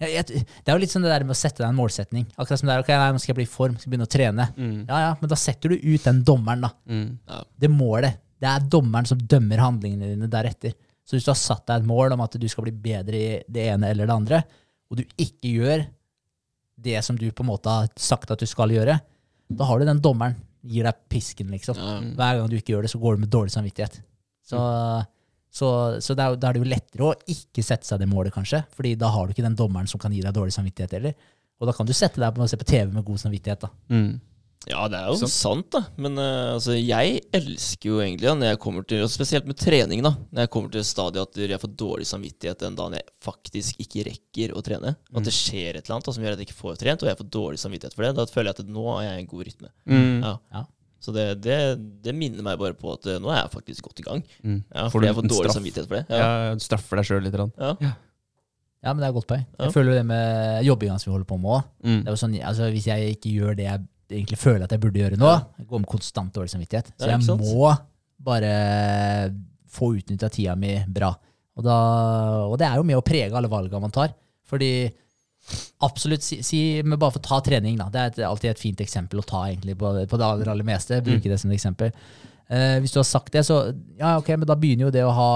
jeg, 0.03 0.13
jeg, 0.13 0.45
det 0.45 0.73
er 0.73 0.77
jo 0.77 0.83
litt 0.83 0.93
sånn 0.93 1.07
det 1.07 1.13
der 1.13 1.25
med 1.25 1.37
å 1.37 1.39
sette 1.39 1.63
deg 1.63 1.71
en 1.71 1.79
målsetning. 1.79 2.27
Akkurat 2.37 2.61
som 2.61 2.69
det 2.69 2.75
er, 2.75 2.85
ok, 2.85 2.93
nei, 2.93 3.13
nå 3.15 3.23
skal 3.23 3.33
jeg 3.33 3.39
bli 3.39 3.47
i 3.47 3.53
form, 3.53 3.79
skal 3.81 3.93
begynne 3.93 4.09
å 4.09 4.13
trene. 4.13 4.49
Mm. 4.57 4.79
Ja, 4.83 4.99
ja, 5.07 5.13
men 5.21 5.33
da 5.33 5.39
setter 5.41 5.73
du 5.73 5.77
ut 5.79 6.09
den 6.09 6.23
dommeren, 6.27 6.67
da. 6.67 6.73
Mm. 6.91 7.45
Det 7.63 7.71
målet. 7.73 8.21
Det 8.37 8.51
er 8.51 8.67
dommeren 8.73 9.09
som 9.09 9.23
dømmer 9.23 9.63
handlingene 9.63 10.13
dine 10.13 10.29
deretter. 10.33 10.75
Så 11.07 11.15
hvis 11.15 11.27
du 11.27 11.31
har 11.31 11.39
satt 11.39 11.67
deg 11.69 11.83
et 11.83 11.89
mål 11.89 12.17
om 12.17 12.25
at 12.25 12.35
du 12.41 12.47
skal 12.51 12.67
bli 12.67 12.75
bedre 12.75 13.19
i 13.19 13.29
det 13.47 13.69
ene 13.71 13.93
eller 13.93 14.09
det 14.09 14.17
andre, 14.17 14.41
og 14.91 14.99
du 14.99 15.05
ikke 15.23 15.53
gjør 15.53 15.85
det 16.87 16.99
som 17.07 17.19
du 17.19 17.29
på 17.31 17.45
en 17.45 17.51
måte 17.53 17.73
har 17.73 17.89
sagt 17.99 18.31
at 18.35 18.43
du 18.43 18.49
skal 18.49 18.75
gjøre, 18.75 18.99
da 19.47 19.69
har 19.69 19.79
du 19.79 19.87
den 19.89 20.03
dommeren. 20.03 20.37
Gir 20.67 20.87
deg 20.89 21.05
pisken, 21.13 21.53
liksom. 21.55 21.79
Hver 22.19 22.41
gang 22.41 22.51
du 22.51 22.57
ikke 22.59 22.75
gjør 22.75 22.87
det, 22.87 22.91
så 22.91 22.99
går 22.99 23.17
du 23.17 23.23
med 23.23 23.31
dårlig 23.31 23.55
samvittighet. 23.55 24.01
Så, 24.47 24.59
så, 25.55 25.69
så 26.03 26.17
da 26.19 26.33
er 26.35 26.41
det 26.43 26.63
jo 26.63 26.69
lettere 26.69 27.07
å 27.07 27.15
ikke 27.31 27.63
sette 27.63 27.87
seg 27.87 28.03
det 28.03 28.11
målet, 28.11 28.35
kanskje. 28.35 28.65
Fordi 28.75 28.97
da 28.99 29.13
har 29.15 29.27
du 29.27 29.35
ikke 29.35 29.47
den 29.47 29.59
dommeren 29.59 29.87
som 29.91 30.03
kan 30.03 30.15
gi 30.15 30.25
deg 30.25 30.35
dårlig 30.35 30.57
samvittighet 30.59 30.99
heller. 30.99 31.15
Og 31.63 31.71
da 31.71 31.75
kan 31.77 31.87
du 31.89 31.95
sette 31.97 32.21
deg 32.21 32.35
på 32.35 32.43
å 32.43 32.51
se 32.51 32.59
på 32.59 32.67
TV 32.67 32.91
med 32.93 33.07
god 33.07 33.23
samvittighet. 33.23 33.63
da. 33.63 33.71
Mm. 33.95 34.11
Ja, 34.67 34.89
det 34.91 34.99
er 34.99 35.07
jo 35.13 35.19
Sant. 35.21 35.31
sant, 35.33 35.67
da. 35.71 35.81
Men 36.03 36.17
uh, 36.19 36.57
altså, 36.57 36.75
jeg 36.75 37.21
elsker 37.37 37.87
jo 37.93 38.01
egentlig, 38.03 38.27
da, 38.27 38.35
når 38.35 38.49
jeg 38.51 38.59
kommer 38.65 38.83
til, 38.91 39.05
og 39.05 39.11
spesielt 39.13 39.47
med 39.47 39.55
trening, 39.61 40.01
da, 40.03 40.11
når 40.35 40.43
jeg 40.47 40.51
kommer 40.57 40.73
til 40.75 40.83
stadiet 40.89 41.23
at 41.23 41.39
jeg 41.53 41.61
får 41.63 41.75
dårlig 41.79 42.07
samvittighet 42.11 42.65
den 42.65 42.75
dagen 42.81 42.97
jeg 42.99 43.07
faktisk 43.23 43.79
ikke 43.85 44.07
rekker 44.09 44.55
å 44.59 44.63
trene. 44.67 44.97
At 45.15 45.29
det 45.29 45.35
skjer 45.37 45.77
et 45.79 45.85
eller 45.87 45.99
annet 46.01 46.09
da, 46.11 46.15
som 46.17 46.25
gjør 46.27 46.35
at 46.35 46.43
jeg 46.43 46.49
ikke 46.51 46.59
får 46.65 46.81
trent, 46.83 47.05
og 47.07 47.13
jeg 47.13 47.21
får 47.21 47.29
dårlig 47.39 47.61
samvittighet 47.63 47.95
for 47.95 48.03
det. 48.09 48.15
Da 48.19 48.27
føler 48.33 48.51
jeg 48.51 48.59
at 48.67 48.73
nå 48.75 48.87
er 48.97 49.05
jeg 49.07 49.21
en 49.23 49.31
god 49.31 49.45
rytme. 49.51 49.71
Mm. 49.87 50.17
Ja. 50.27 50.33
Ja. 50.57 50.65
Så 51.07 51.13
det, 51.15 51.27
det, 51.45 51.57
det 52.03 52.15
minner 52.19 52.43
meg 52.43 52.59
bare 52.59 52.75
på 52.75 52.91
at 52.97 53.07
eh, 53.07 53.21
nå 53.23 53.31
er 53.31 53.45
jeg 53.45 53.53
faktisk 53.53 53.87
godt 53.87 54.01
i 54.03 54.07
gang. 54.09 54.25
Mm. 54.43 54.57
Ja, 54.75 54.89
Får 54.89 54.97
fordi 54.97 55.07
du 55.07 55.11
jeg 55.13 55.19
får 55.21 55.29
dårlig 55.31 55.45
straff? 55.53 55.59
samvittighet 55.61 55.89
for 55.93 56.01
det. 56.01 56.05
Ja, 56.11 56.31
Ja. 56.49 56.57
straffer 56.67 56.99
deg 56.99 57.07
sjøl 57.07 57.23
litt. 57.29 57.37
grann. 57.37 57.53
Ja. 57.61 57.93
Ja, 58.83 58.93
men 58.95 59.03
det 59.03 59.09
er 59.09 59.15
godt 59.17 59.27
poeng. 59.31 59.45
Ja. 59.59 59.67
Jeg 59.69 59.75
føler 59.75 59.95
det 60.01 60.07
med 60.07 60.65
jobbinga 60.67 60.97
som 60.99 61.11
vi 61.11 61.15
holder 61.17 61.29
på 61.31 61.39
med 61.43 61.53
òg. 61.57 61.69
Mm. 61.87 62.01
Er 62.07 62.19
sånn, 62.19 62.35
altså 62.43 62.69
Hvis 62.75 62.87
jeg 62.91 63.15
ikke 63.17 63.33
gjør 63.39 63.57
det 63.59 63.67
jeg 63.69 63.87
egentlig 64.11 64.39
føler 64.41 64.67
at 64.67 64.75
jeg 64.75 64.83
burde 64.83 65.01
gjøre 65.01 65.19
nå, 65.21 65.33
jeg 65.59 65.69
går 65.71 65.83
med 65.83 65.91
konstant 65.91 66.35
dårlig 66.35 66.53
samvittighet. 66.53 66.93
Så 66.97 67.11
jeg 67.11 67.39
må 67.41 67.73
bare 68.27 68.53
få 69.77 69.95
utnytta 69.99 70.31
tida 70.33 70.55
mi 70.59 70.77
bra. 70.89 71.11
Og, 71.57 71.65
da, 71.65 71.77
og 72.47 72.57
det 72.61 72.69
er 72.69 72.79
jo 72.79 72.87
med 72.87 72.99
å 72.99 73.05
prege 73.05 73.35
alle 73.37 73.51
valgene 73.51 73.83
man 73.83 73.95
tar. 73.95 74.15
Fordi 74.47 74.71
absolutt, 75.87 76.25
si, 76.25 76.41
si 76.45 76.61
men 76.85 76.99
bare 76.99 77.17
for 77.17 77.23
å 77.23 77.29
ta 77.29 77.41
trening, 77.45 77.79
da. 77.81 77.89
Det 77.93 78.01
er 78.01 78.13
et, 78.13 78.23
alltid 78.29 78.53
et 78.53 78.63
fint 78.63 78.81
eksempel 78.83 79.23
å 79.23 79.27
ta 79.27 79.47
egentlig 79.49 79.77
på, 79.79 79.93
på 80.09 80.21
det 80.21 80.31
aller, 80.31 80.53
aller 80.53 80.67
meste. 80.69 81.03
Bruke 81.05 81.31
det 81.31 81.39
som 81.41 81.53
et 81.53 81.59
eksempel. 81.59 81.93
Eh, 82.47 82.77
hvis 82.79 82.93
du 82.95 83.01
har 83.01 83.07
sagt 83.09 83.33
det, 83.35 83.43
så 83.47 83.59
ja, 83.99 84.13
ok, 84.21 84.29
men 84.37 84.47
da 84.47 84.55
begynner 84.59 84.87
jo 84.87 84.95
det 84.95 85.03
å 85.03 85.15
ha 85.17 85.31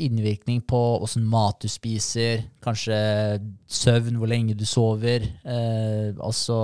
innvirkning 0.00 0.62
på 0.64 0.80
åssen 1.04 1.26
mat 1.28 1.58
du 1.60 1.68
spiser, 1.68 2.46
kanskje 2.64 2.96
søvn, 3.68 4.16
hvor 4.20 4.30
lenge 4.30 4.56
du 4.56 4.64
sover. 4.68 5.26
Eh, 5.44 6.14
altså 6.16 6.58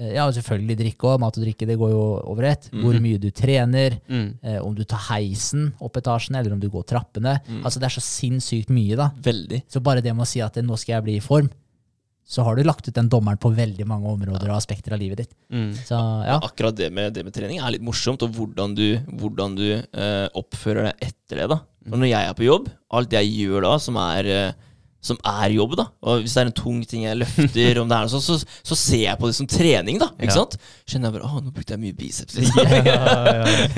Ja, 0.00 0.24
selvfølgelig 0.32 0.76
drikke 0.78 1.08
òg. 1.10 1.18
Mat 1.20 1.36
og 1.36 1.44
drikke 1.44 1.66
det 1.68 1.76
går 1.80 1.90
jo 1.92 2.04
over 2.32 2.48
ett. 2.48 2.68
Hvor 2.72 2.96
mye 3.04 3.20
du 3.20 3.28
trener. 3.34 3.98
Mm. 4.08 4.28
Eh, 4.40 4.60
om 4.64 4.76
du 4.76 4.84
tar 4.88 5.02
heisen 5.10 5.72
opp 5.84 5.98
etasjen, 6.00 6.38
eller 6.38 6.54
om 6.54 6.60
du 6.62 6.70
går 6.72 6.86
trappene. 6.88 7.38
Altså 7.62 7.82
Det 7.82 7.90
er 7.90 7.96
så 7.98 8.04
sinnssykt 8.04 8.72
mye, 8.72 8.96
da. 8.98 9.10
Veldig. 9.22 9.64
Så 9.68 9.82
bare 9.84 10.04
det 10.04 10.14
med 10.14 10.24
å 10.24 10.30
si 10.30 10.40
at 10.44 10.56
eh, 10.56 10.64
nå 10.66 10.78
skal 10.80 10.96
jeg 10.98 11.08
bli 11.08 11.18
i 11.20 11.24
form, 11.24 11.50
så 12.32 12.44
har 12.46 12.56
du 12.56 12.62
lagt 12.64 12.86
ut 12.88 12.94
den 12.94 13.10
dommeren 13.12 13.40
på 13.40 13.50
veldig 13.52 13.84
mange 13.88 14.08
områder 14.08 14.48
og 14.48 14.56
aspekter 14.56 14.94
av 14.94 15.00
livet 15.02 15.24
ditt. 15.24 15.32
Mm. 15.52 15.72
Så 15.76 15.98
ja. 15.98 16.38
Akkurat 16.38 16.76
det 16.78 16.88
med, 16.94 17.12
det 17.16 17.26
med 17.26 17.34
trening 17.34 17.60
er 17.60 17.74
litt 17.74 17.84
morsomt, 17.84 18.22
og 18.24 18.32
hvordan 18.36 18.76
du, 18.78 18.86
hvordan 19.20 19.56
du 19.58 19.66
eh, 19.74 20.28
oppfører 20.38 20.88
deg 20.88 21.10
etter 21.10 21.42
det. 21.42 21.48
da. 21.52 21.58
For 21.88 21.98
når 21.98 22.12
jeg 22.12 22.30
er 22.30 22.38
på 22.38 22.46
jobb, 22.46 22.70
alt 22.94 23.16
jeg 23.18 23.32
gjør 23.42 23.66
da 23.66 23.74
som 23.82 23.98
er, 24.00 24.30
eh, 24.30 24.70
som 25.02 25.18
er 25.26 25.50
jobb, 25.56 25.72
da, 25.80 25.88
og 26.06 26.20
hvis 26.22 26.36
det 26.36 26.40
er 26.44 26.48
en 26.48 26.54
tung 26.54 26.76
ting 26.86 27.02
jeg 27.08 27.18
løfter, 27.18 27.80
om 27.82 27.88
det 27.90 27.96
er 27.96 28.04
noe 28.06 28.12
sånt, 28.12 28.22
så, 28.22 28.36
så 28.62 28.76
ser 28.78 29.00
jeg 29.08 29.18
på 29.18 29.26
det 29.26 29.34
som 29.34 29.48
trening. 29.50 29.98
da, 29.98 30.06
ikke 30.14 30.30
Ja. 30.30 30.36
sant? 30.44 30.54
Skjønner 30.86 31.10
jeg 31.10 31.16
bare 31.16 31.26
å, 31.26 31.40
nå 31.42 31.50
brukte 31.56 31.74
jeg 31.74 31.82
mye 31.82 31.96
biceps. 31.98 32.36
Liksom. 32.38 32.86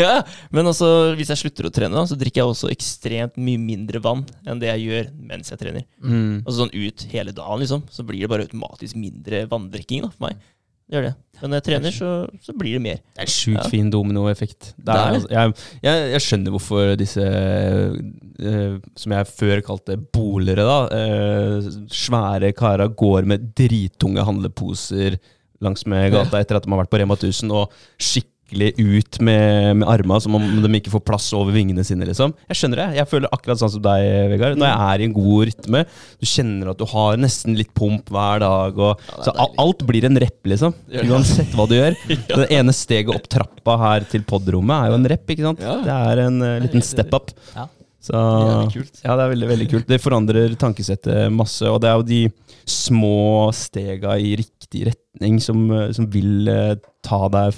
ja, 0.05 0.15
Men 0.53 0.69
altså, 0.69 0.89
hvis 1.17 1.33
jeg 1.33 1.41
slutter 1.47 1.69
å 1.69 1.73
trene, 1.75 1.97
da, 1.97 2.05
så 2.11 2.19
drikker 2.21 2.43
jeg 2.43 2.51
også 2.53 2.71
ekstremt 2.75 3.39
mye 3.41 3.61
mindre 3.63 4.03
vann 4.05 4.25
enn 4.45 4.61
det 4.61 4.69
jeg 4.75 4.85
gjør 4.89 5.09
mens 5.33 5.49
jeg 5.53 5.61
trener. 5.65 5.87
Mm. 6.05 6.43
Altså 6.45 6.59
sånn 6.61 6.75
ut 6.77 7.07
hele 7.15 7.33
dagen, 7.37 7.63
liksom. 7.65 7.87
Så 7.91 8.05
blir 8.07 8.21
det 8.25 8.31
bare 8.33 8.45
automatisk 8.47 8.99
mindre 9.01 9.47
vanndrikking 9.51 10.05
da, 10.05 10.13
for 10.13 10.29
meg. 10.29 10.45
Gjør 10.93 11.07
det. 11.07 11.13
Men 11.41 11.51
når 11.51 11.61
jeg 11.61 11.65
trener, 11.67 11.95
så, 11.97 12.09
så 12.45 12.53
blir 12.57 12.77
det 12.77 12.83
mer. 12.85 12.99
Det 13.17 13.23
er 13.23 13.27
en 13.27 13.33
sjukt 13.33 13.63
Ja. 13.63 13.69
fin 13.73 13.89
dominoeffekt. 13.91 14.75
Altså, 14.85 15.31
jeg, 15.33 15.55
jeg, 15.83 16.11
jeg 16.13 16.25
skjønner 16.27 16.55
hvorfor 16.55 16.93
disse 17.01 17.25
uh, 17.25 18.77
som 19.01 19.15
jeg 19.17 19.31
før 19.33 19.63
kalte 19.65 19.97
bolere, 20.15 20.67
da, 20.69 20.77
uh, 20.93 21.71
svære 21.89 22.53
karer 22.57 22.93
går 22.93 23.27
med 23.33 23.49
drittunge 23.57 24.25
handleposer 24.29 25.17
langs 25.65 25.87
med 25.89 26.13
gata 26.13 26.43
etter 26.43 26.59
at 26.59 26.67
de 26.67 26.73
har 26.75 26.83
vært 26.83 26.93
på 26.93 27.01
Rema 27.01 27.17
1000 27.17 27.53
og 27.55 27.73
skikkelig 27.97 28.31
ut 28.53 29.21
med, 29.25 29.77
med 29.81 29.89
armene, 29.89 30.21
som 30.21 30.35
om 30.37 30.45
de 30.63 30.71
ikke 30.79 30.93
får 30.93 31.03
plass 31.07 31.31
over 31.37 31.55
vingene 31.55 31.85
sine. 31.85 32.07
liksom. 32.07 32.35
Jeg 32.51 32.59
skjønner 32.61 32.83
det. 32.83 32.89
Jeg 33.01 33.11
føler 33.11 33.33
akkurat 33.33 33.61
sånn 33.61 33.73
som 33.73 33.85
deg, 33.85 34.05
Vegard. 34.31 34.59
Når 34.61 34.69
jeg 34.69 34.89
er 34.89 35.01
i 35.01 35.09
en 35.09 35.17
god 35.17 35.47
rytme, 35.51 35.85
du 36.21 36.27
kjenner 36.29 36.73
at 36.73 36.81
du 36.81 36.87
har 36.93 37.21
nesten 37.21 37.57
litt 37.59 37.73
pump 37.75 38.11
hver 38.15 38.43
dag. 38.45 38.79
Og, 38.79 39.07
Ja, 39.09 39.21
er 39.21 39.27
så 39.27 39.49
alt 39.65 39.87
blir 39.89 40.07
en 40.09 40.21
rep, 40.21 40.41
liksom. 40.51 40.75
Uansett 41.11 41.55
hva 41.57 41.69
du 41.71 41.77
gjør. 41.79 41.97
Det 42.45 42.51
ene 42.53 42.75
steget 42.77 43.15
opp 43.15 43.31
trappa 43.33 43.79
her 43.81 44.07
til 44.11 44.27
podrommet 44.29 44.77
er 44.77 44.93
jo 44.93 44.99
en 45.01 45.09
rep, 45.15 45.25
ikke 45.31 45.49
sant? 45.49 45.65
Det 45.65 45.97
er 45.97 46.27
en 46.27 46.39
uh, 46.43 46.59
liten 46.63 46.85
step 46.85 47.15
up. 47.17 47.33
Ja. 47.55 47.69
Så 48.05 48.21
Jævlig 48.21 48.73
kult. 48.75 48.99
Ja, 49.01 49.15
det 49.17 49.25
er 49.25 49.31
veldig, 49.33 49.47
veldig 49.49 49.69
kult. 49.71 49.87
Det 49.89 50.01
forandrer 50.03 50.57
tankesettet 50.61 51.33
masse, 51.33 51.65
og 51.71 51.81
det 51.81 51.89
er 51.89 52.01
jo 52.01 52.09
de 52.11 52.23
små 52.69 53.51
stega 53.57 54.19
i 54.21 54.35
riktig 54.41 54.87
retning 54.91 55.39
som, 55.43 55.65
eh, 55.73 55.91
som 55.97 56.09
vil 56.13 56.49
eh, 56.49 56.75
ta 57.05 57.23
deg 57.33 57.57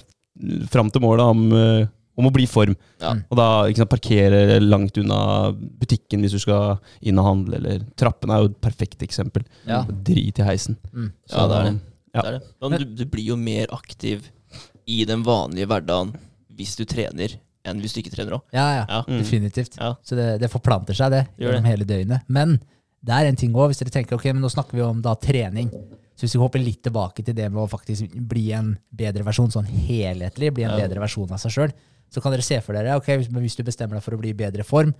fram 0.72 0.90
til 0.92 1.02
målet 1.04 1.24
om, 1.24 1.44
eh, 1.52 1.86
om 2.16 2.28
å 2.28 2.32
bli 2.32 2.44
i 2.46 2.50
form. 2.50 2.74
Ja. 3.02 3.14
Og 3.30 3.36
da 3.36 3.46
ikke 3.68 3.82
sant, 3.82 3.92
parkere 3.92 4.60
langt 4.62 4.96
unna 5.00 5.52
butikken 5.52 6.22
hvis 6.24 6.32
du 6.36 6.40
skal 6.40 6.78
inn 7.02 7.18
og 7.20 7.26
handle, 7.28 7.58
eller 7.60 7.82
trappen 7.96 8.30
er 8.32 8.42
jo 8.44 8.50
et 8.52 8.60
perfekt 8.64 9.02
eksempel. 9.04 9.44
Ja. 9.68 9.82
Drit 9.84 10.40
i 10.40 10.46
heisen. 10.46 10.78
Mm. 10.92 11.10
Ja, 11.30 11.46
det 11.50 11.58
er 11.58 11.68
det. 11.70 11.74
Ja. 12.16 12.22
Det 12.22 12.28
er 12.30 12.38
det. 12.38 12.46
Men 12.64 12.78
du, 12.80 12.84
du 13.02 13.04
blir 13.12 13.26
jo 13.32 13.36
mer 13.36 13.66
aktiv 13.76 14.30
i 14.88 15.02
den 15.04 15.24
vanlige 15.26 15.66
hverdagen 15.68 16.14
hvis 16.56 16.76
du 16.78 16.86
trener, 16.88 17.34
enn 17.66 17.80
hvis 17.82 17.92
du 17.92 18.00
ikke 18.00 18.14
trener 18.14 18.38
òg. 18.38 18.46
Ja, 18.54 18.64
ja, 18.78 18.84
Ja. 18.88 19.02
Mm. 19.04 19.18
definitivt. 19.20 19.76
Ja. 19.76 19.94
Så 20.06 20.16
det, 20.16 20.38
det 20.40 20.48
forplanter 20.52 20.96
seg, 20.96 21.10
det, 21.12 21.26
gjennom 21.42 21.66
hele 21.68 21.84
døgnet. 21.84 22.24
Men 22.32 22.56
det 23.04 23.12
er 23.12 23.28
en 23.28 23.36
ting 23.36 23.52
òg, 23.52 23.68
hvis 23.74 23.82
dere 23.82 23.92
tenker 23.92 24.16
ok, 24.16 24.24
men 24.32 24.40
nå 24.40 24.48
snakker 24.48 24.78
vi 24.78 24.86
om 24.86 25.02
da 25.04 25.12
trening. 25.20 25.68
Så 26.16 26.24
hvis 26.24 26.34
vi 26.38 26.40
hopper 26.40 26.62
litt 26.62 26.80
tilbake 26.86 27.22
til 27.24 27.36
det 27.36 27.50
med 27.52 27.60
å 27.60 27.68
faktisk 27.68 28.14
bli 28.16 28.48
en 28.56 28.72
bedre 28.88 29.24
versjon, 29.26 29.50
sånn 29.52 29.68
helhetlig, 29.68 30.54
bli 30.56 30.64
en 30.64 30.78
bedre 30.78 31.02
versjon 31.02 31.32
av 31.32 31.42
seg 31.42 31.52
sjøl, 31.52 31.74
så 32.12 32.22
kan 32.22 32.32
dere 32.32 32.46
se 32.46 32.56
for 32.64 32.76
dere 32.76 32.96
ok, 32.96 33.10
hvis, 33.20 33.58
du 33.58 33.64
bestemmer 33.66 33.98
deg 33.98 34.04
for 34.06 34.16
å 34.16 34.20
bli 34.20 34.32
i 34.32 34.38
bedre 34.38 34.64
form, 34.64 34.94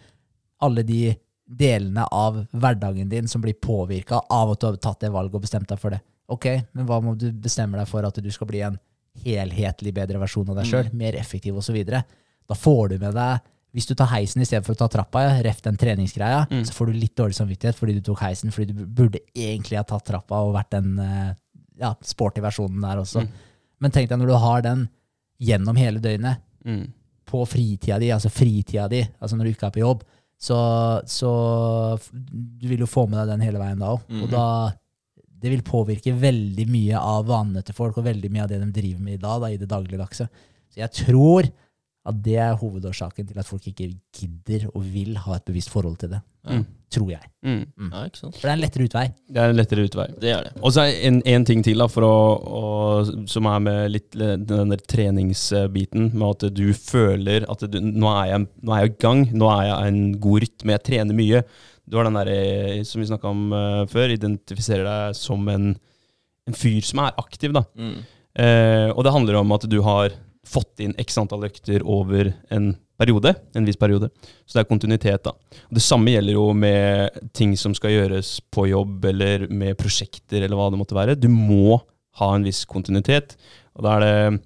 alle 0.60 0.84
de 0.84 1.14
delene 1.46 2.04
av 2.12 2.42
hverdagen 2.50 3.08
din 3.08 3.30
som 3.30 3.40
blir 3.40 3.56
påvirka 3.62 4.18
av 4.32 4.52
at 4.52 4.60
du 4.60 4.66
har 4.68 4.78
tatt 4.82 5.06
det 5.06 5.12
valget 5.14 5.38
og 5.38 5.46
bestemt 5.46 5.70
deg 5.70 5.80
for 5.80 5.94
det. 5.94 6.02
Ok, 6.32 6.48
men 6.74 6.88
hva 6.88 6.98
må 7.00 7.14
du 7.14 7.30
bestemme 7.32 7.78
deg 7.78 7.88
for 7.88 8.04
at 8.04 8.18
du 8.20 8.28
skal 8.34 8.50
bli 8.50 8.64
en 8.66 8.78
helhetlig 9.22 9.94
bedre 9.96 10.20
versjon 10.20 10.50
av 10.52 10.58
deg 10.58 10.68
sjøl, 10.68 10.90
mer 10.92 11.16
effektiv 11.16 11.56
osv.? 11.56 11.78
Da 11.86 12.58
får 12.58 12.92
du 12.92 12.98
med 12.98 13.14
deg 13.16 13.46
hvis 13.76 13.86
du 13.90 13.94
tar 13.94 14.08
heisen 14.14 14.40
istedenfor 14.40 14.72
å 14.72 14.78
ta 14.80 14.88
trappa, 14.88 15.22
ja, 15.26 15.34
ref 15.44 15.58
den 15.64 15.76
treningsgreia, 15.76 16.46
så 16.64 16.72
får 16.72 16.88
du 16.88 16.96
litt 16.96 17.12
dårlig 17.18 17.36
samvittighet 17.36 17.76
fordi 17.76 17.98
du 17.98 18.00
tok 18.08 18.22
heisen, 18.24 18.50
fordi 18.54 18.72
du 18.72 18.86
burde 18.88 19.20
egentlig 19.36 19.76
ha 19.76 19.84
tatt 19.84 20.06
trappa 20.08 20.38
og 20.46 20.54
vært 20.56 20.70
den 20.78 20.94
eh, 20.98 21.34
ja, 21.82 21.90
sporty 22.00 22.40
versjonen 22.40 22.80
der 22.80 23.02
også. 23.04 23.26
Men 23.84 23.92
tenk 23.92 24.08
deg 24.08 24.18
når 24.22 24.32
du 24.32 24.36
har 24.40 24.62
den 24.64 24.86
gjennom 25.44 25.76
hele 25.76 26.00
døgnet, 26.00 26.40
Mm. 26.66 26.88
på 27.28 27.44
fritida 27.46 27.98
di, 28.02 28.08
altså 28.10 28.26
fritida 28.32 28.88
di, 28.90 28.98
altså 29.20 29.36
når 29.36 29.44
du 29.44 29.50
ikke 29.52 29.66
er 29.68 29.74
på 29.76 29.82
jobb, 29.84 30.00
så, 30.40 30.56
så 31.06 31.30
du 32.32 32.66
vil 32.66 32.80
jo 32.82 32.88
få 32.90 33.04
med 33.06 33.20
deg 33.20 33.28
den 33.36 33.44
hele 33.46 33.60
veien 33.62 33.78
da 33.78 33.92
òg. 33.94 34.02
Og 34.22 34.30
da 34.32 34.46
det 35.36 35.52
vil 35.52 35.62
påvirke 35.62 36.14
veldig 36.16 36.64
mye 36.72 36.98
av 36.98 37.26
vanene 37.28 37.62
til 37.62 37.76
folk, 37.76 37.98
og 38.00 38.06
veldig 38.08 38.30
mye 38.32 38.42
av 38.46 38.50
det 38.50 38.58
de 38.62 38.68
driver 38.74 39.04
med 39.04 39.18
i 39.18 39.22
dag, 39.22 39.42
da, 39.44 39.50
i 39.52 39.60
det 39.60 39.68
dagligdagse. 39.70 40.26
Så 40.72 40.80
jeg 40.80 40.90
tror 41.04 41.46
at 42.06 42.22
det 42.22 42.36
er 42.38 42.56
hovedårsaken 42.60 43.26
til 43.28 43.38
at 43.40 43.48
folk 43.48 43.66
ikke 43.66 43.90
gidder 44.14 44.68
og 44.72 44.84
vil 44.92 45.16
ha 45.24 45.36
et 45.36 45.46
bevisst 45.46 45.72
forhold 45.72 45.96
til 46.00 46.12
det. 46.14 46.20
Mm. 46.46 46.64
Tror 46.94 47.08
jeg. 47.10 47.28
Mm. 47.42 47.64
Ja, 47.90 48.04
ikke 48.06 48.20
sant? 48.20 48.36
For 48.36 48.46
det 48.46 48.52
er 48.52 48.56
en 48.56 48.62
lettere 48.62 48.86
utvei. 48.86 49.04
Det 49.26 49.42
er 49.42 49.50
en 49.50 49.58
lettere 49.58 49.86
utvei. 49.88 50.06
Det 50.22 50.30
er 50.30 50.44
det. 50.46 50.52
Og 50.62 50.74
så 50.74 50.84
er 50.84 51.00
en, 51.08 51.18
en 51.26 51.46
ting 51.48 51.64
til, 51.66 51.82
da, 51.82 51.88
for 51.90 52.06
å, 52.06 52.18
å, 52.60 52.64
som 53.30 53.48
er 53.50 53.64
med 53.64 53.80
litt 53.90 54.14
den 54.14 54.72
der 54.72 54.84
treningsbiten, 54.94 56.12
med 56.14 56.26
at 56.28 56.54
du 56.54 56.68
føler 56.78 57.48
at 57.50 57.66
du, 57.66 57.80
nå, 57.82 58.10
er 58.12 58.30
jeg, 58.30 58.44
nå 58.62 58.76
er 58.76 58.84
jeg 58.84 58.92
i 58.92 59.00
gang, 59.02 59.24
nå 59.34 59.50
er 59.50 59.64
jeg 59.66 59.74
i 59.74 59.90
en 59.90 60.04
god 60.28 60.46
rytme, 60.46 60.76
jeg 60.76 60.86
trener 60.90 61.18
mye. 61.18 61.42
Du 61.86 61.98
har 61.98 62.06
den 62.06 62.18
der, 62.18 62.30
eh, 62.30 62.84
som 62.86 63.02
vi 63.02 63.08
snakka 63.10 63.30
om 63.30 63.50
eh, 63.54 63.82
før, 63.90 64.14
identifiserer 64.14 64.86
deg 64.86 65.18
som 65.18 65.42
en, 65.50 65.72
en 66.46 66.56
fyr 66.58 66.86
som 66.86 67.02
er 67.02 67.18
aktiv. 67.18 67.54
da. 67.54 67.66
Mm. 67.74 67.98
Eh, 68.36 68.88
og 68.92 69.02
det 69.06 69.14
handler 69.14 69.40
om 69.40 69.58
at 69.58 69.66
du 69.70 69.80
har 69.86 70.14
fått 70.46 70.82
inn 70.84 70.94
x 71.02 71.18
antall 71.20 71.46
økter 71.48 71.84
over 71.84 72.32
en 72.54 72.74
periode, 72.96 73.34
en 73.54 73.66
viss 73.68 73.78
periode. 73.78 74.08
Så 74.46 74.56
det 74.56 74.64
er 74.64 74.70
kontinuitet, 74.70 75.26
da. 75.26 75.34
Det 75.72 75.82
samme 75.84 76.14
gjelder 76.14 76.38
jo 76.38 76.46
med 76.56 77.20
ting 77.36 77.52
som 77.60 77.74
skal 77.76 77.92
gjøres 77.92 78.38
på 78.54 78.68
jobb, 78.70 79.04
eller 79.12 79.46
med 79.52 79.76
prosjekter, 79.80 80.42
eller 80.42 80.56
hva 80.56 80.70
det 80.72 80.80
måtte 80.80 80.96
være. 80.96 81.18
Du 81.20 81.28
må 81.32 81.80
ha 82.20 82.30
en 82.34 82.46
viss 82.46 82.64
kontinuitet. 82.68 83.36
Og 83.76 83.84
da 83.84 83.96
er 83.96 84.06
det 84.06 84.44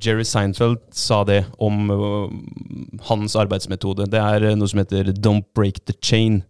Jerry 0.00 0.24
Seinfeld 0.24 0.78
sa 0.96 1.24
det 1.28 1.42
om 1.60 1.90
øh, 1.92 2.30
hans 3.10 3.36
arbeidsmetode. 3.36 4.06
Det 4.08 4.20
er 4.20 4.52
øh, 4.52 4.56
noe 4.56 4.70
som 4.70 4.80
heter 4.80 5.12
'don't 5.12 5.44
break 5.54 5.82
the 5.84 5.96
chain'. 6.00 6.40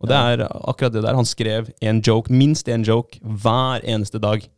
Og 0.00 0.08
det 0.08 0.16
er 0.16 0.46
akkurat 0.68 0.92
det 0.92 1.02
der. 1.02 1.14
Han 1.14 1.24
skrev 1.24 1.68
en 1.80 2.02
joke, 2.06 2.32
minst 2.32 2.68
én 2.68 2.84
joke, 2.84 3.20
hver 3.22 3.80
eneste 3.84 4.18
dag. 4.18 4.48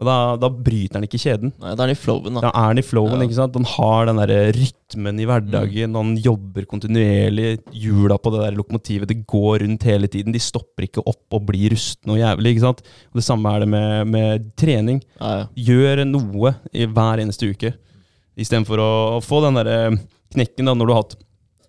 Og 0.00 0.08
da, 0.08 0.16
da 0.40 0.48
bryter 0.48 0.96
han 0.96 1.04
ikke 1.04 1.20
kjeden. 1.20 1.50
Nei, 1.60 1.74
da 1.76 1.84
er 1.84 1.90
han 1.90 1.92
i 1.92 1.98
flowen, 2.00 2.36
da. 2.38 2.42
Da 2.46 2.50
er 2.54 2.70
han 2.70 2.80
i 2.80 2.84
flowen. 2.84 3.20
Ja. 3.20 3.26
ikke 3.26 3.36
sant? 3.36 3.58
Han 3.58 3.68
har 3.68 4.08
den 4.08 4.20
der 4.22 4.32
rytmen 4.56 5.20
i 5.20 5.26
hverdagen. 5.28 5.98
Han 5.98 6.14
jobber 6.24 6.64
kontinuerlig. 6.70 7.50
Hjula 7.76 8.16
på 8.16 8.32
det 8.32 8.40
der 8.46 8.56
lokomotivet 8.56 9.12
det 9.12 9.18
går 9.28 9.60
rundt 9.66 9.84
hele 9.84 10.08
tiden. 10.08 10.32
De 10.32 10.40
stopper 10.40 10.88
ikke 10.88 11.04
opp 11.04 11.36
og 11.36 11.44
blir 11.50 11.76
rustne 11.76 12.16
og 12.16 12.22
jævlig. 12.22 12.54
ikke 12.54 12.64
sant? 12.64 12.80
Og 13.12 13.20
Det 13.20 13.26
samme 13.28 13.52
er 13.52 13.66
det 13.66 13.70
med, 13.76 14.14
med 14.16 14.48
trening. 14.56 15.04
Ja, 15.20 15.34
ja. 15.42 15.46
Gjør 15.68 16.06
noe 16.08 16.56
i 16.72 16.88
hver 16.88 17.20
eneste 17.20 17.52
uke. 17.52 17.74
Istedenfor 18.40 18.80
å, 18.80 18.92
å 19.18 19.22
få 19.24 19.44
den 19.44 19.60
der 19.60 19.68
eh, 19.74 20.00
knekken 20.32 20.70
da, 20.70 20.78
når 20.78 20.88
du 20.88 20.96
har 20.96 21.04
hatt 21.04 21.18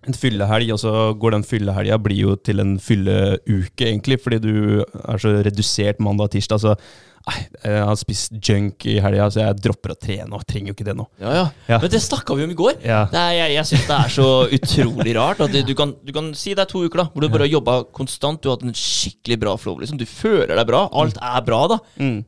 en 0.08 0.18
fyllehelg, 0.18 0.72
og 0.74 0.80
så 0.82 0.92
går 1.20 1.36
den 1.36 1.46
fyllehelga 1.46 2.00
blir 2.02 2.24
jo 2.24 2.36
til 2.42 2.64
en 2.64 2.78
fylleuke, 2.82 3.86
egentlig, 3.86 4.18
fordi 4.24 4.40
du 4.42 4.54
er 4.82 5.22
så 5.22 5.36
redusert 5.46 6.00
mandag 6.02 6.32
og 6.32 6.38
tirsdag. 6.38 6.64
så 6.64 6.78
Nei, 7.28 7.42
jeg 7.64 7.82
har 7.86 7.98
spist 8.00 8.34
junk 8.42 8.86
i 8.90 8.96
helga, 9.04 9.28
så 9.34 9.44
jeg 9.44 9.58
dropper 9.62 9.94
å 9.94 9.98
trene 10.00 10.38
og 10.38 10.46
trenger 10.50 10.72
jo 10.72 10.76
ikke 10.78 10.88
det 10.88 10.96
nå. 10.98 11.06
Ja, 11.22 11.34
ja. 11.36 11.44
Ja. 11.70 11.80
Men 11.84 11.92
det 11.94 12.02
snakka 12.02 12.38
vi 12.38 12.48
om 12.48 12.54
i 12.54 12.58
går. 12.58 12.80
Ja. 12.86 13.04
Er, 13.12 13.36
jeg 13.38 13.58
jeg 13.58 13.70
syns 13.70 13.86
det 13.90 13.98
er 13.98 14.14
så 14.16 14.28
utrolig 14.58 15.16
rart. 15.18 15.44
At 15.46 15.54
det, 15.54 15.64
du, 15.70 15.76
kan, 15.78 15.94
du 16.02 16.12
kan 16.16 16.32
si 16.38 16.56
det 16.58 16.66
er 16.66 16.72
to 16.72 16.84
uker 16.86 17.04
da 17.04 17.08
hvor 17.12 17.24
du 17.24 17.30
bare 17.30 17.46
har 17.46 17.54
jobba 17.54 17.78
konstant. 17.94 18.42
Du 18.42 18.50
har 18.50 18.58
hatt 18.58 18.66
en 18.66 18.78
skikkelig 18.78 19.38
bra 19.44 19.56
flow. 19.62 19.78
Liksom. 19.82 20.00
Du 20.02 20.08
føler 20.10 20.56
deg 20.56 20.68
bra. 20.72 20.88
Alt 21.04 21.22
er 21.22 21.46
bra, 21.46 21.62
da. 21.76 21.80
Mm. 22.02 22.20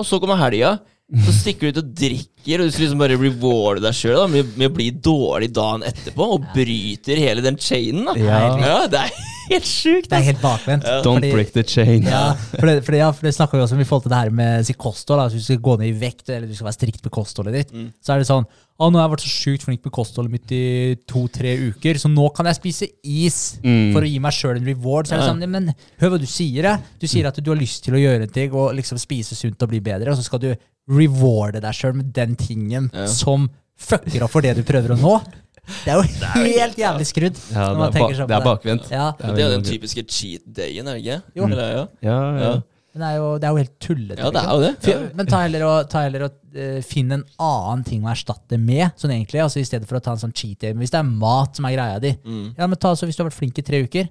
Og 0.00 0.08
så 0.08 0.20
kommer 0.22 0.40
helga. 0.40 0.78
Så 1.12 1.32
stikker 1.36 1.68
du 1.68 1.68
ut 1.68 1.82
og 1.82 1.90
drikker, 1.98 2.60
og 2.62 2.64
du 2.68 2.72
skal 2.72 2.86
liksom 2.86 2.98
bare 3.02 3.18
rewarde 3.20 3.82
deg 3.84 3.92
sjøl 3.98 4.22
med, 4.32 4.54
med 4.56 4.70
å 4.70 4.74
bli 4.74 4.86
dårlig 4.90 5.50
dagen 5.52 5.84
etterpå, 5.84 6.28
og 6.38 6.46
bryter 6.54 7.20
hele 7.20 7.42
den 7.44 7.58
chainen. 7.60 8.06
da 8.08 8.14
Ja. 8.16 8.40
Ja, 8.62 8.86
Det 8.88 8.98
er 9.02 9.10
helt 9.50 9.68
sjukt. 9.68 10.08
Det 10.08 10.16
er 10.18 10.22
helt 10.30 10.40
bakvendt. 10.40 10.84
Don't 11.04 11.20
fordi- 11.20 11.32
break 11.34 11.52
the 11.52 11.62
chain. 11.68 12.02
Ja, 12.08 12.32
for 12.34 12.66
det, 12.66 12.78
for 12.86 12.92
det, 12.92 12.98
ja, 13.04 13.10
for 13.12 13.26
det 13.28 13.34
snakker 13.36 13.58
vi 13.58 13.64
også 13.66 13.74
om 13.76 13.80
i 13.80 13.84
forhold 13.84 14.02
til 14.08 14.14
det 14.14 14.18
her 14.22 14.30
med 14.30 14.64
si 14.66 14.72
kosthold. 14.72 15.20
Da. 15.20 15.28
Hvis 15.28 15.44
du 15.46 15.52
skal 15.52 15.62
gå 15.68 15.78
ned 15.78 15.88
i 15.92 15.98
vekt, 16.00 16.28
eller 16.30 16.46
du 16.48 16.54
skal 16.54 16.70
være 16.70 16.78
strikt 16.80 17.04
med 17.04 17.12
kostholdet 17.12 17.52
ditt, 17.60 17.72
så 18.00 18.14
er 18.14 18.18
det 18.24 18.26
sånn 18.32 18.46
Å, 18.82 18.88
nå 18.90 18.98
har 18.98 19.04
jeg 19.06 19.12
vært 19.12 19.22
så 19.22 19.30
sjukt 19.30 19.62
flink 19.62 19.84
med 19.84 19.92
kostholdet 19.94 20.32
mitt 20.32 20.50
i 20.50 20.96
to-tre 21.06 21.52
uker, 21.70 21.94
så 22.02 22.08
nå 22.10 22.24
kan 22.34 22.46
jeg 22.48 22.56
spise 22.56 22.88
is 23.04 23.58
Mm. 23.62 23.92
for 23.92 24.00
å 24.02 24.08
gi 24.10 24.18
meg 24.18 24.32
sjøl 24.32 24.56
en 24.56 24.64
reward. 24.66 25.06
Så 25.06 25.12
er 25.14 25.18
det 25.20 25.28
sånn, 25.28 25.48
men 25.48 25.74
hør 26.00 26.10
hva 26.10 26.18
du 26.18 26.26
sier. 26.26 26.62
Jeg. 26.64 26.80
Du 26.98 27.06
sier 27.06 27.26
at 27.28 27.36
du 27.36 27.50
har 27.52 27.60
lyst 27.60 27.84
til 27.84 27.94
å 27.94 28.00
gjøre 28.00 28.22
en 28.22 28.28
ting 28.32 28.50
og 28.52 28.74
liksom 28.74 28.98
spise 28.98 29.36
sunt 29.38 29.62
og 29.62 29.68
bli 29.68 29.78
bedre, 29.78 30.08
og 30.10 30.16
så 30.18 30.24
skal 30.24 30.40
du 30.40 30.56
rewarde 30.90 31.60
deg 31.62 31.74
sjøl 31.78 31.94
med 32.00 32.12
den 32.16 32.34
tingen 32.36 32.90
Ja. 32.92 33.06
som 33.06 33.48
fucker 33.78 34.22
opp 34.24 34.30
for 34.34 34.42
det 34.42 34.56
du 34.56 34.62
prøver 34.66 34.94
å 34.94 34.98
nå. 35.00 35.14
Det 35.84 35.92
er 35.92 36.00
jo 36.00 36.42
helt 36.42 36.76
jævlig 36.78 37.06
skrudd. 37.06 37.36
Ja, 37.54 37.68
når 37.70 37.78
man 37.78 37.92
det 37.92 37.94
er, 37.94 37.98
tenker 38.00 38.12
ba 38.12 38.18
sånn 38.18 38.26
på 38.26 38.32
det 38.32 38.36
er 38.36 38.46
bakvendt. 38.48 38.90
Ja, 38.90 39.06
Men 39.20 39.34
det 39.36 39.42
er 39.44 39.48
jo 39.48 39.56
den 39.60 39.66
typiske 39.68 40.02
cheat 40.10 40.42
dayen, 40.58 40.88
er 40.90 40.98
det 40.98 41.02
ikke? 41.04 41.18
Jo. 41.38 41.46
Eller, 41.46 41.68
ja. 41.76 41.84
Ja, 42.02 42.16
ja. 42.18 42.42
Ja. 42.42 42.52
men 42.92 43.00
det 43.04 43.08
er 43.08 43.16
jo, 43.16 43.28
det 43.38 43.46
er 43.46 43.52
jo 43.54 43.60
helt 43.62 43.76
tullete. 43.80 44.18
ja, 44.18 44.30
det 44.30 44.40
liksom. 44.42 44.50
er 44.50 44.54
jo 44.54 44.64
det. 44.66 44.72
Fi- 44.82 45.16
Men 45.16 45.26
ta 45.30 45.38
heller 45.44 45.62
og, 45.68 45.88
ta 45.88 46.02
heller 46.02 46.24
og 46.26 46.32
uh, 46.58 46.80
finn 46.82 47.12
en 47.14 47.22
annen 47.38 47.84
ting 47.86 48.02
å 48.02 48.10
erstatte 48.10 48.58
med, 48.58 48.90
sånn 48.98 49.14
egentlig, 49.14 49.40
altså 49.40 49.62
i 49.62 49.64
stedet 49.64 49.86
for 49.88 49.96
å 49.96 50.02
ta 50.02 50.12
en 50.16 50.18
sånn 50.24 50.34
cheat 50.34 50.58
day. 50.60 50.72
Men 50.74 50.82
hvis 50.82 50.90
det 50.90 50.98
er 50.98 51.06
mat 51.08 51.54
som 51.56 51.64
er 51.70 51.76
greia 51.78 52.00
di, 52.02 52.12
Mm. 52.26 52.54
ja, 52.58 52.66
men 52.66 52.76
ta 52.76 52.92
så 52.98 53.06
hvis 53.06 53.16
du 53.16 53.22
har 53.22 53.30
vært 53.30 53.38
flink 53.38 53.58
i 53.58 53.62
tre 53.62 53.82
uker, 53.86 54.08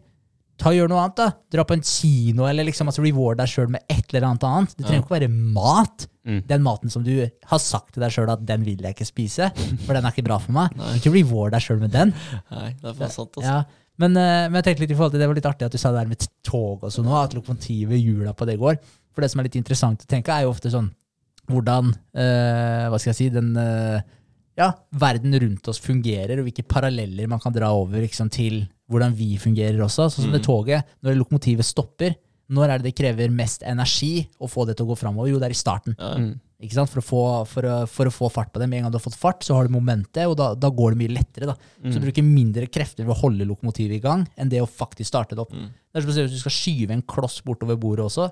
ta 0.58 0.70
gjør 0.72 0.88
noe 0.90 1.04
annet 1.04 1.16
da. 1.20 1.28
Dra 1.52 1.64
på 1.68 1.74
en 1.76 1.82
kino, 1.84 2.46
eller 2.48 2.64
liksom 2.64 2.88
altså 2.88 3.04
reward 3.04 3.38
deg 3.44 3.50
selv 3.50 3.70
med 3.76 3.82
et 3.90 4.08
eller 4.14 4.28
annet 4.30 4.44
annet. 4.48 4.74
Det 4.78 4.86
trenger 4.88 5.04
ikke 5.04 5.20
være 5.20 5.30
mat. 5.30 6.08
Mm. 6.28 6.42
Den 6.46 6.62
maten 6.62 6.92
som 6.94 7.04
du 7.06 7.14
har 7.24 7.62
sagt 7.62 7.96
til 7.96 8.04
deg 8.04 8.14
selv 8.14 8.34
at 8.36 8.44
den 8.46 8.66
vil 8.66 8.82
jeg 8.84 8.94
ikke 8.94 9.08
spise, 9.10 9.50
for 9.86 9.98
den 9.98 10.06
er 10.06 10.14
ikke 10.14 10.28
bra 10.28 10.38
for 10.42 10.54
meg. 10.56 10.76
Ikke 10.98 11.14
reward 11.16 11.56
deg 11.56 11.66
selv 11.66 11.82
med 11.82 11.94
den. 11.96 12.14
Nei, 12.52 12.72
det 12.78 12.92
er 12.92 12.98
for 13.00 13.14
sant, 13.14 13.38
altså. 13.40 13.60
Ja. 13.62 13.82
Men, 14.02 14.16
eh, 14.18 14.48
men 14.48 14.60
jeg 14.60 14.70
tenkte 14.70 14.86
litt 14.86 14.94
i 14.94 14.98
forhold 14.98 15.14
til 15.14 15.22
det 15.22 15.28
var 15.30 15.38
litt 15.38 15.50
artig 15.50 15.68
at 15.68 15.76
du 15.76 15.82
sa 15.82 15.92
det 15.92 16.02
der 16.02 16.10
med 16.10 16.26
tog 16.48 16.86
og 16.88 16.94
sånn 16.94 17.10
at 17.20 17.36
lokomotivet, 17.38 18.00
hjula 18.00 18.34
på 18.38 18.48
det 18.50 18.58
går. 18.62 18.80
For 19.12 19.24
det 19.24 19.32
som 19.34 19.42
er 19.42 19.50
litt 19.50 19.60
interessant 19.60 20.06
å 20.06 20.10
tenke, 20.10 20.34
er 20.34 20.46
jo 20.46 20.54
ofte 20.54 20.72
sånn 20.74 20.90
hvordan 21.52 21.90
øh, 21.92 22.84
Hva 22.88 22.98
skal 23.02 23.10
jeg 23.12 23.18
si 23.18 23.26
den 23.34 23.50
øh, 23.60 23.98
ja, 24.60 24.70
verden 25.02 25.36
rundt 25.42 25.68
oss 25.72 25.82
fungerer, 25.82 26.40
og 26.40 26.48
hvilke 26.48 26.66
paralleller 26.68 27.30
man 27.30 27.42
kan 27.42 27.54
dra 27.56 27.72
over 27.76 28.04
liksom, 28.04 28.30
til 28.32 28.62
hvordan 28.92 29.16
vi 29.18 29.34
fungerer 29.42 29.80
også. 29.84 30.10
Sånn 30.12 30.28
som 30.28 30.36
det 30.36 30.44
toget. 30.46 30.88
Når 31.04 31.18
lokomotivet 31.20 31.68
stopper, 31.68 32.16
når 32.52 32.70
er 32.70 32.82
det 32.82 32.89
det 32.91 32.97
krever 32.97 33.32
mest 33.34 33.66
energi 33.68 34.28
å 34.41 34.49
få 34.52 34.68
det 34.68 34.78
til 34.78 34.88
å 34.88 34.91
gå 34.91 34.97
framover? 34.99 35.32
Jo, 35.32 35.39
det 35.41 35.49
er 35.49 35.56
i 35.56 35.60
starten. 35.60 35.95
Mm. 35.97 36.34
Ikke 36.62 36.78
sant? 36.78 36.91
For, 36.91 37.02
å 37.02 37.06
få, 37.06 37.22
for, 37.49 37.66
å, 37.66 37.78
for 37.89 38.10
å 38.10 38.14
få 38.14 38.30
fart 38.34 38.52
på 38.54 38.62
det. 38.62 38.68
Med 38.70 38.82
en 38.82 38.86
gang 38.86 38.93
du 38.93 38.99
har 38.99 39.06
fått 39.06 39.18
fart, 39.18 39.41
så 39.45 39.56
har 39.58 39.66
du 39.66 39.74
momentet, 39.74 40.28
og 40.30 40.36
da, 40.38 40.52
da 40.54 40.70
går 40.70 40.93
det 40.93 40.99
mye 40.99 41.16
lettere. 41.16 41.49
Da. 41.49 41.56
Så 41.88 41.97
du 41.97 42.06
bruker 42.06 42.28
mindre 42.28 42.68
krefter 42.70 43.08
ved 43.08 43.16
å 43.16 43.22
holde 43.24 43.47
lokomotivet 43.49 43.97
i 43.97 44.04
gang 44.04 44.28
enn 44.36 44.52
det 44.52 44.62
å 44.62 44.70
faktisk 44.70 45.10
starte 45.10 45.38
det 45.38 45.45
opp. 45.45 45.56
Det 45.56 45.97
er 45.97 46.06
som 46.06 46.14
å 46.14 46.16
si 46.18 46.26
hvis 46.28 46.38
du 46.38 46.43
skal 46.43 46.58
skyve 46.58 46.95
en 46.97 47.06
kloss 47.16 47.39
bortover 47.47 47.80
bordet 47.82 48.06
også. 48.06 48.30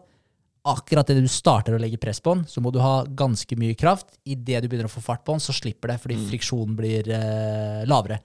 Akkurat 0.68 1.08
det 1.08 1.20
du 1.22 1.28
starter 1.32 1.76
å 1.76 1.80
legge 1.82 2.00
press 2.02 2.20
på 2.24 2.34
den, 2.36 2.44
så 2.50 2.62
må 2.64 2.72
du 2.74 2.80
ha 2.84 3.04
ganske 3.04 3.56
mye 3.60 3.78
kraft. 3.80 4.12
Idet 4.28 4.64
du 4.64 4.68
begynner 4.68 4.90
å 4.90 4.92
få 4.92 5.04
fart 5.04 5.24
på 5.28 5.36
den, 5.36 5.44
så 5.44 5.56
slipper 5.56 5.94
det, 5.94 6.00
fordi 6.04 6.18
friksjonen 6.30 6.76
blir 6.78 7.08
eh, 7.16 7.86
lavere. 7.90 8.20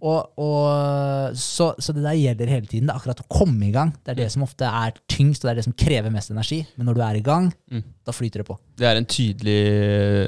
Og, 0.00 0.40
og, 0.42 1.36
så, 1.38 1.70
så 1.78 1.94
det 1.94 2.04
der 2.04 2.18
gjelder 2.18 2.52
hele 2.52 2.66
tiden. 2.66 2.88
Det 2.88 2.94
er 2.94 3.00
akkurat 3.02 3.22
å 3.22 3.28
komme 3.30 3.68
i 3.68 3.72
gang. 3.74 3.92
Det 4.02 4.14
er 4.14 4.20
det 4.24 4.30
som 4.34 4.44
ofte 4.46 4.68
er 4.68 4.96
tyngst, 5.10 5.44
og 5.44 5.48
det 5.48 5.54
er 5.54 5.60
det 5.60 5.66
som 5.68 5.76
krever 5.78 6.14
mest 6.14 6.34
energi. 6.34 6.60
Men 6.76 6.90
når 6.90 6.98
du 6.98 7.04
er 7.06 7.20
i 7.20 7.24
gang, 7.24 7.50
da 8.08 8.14
flyter 8.16 8.42
det 8.42 8.48
på. 8.48 8.58
Det 8.78 8.86
er 8.88 8.98
en 8.98 9.08
tydelig 9.08 9.58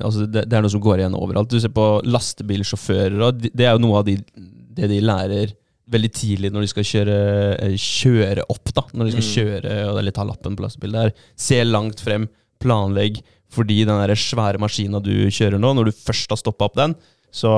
altså 0.04 0.26
det, 0.26 0.44
det 0.50 0.56
er 0.56 0.64
noe 0.64 0.72
som 0.72 0.82
går 0.84 1.02
igjen 1.02 1.16
overalt. 1.18 1.50
Du 1.50 1.60
ser 1.62 1.72
på 1.74 1.88
lastebilsjåfører, 2.06 3.18
og 3.26 3.42
det 3.48 3.66
er 3.66 3.74
jo 3.74 3.82
noe 3.82 4.02
av 4.02 4.06
de, 4.08 4.16
det 4.76 4.90
de 4.90 5.00
lærer 5.02 5.56
veldig 5.90 6.10
tidlig 6.14 6.50
når 6.54 6.64
de 6.64 6.70
skal 6.72 6.86
kjøre, 6.86 7.18
eh, 7.66 7.76
kjøre 7.80 8.46
opp. 8.52 8.72
da 8.76 8.84
Når 8.94 9.08
de 9.10 9.14
skal 9.16 9.28
kjøre 9.34 9.76
og 9.90 9.98
eller 10.00 10.14
ta 10.16 10.24
lappen 10.26 10.56
på 10.58 10.64
lastebilen. 10.66 10.96
Det 10.96 11.10
er 11.10 11.30
se 11.48 11.62
langt 11.66 12.00
frem, 12.04 12.28
planlegg. 12.62 13.22
Fordi 13.50 13.80
den 13.82 13.98
der 13.98 14.14
svære 14.14 14.60
maskina 14.62 15.00
du 15.02 15.10
kjører 15.26 15.58
nå, 15.58 15.72
når 15.74 15.90
du 15.90 15.96
først 15.96 16.30
har 16.30 16.38
stoppa 16.38 16.68
opp 16.68 16.76
den, 16.78 16.94
så 17.34 17.50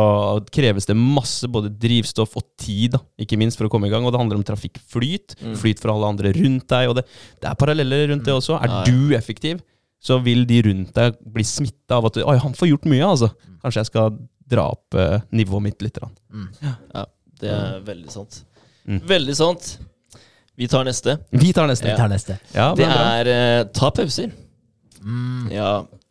kreves 0.53 0.85
det 0.89 0.97
masse 0.97 1.49
både 1.49 1.71
drivstoff 1.81 2.35
og 2.37 2.45
tid, 2.61 2.93
da, 2.93 2.99
ikke 3.21 3.39
minst, 3.41 3.57
for 3.61 3.69
å 3.69 3.73
komme 3.73 3.89
i 3.89 3.93
gang. 3.93 4.05
Og 4.05 4.13
det 4.13 4.21
handler 4.21 4.41
om 4.41 4.45
trafikkflyt. 4.45 5.37
Flyt 5.61 5.81
for 5.81 5.93
alle 5.93 6.09
andre 6.13 6.33
rundt 6.37 6.67
deg. 6.73 6.89
Og 6.89 6.97
det, 6.97 7.05
det 7.41 7.49
er 7.51 7.61
paralleller 7.61 8.09
rundt 8.13 8.25
det 8.29 8.35
også. 8.37 8.57
Er 8.61 8.89
du 8.89 9.15
effektiv, 9.17 9.61
så 10.03 10.19
vil 10.25 10.45
de 10.49 10.61
rundt 10.69 10.93
deg 10.97 11.17
bli 11.25 11.45
smitta 11.47 12.01
av 12.01 12.09
at 12.09 12.21
Oi, 12.25 12.37
han 12.43 12.57
får 12.57 12.73
gjort 12.73 12.89
mye, 12.91 13.05
altså. 13.07 13.29
Kanskje 13.63 13.85
jeg 13.85 13.91
skal 13.93 14.17
dra 14.53 14.67
opp 14.75 14.97
eh, 14.99 15.21
nivået 15.33 15.69
mitt 15.69 15.85
litt. 15.85 16.01
grann. 16.01 16.13
Ja, 16.93 17.05
det 17.43 17.51
er 17.53 17.81
veldig 17.87 18.13
sant. 18.15 18.43
Mm. 18.89 19.01
Veldig 19.11 19.35
sant. 19.39 19.73
Vi 20.59 20.69
tar 20.69 20.85
neste. 20.87 21.17
Vi 21.33 21.53
tar 21.57 21.67
neste. 21.71 21.89
Vi 21.91 21.97
tar 21.99 22.11
neste. 22.13 22.39
Ja, 22.55 22.71
Det 22.77 22.87
bra. 22.87 23.03
er 23.19 23.31
eh, 23.33 23.65
ta 23.75 23.91
pauser. 23.95 24.31
Ja, 25.51 25.71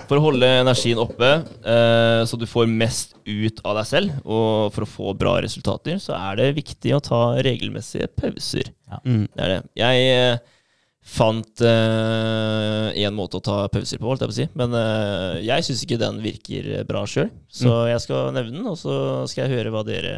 For 0.09 0.17
å 0.19 0.23
holde 0.25 0.47
energien 0.59 0.99
oppe, 0.99 1.27
eh, 1.63 2.21
så 2.27 2.35
du 2.39 2.43
får 2.49 2.67
mest 2.67 3.13
ut 3.23 3.61
av 3.63 3.77
deg 3.77 3.85
selv, 3.87 4.15
og 4.25 4.73
for 4.75 4.83
å 4.83 4.89
få 4.89 5.13
bra 5.15 5.37
resultater, 5.45 5.99
så 6.01 6.17
er 6.17 6.41
det 6.41 6.49
viktig 6.57 6.91
å 6.97 6.99
ta 7.05 7.21
regelmessige 7.39 8.09
pauser. 8.19 8.67
Mm. 9.05 9.27
Det 9.31 9.45
er 9.45 9.53
det. 9.53 9.59
Jeg 9.79 10.09
eh, 10.17 10.57
fant 11.01 11.63
én 11.63 13.15
måte 13.15 13.39
å 13.39 13.45
ta 13.45 13.61
pauser 13.71 14.01
på, 14.01 14.09
holdt 14.09 14.25
jeg 14.25 14.31
på 14.31 14.35
å 14.35 14.39
si. 14.41 14.47
Men 14.59 14.75
eh, 14.77 15.39
jeg 15.47 15.65
syns 15.69 15.85
ikke 15.85 16.01
den 16.01 16.19
virker 16.25 16.71
bra 16.89 17.05
sjøl, 17.07 17.29
så 17.47 17.85
jeg 17.93 18.03
skal 18.03 18.33
nevne 18.35 18.57
den, 18.59 18.67
og 18.73 18.77
så 18.81 18.97
skal 19.31 19.45
jeg 19.47 19.55
høre 19.61 19.71
hva 19.73 19.85
dere 19.87 20.15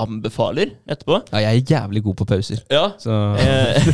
anbefaler 0.00 0.74
etterpå. 0.88 1.18
Ja, 1.32 1.40
jeg 1.48 1.62
er 1.62 1.72
jævlig 1.74 2.02
god 2.06 2.16
på 2.20 2.26
pauser. 2.30 2.62
Ja, 2.72 2.86
Så 3.00 3.14
Eh, 3.40 3.88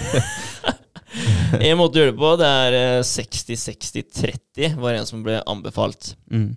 en 1.70 1.78
måte 1.78 1.98
å 1.98 2.02
gjøre 2.02 2.12
det 2.12 2.18
på, 2.20 2.30
det 2.40 2.48
er 2.50 2.76
eh, 2.78 3.00
60-60-30, 3.07 4.76
var 4.80 4.96
en 4.98 5.07
som 5.09 5.22
ble 5.26 5.40
anbefalt. 5.46 6.14
mm. 6.32 6.52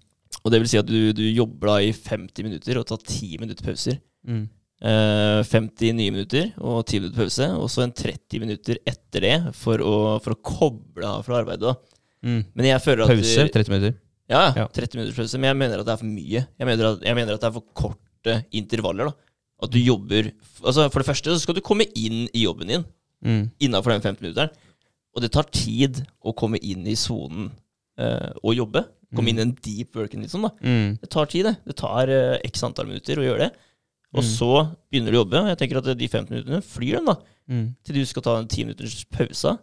Og 0.46 0.52
det 0.54 0.60
vil 0.62 0.70
si 0.70 0.78
at 0.80 0.88
du, 0.88 1.12
du 1.18 1.24
jobber 1.34 1.68
da 1.74 1.74
i 1.84 1.90
50 1.92 2.46
minutter 2.46 2.78
og 2.80 2.86
tar 2.88 3.00
10 3.02 3.40
minutter 3.42 3.66
pauser. 3.68 3.98
Mm. 4.28 4.44
Eh, 4.86 5.40
50 5.50 5.96
nye 5.98 6.14
minutter 6.14 6.52
og 6.62 6.84
10 6.86 7.02
minutter 7.02 7.20
pause, 7.24 7.48
og 7.58 7.68
så 7.74 7.84
en 7.84 7.92
30 7.98 8.44
minutter 8.46 8.80
etter 8.88 9.26
det 9.26 9.34
for 9.58 9.82
å, 9.84 9.96
for 10.24 10.36
å 10.38 10.40
koble 10.46 11.10
av 11.10 11.26
fra 11.28 11.42
arbeidet. 11.42 11.74
Mm. 12.24 12.44
Men 12.54 12.70
jeg 12.70 12.84
føler 12.86 13.04
at 13.04 13.12
Pause 13.12 13.48
30 13.58 13.74
minutter. 13.74 13.98
Ja, 14.30 14.40
Ja. 14.46 14.54
ja, 14.62 14.68
30 14.78 15.00
minutters 15.02 15.18
pause. 15.20 15.40
Men 15.42 15.50
jeg 15.52 15.60
mener 15.66 15.82
at 15.84 15.88
det 15.90 15.94
er 15.98 16.02
for 16.06 16.14
mye. 16.14 16.46
Jeg 16.46 16.68
mener 16.70 16.90
at, 16.94 17.04
jeg 17.10 17.16
mener 17.20 17.36
at 17.36 17.44
det 17.44 17.50
er 17.50 17.56
for 17.58 17.68
korte 17.82 18.38
intervaller. 18.62 19.10
da. 19.12 19.27
At 19.64 19.72
du 19.74 19.80
jobber 19.82 20.28
Altså 20.62 20.84
For 20.94 21.02
det 21.02 21.08
første 21.08 21.34
så 21.34 21.40
skal 21.42 21.56
du 21.58 21.64
komme 21.66 21.88
inn 21.98 22.28
i 22.34 22.44
jobben 22.46 22.68
din 22.74 22.86
Mm. 23.26 23.48
innafor 23.66 23.90
den 23.96 24.02
15-minutteren. 24.04 24.52
Og 25.16 25.24
det 25.24 25.32
tar 25.34 25.48
tid 25.50 26.04
å 26.22 26.36
komme 26.38 26.60
inn 26.62 26.84
i 26.86 26.94
sonen 26.94 27.48
eh, 27.98 28.30
og 28.44 28.54
jobbe. 28.54 28.84
Komme 29.16 29.32
inn 29.32 29.40
i 29.40 29.42
den 29.42 29.56
deep 29.66 29.96
worken, 29.98 30.22
liksom. 30.22 30.44
da. 30.46 30.52
Mm. 30.62 31.00
Det 31.02 31.10
tar 31.10 31.26
tid, 31.32 31.48
det. 31.48 31.56
Det 31.66 31.76
tar 31.80 32.12
eh, 32.14 32.36
x 32.46 32.62
antall 32.68 32.86
minutter 32.92 33.18
å 33.18 33.26
gjøre 33.26 33.48
det. 33.48 33.50
Og 34.14 34.22
så 34.24 34.52
begynner 34.92 35.12
du 35.12 35.18
å 35.18 35.24
jobbe. 35.24 35.42
og 35.42 35.50
Jeg 35.50 35.58
tenker 35.64 35.80
at 35.82 35.90
de 35.98 36.08
15 36.12 36.30
minuttene 36.30 36.62
flyr 36.62 37.00
dem, 37.00 37.10
da. 37.10 37.18
Mm. 37.50 37.66
Til 37.84 37.96
du 37.98 38.06
skal 38.06 38.28
ta 38.30 38.38
en 38.38 38.48
10 38.54 38.70
minutters 38.70 39.02
pause. 39.18 39.58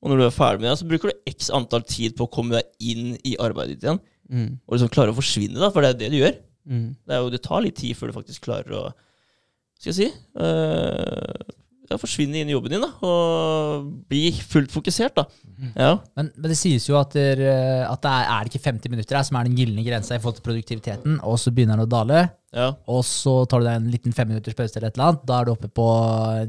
Og 0.00 0.08
når 0.10 0.16
du 0.16 0.24
er 0.30 0.34
ferdig 0.40 0.60
med 0.64 0.70
det, 0.70 0.78
så 0.80 0.88
bruker 0.88 1.12
du 1.12 1.30
x 1.36 1.52
antall 1.52 1.84
tid 1.84 2.16
på 2.16 2.24
å 2.24 2.32
komme 2.32 2.56
deg 2.56 2.72
inn 2.80 3.18
i 3.20 3.36
arbeidet 3.36 3.76
ditt 3.76 3.84
igjen. 3.84 4.00
Mm. 4.32 4.50
Og 4.64 4.78
liksom 4.78 4.92
klare 4.96 5.12
å 5.12 5.20
forsvinne, 5.20 5.60
da, 5.60 5.68
for 5.68 5.84
det 5.84 5.92
er 5.92 6.00
det 6.00 6.10
du 6.16 6.20
gjør. 6.24 6.40
Mm. 6.64 6.88
Det, 7.04 7.20
jo, 7.20 7.30
det 7.36 7.44
tar 7.44 7.60
litt 7.68 7.76
tid 7.76 7.96
før 8.00 8.08
du 8.08 8.16
faktisk 8.16 8.48
klarer 8.48 8.72
å 8.80 8.84
Skal 9.84 9.92
jeg 9.92 9.98
si 9.98 10.06
uh, 10.40 11.54
ja, 11.90 11.98
Forsvinne 12.00 12.40
inn 12.40 12.50
i 12.50 12.54
jobben 12.54 12.72
din 12.72 12.84
da, 12.84 12.90
og 13.04 13.88
bli 14.08 14.30
fullt 14.40 14.72
fokusert. 14.72 15.18
da. 15.18 15.24
Ja. 15.76 15.90
Men, 16.16 16.30
men 16.36 16.52
det 16.52 16.56
sies 16.58 16.86
jo 16.88 16.96
at, 16.98 17.12
der, 17.16 17.42
eh, 17.44 17.82
at 17.84 18.00
det 18.04 18.12
er, 18.12 18.30
er 18.32 18.46
det 18.46 18.52
ikke 18.52 18.70
50 18.70 18.94
minutter 18.94 19.18
her 19.18 19.26
som 19.28 19.38
er 19.38 19.48
den 19.48 19.58
gylne 19.58 19.84
grensa 19.86 20.16
i 20.16 20.22
forhold 20.22 20.38
til 20.38 20.46
produktiviteten, 20.48 21.18
og 21.20 21.36
så 21.40 21.52
begynner 21.54 21.78
den 21.78 21.86
å 21.86 21.90
dale, 21.92 22.22
ja. 22.56 22.70
og 22.90 23.02
så 23.06 23.34
tar 23.50 23.60
du 23.60 23.68
deg 23.68 23.80
en 23.82 23.90
liten 23.92 24.16
femminutters 24.16 24.56
pause 24.56 24.78
eller 24.78 24.90
et 24.90 24.98
eller 24.98 25.10
annet, 25.10 25.26
da 25.28 25.38
er 25.38 25.48
du 25.48 25.52
oppe 25.54 25.70
på 25.80 25.88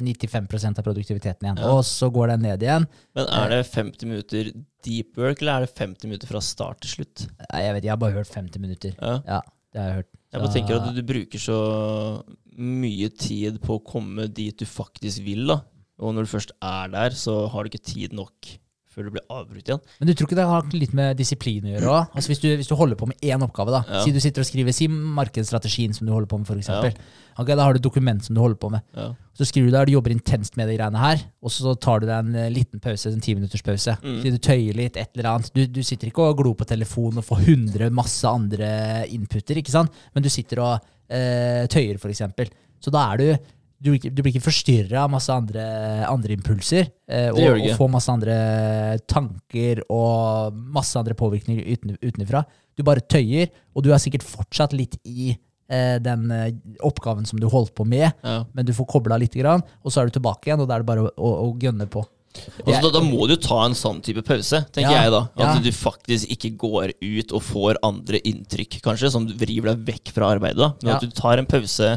95% 0.06 0.82
av 0.82 0.88
produktiviteten 0.88 1.50
igjen. 1.50 1.64
Og 1.74 1.82
så 1.90 2.10
går 2.16 2.32
den 2.34 2.48
ned 2.48 2.64
igjen. 2.66 2.88
Men 3.18 3.32
er 3.42 3.58
det 3.58 3.62
50 3.74 4.12
minutter 4.12 4.54
deep 4.88 5.20
work, 5.20 5.44
eller 5.44 5.58
er 5.58 5.68
det 5.68 5.76
50 5.76 6.08
minutter 6.08 6.32
fra 6.32 6.44
start 6.46 6.80
til 6.86 7.00
slutt? 7.00 7.28
Jeg 7.28 7.76
vet, 7.76 7.84
jeg 7.84 7.92
har 7.92 8.00
bare 8.00 8.22
hørt 8.22 8.32
50 8.32 8.64
minutter. 8.64 8.96
Ja. 9.02 9.42
Det 9.76 9.84
har 9.84 9.92
jeg 9.92 10.00
hørt. 10.00 10.12
Jeg 10.36 10.44
bare 10.44 10.52
tenker 10.52 10.80
at 10.80 10.88
du, 10.88 10.98
du 11.00 11.08
bruker 11.08 11.40
så 11.40 11.60
mye 12.58 13.10
tid 13.12 13.60
på 13.64 13.78
å 13.78 13.84
komme 13.86 14.28
dit 14.32 14.56
du 14.58 14.66
faktisk 14.68 15.24
vil. 15.26 15.46
da. 15.52 15.62
Og 16.00 16.16
når 16.16 16.28
du 16.28 16.32
først 16.34 16.54
er 16.64 16.92
der, 16.92 17.16
så 17.16 17.46
har 17.52 17.64
du 17.64 17.72
ikke 17.72 17.92
tid 17.92 18.16
nok 18.16 18.56
før 18.96 19.10
du 19.10 19.12
blir 19.18 19.26
avbrutt 19.30 19.68
igjen. 19.68 19.82
Men 20.00 20.08
du 20.08 20.14
tror 20.16 20.30
ikke 20.30 20.38
det 20.40 20.48
har 20.48 20.70
litt 20.74 20.94
med 20.96 21.18
disiplin 21.20 21.68
å 21.68 21.74
gjøre 21.76 21.92
òg? 21.92 22.16
Altså 22.16 22.32
hvis, 22.32 22.40
du- 22.42 22.56
hvis 22.56 22.70
du 22.72 22.76
holder 22.80 22.96
på 23.02 23.10
med 23.12 23.20
én 23.28 23.44
oppgave, 23.44 23.74
da. 23.76 23.82
Ja. 23.92 24.02
Si 24.06 24.14
du 24.16 24.22
sitter 24.24 24.42
og 24.46 24.48
skriver 24.48 24.74
si 24.74 24.88
markedsstrategien 24.88 25.94
som 25.94 26.08
du 26.08 26.14
holder 26.16 26.30
på 26.32 26.40
med, 26.40 26.48
f.eks. 26.48 26.98
Ok, 27.38 27.50
da 27.52 27.66
har 27.66 27.76
du 27.76 27.80
et 27.82 27.84
dokument 27.84 28.24
som 28.24 28.34
du 28.38 28.40
holder 28.40 28.56
på 28.62 28.70
med. 28.72 28.82
Ja. 28.96 29.10
Så 29.36 29.44
skriver 29.50 29.68
du 29.68 29.76
der, 29.76 29.86
du 29.90 29.92
jobber 29.98 30.14
intenst 30.16 30.56
med 30.56 30.70
de 30.72 30.78
greiene 30.78 31.02
her, 31.02 31.26
og 31.44 31.52
så 31.52 31.74
tar 31.76 32.00
du 32.00 32.06
deg 32.08 32.16
en 32.22 32.36
eh, 32.40 32.50
liten 32.56 32.80
pause, 32.80 33.12
en 33.12 33.20
timinutterspause. 33.20 33.98
Mm. 34.00 34.22
Så 34.24 34.32
du 34.32 34.38
tøyer 34.40 34.78
litt, 34.80 34.96
et 35.02 35.12
eller 35.18 35.34
annet. 35.34 35.52
Du, 35.54 35.66
du 35.68 35.82
sitter 35.84 36.08
ikke 36.08 36.24
og 36.30 36.38
glor 36.40 36.56
på 36.56 36.68
telefonen 36.70 37.20
og 37.20 37.28
får 37.28 37.44
100 37.44 37.92
masse 37.92 38.24
andre 38.32 38.70
inputter, 39.12 39.60
ikke 39.60 39.74
sant? 39.76 39.92
Men 40.16 40.24
du 40.24 40.32
sitter 40.32 40.64
og 40.64 40.80
eh, 41.12 41.66
tøyer, 41.68 42.00
eksempel. 42.00 42.48
Så 42.80 42.94
da 42.94 43.04
er 43.12 43.18
du 43.20 43.28
du, 43.82 43.92
du 43.98 44.22
blir 44.24 44.32
ikke 44.34 44.46
forstyrra 44.48 45.04
av 45.04 45.12
masse 45.14 45.34
andre, 45.34 45.64
andre 46.10 46.34
impulser. 46.38 46.88
Eh, 47.12 47.28
og, 47.32 47.60
og 47.60 47.74
får 47.78 47.90
masse 47.92 48.12
andre 48.14 48.36
tanker 49.12 49.82
og 49.92 50.56
masse 50.76 50.98
andre 51.00 51.16
påvirkninger 51.18 51.66
uten, 51.76 51.98
utenfra. 52.02 52.44
Du 52.76 52.84
bare 52.88 53.04
tøyer, 53.04 53.52
og 53.76 53.86
du 53.86 53.92
er 53.94 54.02
sikkert 54.04 54.26
fortsatt 54.28 54.74
litt 54.76 54.98
i 55.08 55.34
eh, 55.70 55.98
den 56.04 56.28
eh, 56.34 56.50
oppgaven 56.88 57.28
som 57.30 57.40
du 57.40 57.48
holdt 57.52 57.76
på 57.78 57.86
med, 57.88 58.10
Ja. 58.24 58.44
men 58.54 58.66
du 58.68 58.74
får 58.76 58.88
kobla 58.96 59.18
litt, 59.22 59.36
grann, 59.36 59.64
og 59.84 59.92
så 59.94 60.02
er 60.02 60.10
du 60.10 60.18
tilbake 60.18 60.50
igjen, 60.50 60.62
og 60.64 60.68
da 60.72 60.76
er 60.80 60.84
det 60.84 60.90
bare 60.90 61.06
å, 61.08 61.14
å, 61.16 61.32
å 61.46 61.54
gønne 61.62 61.88
på. 61.92 62.04
Altså, 62.66 62.90
da, 62.90 62.90
da 62.98 63.02
må 63.06 63.30
du 63.32 63.38
ta 63.40 63.62
en 63.64 63.76
sånn 63.80 64.02
type 64.04 64.20
pause, 64.28 64.60
tenker 64.76 64.92
Ja, 64.92 65.06
jeg 65.06 65.12
da. 65.14 65.22
At 65.40 65.54
ja. 65.56 65.62
du 65.64 65.70
faktisk 65.72 66.34
ikke 66.36 66.52
går 66.60 66.92
ut 67.00 67.32
og 67.32 67.44
får 67.48 67.80
andre 67.88 68.20
inntrykk, 68.28 68.82
kanskje, 68.84 69.12
som 69.14 69.24
driver 69.30 69.72
deg 69.72 69.86
vekk 69.88 70.12
fra 70.18 70.34
arbeidet. 70.36 70.60
da. 70.60 70.74
Men 70.84 70.92
Ja. 70.92 70.98
at 71.00 71.06
du 71.08 71.16
tar 71.16 71.40
en 71.40 71.48
pause, 71.48 71.94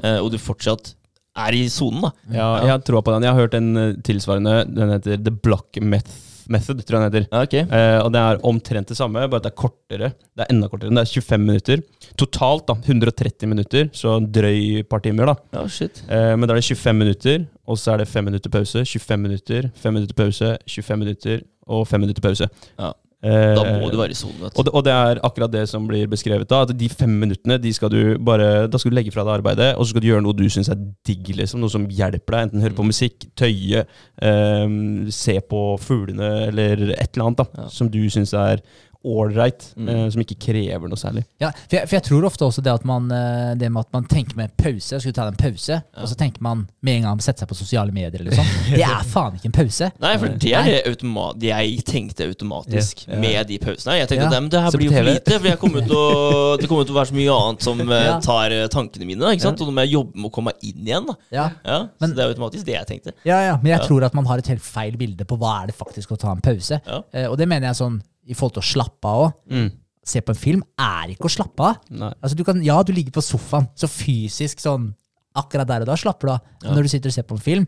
eh, 0.00 0.16
og 0.18 0.30
du 0.32 0.38
fortsatt 0.40 0.94
er 1.38 1.56
i 1.56 1.62
sonen, 1.72 2.04
da. 2.04 2.10
Ja, 2.34 2.48
jeg 2.68 2.84
troa 2.88 3.02
på 3.04 3.14
den. 3.14 3.24
Jeg 3.26 3.34
har 3.34 3.40
hørt 3.46 3.56
en 3.58 3.70
eh, 3.80 3.94
tilsvarende. 4.04 4.58
Den 4.68 4.92
heter 4.92 5.16
The 5.22 5.32
Block 5.32 5.78
Meth 5.80 6.12
Method, 6.52 6.80
tror 6.84 6.98
jeg 6.98 7.12
den 7.12 7.22
heter. 7.22 7.26
Ja, 7.30 7.42
ok. 7.46 7.54
Eh, 7.62 7.98
og 8.02 8.10
det 8.14 8.22
er 8.22 8.40
omtrent 8.48 8.90
det 8.90 8.96
samme, 8.98 9.22
bare 9.30 9.40
at 9.40 9.46
det 9.46 9.52
er 9.52 9.58
kortere. 9.62 10.10
Det 10.36 10.44
er 10.44 10.50
enda 10.52 10.68
kortere. 10.68 10.90
Det 10.92 11.04
er 11.04 11.12
25 11.22 11.44
minutter. 11.46 11.84
Totalt 12.20 12.66
da, 12.68 12.76
130 12.82 13.48
minutter, 13.52 13.88
så 13.96 14.16
drøy 14.20 14.82
par 14.90 15.04
timer. 15.04 15.32
da. 15.32 15.36
Ja, 15.60 15.64
shit. 15.68 16.02
Eh, 16.08 16.34
men 16.36 16.48
da 16.48 16.56
er 16.56 16.60
det 16.60 16.66
25 16.68 16.98
minutter, 16.98 17.46
og 17.66 17.78
så 17.80 17.94
er 17.94 18.02
det 18.02 18.08
5 18.10 18.28
minutter 18.28 18.52
pause, 18.52 18.84
25 18.84 19.22
minutter, 19.22 19.70
5 19.84 19.94
minutter 19.96 20.18
pause, 20.18 20.52
25 20.66 20.98
minutter 21.04 21.42
og 21.66 21.86
5 21.88 22.00
minutter 22.02 22.24
pause. 22.24 22.50
Ja. 22.78 22.92
Eh, 23.22 23.54
Da 23.54 23.78
må 23.78 23.86
du 23.92 23.96
være 24.00 24.10
i 24.10 24.18
sonen, 24.18 24.48
og 24.50 24.68
og 24.74 24.82
det 24.84 24.92
er 24.92 25.20
akkurat 25.22 25.52
det 25.52 25.68
som 25.70 25.84
blir 25.86 26.08
beskrevet 26.10 26.48
da, 26.50 26.62
at 26.66 26.72
de 26.76 26.88
fem 26.90 27.08
minuttene, 27.22 27.54
de 27.62 27.70
skal 27.72 27.88
du 27.92 28.18
bare, 28.18 28.66
da 28.66 28.78
skal 28.78 28.90
du 28.90 28.96
legge 28.96 29.12
fra 29.14 29.22
deg 29.22 29.36
arbeidet, 29.38 29.68
og 29.76 29.84
så 29.86 29.90
skal 29.92 30.02
du 30.02 30.08
gjøre 30.08 30.24
noe 30.26 30.34
du 30.34 30.48
syns 30.50 30.68
er 30.72 30.80
digg, 31.06 31.30
liksom, 31.38 31.60
noe 31.62 31.70
som 31.70 31.86
hjelper 31.86 32.34
deg, 32.34 32.48
enten 32.48 32.64
høre 32.66 32.74
på 32.74 32.86
musikk, 32.88 33.28
tøye, 33.38 33.84
um, 34.26 35.06
se 35.14 35.38
på 35.40 35.60
fuglene, 35.78 36.48
eller 36.48 36.88
et 36.96 37.12
eller 37.14 37.28
annet 37.28 37.44
da, 37.44 37.46
Ja. 37.62 37.68
som 37.68 37.88
du 37.88 38.00
syns 38.10 38.34
er 38.34 38.58
ålreit, 39.04 39.74
Mm. 39.76 39.88
eh, 39.88 40.08
som 40.10 40.20
ikke 40.22 40.36
krever 40.38 40.88
noe 40.88 40.96
særlig. 40.96 41.24
Ja, 41.40 41.50
for 41.50 41.76
jeg, 41.76 41.88
for 41.88 41.96
jeg 41.96 42.02
tror 42.04 42.24
ofte 42.24 42.44
også 42.44 42.62
det 42.62 42.72
at 42.72 42.84
man, 42.84 43.10
eh, 43.10 43.54
det 43.54 43.70
med 43.72 43.80
at 43.80 43.92
man 43.92 44.04
tenker 44.04 44.36
med 44.36 44.50
pause, 44.56 45.00
skulle 45.00 45.12
ta 45.14 45.26
en 45.28 45.34
pause, 45.36 45.82
og 45.96 46.08
så 46.08 46.14
tenker 46.16 46.40
man 46.42 46.68
med 46.82 46.96
en 46.96 47.02
gang 47.02 47.18
sette 47.20 47.40
seg 47.40 47.48
på 47.48 47.56
sosiale 47.56 47.92
medier 47.92 48.20
eller 48.20 48.32
sånn. 48.32 48.46
Det 48.70 48.82
er 48.82 49.02
faen 49.14 49.34
ikke 49.38 49.46
en 49.46 49.52
pause. 49.52 49.90
Nei, 50.00 50.16
for 50.18 50.28
det 50.28 50.52
er 50.54 50.94
det 51.38 51.48
jeg 51.52 51.84
tenkte 51.84 52.26
automatisk 52.28 53.06
Ja, 53.08 53.14
ja. 53.14 53.20
med 53.20 53.46
de 53.48 53.58
pausene. 53.58 53.98
Jeg 53.98 54.08
tenkte 54.08 54.30
Ja. 54.30 54.38
at 54.38 54.50
det 54.50 54.60
her 54.62 54.70
blir 54.70 54.90
jo 54.90 54.96
for 54.96 55.02
lite, 55.08 55.38
for 55.40 55.48
jeg 55.48 55.58
kommer 55.58 55.86
til 55.86 55.96
å, 55.96 56.56
det 56.60 56.68
kommer 56.68 56.84
til 56.86 56.94
å 56.94 56.98
være 57.00 57.10
så 57.10 57.16
mye 57.18 57.32
annet 57.38 57.62
som 57.62 57.80
eh, 57.80 58.04
Ja. 58.06 58.20
tar 58.20 58.50
eh, 58.52 58.66
tankene 58.68 59.06
mine. 59.06 59.20
da, 59.20 59.32
Ikke 59.32 59.42
sant? 59.48 59.60
Og 59.60 59.68
nå 59.68 59.72
må 59.74 59.84
jeg 59.86 59.94
jobbe 59.96 60.14
med 60.16 60.30
å 60.30 60.34
komme 60.34 60.52
inn 60.62 60.84
igjen. 60.86 61.06
da 61.06 61.14
Ja. 61.32 61.50
ja, 61.64 61.88
Men- 62.00 62.10
Så 62.10 62.14
det 62.16 62.24
er 62.24 62.34
automatisk 62.34 62.64
det 62.64 62.74
jeg 62.74 62.86
tenkte. 62.86 63.12
Ja, 63.24 63.40
ja, 63.40 63.56
men 63.56 63.66
jeg 63.72 63.80
Ja. 63.80 63.86
tror 63.86 64.04
at 64.04 64.14
man 64.14 64.24
har 64.26 64.38
et 64.38 64.46
helt 64.46 64.62
feil 64.62 64.96
bilde 64.96 65.24
på 65.24 65.38
hva 65.38 65.62
er 65.62 65.66
det 65.68 65.74
faktisk 65.76 66.08
å 66.12 66.18
ta 66.18 66.30
en 66.32 66.40
pause. 66.40 66.80
Ja. 66.86 67.02
Eh, 67.12 67.26
og 67.26 67.36
det 67.38 67.48
mener 67.48 67.68
jeg 67.68 67.76
sånn 67.76 68.02
i 68.26 68.34
forhold 68.34 68.54
til 68.58 68.62
å 68.62 68.70
slappe 68.72 69.08
av 69.10 69.22
òg. 69.26 69.32
Mm. 69.50 69.70
Se 70.04 70.20
på 70.20 70.30
en 70.34 70.38
film 70.38 70.62
er 70.78 71.12
ikke 71.14 71.28
å 71.28 71.32
slappe 71.36 71.62
av. 71.62 71.76
Altså 72.22 72.34
du 72.38 72.42
kan, 72.44 72.58
ja, 72.64 72.80
du 72.82 72.92
ligger 72.92 73.12
på 73.14 73.22
sofaen, 73.22 73.68
så 73.78 73.86
fysisk 73.90 74.58
sånn 74.62 74.90
akkurat 75.38 75.66
der 75.70 75.84
og 75.84 75.86
da 75.92 75.94
slapper 75.96 76.28
du 76.28 76.32
av. 76.34 76.40
Men 76.62 76.70
Ja. 76.70 76.74
når 76.76 76.82
du 76.82 76.88
sitter 76.88 77.08
og 77.08 77.14
ser 77.14 77.22
på 77.28 77.34
en 77.38 77.40
film, 77.44 77.66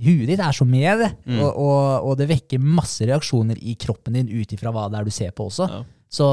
huet 0.00 0.26
ditt 0.28 0.40
er 0.40 0.52
så 0.52 0.64
med 0.66 0.98
det. 1.02 1.10
Mm. 1.26 1.38
Og, 1.40 1.56
og, 1.56 2.08
og 2.10 2.16
det 2.18 2.28
vekker 2.30 2.58
masse 2.62 3.06
reaksjoner 3.06 3.58
i 3.62 3.74
kroppen 3.80 4.12
din 4.18 4.28
ut 4.28 4.52
ifra 4.52 4.72
hva 4.74 4.88
det 4.90 4.98
er 5.00 5.04
du 5.04 5.10
ser 5.14 5.30
på 5.32 5.46
også. 5.50 5.68
Ja. 5.70 5.82
Så 6.10 6.28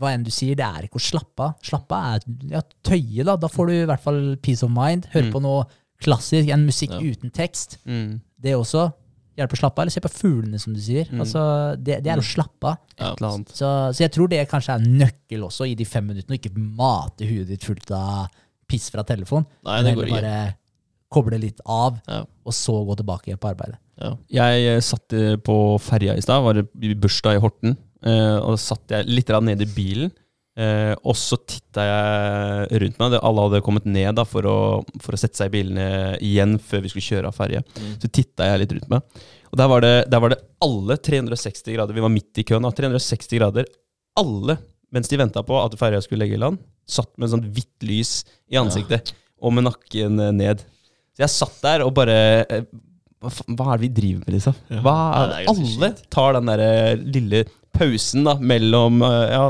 hva 0.00 0.14
enn 0.14 0.24
du 0.24 0.30
sier, 0.32 0.56
det 0.56 0.64
er 0.64 0.86
ikke 0.86 0.96
å 1.00 1.04
slappe 1.04 1.44
av. 1.50 1.56
Slappe 1.64 1.92
av 1.96 2.14
er 2.16 2.54
ja, 2.54 2.62
tøye, 2.86 3.24
da. 3.28 3.34
Da 3.36 3.50
får 3.52 3.68
du 3.68 3.72
i 3.76 3.86
hvert 3.90 4.00
fall 4.04 4.20
peace 4.40 4.64
of 4.64 4.70
mind. 4.72 5.06
Hør 5.12 5.26
Mm. 5.28 5.32
på 5.34 5.42
noe 5.44 5.66
klassisk, 6.00 6.48
en 6.48 6.64
musikk 6.66 6.90
Ja. 6.96 7.00
uten 7.00 7.30
tekst. 7.30 7.76
Mm. 7.84 8.20
Det 8.40 8.54
også 8.56 8.92
hjelper 9.38 9.56
å 9.58 9.60
slappe 9.62 9.78
av. 9.80 9.84
Eller 9.84 9.94
se 9.94 10.02
på 10.04 10.10
fuglene, 10.12 10.58
som 10.62 10.74
du 10.74 10.80
sier. 10.82 11.08
Mm. 11.10 11.22
Altså, 11.24 11.42
det, 11.78 12.00
det 12.04 12.12
er 12.12 12.22
å 12.22 12.26
slappe 12.26 12.72
av. 12.72 12.78
Ja. 13.00 13.12
Så, 13.52 13.68
så 13.94 14.04
jeg 14.04 14.12
tror 14.14 14.30
det 14.32 14.42
kanskje 14.50 14.76
er 14.76 14.86
nøkkel 15.04 15.44
også 15.46 15.68
i 15.70 15.76
de 15.78 15.86
fem 15.88 16.06
minuttene, 16.10 16.36
å 16.36 16.40
ikke 16.40 16.54
mate 16.58 17.28
huet 17.28 17.48
ditt 17.50 17.66
fullt 17.66 17.92
av 17.96 18.26
piss 18.70 18.90
fra 18.94 19.04
telefon. 19.06 19.46
Nei, 19.66 19.80
det 19.86 19.94
går 19.98 20.08
ikke. 20.10 20.18
bare 20.20 20.34
koble 21.10 21.40
litt 21.42 21.58
av, 21.66 21.96
Ja. 22.06 22.20
og 22.46 22.54
så 22.54 22.76
gå 22.86 22.94
tilbake 23.00 23.34
på 23.40 23.48
arbeidet. 23.50 23.80
Ja. 24.00 24.12
Jeg 24.30 24.66
eh, 24.76 24.80
satt 24.84 25.12
eh, 25.12 25.34
på 25.42 25.56
ferja 25.82 26.14
i 26.16 26.22
stad, 26.22 26.42
var 26.44 26.60
i 26.62 26.94
bursdag 26.94 27.36
i 27.36 27.42
Horten. 27.42 27.74
eh, 28.06 28.36
og 28.38 28.58
satt 28.62 28.94
jeg 28.94 29.08
litt 29.10 29.28
nede 29.28 29.42
ned 29.44 29.60
i 29.60 29.66
bilen. 29.74 30.12
Eh, 30.60 30.92
og 31.00 31.16
så 31.18 31.38
titta 31.40 31.84
jeg 31.86 32.80
rundt 32.82 33.00
meg. 33.00 33.16
Alle 33.18 33.44
hadde 33.46 33.62
kommet 33.66 33.88
ned 33.88 34.14
da, 34.18 34.24
for, 34.28 34.46
å, 34.46 34.58
for 35.02 35.16
å 35.16 35.20
sette 35.20 35.40
seg 35.40 35.50
i 35.50 35.54
bilene 35.58 36.16
igjen 36.24 36.58
før 36.62 36.84
vi 36.84 36.92
skulle 36.92 37.08
kjøre 37.08 37.30
av 37.30 37.38
ferje. 37.38 37.62
Mm. 37.76 37.94
Så 38.02 38.10
titta 38.20 38.48
jeg 38.50 38.62
litt 38.64 38.74
rundt 38.76 38.90
meg. 38.92 39.22
Og 39.50 39.58
der 39.58 39.70
var, 39.72 39.84
det, 39.84 39.94
der 40.12 40.22
var 40.22 40.34
det 40.34 40.42
alle 40.62 40.98
360 41.10 41.74
grader. 41.74 41.96
Vi 41.96 42.04
var 42.04 42.12
midt 42.14 42.42
i 42.42 42.46
køen. 42.46 42.66
da, 42.66 42.74
360 42.74 43.40
grader. 43.40 43.70
Alle, 44.20 44.58
mens 44.94 45.10
de 45.10 45.18
venta 45.18 45.42
på 45.46 45.56
at 45.58 45.78
ferja 45.80 46.02
skulle 46.04 46.24
legge 46.24 46.38
i 46.38 46.42
land, 46.42 46.60
satt 46.90 47.10
med 47.18 47.32
sånn 47.32 47.46
hvitt 47.54 47.86
lys 47.86 48.20
i 48.50 48.58
ansiktet 48.60 49.14
og 49.40 49.54
med 49.56 49.66
nakken 49.68 50.20
eh, 50.20 50.36
ned. 50.36 50.62
Så 51.16 51.24
jeg 51.24 51.34
satt 51.34 51.58
der 51.64 51.84
og 51.86 51.94
bare 51.96 52.18
eh, 52.44 52.64
hva, 53.20 53.32
hva 53.52 53.66
er 53.72 53.80
det 53.80 53.84
vi 53.84 53.92
driver 54.00 54.22
med, 54.24 54.34
liksom? 54.38 54.56
Hva 54.84 54.96
Ja, 54.96 55.40
alle 55.52 55.90
tar 56.12 56.38
den 56.38 56.48
der 56.48 56.62
eh, 56.64 57.02
lille 57.16 57.44
pausen 57.80 58.26
da, 58.28 58.36
mellom 58.40 59.00
eh, 59.06 59.32
ja, 59.32 59.46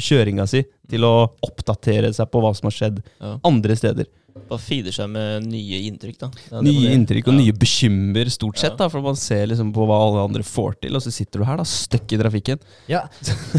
kjøringa 0.00 0.48
si 0.50 0.64
til 0.90 1.04
å 1.06 1.14
oppdatere 1.44 2.10
seg 2.16 2.28
på 2.32 2.40
hva 2.44 2.50
som 2.56 2.68
har 2.70 2.76
skjedd 2.78 3.02
Ja. 3.20 3.36
andre 3.44 3.76
steder. 3.78 4.08
Bare 4.34 4.58
feeder 4.58 4.90
seg 4.92 5.06
med 5.14 5.44
nye 5.46 5.78
inntrykk, 5.86 6.16
da. 6.18 6.26
Det 6.34 6.56
er 6.58 6.64
Nye 6.66 6.88
inntrykk 6.96 7.28
og 7.30 7.34
Ja. 7.34 7.38
nye 7.38 7.52
bekymmer, 7.54 8.28
stort 8.34 8.58
sett. 8.58 8.72
Ja. 8.72 8.76
da, 8.76 8.88
For 8.90 9.00
man 9.00 9.14
ser 9.16 9.46
liksom 9.46 9.72
på 9.72 9.86
hva 9.86 9.94
alle 10.08 10.24
andre 10.26 10.42
får 10.42 10.80
til, 10.82 10.96
og 10.96 11.02
så 11.02 11.12
sitter 11.14 11.38
du 11.38 11.44
her 11.46 11.56
da, 11.56 11.62
støkk 11.62 12.12
i 12.12 12.18
trafikken. 12.18 12.58
Ja, 12.90 13.04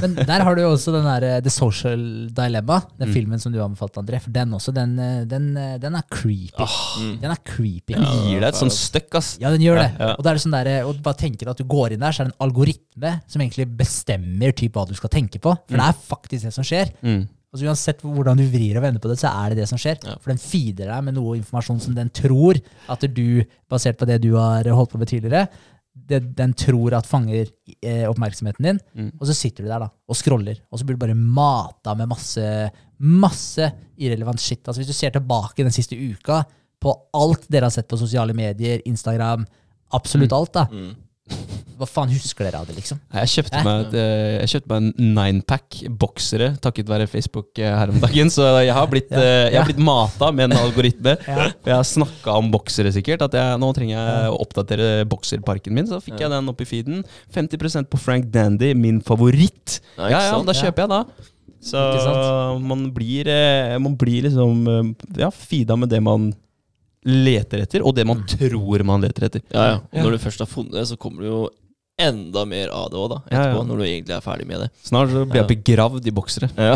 Men 0.01 0.15
der 0.15 0.43
har 0.43 0.53
du 0.53 0.61
jo 0.61 0.73
også 0.75 0.91
den 0.91 1.05
der 1.07 1.23
eh, 1.37 1.39
The 1.41 1.49
Social 1.49 2.27
Dilemma, 2.29 2.81
den 2.99 3.07
Mm. 3.09 3.13
filmen 3.15 3.39
som 3.41 3.53
du 3.53 3.59
anbefalte, 3.63 4.03
André. 4.03 4.19
For 4.21 4.31
den 4.35 4.51
også, 4.51 4.73
den, 4.73 4.99
eh, 4.99 5.23
den, 5.25 5.55
eh, 5.57 5.77
den 5.79 5.95
er 5.95 6.03
creepy. 6.11 6.51
Mm. 6.99 7.21
Den 7.21 7.31
er 7.31 7.39
creepy. 7.45 7.93
Den 7.95 8.03
gir 8.27 8.39
deg 8.41 8.49
et 8.49 8.55
sånt 8.59 8.75
støkk, 8.75 9.15
ass. 9.15 9.37
Ja, 9.39 9.49
den 9.51 9.61
gjør 9.61 9.79
det. 9.79 9.89
Ja, 9.97 10.07
ja. 10.07 10.15
Og 10.19 10.23
da 10.23 10.31
er 10.31 10.33
det 10.35 10.43
sånn 10.43 10.51
der, 10.63 10.83
og 10.85 10.95
du 10.97 11.01
bare 11.01 11.15
tenker 11.17 11.47
at 11.49 11.57
du 11.57 11.63
går 11.63 11.93
inn 11.93 11.99
der, 12.03 12.11
så 12.11 12.21
er 12.21 12.25
det 12.29 12.35
en 12.35 12.49
algoritme 12.51 13.21
som 13.27 13.41
egentlig 13.41 13.65
bestemmer 13.77 14.51
typ 14.53 14.73
hva 14.73 14.85
du 14.87 14.93
skal 14.93 15.09
tenke 15.09 15.39
på. 15.39 15.55
For 15.69 15.77
det 15.77 15.87
er 15.87 15.93
faktisk 15.93 16.43
det 16.43 16.53
som 16.53 16.63
skjer. 16.67 16.91
Mm. 17.01 17.27
Altså 17.55 17.69
Uansett 17.69 18.01
hvordan 18.03 18.39
du 18.41 18.43
vrir 18.51 18.75
og 18.75 18.83
vender 18.83 18.99
på 18.99 19.07
det, 19.07 19.15
så 19.21 19.31
er 19.31 19.53
det 19.53 19.61
det 19.61 19.69
som 19.69 19.79
skjer. 19.79 19.95
Ja. 20.03 20.17
For 20.19 20.33
den 20.33 20.41
feeder 20.41 20.91
deg 20.91 21.05
med 21.07 21.15
noe 21.15 21.37
informasjon 21.39 21.79
som 21.85 21.95
den 21.95 22.11
tror 22.11 22.59
at 22.91 23.05
du, 23.15 23.45
basert 23.71 23.99
på 24.01 24.07
det 24.09 24.19
du 24.25 24.33
har 24.35 24.67
holdt 24.75 24.91
på 24.91 24.99
med 24.99 25.11
tidligere, 25.11 25.47
det, 25.95 26.19
den 26.35 26.51
tror 26.59 26.97
at 26.97 27.07
fanger 27.07 27.47
eh, 27.79 28.03
oppmerksomheten 28.09 28.67
din. 28.67 28.81
Mm. 28.97 29.13
Og 29.15 29.29
så 29.29 29.37
sitter 29.37 29.63
du 29.63 29.71
der 29.71 29.85
da, 29.85 29.87
og 29.87 30.19
scroller, 30.19 30.59
og 30.67 30.81
så 30.81 30.87
blir 30.87 30.99
du 30.99 31.03
bare 31.05 31.15
mata 31.15 31.95
med 31.95 32.11
masse, 32.11 32.43
masse 32.99 33.69
irrelevant 33.95 34.43
shit. 34.43 34.59
Altså 34.65 34.81
Hvis 34.81 34.91
du 34.91 34.97
ser 34.97 35.15
tilbake 35.15 35.63
den 35.63 35.75
siste 35.75 35.95
uka 35.95 36.43
på 36.83 36.91
alt 37.15 37.47
dere 37.47 37.69
har 37.69 37.73
sett 37.73 37.87
på 37.87 37.97
sosiale 37.97 38.35
medier, 38.35 38.83
Instagram, 38.89 39.47
absolutt 39.95 40.35
alt, 40.35 40.53
da. 40.59 40.67
Mm. 40.67 40.91
Hva 41.75 41.87
faen 41.89 42.11
husker 42.13 42.45
dere 42.47 42.59
av 42.61 42.67
det, 42.69 42.75
liksom? 42.77 42.99
Jeg 43.11 43.31
kjøpte, 43.33 43.59
meg 43.65 43.81
et, 43.85 43.95
eh, 43.99 44.35
jeg 44.45 44.51
kjøpte 44.53 44.69
meg 44.71 44.77
en 45.01 45.13
ninepack 45.17 45.77
boksere 46.01 46.47
takket 46.63 46.87
være 46.87 47.07
Facebook 47.11 47.59
eh, 47.59 47.67
her 47.75 47.91
om 47.91 47.99
dagen. 47.99 48.31
Så 48.31 48.45
jeg 48.63 48.71
har 48.77 48.87
blitt, 48.91 49.11
Ja. 49.11 49.19
eh, 49.19 49.49
jeg 49.51 49.59
har 49.59 49.67
blitt 49.67 49.81
mata 49.83 50.31
med 50.31 50.51
en 50.51 50.57
algoritme. 50.61 51.17
Ja. 51.27 51.49
Jeg 51.65 51.75
har 51.75 51.83
snakka 51.83 52.37
om 52.39 52.49
boksere 52.53 52.93
sikkert. 52.95 53.25
At 53.27 53.35
jeg, 53.35 53.59
nå 53.59 53.73
trenger 53.75 53.97
jeg 53.97 54.31
å 54.31 54.39
oppdatere 54.45 54.89
bokserparken 55.11 55.75
min. 55.75 55.87
Så 55.89 55.99
fikk 56.03 56.19
jeg 56.23 56.31
den 56.31 56.47
opp 56.53 56.61
i 56.63 56.69
feeden. 56.69 57.03
50% 57.35 57.89
på 57.91 57.99
Frank 57.99 58.29
Dandy, 58.31 58.71
min 58.73 59.01
favoritt. 59.03 59.81
Ja, 59.97 60.09
Ja, 60.29 60.39
da 60.43 60.55
kjøper 60.55 60.85
jeg 60.85 60.93
da. 60.95 61.03
Så 61.65 61.81
man 62.61 62.87
blir, 62.93 63.27
man 63.81 63.95
blir 63.97 64.27
liksom 64.29 64.95
ja, 65.17 65.31
feeda 65.33 65.75
med 65.75 65.89
det 65.89 65.99
man 66.05 66.31
leter 67.05 67.61
etter, 67.65 67.83
og 67.85 67.93
det 67.97 68.05
man 68.07 68.23
tror 68.29 68.81
man 68.87 69.03
leter 69.05 69.27
etter. 69.27 69.43
Ja, 69.53 69.65
ja. 69.75 69.77
Og 69.93 70.05
når 70.07 70.15
du 70.15 70.23
først 70.23 70.41
har 70.41 70.49
funnet 70.49 70.73
det, 70.73 70.85
så 70.89 70.97
kommer 70.97 71.21
det 71.25 71.29
jo 71.29 71.43
enda 72.01 72.43
mer 72.47 72.71
av 72.75 72.89
det 72.91 72.99
òg, 72.99 73.07
da. 73.13 73.19
Etterpå, 73.29 73.61
ja. 73.61 73.67
når 73.69 73.79
du 73.79 73.85
egentlig 73.85 74.15
er 74.15 74.23
ferdig 74.25 74.47
med 74.49 74.65
det. 74.65 74.69
Snart 74.83 75.13
så 75.13 75.23
blir 75.29 75.41
jeg 75.41 75.51
begravd 75.53 76.09
i 76.09 76.13
boksere. 76.15 76.49
Ja. 76.57 76.75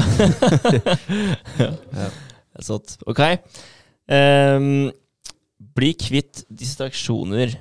ja. 2.03 2.09
Sånn 2.63 2.95
Ok. 3.09 3.21
Um, 4.09 4.89
bli 5.75 5.91
kvitt 5.99 6.45
distraksjoner. 6.47 7.57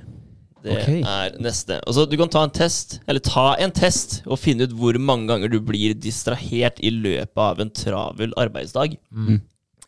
Det 0.64 0.74
okay. 0.74 1.02
er 1.06 1.36
neste. 1.42 1.78
Altså, 1.86 2.06
du 2.08 2.16
kan 2.18 2.30
ta 2.32 2.42
en 2.46 2.54
test, 2.54 2.98
eller 3.10 3.22
ta 3.22 3.52
en 3.62 3.74
test, 3.74 4.20
og 4.26 4.40
finne 4.42 4.66
ut 4.66 4.74
hvor 4.78 4.98
mange 4.98 5.28
ganger 5.30 5.52
du 5.52 5.60
blir 5.62 5.94
distrahert 5.94 6.80
i 6.82 6.90
løpet 6.94 7.42
av 7.42 7.62
en 7.62 7.70
travel 7.74 8.34
arbeidsdag. 8.40 8.98
Mm. 9.10 9.38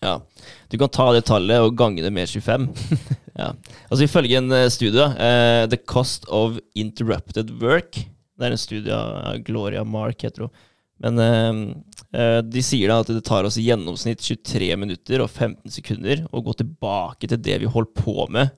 Ja. 0.01 0.22
Du 0.68 0.78
kan 0.78 0.88
ta 0.88 1.11
det 1.12 1.26
tallet 1.28 1.61
og 1.61 1.76
gange 1.76 2.03
det 2.03 2.12
med 2.14 2.28
25. 2.28 2.68
ja. 3.40 3.51
Altså 3.88 4.07
Ifølge 4.07 4.40
en 4.40 4.53
eh, 4.57 4.70
studie, 4.72 5.05
uh, 5.05 5.66
The 5.68 5.76
Cost 5.76 6.24
of 6.28 6.57
Interrupted 6.74 7.53
Work 7.61 8.01
Det 8.01 8.48
er 8.48 8.57
en 8.57 8.61
studie 8.61 8.96
av 8.96 9.42
Gloria 9.44 9.84
Mark, 9.84 10.24
heter 10.24 10.46
hun. 10.46 10.55
Men 11.01 11.20
eh, 11.20 12.40
de 12.44 12.62
sier 12.64 12.90
da 12.90 12.98
at 13.01 13.09
det 13.12 13.22
tar 13.24 13.46
oss 13.48 13.57
i 13.61 13.64
gjennomsnitt 13.64 14.20
23 14.20 14.74
minutter 14.80 15.22
og 15.24 15.30
15 15.30 15.72
sekunder 15.72 16.26
å 16.29 16.42
gå 16.45 16.57
tilbake 16.61 17.29
til 17.29 17.41
det 17.41 17.61
vi 17.62 17.70
holdt 17.72 17.95
på 17.96 18.26
med 18.33 18.53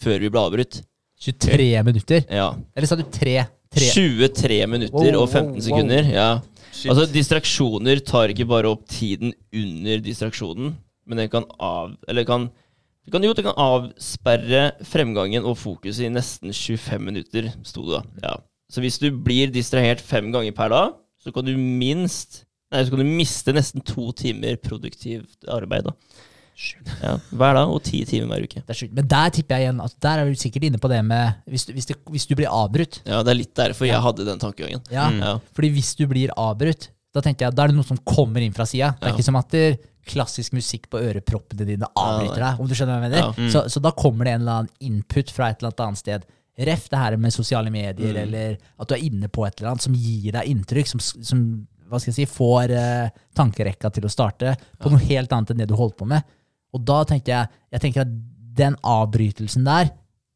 før 0.00 0.20
vi 0.20 0.30
ble 0.32 0.44
avbrutt. 0.48 0.80
23 1.24 1.68
minutter? 1.84 2.24
Ja. 2.32 2.54
Eller 2.76 2.88
sa 2.88 2.96
du 2.96 3.04
tre? 3.12 3.38
tre. 3.74 3.90
23 3.92 4.66
minutter 4.66 5.12
Wow, 5.12 5.22
og 5.22 5.28
15 5.28 5.44
wow, 5.44 5.54
wow. 5.54 5.64
sekunder. 5.66 6.10
Ja. 6.14 6.28
Altså, 6.90 7.06
distraksjoner 7.12 8.02
tar 8.04 8.32
ikke 8.32 8.48
bare 8.48 8.70
opp 8.72 8.84
tiden 8.90 9.32
under 9.54 10.02
distraksjonen, 10.04 10.74
men 11.08 11.22
den 11.22 11.30
kan 11.32 11.46
av... 11.62 11.94
Eller 12.08 12.26
kan, 12.28 12.48
kan 13.12 13.24
jo 13.24 13.34
det 13.36 13.44
kan 13.46 13.58
avsperre 13.60 14.66
fremgangen 14.88 15.46
og 15.46 15.58
fokuset 15.60 16.08
i 16.08 16.12
nesten 16.12 16.52
25 16.54 17.08
minutter, 17.08 17.52
sto 17.66 17.86
det 17.86 17.98
da. 17.98 18.02
Ja. 18.26 18.34
Så 18.72 18.82
hvis 18.84 18.98
du 19.00 19.10
blir 19.12 19.52
distrahert 19.52 20.02
fem 20.02 20.32
ganger 20.34 20.56
per 20.56 20.72
dag, 20.72 20.94
så 21.20 21.32
kan 21.32 21.46
du 21.46 21.54
minst 21.56 22.42
Nei, 22.72 22.80
så 22.82 22.90
kan 22.90 23.04
du 23.04 23.06
miste 23.06 23.52
nesten 23.54 23.84
to 23.86 24.08
timer 24.18 24.56
produktivt 24.58 25.44
arbeid, 25.52 25.86
da. 25.86 25.92
Ja, 27.02 27.16
hver 27.34 27.54
dag 27.58 27.68
og 27.74 27.82
ti 27.82 28.04
timer 28.08 28.30
hver 28.34 28.44
uke. 28.46 28.62
Det 28.62 28.70
er 28.74 28.78
sjukt. 28.78 28.92
Men 28.94 29.08
der 29.10 29.30
tipper 29.34 29.58
jeg 29.58 29.66
igjen 29.68 29.80
at 29.84 29.94
der 30.06 30.18
er 30.22 30.30
du 30.30 30.34
sikkert 30.38 30.64
inne 30.68 30.78
på 30.78 30.88
det 30.92 31.00
med 31.04 31.34
Hvis 31.50 31.66
du, 31.66 31.72
hvis 31.74 31.86
det, 31.90 31.96
hvis 32.14 32.26
du 32.30 32.34
blir 32.38 32.46
avbrutt 32.52 33.00
Ja, 33.06 33.22
det 33.26 33.32
er 33.34 33.40
litt 33.40 33.54
derfor 33.58 33.86
Ja. 33.88 33.94
jeg 33.96 34.02
hadde 34.06 34.24
den 34.28 34.38
tankegangen. 34.38 34.82
ja, 34.90 35.08
Mm. 35.10 35.18
Ja. 35.20 35.38
Fordi 35.54 35.70
hvis 35.74 35.94
du 35.96 36.06
blir 36.06 36.30
avbrutt, 36.36 36.90
da 37.14 37.20
tenker 37.20 37.46
jeg 37.46 37.54
da 37.54 37.64
er 37.64 37.68
det 37.68 37.76
noe 37.76 37.84
som 37.86 37.98
kommer 37.98 38.40
inn 38.42 38.52
fra 38.54 38.64
sida. 38.66 38.94
Det 39.00 39.02
er 39.06 39.08
Ja. 39.10 39.14
ikke 39.16 39.24
som 39.24 39.36
at 39.36 39.48
det, 39.50 39.80
klassisk 40.04 40.52
musikk 40.52 40.90
på 40.90 41.00
øreproppene 41.00 41.64
dine 41.64 41.86
avbryter 41.96 42.36
deg. 42.36 42.60
om 42.60 42.66
du 42.68 42.74
skjønner 42.74 42.98
hva 42.98 43.02
jeg 43.02 43.10
mener. 43.10 43.18
Ja, 43.18 43.32
mm. 43.32 43.50
så, 43.50 43.62
så 43.72 43.80
da 43.80 43.90
kommer 43.90 44.24
det 44.24 44.34
en 44.34 44.40
eller 44.42 44.52
annen 44.52 44.68
input 44.80 45.30
fra 45.30 45.48
et 45.48 45.62
eller 45.62 45.70
annet 45.72 45.80
annet 45.80 45.98
sted. 45.98 46.24
Ref 46.58 46.88
det 46.90 46.98
her 46.98 47.16
med 47.16 47.32
sosiale 47.32 47.70
medier, 47.70 48.12
Mm. 48.12 48.22
eller 48.22 48.58
at 48.78 48.86
du 48.88 48.94
er 48.94 49.00
inne 49.02 49.28
på 49.28 49.46
et 49.46 49.58
eller 49.58 49.70
annet 49.72 49.80
som 49.82 49.94
gir 49.94 50.30
deg 50.32 50.46
inntrykk, 50.46 50.86
som, 50.86 51.00
som 51.00 51.66
hva 51.88 51.98
skal 52.00 52.12
jeg 52.12 52.28
si, 52.28 52.32
får 52.36 52.70
uh, 52.76 53.08
tankerekka 53.34 53.90
til 53.92 54.04
å 54.04 54.10
starte 54.10 54.56
på 54.80 54.90
noe 54.90 55.00
helt 55.08 55.32
annet 55.32 55.50
enn 55.52 55.58
det 55.58 55.68
du 55.68 55.74
holdt 55.74 55.96
på 55.96 56.06
med. 56.06 56.22
Og 56.74 56.82
da 56.86 57.02
tenker 57.08 57.32
jeg, 57.36 57.52
jeg 57.76 57.84
tenker 57.84 58.04
at 58.04 58.14
den 58.58 58.76
avbrytelsen 58.86 59.66
der 59.66 59.92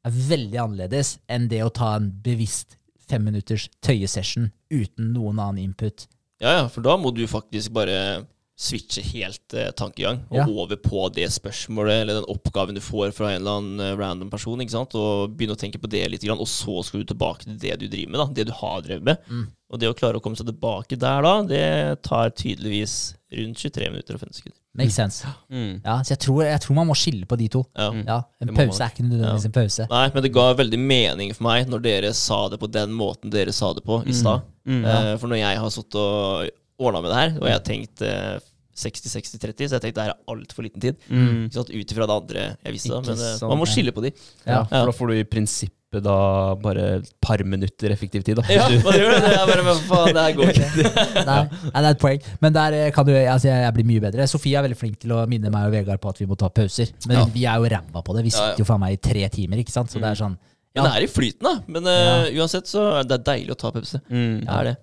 er 0.07 0.15
veldig 0.31 0.61
annerledes 0.63 1.17
enn 1.31 1.49
det 1.51 1.61
å 1.67 1.73
ta 1.75 1.97
en 1.99 2.11
bevisst 2.25 2.77
femminutters 3.09 3.69
tøyesession 3.85 4.51
uten 4.71 5.13
noen 5.15 5.39
annen 5.41 5.71
input. 5.71 6.07
Ja, 6.43 6.61
ja, 6.61 6.67
for 6.71 6.85
da 6.87 6.97
må 7.01 7.11
du 7.15 7.25
faktisk 7.31 7.73
bare 7.75 8.27
switche 8.59 9.03
helt 9.13 9.55
eh, 9.55 9.69
tankegang 9.79 10.25
og 10.33 10.37
Ja. 10.41 10.45
over 10.51 10.77
på 10.83 11.05
det 11.15 11.29
spørsmålet 11.31 12.01
eller 12.03 12.19
den 12.19 12.27
oppgaven 12.31 12.75
du 12.75 12.81
får 12.83 13.13
fra 13.15 13.31
en 13.31 13.41
eller 13.41 13.59
annen 13.61 13.81
eh, 13.85 13.95
random 13.99 14.31
person, 14.31 14.59
ikke 14.61 14.75
sant? 14.75 14.97
og 14.99 15.37
begynne 15.39 15.55
å 15.55 15.61
tenke 15.61 15.79
på 15.79 15.91
det 15.91 16.03
litt, 16.11 16.27
og 16.27 16.47
så 16.51 16.83
skal 16.83 17.05
du 17.05 17.13
tilbake 17.13 17.47
til 17.47 17.59
det 17.59 17.77
du 17.79 17.87
driver 17.87 18.11
med, 18.11 18.19
da, 18.19 18.27
det 18.35 18.49
du 18.51 18.53
har 18.59 18.83
drevet 18.83 19.07
med. 19.07 19.23
Mm. 19.31 19.47
Og 19.71 19.79
det 19.79 19.91
å 19.91 19.95
klare 19.95 20.19
å 20.19 20.21
komme 20.25 20.39
seg 20.39 20.51
tilbake 20.51 20.99
der 20.99 21.23
da, 21.23 21.35
det 21.47 22.03
tar 22.03 22.35
tydeligvis 22.35 23.15
rundt 23.35 23.59
23 23.61 23.91
minutter 23.93 24.17
og 24.17 24.23
50 24.23 24.39
sekunder. 24.41 24.59
Makes 24.79 24.95
sense. 24.97 25.31
Mm. 25.51 25.81
Ja, 25.85 25.97
så 26.07 26.15
jeg 26.15 26.21
tror, 26.25 26.43
jeg 26.47 26.61
tror 26.65 26.77
man 26.79 26.89
må 26.89 26.95
skille 26.97 27.27
på 27.29 27.37
de 27.41 27.49
to. 27.53 27.65
Ja. 27.77 27.89
Ja, 28.07 28.19
En 28.41 28.53
pause 28.57 28.85
er 28.85 28.93
ikke 28.95 29.05
nødvendigvis 29.09 29.49
en 29.49 29.57
pause. 29.57 29.87
Nei, 29.91 30.05
men 30.15 30.25
det 30.25 30.33
ga 30.37 30.47
veldig 30.59 30.81
mening 30.81 31.35
for 31.37 31.49
meg 31.49 31.69
når 31.69 31.83
dere 31.85 32.13
sa 32.17 32.45
det 32.53 32.61
på 32.63 32.71
den 32.73 32.95
måten 32.97 33.33
dere 33.35 33.53
sa 33.53 33.73
det 33.77 33.85
på 33.85 34.01
i 34.07 34.17
stad. 34.17 34.47
Mm. 34.69 34.85
Eh, 34.85 35.13
for 35.19 35.29
når 35.33 35.43
jeg 35.43 35.61
har 35.65 35.75
sittet 35.75 35.99
og 36.01 36.49
ordna 36.79 37.03
med 37.03 37.11
det 37.13 37.19
her, 37.19 37.35
og 37.41 37.49
jeg 37.51 37.59
har 37.59 37.67
tenkt 37.67 38.05
eh, 38.07 38.39
60-60-30, 38.79 39.69
så 39.73 39.79
jeg 39.79 39.83
tenkte 39.87 40.05
det 40.05 40.13
er 40.13 40.21
altfor 40.31 40.67
liten 40.67 40.83
tid. 40.85 41.01
Mm. 41.11 41.49
Sant, 41.55 41.71
Ut 41.75 41.93
ifra 41.97 42.07
det 42.09 42.15
andre 42.23 42.45
jeg 42.65 42.75
visste. 42.77 42.93
da, 42.95 43.01
Ikke 43.03 43.17
Men 43.17 43.25
eh, 43.27 43.35
sant, 43.41 43.51
man 43.53 43.59
må 43.63 43.67
skille 43.69 43.93
på 43.97 44.05
de. 44.07 44.13
Ja. 44.47 44.63
For 44.71 44.91
da 44.93 44.95
får 45.01 45.11
du 45.13 45.17
i 45.19 45.27
prinsippet 45.29 45.75
da 46.05 46.15
bare 46.61 46.83
et 46.99 47.07
par 47.25 47.41
minutter 47.49 47.93
effektiv 47.95 48.21
tid. 48.27 48.37
da. 48.37 48.43
Ja, 48.53 48.67
man 48.85 48.93
gjør 48.99 49.15
det. 49.15 49.31
Jeg 49.33 49.47
bare, 49.49 49.77
faen, 49.89 50.11
det 50.13 50.25
her 50.27 50.35
går 50.37 50.51
ikke. 50.53 50.67
Nei, 51.31 51.39
nei, 51.49 51.81
det 51.81 51.87
er 51.87 51.95
et 51.95 52.03
poeng. 52.03 52.27
Men 52.45 52.57
der 52.59 52.77
eh, 52.77 52.91
kan 52.93 53.07
du, 53.09 53.13
altså 53.17 53.49
jeg, 53.49 53.73
blir 53.79 53.89
mye 53.89 54.03
bedre. 54.05 54.27
Sofie 54.29 54.59
er 54.61 54.67
veldig 54.69 54.77
flink 54.79 54.99
til 55.01 55.15
å 55.17 55.23
minne 55.31 55.49
meg 55.55 55.71
og 55.71 55.73
Vegard 55.79 56.03
på 56.05 56.13
at 56.13 56.21
vi 56.21 56.29
må 56.29 56.37
ta 56.39 56.51
pauser. 56.53 56.93
Men 57.09 57.23
Ja. 57.23 57.25
vi 57.33 57.47
er 57.49 57.57
jo 57.65 57.71
ræva 57.73 58.05
på 58.05 58.17
det. 58.19 58.27
Vi 58.29 58.35
Ja, 58.35 58.37
ja. 58.37 58.51
sitter 58.53 58.65
jo 58.67 58.69
faen 58.69 58.85
meg 58.85 58.99
i 58.99 59.03
tre 59.09 59.25
timer, 59.33 59.65
ikke 59.65 59.73
sant. 59.75 59.89
Så 59.95 60.03
det 60.05 60.11
er 60.13 60.21
sånn 60.21 60.37
Men 60.77 60.85
det 60.85 60.93
er 61.01 61.09
i 61.09 61.11
flyten, 61.11 61.43
da. 61.49 61.55
Men 61.67 61.89
eh, 61.91 62.29
uansett 62.39 62.69
så 62.71 62.85
er 63.01 63.09
det 63.09 63.23
deilig 63.27 63.57
å 63.57 63.59
ta 63.65 63.73
pause. 63.75 63.99
Mm. 64.13 64.45
Det 64.45 64.55
er 64.61 64.69
det. 64.69 64.77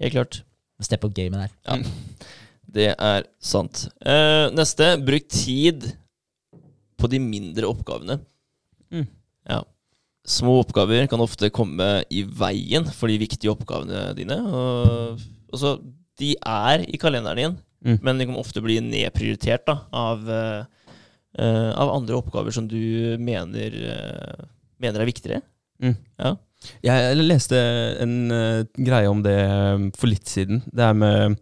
Helt 0.00 0.16
klart. 0.16 0.40
step 0.80 1.04
up 1.04 1.12
gamet 1.12 1.44
der. 1.44 1.52
Ja. 1.68 1.76
Det 2.68 2.90
er 2.92 3.26
sant. 3.40 3.86
Eh, 4.04 4.48
neste. 4.52 4.92
Bruk 5.04 5.28
tid 5.32 5.86
på 6.98 7.08
de 7.10 7.20
mindre 7.22 7.68
oppgavene. 7.70 8.18
Mm. 8.92 9.06
Ja. 9.48 9.62
Små 10.28 10.58
oppgaver 10.60 11.06
kan 11.08 11.22
ofte 11.24 11.48
komme 11.54 12.02
i 12.12 12.24
veien 12.26 12.88
for 12.92 13.08
de 13.08 13.20
viktige 13.22 13.52
oppgavene 13.54 14.10
dine. 14.18 14.36
Og, 14.44 15.22
altså, 15.52 15.78
de 16.18 16.34
er 16.36 16.84
i 16.84 17.00
kalenderen 17.00 17.40
din, 17.40 17.56
Mm. 17.78 17.98
men 18.02 18.18
de 18.18 18.26
kan 18.26 18.38
ofte 18.40 18.58
bli 18.58 18.80
nedprioritert 18.82 19.62
da, 19.68 19.76
av, 19.94 20.24
eh, 20.28 21.70
av 21.78 21.92
andre 21.94 22.16
oppgaver 22.18 22.50
som 22.50 22.66
du 22.66 23.14
mener, 23.22 23.70
uh, 23.70 24.46
mener 24.82 25.04
er 25.04 25.06
viktigere. 25.06 25.42
Mm. 25.78 25.94
Ja. 26.18 26.32
Jeg 26.82 27.20
leste 27.22 27.60
en 28.02 28.32
uh, 28.34 28.64
greie 28.74 29.06
om 29.06 29.22
det 29.22 29.38
for 29.94 30.10
litt 30.10 30.26
siden. 30.26 30.64
Det 30.74 30.88
er 30.88 30.98
med 30.98 31.38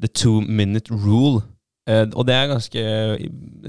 the 0.00 0.08
two 0.08 0.40
minute 0.40 0.90
rule. 0.90 1.42
Eh, 1.88 2.06
og 2.14 2.26
det 2.28 2.34
er 2.36 2.50
ganske, 2.50 2.82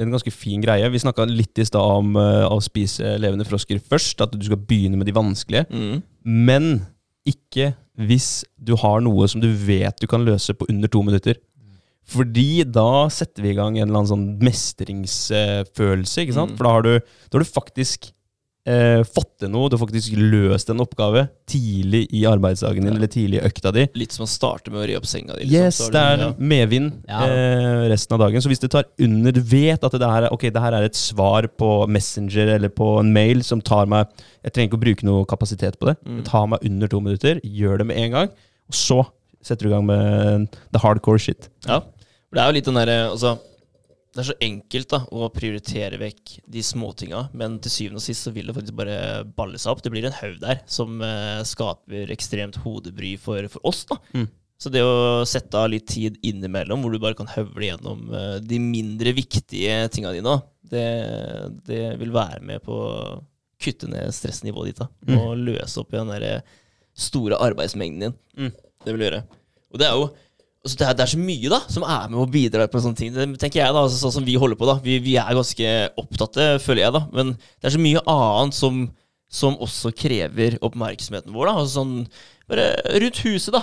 en 0.03 0.13
ganske 0.13 0.33
fin 0.33 0.63
greie. 0.63 0.89
Vi 0.91 1.01
snakka 1.01 1.25
litt 1.29 1.61
i 1.61 1.67
stad 1.67 1.99
om 2.01 2.15
eh, 2.19 2.47
å 2.47 2.59
spise 2.63 3.15
levende 3.21 3.47
frosker 3.47 3.79
først. 3.79 4.23
At 4.23 4.35
du 4.35 4.43
skal 4.45 4.59
begynne 4.59 4.99
med 4.99 5.09
de 5.09 5.15
vanskelige. 5.15 5.67
Mm. 5.71 6.01
Men 6.47 6.67
ikke 7.27 7.73
hvis 8.01 8.43
du 8.57 8.73
har 8.81 9.01
noe 9.03 9.27
som 9.29 9.41
du 9.43 9.49
vet 9.51 9.99
du 10.01 10.07
kan 10.09 10.23
løse 10.25 10.55
på 10.57 10.67
under 10.71 10.91
to 10.91 11.03
minutter. 11.05 11.37
Fordi 12.11 12.63
da 12.65 13.07
setter 13.13 13.45
vi 13.45 13.53
i 13.53 13.57
gang 13.57 13.77
en 13.77 13.85
eller 13.85 14.01
annen 14.01 14.09
sånn 14.09 14.25
mestringsfølelse. 14.41 16.23
ikke 16.23 16.35
sant? 16.35 16.55
Mm. 16.55 16.57
For 16.57 16.67
da 16.67 16.73
har 16.75 16.87
du, 16.87 16.93
da 17.29 17.37
har 17.37 17.45
du 17.45 17.51
faktisk 17.59 18.09
eh, 18.65 19.01
fått 19.03 19.39
til 19.41 19.49
noe, 19.49 19.69
du 19.69 19.75
har 19.77 19.81
faktisk 19.87 20.13
løst 20.17 20.69
en 20.69 20.81
oppgave 20.83 21.23
tidlig 21.49 22.03
i 22.13 22.23
arbeidsdagen 22.29 22.83
din, 22.83 22.91
Ja. 22.93 22.97
eller 22.97 23.07
tidlig 23.07 23.39
i 23.41 23.45
økta 23.47 23.71
di. 23.73 23.87
Litt 23.95 24.11
som 24.13 24.25
å 24.25 24.29
starte 24.29 24.69
med 24.71 24.81
å 24.83 24.87
re 24.87 24.97
opp 24.97 25.05
senga 25.05 25.33
di. 25.37 25.45
liksom. 25.45 25.51
Yes, 25.65 25.77
det 25.89 25.95
er 26.01 26.33
medvind 26.37 27.03
Ja. 27.09 27.23
eh, 27.25 27.89
resten 27.89 28.13
av 28.13 28.19
dagen. 28.19 28.41
Så 28.41 28.47
hvis 28.49 28.59
du 28.59 28.67
tar 28.67 28.85
under 28.99 29.31
Du 29.31 29.41
vet 29.41 29.83
at 29.83 29.91
det 29.91 30.01
her, 30.01 30.23
er- 30.25 30.37
det 30.51 30.61
her 30.61 30.73
er 30.73 30.83
et 30.83 30.93
svar 30.95 31.47
på 31.47 31.87
Messenger 31.87 32.55
eller 32.55 32.69
på 32.69 32.99
en 32.99 33.11
mail 33.11 33.41
som 33.43 33.61
tar 33.61 33.85
meg 33.87 34.07
Jeg 34.43 34.53
trenger 34.53 34.69
ikke 34.69 34.79
å 34.79 34.85
bruke 34.85 35.03
noe 35.03 35.25
kapasitet 35.25 35.77
på 35.79 35.85
det. 35.87 35.97
Mm. 36.05 36.17
Det 36.17 36.25
tar 36.25 36.47
meg 36.47 36.59
under 36.65 36.87
to 36.87 36.99
minutter. 36.99 37.39
Gjør 37.45 37.77
det 37.79 37.85
med 37.87 37.97
en 37.97 38.11
gang. 38.11 38.27
Og 38.69 38.73
så 38.73 39.05
setter 39.43 39.63
du 39.63 39.69
i 39.69 39.71
gang 39.75 39.85
med 39.85 40.47
the 40.71 40.79
hardcore 40.79 41.19
shit. 41.19 41.47
Ja. 41.67 41.81
Det 42.33 42.39
er 42.41 42.47
jo 42.47 42.53
litt 42.53 42.65
den 42.65 42.73
derre 42.75 43.11
altså, 43.11 43.39
Det 44.11 44.19
er 44.19 44.27
så 44.27 44.35
enkelt 44.43 44.89
da 44.91 44.97
å 45.15 45.29
prioritere 45.31 45.95
vekk 46.01 46.33
de 46.51 46.61
småtinga, 46.67 47.29
men 47.37 47.53
til 47.63 47.71
syvende 47.71 48.01
og 48.01 48.03
sist 48.03 48.25
så 48.27 48.33
vil 48.35 48.49
det 48.49 48.55
faktisk 48.57 48.75
bare 48.75 48.97
balle 49.37 49.59
seg 49.61 49.71
opp. 49.71 49.83
Det 49.85 49.91
blir 49.93 50.07
en 50.09 50.17
haug 50.17 50.35
der 50.41 50.59
som 50.67 50.97
eh, 51.05 51.39
skaper 51.47 52.11
ekstremt 52.11 52.59
hodebry 52.65 53.13
for, 53.21 53.47
for 53.53 53.63
oss. 53.71 53.85
da. 53.87 53.95
Mm. 54.17 54.27
Så 54.61 54.69
det 54.69 54.83
å 54.85 55.23
sette 55.25 55.57
av 55.57 55.71
litt 55.73 55.87
tid 55.89 56.19
innimellom, 56.27 56.83
hvor 56.83 56.91
du 56.93 56.99
bare 57.01 57.17
kan 57.17 57.31
høvle 57.31 57.69
gjennom 57.71 58.11
eh, 58.13 58.35
de 58.43 58.59
mindre 58.61 59.13
viktige 59.17 59.77
tinga 59.95 60.11
dine, 60.13 60.35
det, 60.71 60.83
det 61.67 61.81
vil 62.03 62.11
være 62.13 62.43
med 62.45 62.61
på 62.67 62.75
å 62.75 62.91
kutte 63.61 63.87
ned 63.89 64.11
stressnivået 64.15 64.73
ditt. 64.73 64.83
da, 64.83 64.89
Mm. 65.07 65.17
Og 65.21 65.37
løse 65.47 65.79
opp 65.81 65.93
i 65.95 65.97
den 66.01 66.11
der 66.13 66.43
store 66.93 67.39
arbeidsmengden 67.41 68.09
din. 68.09 68.13
Mm. 68.37 68.51
Det 68.85 68.93
vil 68.93 69.07
gjøre. 69.07 69.23
Og 69.71 69.79
det 69.79 69.87
er 69.87 69.95
jo 69.97 70.05
altså 70.65 70.77
det, 70.79 70.87
er, 70.87 70.95
det 70.97 71.03
er 71.05 71.11
så 71.13 71.19
mye 71.21 71.51
da 71.53 71.59
som 71.71 71.83
er 71.87 72.09
med 72.11 72.19
å 72.21 72.29
bidra 72.31 72.67
på 72.71 72.81
sånne 72.83 72.99
ting. 72.99 73.13
Det 73.15 73.27
tenker 73.41 73.63
jeg 73.63 73.73
da, 73.75 73.83
altså 73.85 73.97
Sånn 74.01 74.15
som 74.19 74.25
vi 74.27 74.35
holder 74.39 74.59
på. 74.59 74.67
da 74.69 74.77
Vi, 74.83 74.99
vi 75.03 75.15
er 75.21 75.37
ganske 75.37 75.71
opptatte, 76.01 76.49
føler 76.63 76.85
jeg. 76.85 76.95
da 76.97 77.03
Men 77.15 77.35
det 77.37 77.69
er 77.69 77.75
så 77.77 77.81
mye 77.81 78.03
annet 78.15 78.57
som, 78.57 78.81
som 79.31 79.55
også 79.63 79.93
krever 79.97 80.57
oppmerksomheten 80.61 81.33
vår. 81.35 81.49
da 81.51 81.55
Altså 81.61 81.81
sånn 81.81 81.95
Bare 82.51 82.65
rundt 82.99 83.21
huset, 83.23 83.53
da. 83.55 83.61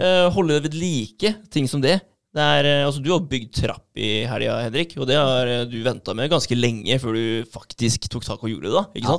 Eh, 0.00 0.30
holde 0.32 0.54
det 0.56 0.62
ved 0.70 0.76
like. 0.80 1.34
Ting 1.52 1.66
som 1.68 1.82
det. 1.84 1.98
Det 2.32 2.40
er, 2.40 2.64
eh, 2.64 2.84
altså, 2.86 3.02
du 3.04 3.10
har 3.12 3.26
bygd 3.28 3.50
trapp 3.58 3.98
i 4.00 4.22
helga, 4.24 4.54
Henrik, 4.64 4.94
og 4.96 5.04
det 5.10 5.18
har 5.20 5.50
eh, 5.52 5.66
du 5.68 5.74
venta 5.84 6.14
med 6.16 6.30
ganske 6.32 6.56
lenge 6.56 6.96
før 7.02 7.18
du 7.18 7.24
faktisk 7.52 8.06
tok 8.08 8.24
tak 8.24 8.40
og 8.40 8.48
gjorde 8.48 8.70
det. 8.70 8.72
da 8.72 8.84
Ikke 8.96 9.18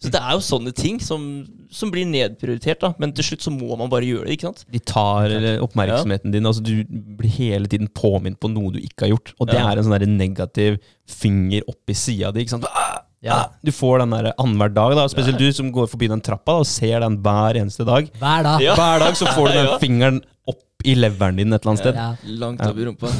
Så 0.00 0.08
det 0.14 0.16
er 0.22 0.32
jo 0.32 0.40
sånne 0.40 0.72
ting 0.72 0.96
som, 1.04 1.24
som 1.70 1.90
blir 1.92 2.06
nedprioritert, 2.08 2.80
da 2.80 2.94
men 2.98 3.12
til 3.12 3.26
slutt 3.26 3.42
så 3.44 3.50
må 3.52 3.76
man 3.76 3.90
bare 3.92 4.06
gjøre 4.08 4.24
det. 4.30 4.38
ikke 4.38 4.48
sant? 4.48 4.62
De 4.72 4.80
tar 4.80 5.34
oppmerksomheten 5.60 6.32
din. 6.32 6.46
Altså 6.48 6.62
Du 6.64 6.84
blir 6.88 7.28
hele 7.36 7.68
tiden 7.68 7.90
påminnet 7.92 8.40
på 8.40 8.48
noe 8.48 8.72
du 8.72 8.78
ikke 8.80 9.04
har 9.06 9.12
gjort. 9.12 9.34
Og 9.38 9.50
det 9.50 9.58
Ja. 9.60 9.68
er 9.70 9.76
en 9.78 9.84
sånn 9.84 10.16
negativ 10.16 10.78
finger 11.06 11.62
opp 11.68 11.84
i 11.92 11.92
sida 11.92 12.32
di. 12.32 12.40
ikke 12.46 12.56
sant? 12.56 12.64
Ah, 12.72 13.02
Ja. 13.22 13.34
ah, 13.34 13.48
Du 13.62 13.70
får 13.70 13.98
den 14.00 14.12
annenhver 14.38 14.72
dag, 14.72 14.94
da 14.96 15.06
spesielt 15.06 15.36
du 15.36 15.52
som 15.52 15.70
går 15.70 15.86
forbi 15.92 16.08
den 16.08 16.22
trappa 16.22 16.46
da, 16.54 16.58
og 16.64 16.66
ser 16.66 17.00
den 17.00 17.18
hver 17.22 17.60
eneste 17.60 17.84
dag. 17.84 18.08
Hver 18.16 18.42
dag. 18.42 18.60
Hver 18.60 18.98
dag 19.04 19.12
så 19.20 19.26
får 19.36 19.48
du 19.48 19.52
den 19.60 19.78
fingeren 19.84 20.22
opp 20.48 20.62
i 20.84 20.94
leveren 20.96 21.36
din 21.40 21.52
et 21.52 21.60
eller 21.64 21.72
annet 21.72 21.82
sted. 21.82 21.94
Ja. 21.98 22.14
Langt 22.40 22.60
opp 22.66 22.78
i 22.80 22.84
rumpa. 22.88 23.10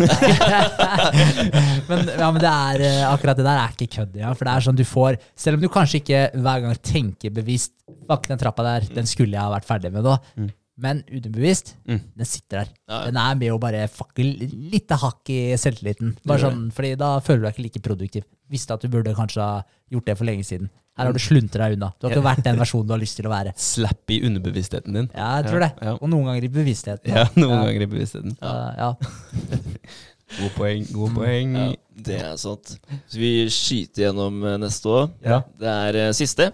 men, 1.90 2.06
ja, 2.18 2.28
men 2.30 2.40
det 2.42 2.50
er, 2.52 2.84
eh, 2.86 3.02
akkurat 3.10 3.38
det 3.40 3.46
der 3.46 3.60
er 3.64 3.74
ikke 3.74 3.90
kødd. 3.98 4.16
Ja, 4.22 4.30
for 4.36 4.46
det 4.48 4.54
er 4.54 4.64
sånn 4.66 4.78
du 4.78 4.84
får 4.88 5.18
Selv 5.38 5.58
om 5.58 5.64
du 5.64 5.68
kanskje 5.72 6.00
ikke 6.02 6.22
hver 6.40 6.64
gang 6.64 6.78
tenker 6.86 7.34
bevisst 7.34 7.74
Bak 8.08 8.28
den 8.30 8.40
trappa 8.40 8.64
der, 8.66 8.86
den 8.94 9.08
skulle 9.10 9.34
jeg 9.36 9.42
ha 9.42 9.50
vært 9.52 9.66
ferdig 9.66 9.90
med 9.94 10.06
nå. 10.06 10.14
Mm. 10.38 10.48
Men 10.80 11.02
ubevisst, 11.12 11.74
Mm. 11.90 11.98
den 12.16 12.26
sitter 12.26 12.56
der. 12.62 12.68
Ja, 12.88 13.00
ja. 13.00 13.04
Den 13.10 13.16
er 13.20 13.34
med 13.36 13.52
å 13.52 13.58
bare 13.60 13.82
fucke 13.92 14.24
litt 14.24 14.90
hakk 15.02 15.28
i 15.34 15.40
selvtilliten. 15.60 16.14
Bare 16.24 16.40
sånn, 16.40 16.62
fordi 16.72 16.94
da 16.96 17.18
føler 17.20 17.42
du 17.42 17.46
deg 17.48 17.54
ikke 17.58 17.64
like 17.66 17.82
produktiv. 17.84 18.24
Visste 18.50 18.72
at 18.74 18.80
du 18.80 18.88
burde 18.88 19.12
kanskje 19.14 19.42
ha 19.44 19.58
gjort 19.92 20.06
det 20.08 20.16
for 20.16 20.24
lenge 20.30 20.46
siden. 20.48 20.70
Her 21.00 21.08
har 21.10 21.16
du 21.16 21.22
sluntra 21.24 21.66
deg 21.70 21.78
unna. 21.78 21.88
Du 21.98 22.06
har 22.06 22.12
ikke 22.14 22.24
vært 22.28 22.44
den 22.44 22.58
versjonen 22.60 22.88
du 22.90 22.92
har 22.94 23.00
lyst 23.00 23.16
til 23.18 23.26
å 23.28 23.32
være. 23.32 23.54
Slapp 23.56 24.12
i 24.12 24.20
underbevisstheten 24.28 24.98
din. 25.00 25.08
Ja, 25.16 25.30
jeg 25.40 25.48
tror 25.50 25.64
det. 25.64 25.70
Ja. 25.80 25.94
Og 25.96 26.10
noen 26.12 26.28
ganger 26.28 26.44
i 26.46 26.50
bevisstheten. 26.52 27.14
Ja, 27.16 27.24
noen 27.40 27.56
Ja. 27.56 27.62
ganger 27.70 27.86
i 27.86 27.90
bevisstheten. 27.94 28.36
Ja. 28.40 28.54
ja. 28.76 28.90
Gode 30.38 30.50
poeng. 30.54 30.84
Gode 30.94 31.14
poeng. 31.16 31.54
Ja, 31.58 31.70
det 32.06 32.18
er 32.22 32.36
sant. 32.38 32.76
Så 33.10 33.18
vi 33.18 33.30
skyter 33.50 34.04
gjennom 34.06 34.36
eh, 34.46 34.58
neste 34.62 34.92
år. 34.92 35.08
Ja. 35.26 35.40
Det 35.58 35.72
er 35.72 35.98
eh, 36.04 36.12
siste. 36.14 36.50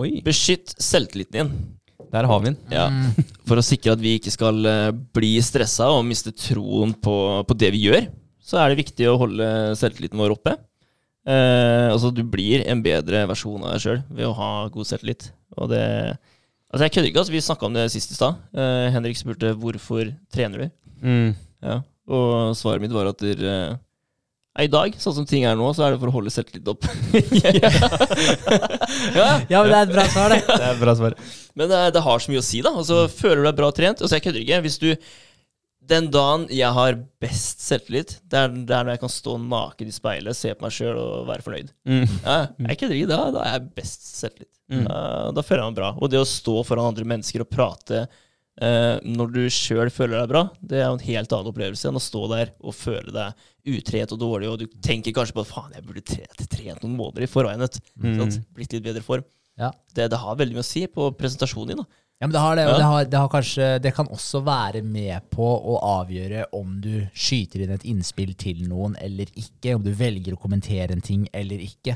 Oi, 0.00 0.14
Beskytt 0.24 0.72
selvtilliten 0.80 1.34
din. 1.50 1.50
der 2.14 2.24
har 2.30 2.40
vi 2.40 2.52
den. 2.52 2.56
Ja. 2.72 2.86
Mm. 2.88 3.26
For 3.50 3.60
å 3.60 3.64
sikre 3.66 3.92
at 3.96 4.00
vi 4.00 4.14
ikke 4.16 4.32
skal 4.32 4.64
eh, 4.70 4.92
bli 5.18 5.34
stressa 5.44 5.90
og 5.92 6.06
miste 6.08 6.32
troen 6.32 6.94
på, 7.04 7.18
på 7.44 7.58
det 7.58 7.72
vi 7.74 7.82
gjør, 7.90 8.06
så 8.48 8.62
er 8.62 8.72
det 8.72 8.80
viktig 8.86 9.10
å 9.10 9.18
holde 9.20 9.48
selvtilliten 9.76 10.22
vår 10.22 10.38
oppe. 10.38 10.54
Eh, 11.26 11.88
altså, 11.90 12.12
du 12.14 12.22
blir 12.24 12.62
en 12.68 12.82
bedre 12.84 13.24
versjon 13.28 13.62
av 13.64 13.74
deg 13.74 13.84
sjøl 13.84 14.02
ved 14.08 14.28
å 14.28 14.36
ha 14.38 14.50
god 14.72 14.88
selvtillit. 14.92 15.30
Og 15.58 15.72
det 15.72 15.84
Altså, 16.68 16.84
jeg 16.84 16.92
kødder 16.92 17.08
ikke, 17.08 17.20
altså. 17.22 17.32
Vi 17.32 17.40
snakka 17.40 17.64
om 17.64 17.76
det 17.78 17.86
sist 17.94 18.10
i 18.12 18.16
stad. 18.18 18.40
Eh, 18.52 18.90
Henrik 18.92 19.16
spurte 19.16 19.54
hvorfor 19.56 20.10
trener 20.28 20.66
du. 20.66 20.72
Mm. 21.00 21.30
Ja. 21.64 21.78
Og 22.12 22.56
svaret 22.60 22.82
mitt 22.82 22.92
var 22.92 23.08
at 23.08 23.22
der, 23.24 23.40
eh, 23.40 23.78
I 24.60 24.66
dag, 24.68 24.92
sånn 25.00 25.14
som 25.16 25.24
ting 25.28 25.46
er 25.48 25.56
nå, 25.56 25.70
så 25.72 25.86
er 25.86 25.94
det 25.94 26.00
for 26.02 26.10
å 26.10 26.16
holde 26.18 26.32
selvtillit 26.34 26.68
opp. 26.68 26.84
ja. 27.40 27.70
ja, 29.48 29.62
men 29.62 29.70
det 29.70 29.78
er 29.78 29.86
et 29.86 29.94
bra 29.94 30.04
svar, 30.12 30.34
det. 30.34 30.42
Det 30.60 30.68
er 30.68 30.82
bra 30.82 30.94
svar. 30.98 31.16
Men 31.56 31.72
det, 31.72 31.80
det 31.96 32.04
har 32.04 32.20
så 32.20 32.34
mye 32.34 32.42
å 32.42 32.48
si, 32.50 32.60
da. 32.66 32.74
Altså, 32.82 33.06
Føler 33.08 33.40
du 33.40 33.48
deg 33.48 33.60
bra 33.62 33.72
trent? 33.72 34.02
Altså, 34.02 34.18
jeg 34.18 34.26
kødder 34.26 34.44
ikke. 34.44 34.60
Hvis 34.66 34.78
du 34.82 34.90
Den 35.88 36.10
dagen 36.12 36.46
jeg 36.52 36.68
har 36.76 36.96
best 37.22 37.62
selvtillit, 37.64 38.18
det 38.28 38.38
er 38.44 38.52
det 38.52 38.74
er 38.76 38.84
når 38.84 38.94
jeg 38.96 39.00
kan 39.06 39.12
stå 39.14 39.36
naken 39.40 39.88
i 39.88 39.94
speilet, 39.94 40.36
se 40.36 40.52
på 40.54 40.66
meg 40.66 40.74
sjøl 40.76 40.98
og 41.00 41.26
være 41.30 41.44
fornøyd. 41.46 41.70
Mm. 41.88 42.02
Ja, 42.24 42.38
jeg 42.44 42.66
er 42.66 42.74
ikke 42.76 42.88
dritt, 42.90 43.08
da, 43.12 43.20
da 43.32 43.44
er 43.46 43.54
jeg 43.56 43.68
best 43.78 44.04
selvtillit. 44.18 44.52
Mm. 44.68 44.82
Da- 44.84 45.30
da 45.32 45.44
føler 45.46 45.62
jeg 45.64 45.72
meg 45.72 45.78
bra. 45.80 45.92
Og 45.96 46.10
det 46.12 46.20
å 46.20 46.26
stå 46.28 46.58
foran 46.68 46.90
andre 46.90 47.06
mennesker 47.08 47.40
og 47.44 47.48
prate 47.54 48.02
uh, 48.04 48.96
når 49.06 49.32
du 49.32 49.40
sjøl 49.54 49.88
føler 49.94 50.18
deg 50.20 50.28
bra, 50.34 50.42
det 50.60 50.82
er 50.82 50.88
jo 50.90 50.98
en 50.98 51.06
helt 51.06 51.32
annen 51.32 51.52
opplevelse 51.54 51.88
enn 51.88 51.96
å 52.00 52.04
stå 52.04 52.24
der 52.34 52.52
og 52.60 52.76
føle 52.76 53.14
deg 53.14 53.78
utrent 53.78 54.12
og 54.16 54.20
dårlig, 54.20 54.48
og 54.52 54.58
du 54.60 54.66
tenker 54.84 55.12
kanskje 55.16 55.36
på 55.36 55.44
at 55.46 55.50
faen, 55.54 55.72
jeg 55.76 55.84
burde 55.88 56.04
trent, 56.08 56.44
trent 56.52 56.82
noen 56.84 56.96
måneder 57.00 57.24
i 57.24 57.30
forveien. 57.30 57.64
Mm. 58.00 58.20
Blitt 58.56 58.72
litt 58.76 58.84
bedre 58.84 59.04
form. 59.04 59.24
Ja. 59.58 59.72
Det, 59.94 60.10
det 60.12 60.20
har 60.20 60.36
veldig 60.38 60.54
mye 60.56 60.64
å 60.64 60.68
si 60.68 60.84
på 60.86 61.08
presentasjonen 61.18 61.72
din. 61.72 61.80
da. 61.82 61.88
Ja, 62.18 62.26
men 62.26 62.34
det 62.34 62.40
har 62.42 62.56
det, 62.58 62.66
og 62.66 62.74
det, 62.74 62.84
har, 62.84 63.04
det, 63.06 63.18
har 63.22 63.28
kanskje, 63.30 63.66
det 63.78 63.92
kan 63.94 64.08
også 64.10 64.40
være 64.42 64.82
med 64.82 65.28
på 65.30 65.46
å 65.46 65.76
avgjøre 65.86 66.48
om 66.58 66.80
du 66.82 67.06
skyter 67.14 67.62
inn 67.62 67.74
et 67.76 67.86
innspill 67.86 68.32
til 68.34 68.64
noen 68.66 68.96
eller 68.98 69.30
ikke, 69.38 69.76
om 69.76 69.84
du 69.84 69.92
velger 69.94 70.34
å 70.34 70.40
kommentere 70.42 70.96
en 70.96 71.04
ting 71.04 71.28
eller 71.30 71.62
ikke. 71.62 71.94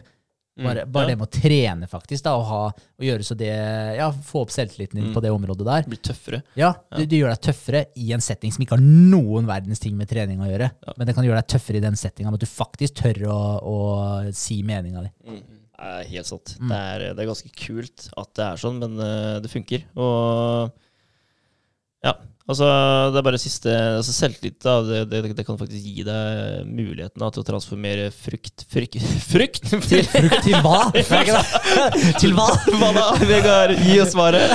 Bare, 0.63 0.85
bare 0.87 1.07
ja. 1.07 1.09
det 1.09 1.17
med 1.17 1.25
å 1.27 1.33
trene, 1.33 1.87
faktisk, 1.89 2.27
da, 2.27 2.35
og, 2.37 2.45
ha, 2.45 2.89
og 3.01 3.07
gjøre 3.07 3.25
så 3.25 3.35
det 3.41 3.49
Ja, 3.97 4.11
få 4.13 4.43
opp 4.45 4.51
selvtilliten 4.53 5.01
din 5.01 5.15
på 5.15 5.23
det 5.25 5.31
området 5.33 5.65
der. 5.65 5.87
Blir 5.89 6.03
tøffere. 6.05 6.43
Ja, 6.61 6.75
du, 6.93 7.07
du 7.09 7.17
gjør 7.17 7.33
deg 7.33 7.41
tøffere 7.47 7.81
i 7.97 8.11
en 8.13 8.23
setting 8.23 8.53
som 8.53 8.63
ikke 8.63 8.77
har 8.77 8.85
noen 8.85 9.49
verdens 9.49 9.81
ting 9.81 9.97
med 9.97 10.11
trening 10.13 10.45
å 10.45 10.51
gjøre. 10.51 10.69
Men 10.93 11.09
det 11.09 11.17
kan 11.17 11.25
gjøre 11.27 11.41
deg 11.41 11.55
tøffere 11.55 11.81
i 11.81 11.85
den 11.87 11.97
settinga 11.97 12.31
med 12.31 12.39
at 12.39 12.45
du 12.45 12.53
faktisk 12.53 13.01
tør 13.01 13.25
å, 13.33 13.41
å 13.65 13.77
si 14.37 14.61
meninga 14.69 15.07
di. 15.09 15.13
Det 15.25 15.52
er 15.83 16.09
helt 16.13 16.29
sant. 16.29 16.55
Det, 16.61 16.79
er, 16.79 17.05
det 17.13 17.23
er 17.25 17.31
ganske 17.31 17.53
kult 17.59 18.07
at 18.19 18.33
det 18.39 18.47
er 18.47 18.63
sånn, 18.63 18.81
men 18.83 18.99
eh, 19.03 19.39
det 19.43 19.51
funker. 19.53 19.85
Og 19.99 20.73
ja, 22.03 22.17
altså 22.53 22.69
det 23.13 23.21
er 23.21 23.27
bare 23.27 23.41
siste 23.41 23.73
altså 23.73 24.15
Selvtillit, 24.15 24.59
det, 24.89 25.01
det, 25.11 25.23
det 25.39 25.45
kan 25.47 25.59
faktisk 25.61 25.83
gi 25.83 26.05
deg 26.07 26.69
muligheten 26.69 27.23
da, 27.23 27.31
til 27.33 27.43
å 27.43 27.47
transformere 27.49 28.11
frukt 28.15 28.65
Frykt? 28.73 29.03
frukt 29.27 29.69
til 29.91 30.07
Frukt 30.13 30.47
til 30.47 30.59
hva? 30.65 30.81
Til 32.23 32.35
hva? 32.37 32.49
Hva 32.81 32.91
da? 32.97 33.07
Vegard, 33.27 33.75
gi 33.83 33.99
oss 34.03 34.13
svaret. 34.15 34.53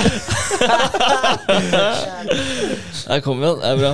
Der 3.08 3.22
kom 3.24 3.42
den. 3.42 3.58
Det 3.60 3.72
er 3.72 3.80
bra. 3.80 3.92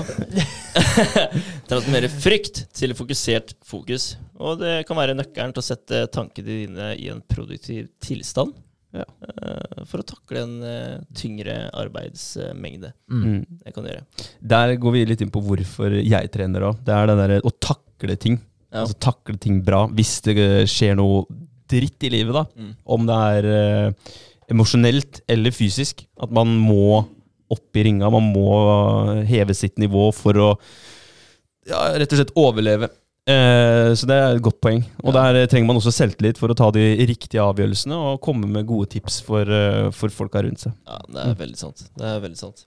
Transformere 1.70 2.10
frykt 2.12 2.64
til 2.76 2.94
fokusert 2.96 3.54
fokus. 3.66 4.14
Og 4.40 4.60
det 4.62 4.82
kan 4.88 4.98
være 4.98 5.16
nøkkelen 5.16 5.54
til 5.54 5.62
å 5.62 5.66
sette 5.66 6.04
tankene 6.14 6.60
dine 6.64 6.92
i 6.98 7.10
en 7.12 7.22
produktiv 7.30 7.88
tilstand. 8.04 8.54
Ja. 8.94 9.04
eh, 9.26 9.84
For 9.90 10.00
å 10.02 10.06
takle 10.06 10.42
en 10.46 10.52
eh, 10.62 10.98
tyngre 11.18 11.56
arbeidsmengde. 11.74 12.92
Mm. 13.10 13.40
Det 13.64 13.74
kan 13.74 13.84
du 13.86 13.90
gjøre. 13.90 14.04
Der 14.54 14.74
går 14.80 14.94
vi 14.94 15.04
litt 15.10 15.24
inn 15.24 15.32
på 15.34 15.42
hvorfor 15.44 15.96
jeg 16.00 16.30
trener 16.34 16.68
òg. 16.70 16.82
Det 16.86 16.94
er 16.94 17.10
det 17.10 17.16
derre 17.20 17.40
å 17.44 17.52
takle 17.58 18.16
ting. 18.20 18.38
Ja. 18.70 18.84
Altså 18.84 18.98
takle 19.02 19.36
ting 19.42 19.60
bra. 19.66 19.84
Hvis 19.94 20.16
det 20.26 20.36
skjer 20.70 20.96
noe 20.98 21.24
dritt 21.70 22.06
i 22.06 22.12
livet, 22.12 22.34
da. 22.36 22.44
Mm. 22.58 22.72
Om 22.96 23.06
det 23.10 23.18
er 23.34 23.50
eh, 23.50 24.14
emosjonelt 24.54 25.22
eller 25.30 25.54
fysisk. 25.54 26.06
At 26.22 26.32
man 26.34 26.54
må 26.60 27.04
opp 27.54 27.76
i 27.78 27.84
ringa. 27.86 28.08
Man 28.14 28.30
må 28.34 28.48
heve 29.28 29.54
sitt 29.58 29.78
nivå 29.82 30.08
for 30.16 30.38
å 30.40 30.48
ja, 31.68 31.80
rett 31.96 32.12
og 32.12 32.18
slett 32.20 32.34
overleve. 32.38 32.90
Eh, 33.26 33.90
så 33.96 34.04
det 34.08 34.16
er 34.20 34.34
et 34.36 34.42
godt 34.44 34.58
poeng. 34.60 34.82
Og 35.02 35.14
Ja. 35.14 35.32
der 35.32 35.46
trenger 35.46 35.66
man 35.66 35.76
også 35.76 35.92
selvtillit 35.92 36.36
for 36.36 36.48
å 36.48 36.54
ta 36.56 36.70
de 36.70 37.06
riktige 37.06 37.40
avgjørelsene 37.40 37.94
og 37.96 38.20
komme 38.20 38.46
med 38.46 38.66
gode 38.66 38.90
tips 38.90 39.20
for, 39.22 39.42
eh, 39.48 39.90
for 39.90 40.08
folka 40.10 40.42
rundt 40.42 40.58
seg. 40.60 40.72
Ja, 40.86 40.98
det 41.08 41.16
er 41.24 41.34
veldig 41.46 41.56
sant. 41.56 41.88
Det 41.96 42.04
er 42.04 42.20
veldig 42.20 42.36
sant. 42.36 42.64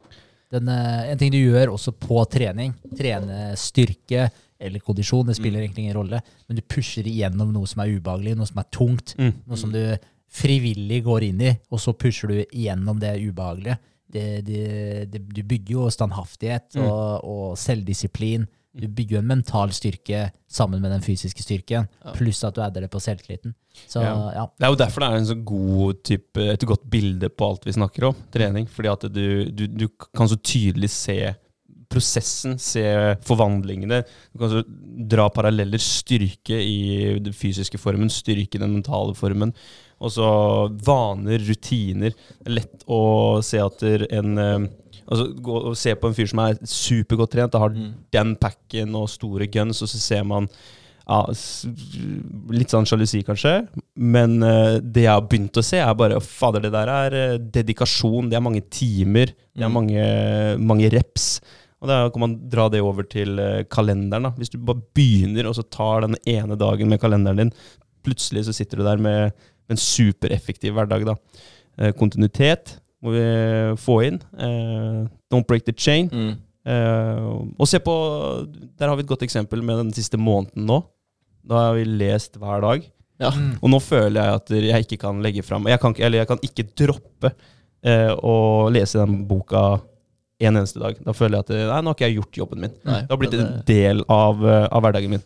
Den, 0.51 0.67
eh, 0.69 1.11
en 1.11 1.17
ting 1.17 1.29
du 1.31 1.37
gjør 1.37 1.73
også 1.75 1.91
på 1.93 2.25
trening, 2.27 2.73
trene 2.95 3.53
styrke 3.55 4.31
eller 4.59 4.79
kondisjon, 4.79 5.27
det 5.27 5.35
spiller 5.35 5.59
egentlig 5.61 5.83
ingen 5.85 5.95
rolle, 5.97 6.21
men 6.49 6.55
du 6.55 6.61
pusher 6.63 7.03
igjennom 7.03 7.51
noe 7.53 7.67
som 7.67 7.83
er 7.83 7.99
ubehagelig, 7.99 8.35
noe 8.35 8.47
som 8.47 8.57
er 8.57 8.65
tungt, 8.71 9.13
Mm. 9.15 9.33
noe 9.47 9.57
som 9.57 9.71
du 9.71 9.97
frivillig 10.31 11.03
går 11.03 11.21
inn 11.29 11.41
i, 11.41 11.59
og 11.71 11.79
så 11.79 11.93
pusher 11.95 12.27
du 12.29 12.45
igjennom 12.45 12.99
det 12.99 13.21
ubehagelige. 13.21 13.77
Det, 14.09 14.43
det, 14.45 15.11
det, 15.11 15.27
du 15.29 15.43
bygger 15.43 15.69
jo 15.71 15.89
standhaftighet 15.89 16.73
Mm. 16.75 16.83
og, 16.89 17.23
og 17.23 17.57
selvdisiplin. 17.57 18.47
Du 18.77 18.87
bygger 18.87 19.17
jo 19.17 19.21
en 19.23 19.31
mental 19.31 19.71
styrke 19.75 20.27
sammen 20.47 20.81
med 20.83 20.91
den 20.93 21.01
fysiske 21.05 21.43
styrken, 21.43 21.87
pluss 22.17 22.43
at 22.47 22.55
du 22.55 22.61
adder 22.61 22.85
det 22.85 22.91
på 22.93 23.01
selvtilliten. 23.01 23.55
Så 23.87 24.01
Ja. 24.01 24.13
ja. 24.33 24.45
Det 24.57 24.65
er 24.65 24.71
jo 24.73 24.79
derfor 24.83 25.03
det 25.03 25.09
er 25.09 25.17
en 25.17 25.31
så 25.31 25.39
god 25.45 26.03
type, 26.03 26.45
et 26.53 26.65
godt 26.65 26.85
bilde 26.89 27.29
på 27.29 27.49
alt 27.49 27.65
vi 27.65 27.75
snakker 27.75 28.09
om, 28.09 28.15
trening. 28.33 28.69
Fordi 28.69 28.93
at 28.93 29.09
du, 29.13 29.51
du, 29.51 29.67
du 29.67 29.87
kan 30.15 30.29
så 30.29 30.37
tydelig 30.37 30.89
se 30.93 31.35
prosessen, 31.89 32.57
se 32.59 32.83
forvandlingene. 33.27 34.01
Du 34.33 34.41
kan 34.41 34.51
så 34.51 34.63
dra 35.09 35.29
paralleller, 35.31 35.79
styrke 35.81 36.57
i 36.59 37.17
den 37.23 37.35
fysiske 37.35 37.79
formen, 37.79 38.11
styrke 38.11 38.59
i 38.59 38.63
den 38.63 38.75
mentale 38.75 39.15
formen. 39.15 39.53
Og 40.03 40.11
så 40.13 40.27
vaner, 40.85 41.41
rutiner. 41.47 42.13
Det 42.13 42.51
er 42.51 42.57
lett 42.59 42.83
å 42.85 43.39
se 43.45 43.61
at 43.63 43.81
en 43.87 44.37
eh, 44.37 44.67
Altså 45.07 45.29
gå 45.41 45.59
og 45.69 45.77
se 45.79 45.93
på 45.95 46.07
en 46.09 46.13
fyr 46.17 46.27
som 46.27 46.39
er 46.43 46.57
supergodt 46.67 47.31
trent, 47.31 47.55
og 47.55 47.61
har 47.61 47.69
Mm. 47.77 47.93
den 48.11 48.35
packen 48.35 48.95
og 48.95 49.07
store 49.09 49.47
guns, 49.47 49.81
og 49.81 49.87
så 49.87 49.97
ser 49.97 50.23
man 50.27 50.49
ja, 51.07 51.21
litt 52.51 52.67
sånn 52.73 52.83
sjalusi, 52.87 53.21
kanskje. 53.23 53.53
Men 53.95 54.41
uh, 54.43 54.77
det 54.83 55.05
jeg 55.05 55.13
har 55.13 55.23
begynt 55.23 55.55
å 55.59 55.63
se, 55.63 55.79
er 55.79 55.93
bare 55.95 56.19
Fader, 56.23 56.65
det 56.65 56.73
der 56.73 56.91
er 56.91 57.15
eh, 57.15 57.37
dedikasjon. 57.39 58.27
Det 58.29 58.35
er 58.35 58.43
mange 58.43 58.63
timer. 58.69 59.31
Det 59.55 59.63
er 59.63 59.69
Mm. 59.69 59.73
mange, 59.73 60.03
mange 60.59 60.89
reps. 60.91 61.39
Og 61.81 61.87
da 61.87 62.09
kan 62.09 62.19
man 62.25 62.35
dra 62.49 62.67
det 62.73 62.81
over 62.81 63.03
til 63.07 63.39
eh, 63.39 63.63
kalenderen. 63.71 64.23
da. 64.23 64.31
Hvis 64.31 64.49
du 64.51 64.57
bare 64.57 64.81
begynner, 64.97 65.47
og 65.47 65.55
så 65.55 65.63
tar 65.69 66.01
den 66.01 66.17
ene 66.25 66.57
dagen 66.57 66.89
med 66.89 66.99
kalenderen 66.99 67.37
din, 67.37 67.51
plutselig 68.03 68.43
så 68.47 68.53
sitter 68.53 68.77
du 68.77 68.83
der 68.83 68.97
med 68.97 69.31
en 69.69 69.77
supereffektiv 69.77 70.73
hverdag. 70.73 71.05
da. 71.05 71.15
Kontinuitet 71.93 72.79
må 73.03 73.13
vi 73.13 73.23
få 73.81 73.99
inn. 74.07 74.19
Eh, 74.37 75.01
don't 75.31 75.47
break 75.47 75.65
the 75.67 75.75
chain. 75.77 76.09
Mm. 76.11 76.35
Eh, 76.67 77.25
og 77.55 77.67
se 77.69 77.79
på 77.79 77.93
Der 78.75 78.89
har 78.89 78.97
vi 78.97 79.05
et 79.05 79.09
godt 79.09 79.23
eksempel 79.23 79.61
med 79.63 79.77
den 79.85 79.91
siste 79.95 80.19
måneden 80.19 80.65
nå. 80.67 80.81
Da 81.47 81.67
har 81.69 81.77
vi 81.77 81.85
lest 81.87 82.39
hver 82.41 82.63
dag. 82.65 82.87
Ja. 83.21 83.31
Mm. 83.31 83.53
Og 83.61 83.71
nå 83.71 83.79
føler 83.81 84.17
jeg 84.19 84.41
at 84.41 84.55
jeg 84.57 84.85
ikke 84.85 84.99
kan 85.07 85.21
legge 85.25 85.41
fram 85.41 85.65
jeg 85.65 85.79
kan, 85.81 85.95
Eller 85.97 86.21
jeg 86.21 86.27
kan 86.29 86.41
ikke 86.45 86.67
droppe 86.77 87.31
eh, 87.81 88.11
å 88.13 88.67
lese 88.69 88.99
den 89.01 89.23
boka 89.29 89.79
en 90.39 90.59
eneste 90.59 90.81
dag. 90.81 90.99
Da 91.01 91.15
føler 91.17 91.39
jeg 91.39 91.47
at 91.47 91.55
nei, 91.71 91.79
nå 91.81 91.91
har 91.91 91.97
ikke 91.97 92.09
jeg 92.11 92.19
gjort 92.19 92.39
jobben 92.43 92.61
min. 92.61 92.75
Nei, 92.85 93.01
Det 93.01 93.13
har 93.13 93.21
blitt 93.21 93.39
en 93.39 93.57
del 93.65 94.03
av, 94.05 94.43
eh, 94.45 94.67
av 94.69 94.85
hverdagen 94.85 95.15
min. 95.15 95.23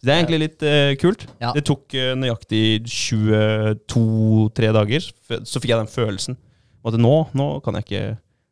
Så 0.00 0.08
det 0.08 0.12
er 0.12 0.20
egentlig 0.22 0.40
litt 0.40 0.62
eh, 0.64 0.92
kult. 1.00 1.26
Ja. 1.40 1.52
Det 1.56 1.64
tok 1.68 1.96
eh, 1.96 2.12
nøyaktig 2.16 2.62
22-3 2.88 4.70
dager, 4.76 5.08
så 5.44 5.60
fikk 5.60 5.72
jeg 5.74 5.80
den 5.80 5.92
følelsen. 5.92 6.38
Og 6.84 6.92
at 6.94 7.00
nå, 7.00 7.14
nå 7.36 7.46
kan 7.64 7.76
jeg 7.78 7.84
ikke 7.86 8.02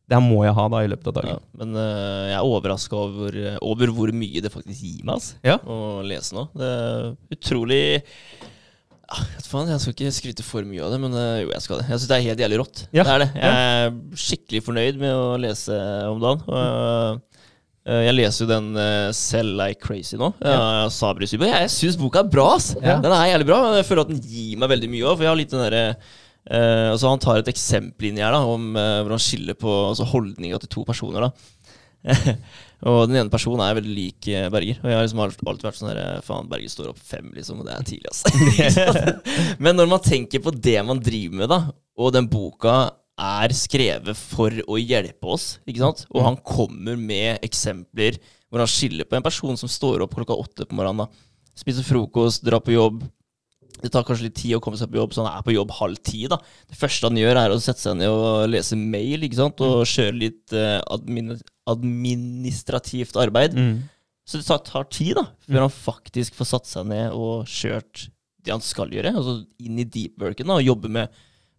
Det 0.09 0.17
her 0.17 0.25
må 0.25 0.43
jeg 0.45 0.55
ha 0.57 0.67
da 0.73 0.83
i 0.85 0.89
løpet 0.89 1.09
av 1.11 1.17
Ja, 1.25 1.33
dagen. 1.37 1.47
men 1.61 1.77
uh, 1.77 2.29
jeg 2.31 2.37
er 2.39 2.47
overraska 2.49 2.97
over, 2.97 3.35
over 3.61 3.91
hvor 3.97 4.13
mye 4.17 4.41
det 4.45 4.53
faktisk 4.53 4.81
gir 4.85 5.03
meg 5.05 5.19
altså, 5.19 5.35
Ja. 5.45 5.59
å 5.65 6.01
lese 6.05 6.37
nå. 6.37 6.47
Det 6.57 6.69
er 6.69 7.11
utrolig 7.37 7.83
ja, 9.09 9.23
faen, 9.49 9.69
Jeg 9.73 9.81
skal 9.81 9.95
ikke 9.95 10.13
skryte 10.17 10.45
for 10.45 10.65
mye 10.69 10.83
av 10.85 10.93
det, 10.93 10.99
men 11.01 11.15
eh, 11.17 11.39
jo, 11.45 11.53
jeg 11.55 11.65
skal 11.65 11.81
det. 11.81 11.87
Jeg 11.89 11.97
syns 12.03 12.11
det 12.11 12.17
er 12.19 12.27
helt 12.27 12.43
jævlig 12.45 12.59
rått. 12.61 12.83
Ja, 12.93 13.05
Det 13.09 13.15
er 13.15 13.23
det. 13.25 13.29
Jeg 13.41 13.63
er 13.65 14.21
skikkelig 14.25 14.61
fornøyd 14.67 14.99
med 15.01 15.15
å 15.17 15.31
lese 15.41 15.79
om 16.11 16.21
dagen. 16.21 16.43
Og, 16.53 17.23
eh, 17.89 18.03
jeg 18.05 18.17
leser 18.19 18.45
jo 18.45 18.51
den 18.51 18.67
uh, 18.77 19.09
Sell 19.17 19.55
Like 19.57 19.81
Crazy 19.81 20.19
nå. 20.21 20.29
Ja. 20.45 20.59
Sabri. 20.93 21.25
Jeg 21.25 21.73
syns 21.73 21.97
boka 21.97 22.21
er 22.21 22.29
bra, 22.29 22.51
ass. 22.59 22.75
Ja. 22.85 22.99
Den 23.01 23.15
er 23.17 23.31
jævlig 23.33 23.49
bra. 23.49 23.63
men 23.65 23.79
Jeg 23.81 23.89
føler 23.89 24.05
at 24.05 24.13
den 24.13 24.21
gir 24.21 24.61
meg 24.61 24.75
veldig 24.77 24.91
mye 24.93 25.07
òg, 25.09 25.15
for 25.17 25.25
jeg 25.25 25.33
har 25.33 25.41
litt 25.41 25.57
den 25.57 25.65
derre 25.65 25.85
eh, 26.51 26.89
altså 26.93 27.13
Han 27.13 27.23
tar 27.23 27.43
et 27.43 27.51
eksempel 27.53 28.11
inn 28.11 28.21
her 28.23 28.35
da 28.35 28.43
om 28.47 28.71
uh, 28.77 29.03
hvor 29.03 29.15
han 29.17 29.23
skiller 29.23 29.59
på 29.59 29.75
altså 29.91 30.09
holdninga 30.09 30.61
til 30.63 30.73
to 30.73 30.85
personer. 30.89 31.29
da 31.29 31.33
Og 32.89 33.09
den 33.11 33.19
ene 33.19 33.33
personen 33.33 33.63
er 33.65 33.75
veldig 33.79 33.95
lik 33.95 34.29
eh, 34.31 34.47
Berger. 34.53 34.79
Og 34.83 34.91
jeg 34.91 34.99
har 34.99 35.07
liksom 35.07 35.23
alltid 35.25 35.67
vært 35.67 35.81
sånn 35.81 35.91
her, 35.91 36.23
Faen, 36.23 36.51
Berger 36.51 36.71
står 36.71 36.93
opp 36.93 37.01
fem, 37.03 37.27
liksom, 37.35 37.63
og 37.63 37.67
det 37.67 37.75
er 37.75 37.89
tidlig, 37.89 38.13
altså. 38.13 38.31
Men 39.65 39.79
når 39.79 39.91
man 39.91 40.05
tenker 40.05 40.43
på 40.45 40.55
det 40.55 40.79
man 40.87 41.03
driver 41.03 41.43
med, 41.43 41.51
da, 41.51 41.61
og 41.99 42.15
den 42.15 42.31
boka 42.31 42.79
er 43.19 43.55
skrevet 43.57 44.15
for 44.15 44.55
å 44.71 44.79
hjelpe 44.79 45.33
oss, 45.35 45.57
ikke 45.67 45.83
sant? 45.83 46.05
Og 46.15 46.23
han 46.23 46.39
kommer 46.47 46.99
med 47.01 47.43
eksempler 47.43 48.21
hvor 48.49 48.63
han 48.63 48.71
skiller 48.71 49.09
på 49.09 49.19
en 49.19 49.27
person 49.27 49.59
som 49.59 49.71
står 49.71 50.05
opp 50.05 50.15
klokka 50.15 50.39
åtte 50.39 50.69
på 50.69 50.79
morgenen, 50.79 51.09
da. 51.09 51.25
Spiser 51.59 51.83
frokost, 51.83 52.45
drar 52.47 52.63
på 52.63 52.77
jobb. 52.77 53.03
Det 53.83 53.91
tar 53.95 54.07
kanskje 54.07 54.29
litt 54.29 54.39
tid 54.39 54.57
å 54.57 54.63
komme 54.65 54.79
seg 54.81 54.91
på 54.93 55.01
jobb, 55.01 55.15
så 55.15 55.25
han 55.25 55.31
er 55.33 55.45
på 55.47 55.55
jobb 55.55 55.75
halv 55.79 56.01
ti. 56.05 56.25
da. 56.31 56.41
Det 56.71 56.79
første 56.79 57.11
han 57.11 57.21
gjør, 57.21 57.41
er 57.41 57.55
å 57.55 57.61
sette 57.63 57.85
seg 57.85 57.99
ned 58.01 58.13
og 58.13 58.49
lese 58.51 58.79
mail 58.79 59.27
ikke 59.27 59.41
sant? 59.41 59.63
og 59.65 59.87
kjøre 59.89 60.19
litt 60.19 60.57
eh, 60.57 60.79
admin 60.89 61.37
administrativt 61.69 63.19
arbeid. 63.21 63.57
Mm. 63.59 63.75
Så 64.29 64.41
det 64.41 64.47
tar, 64.69 64.87
tid 64.93 65.17
da, 65.17 65.25
før 65.49 65.67
han 65.67 65.73
faktisk 65.73 66.37
får 66.37 66.49
satt 66.51 66.69
seg 66.69 66.89
ned 66.89 67.17
og 67.17 67.49
kjørt 67.49 68.09
det 68.45 68.53
han 68.53 68.65
skal 68.65 68.93
gjøre. 68.93 69.15
Altså 69.17 69.39
inn 69.65 69.81
i 69.81 69.87
deep 69.89 70.21
worken 70.21 70.53
og 70.53 70.65
jobbe 70.65 70.91
med 70.93 71.13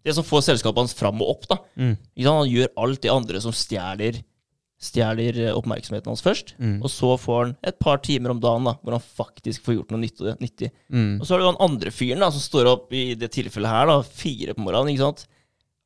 det 0.06 0.16
som 0.16 0.26
får 0.26 0.46
selskapet 0.48 0.84
hans 0.84 0.96
fram 0.98 1.22
og 1.24 1.34
opp. 1.36 1.48
da. 1.50 1.60
Mm. 1.80 1.96
Han 2.26 2.50
gjør 2.50 2.74
alt 2.86 3.02
det 3.06 3.14
andre 3.14 3.42
som 3.44 3.56
stjeler 3.56 4.22
stjeler 4.80 5.36
eh, 5.50 5.56
oppmerksomheten 5.58 6.08
hans 6.14 6.24
først. 6.24 6.54
Mm. 6.60 6.78
Og 6.84 6.92
så 6.94 7.10
får 7.20 7.42
han 7.44 7.56
et 7.68 7.80
par 7.84 8.00
timer 8.06 8.32
om 8.32 8.40
dagen 8.44 8.64
da, 8.70 8.78
hvor 8.80 8.96
han 8.96 9.04
faktisk 9.04 9.66
får 9.66 9.76
gjort 9.80 9.92
noe 9.92 10.04
nyttig. 10.06 10.36
nyttig. 10.40 10.70
Mm. 10.94 11.18
Og 11.20 11.26
så 11.28 11.36
har 11.36 11.44
du 11.44 11.50
han 11.50 11.60
andre 11.70 11.92
fyren 11.92 12.24
da, 12.24 12.30
som 12.32 12.44
står 12.44 12.70
opp 12.72 12.94
i 12.96 13.10
det 13.20 13.32
tilfellet 13.36 13.70
her, 13.74 13.92
da, 13.92 13.98
fire 14.04 14.56
på 14.56 14.64
morgenen. 14.64 14.94
ikke 14.96 15.04
sant? 15.10 15.26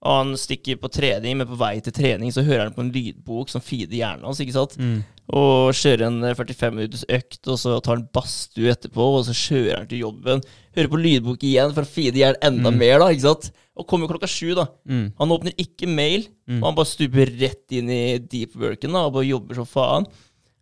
Og 0.03 0.11
han 0.19 0.33
stikker 0.35 0.75
på 0.83 0.89
trening, 0.91 1.37
men 1.39 1.47
på 1.47 1.55
vei 1.55 1.77
til 1.79 1.93
trening 1.95 2.31
så 2.35 2.43
hører 2.43 2.65
han 2.67 2.73
på 2.75 2.83
en 2.83 2.89
lydbok 2.91 3.49
som 3.49 3.63
feeder 3.63 3.95
hjernen 4.01 4.25
hans. 4.27 4.41
ikke 4.43 4.57
sant? 4.57 4.73
Mm. 4.77 4.97
Og 5.33 5.71
kjører 5.79 6.05
en 6.09 6.17
eh, 6.27 6.35
45 6.35 6.75
minutters 6.75 7.05
økt, 7.07 7.39
og 7.47 7.57
så 7.61 7.77
tar 7.81 7.95
han 7.97 8.09
badstue 8.13 8.73
etterpå, 8.75 9.05
og 9.17 9.23
så 9.29 9.33
kjører 9.33 9.77
han 9.79 9.87
til 9.89 10.03
jobben. 10.03 10.43
Hører 10.75 10.91
på 10.91 10.99
lydbok 10.99 11.45
igjen 11.47 11.71
for 11.73 11.87
å 11.87 11.93
feede 11.95 12.19
hjernen 12.19 12.43
enda 12.51 12.69
Mm. 12.73 12.77
mer, 12.83 12.99
da. 12.99 13.07
ikke 13.15 13.25
sant? 13.29 13.51
Og 13.75 13.87
kommer 13.89 14.07
klokka 14.07 14.27
sju, 14.29 14.53
da. 14.55 14.67
Mm. 14.87 15.13
Han 15.17 15.29
åpner 15.33 15.55
ikke 15.57 15.87
mail, 15.89 16.27
Mm. 16.47 16.59
og 16.61 16.67
han 16.67 16.75
bare 16.75 16.85
stuper 16.91 17.25
rett 17.39 17.71
inn 17.71 17.89
i 17.89 18.17
deep 18.19 18.55
worken 18.55 18.91
da, 18.93 19.05
og 19.07 19.13
bare 19.13 19.25
jobber 19.25 19.55
som 19.55 19.65
faen. 19.65 20.05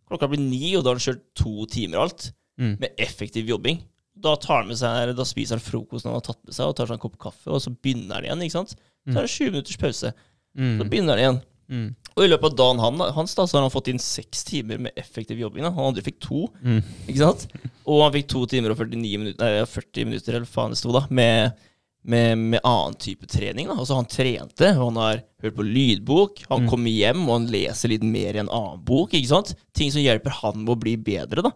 Klokka 0.10 0.30
blir 0.30 0.40
ni, 0.40 0.76
og 0.76 0.84
da 0.84 0.92
har 0.94 1.00
han 1.00 1.06
kjørt 1.14 1.22
to 1.36 1.66
timer 1.66 1.98
alt 2.06 2.32
Mm. 2.60 2.78
med 2.80 2.96
effektiv 2.98 3.48
jobbing. 3.48 3.80
Da, 4.20 4.36
tar 4.36 4.60
han 4.62 4.68
med 4.68 4.78
seg, 4.78 5.16
da 5.16 5.24
spiser 5.24 5.58
han 5.58 5.60
frokost 5.66 6.06
når 6.06 6.12
han 6.12 6.20
har 6.22 6.28
tatt 6.28 6.46
med 6.46 6.54
seg, 6.54 6.68
og 6.68 6.76
tar 6.76 6.86
seg 6.86 6.94
en 6.94 7.00
kopp 7.00 7.18
kaffe, 7.18 7.48
og 7.48 7.60
så 7.62 7.72
begynner 7.82 8.14
han 8.16 8.24
igjen. 8.24 8.42
ikke 8.44 8.52
sant? 8.52 8.76
Så 9.10 9.18
er 9.18 9.22
det 9.26 9.30
20 9.32 9.52
minutters 9.52 9.78
pause. 9.78 10.14
Så 10.14 10.60
Mm. 10.84 10.90
begynner 10.90 11.18
han 11.18 11.20
igjen. 11.20 11.42
Mm. 11.72 11.96
Og 12.18 12.24
i 12.26 12.28
løpet 12.28 12.44
av 12.52 12.56
dagen 12.56 12.80
han, 12.80 13.14
hans 13.16 13.34
da, 13.36 13.44
så 13.46 13.54
har 13.58 13.62
han 13.62 13.72
fått 13.72 13.88
inn 13.88 13.98
seks 13.98 14.44
timer 14.44 14.78
med 14.78 14.92
effektiv 14.96 15.40
jobbing. 15.40 15.64
da. 15.64 15.72
Han 15.72 15.86
andre 15.96 16.02
fikk 16.04 16.20
to. 16.20 16.48
Mm. 16.64 16.84
ikke 17.08 17.18
sant? 17.18 17.48
Og 17.88 18.04
han 18.04 18.12
fikk 18.14 18.28
to 18.28 18.46
timer 18.46 18.72
og 18.72 18.78
49 18.78 19.18
minutter, 19.18 19.40
nei, 19.40 19.66
40 19.66 20.06
minutter 20.06 20.36
eller 20.36 20.46
faen 20.46 20.70
det 20.70 20.78
sto, 20.78 20.92
da, 20.92 21.08
med, 21.10 21.54
med, 22.04 22.38
med 22.38 22.60
annen 22.66 22.96
type 22.98 23.28
trening. 23.30 23.68
da. 23.70 23.76
Altså 23.78 23.96
Han 23.96 24.08
trente, 24.10 24.72
og 24.78 24.88
han 24.92 24.98
har 25.02 25.20
hørt 25.44 25.56
på 25.58 25.66
lydbok. 25.66 26.44
Han 26.50 26.64
Mm. 26.66 26.70
kommer 26.70 26.90
hjem 26.92 27.22
og 27.30 27.34
han 27.40 27.48
leser 27.54 27.90
litt 27.94 28.04
mer 28.04 28.36
i 28.36 28.42
en 28.42 28.50
annen 28.50 28.84
bok. 28.86 29.14
ikke 29.14 29.28
sant? 29.30 29.54
Ting 29.74 29.92
som 29.94 30.02
hjelper 30.02 30.32
han 30.42 30.64
med 30.64 30.74
å 30.76 30.80
bli 30.82 30.96
bedre. 30.98 31.42
da. 31.46 31.52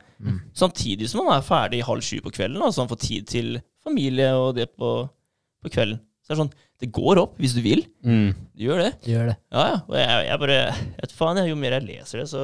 Samtidig 0.54 1.10
som 1.10 1.26
han 1.26 1.38
er 1.40 1.46
ferdig 1.46 1.84
halv 1.84 2.02
sju 2.06 2.20
på 2.22 2.32
kvelden, 2.34 2.60
da, 2.60 2.70
så 2.72 2.82
han 2.86 2.90
får 2.92 3.00
tid 3.02 3.28
til 3.28 3.62
familie 3.84 4.32
og 4.38 4.56
det 4.56 4.70
på, 4.78 5.10
på 5.64 5.70
kvelden. 5.74 6.00
Så 6.26 6.30
det 6.34 6.38
er 6.38 6.44
sånn, 6.44 6.54
det 6.82 6.92
går 6.92 7.20
opp 7.22 7.36
hvis 7.38 7.54
du 7.54 7.62
vil. 7.62 7.84
Mm. 8.04 8.34
Du 8.58 8.64
gjør 8.66 8.80
det. 8.82 8.92
Du 9.06 9.12
Gjør 9.12 9.28
det. 9.30 9.38
Ja, 9.54 9.66
ja. 9.74 9.82
Og 9.88 9.96
jeg, 9.98 10.28
jeg 10.30 10.40
bare 10.42 10.60
vet 11.02 11.12
faen, 11.14 11.38
jeg, 11.38 11.50
Jo 11.50 11.56
mer 11.56 11.76
jeg 11.80 11.86
leser 11.90 12.20
det, 12.24 12.30
så 12.30 12.42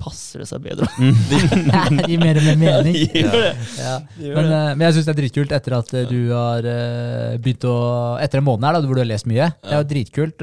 passer 0.00 0.42
det 0.42 0.48
seg 0.50 0.62
bedre. 0.64 0.86
det 1.30 2.06
gir 2.08 2.20
mer 2.22 2.38
og 2.40 2.46
mer 2.46 2.58
mening. 2.60 2.96
Gjør 3.12 3.34
det. 3.36 3.52
Ja. 3.78 3.94
Det 4.16 4.32
Men, 4.36 4.48
eh, 4.48 4.70
men 4.74 4.84
jeg 4.86 4.96
syns 4.96 5.08
det 5.08 5.12
er 5.14 5.18
dritkult 5.20 5.54
etter 5.56 5.76
at 5.78 5.92
eh, 5.96 6.06
du 6.10 6.18
har 6.32 6.66
eh, 6.68 7.36
begynt 7.42 7.66
å 7.68 7.76
Etter 8.20 8.40
en 8.40 8.46
måned 8.46 8.66
her 8.66 8.76
da, 8.76 8.80
hvor 8.84 8.98
du 8.98 9.02
har 9.02 9.08
lest 9.08 9.28
mye. 9.30 9.46
Det 9.62 9.70
er 9.72 9.80
jo 9.82 9.88
dritkult, 9.90 10.42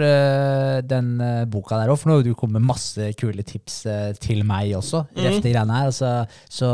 den 0.89 1.09
boka 1.51 1.77
der 1.79 1.91
òg, 1.91 1.99
for 1.99 2.09
nå 2.09 2.15
har 2.17 2.25
du 2.25 2.31
kommet 2.37 2.57
med 2.61 2.67
masse 2.71 3.09
kule 3.19 3.43
tips 3.45 3.75
til 4.23 4.41
meg 4.47 4.71
også. 4.77 5.03
Mm. 5.13 5.39
Greiene 5.43 5.77
her, 5.77 5.89
altså, 5.91 6.11
så, 6.49 6.69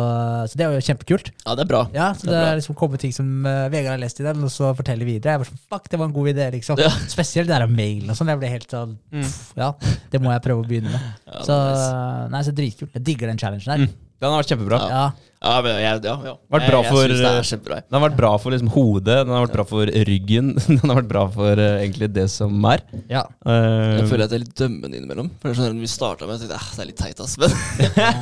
så 0.49 0.59
det 0.59 0.65
er 0.65 0.77
jo 0.77 0.83
kjempekult. 0.87 1.31
Ja, 1.43 1.55
det 1.57 1.65
er 1.65 1.69
bra. 1.71 1.81
Ja, 1.95 2.09
så 2.15 2.27
Det 2.27 2.33
det 2.33 2.39
er 2.39 2.51
er 2.53 2.59
liksom 2.61 2.77
kommet 2.79 3.03
ting 3.03 3.13
som 3.15 3.29
Vegard 3.43 3.95
har 3.95 4.01
lest 4.01 4.21
i 4.21 4.25
den, 4.27 4.43
og 4.45 4.51
så 4.53 4.71
forteller 4.77 5.07
videre. 5.07 5.35
Jeg 5.35 5.43
var 5.43 5.49
sånn, 5.51 5.61
fuck, 5.73 5.89
det 5.91 5.99
var 6.01 6.09
en 6.09 6.15
god 6.15 6.31
idé, 6.33 6.47
liksom. 6.55 6.79
Ja. 6.83 6.91
Spesielt 7.11 7.49
det 7.51 7.57
der 7.57 7.67
med 7.67 7.77
mailen 7.79 8.13
og 8.13 8.19
sånn. 8.19 8.31
Jeg 8.33 8.41
ble 8.41 8.51
helt 8.53 8.69
sånn, 8.77 8.95
pff, 9.13 9.41
ja, 9.59 9.71
det 10.13 10.21
må 10.23 10.31
jeg 10.33 10.43
prøve 10.45 10.63
å 10.63 10.69
begynne 10.69 10.93
med. 10.93 11.09
Ja, 11.27 11.43
Så, 11.47 11.57
nice. 11.59 12.29
nei, 12.33 12.43
så 12.47 12.55
dritkult. 12.73 12.97
Jeg 12.99 13.05
digger 13.11 13.31
den 13.31 13.39
challengen 13.39 13.69
der. 13.69 13.85
Mm. 13.85 14.09
Den 14.23 14.31
har 14.31 14.39
vært 14.39 14.51
kjempebra. 14.53 14.77
Ja. 14.87 14.99
ja, 15.43 15.53
men 15.65 15.73
jeg, 15.83 15.97
ja, 16.07 16.13
ja. 16.29 16.33
Vært 16.53 16.63
Jeg- 16.63 16.71
bra 16.71 16.77
jeg, 16.79 16.91
for, 16.93 17.01
synes 17.11 17.49
det 17.51 17.57
er. 17.75 17.81
Den 17.83 17.97
har 17.97 18.03
vært 18.05 18.15
bra 18.21 18.29
for 18.39 18.55
liksom, 18.55 18.69
hodet, 18.71 19.17
den 19.27 19.33
har 19.35 19.43
vært 19.43 19.55
bra 19.57 19.65
for 19.67 19.91
ryggen, 20.07 20.53
den 20.69 20.79
har 20.85 20.99
vært 21.01 21.09
bra 21.09 21.23
for 21.33 21.59
uh, 21.59 21.65
egentlig 21.81 22.07
det 22.15 22.29
som 22.31 22.69
er. 22.71 22.85
ja. 23.11 23.25
Uh, 23.43 23.97
Jeg 23.99 24.07
føler 24.13 24.23
at 24.23 24.31
jeg 24.31 24.39
er 24.39 24.45
litt 24.45 24.55
dømmende 24.61 24.95
innimellom. 25.01 25.27
For 25.41 25.51
det 25.51 25.57
er 25.57 25.59
sånn, 25.59 25.81
vi 25.83 25.91
starta 25.91 26.29
med, 26.29 26.39
jeg 26.39 26.47
tenkte, 26.47 26.61
ah, 26.61 26.71
det 26.77 26.85
er 26.85 26.89
litt 26.93 27.01
teit, 27.03 27.19
ass. 27.25 27.35
Men, 27.41 27.57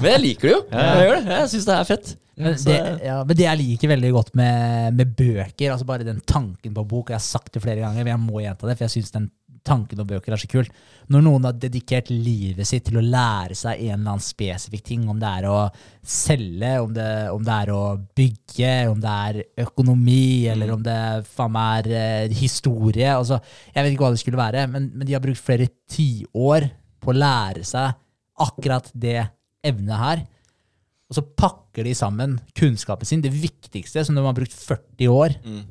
men 0.02 0.10
jeg 0.15 0.23
liker 0.26 0.49
det 0.49 0.56
jo. 0.56 0.61
Ja. 0.72 0.88
Jeg 0.90 1.06
gjør 1.11 1.15
det. 1.19 1.38
Jeg 1.38 1.52
syns 1.53 1.69
det 1.69 1.78
er 1.78 1.90
fett. 1.91 2.11
Men 2.41 2.56
det, 2.65 2.78
ja, 3.06 3.15
men 3.28 3.38
det 3.38 3.44
jeg 3.45 3.60
liker 3.60 3.91
veldig 3.91 4.10
godt 4.15 4.32
med, 4.40 4.95
med 4.98 5.11
bøker, 5.19 5.73
altså 5.76 5.86
bare 5.86 6.07
den 6.07 6.23
tanken 6.26 6.73
på 6.73 6.84
bok, 6.90 7.11
og 7.11 7.14
jeg 7.14 7.19
har 7.19 7.26
sagt 7.28 7.53
det 7.53 7.61
flere 7.61 7.84
ganger, 7.84 8.02
men 8.07 8.15
jeg 8.15 8.22
må 8.23 8.41
gjenta 8.41 8.65
det, 8.65 8.78
for 8.80 8.88
jeg 8.88 8.95
syns 8.95 9.14
den 9.14 9.28
tanken 9.68 10.00
om 10.02 10.08
bøker 10.10 10.34
er 10.34 10.42
så 10.42 10.50
kul. 10.50 10.68
Når 11.12 11.24
noen 11.26 11.46
har 11.48 11.58
dedikert 11.60 12.10
livet 12.14 12.68
sitt 12.68 12.88
til 12.88 13.00
å 13.00 13.04
lære 13.06 13.58
seg 13.58 13.82
en 13.86 14.00
eller 14.00 14.14
annen 14.16 14.24
spesifikk 14.24 14.86
ting, 14.88 15.08
om 15.12 15.20
det 15.22 15.30
er 15.30 15.48
å 15.50 15.58
selge, 16.02 16.72
om 16.82 16.94
det, 16.96 17.10
om 17.34 17.46
det 17.46 17.58
er 17.58 17.74
å 17.76 17.82
bygge, 18.18 18.74
om 18.92 19.02
det 19.04 19.16
er 19.28 19.42
økonomi, 19.66 20.48
eller 20.52 20.74
om 20.76 20.84
det 20.86 21.00
faen 21.30 21.54
meg 21.56 21.92
er 21.92 22.28
eh, 22.28 22.36
historie 22.42 23.12
altså, 23.14 23.40
Jeg 23.72 23.84
vet 23.84 23.94
ikke 23.94 24.08
hva 24.08 24.14
det 24.16 24.24
skulle 24.24 24.42
være, 24.42 24.68
men, 24.72 24.92
men 24.96 25.08
de 25.08 25.18
har 25.18 25.24
brukt 25.24 25.42
flere 25.42 25.70
tiår 25.92 26.70
på 27.02 27.14
å 27.14 27.18
lære 27.18 27.66
seg 27.68 27.98
akkurat 28.42 28.88
det 28.98 29.20
evnet 29.66 30.02
her. 30.02 30.24
Og 31.12 31.18
så 31.18 31.26
pakker 31.28 31.84
de 31.84 31.94
sammen 31.98 32.38
kunnskapen 32.56 33.08
sin, 33.08 33.22
det 33.24 33.34
viktigste 33.36 34.06
som 34.08 34.16
de 34.16 34.24
har 34.24 34.38
brukt 34.38 34.56
40 34.56 35.12
år 35.12 35.38
Mm. 35.44 35.64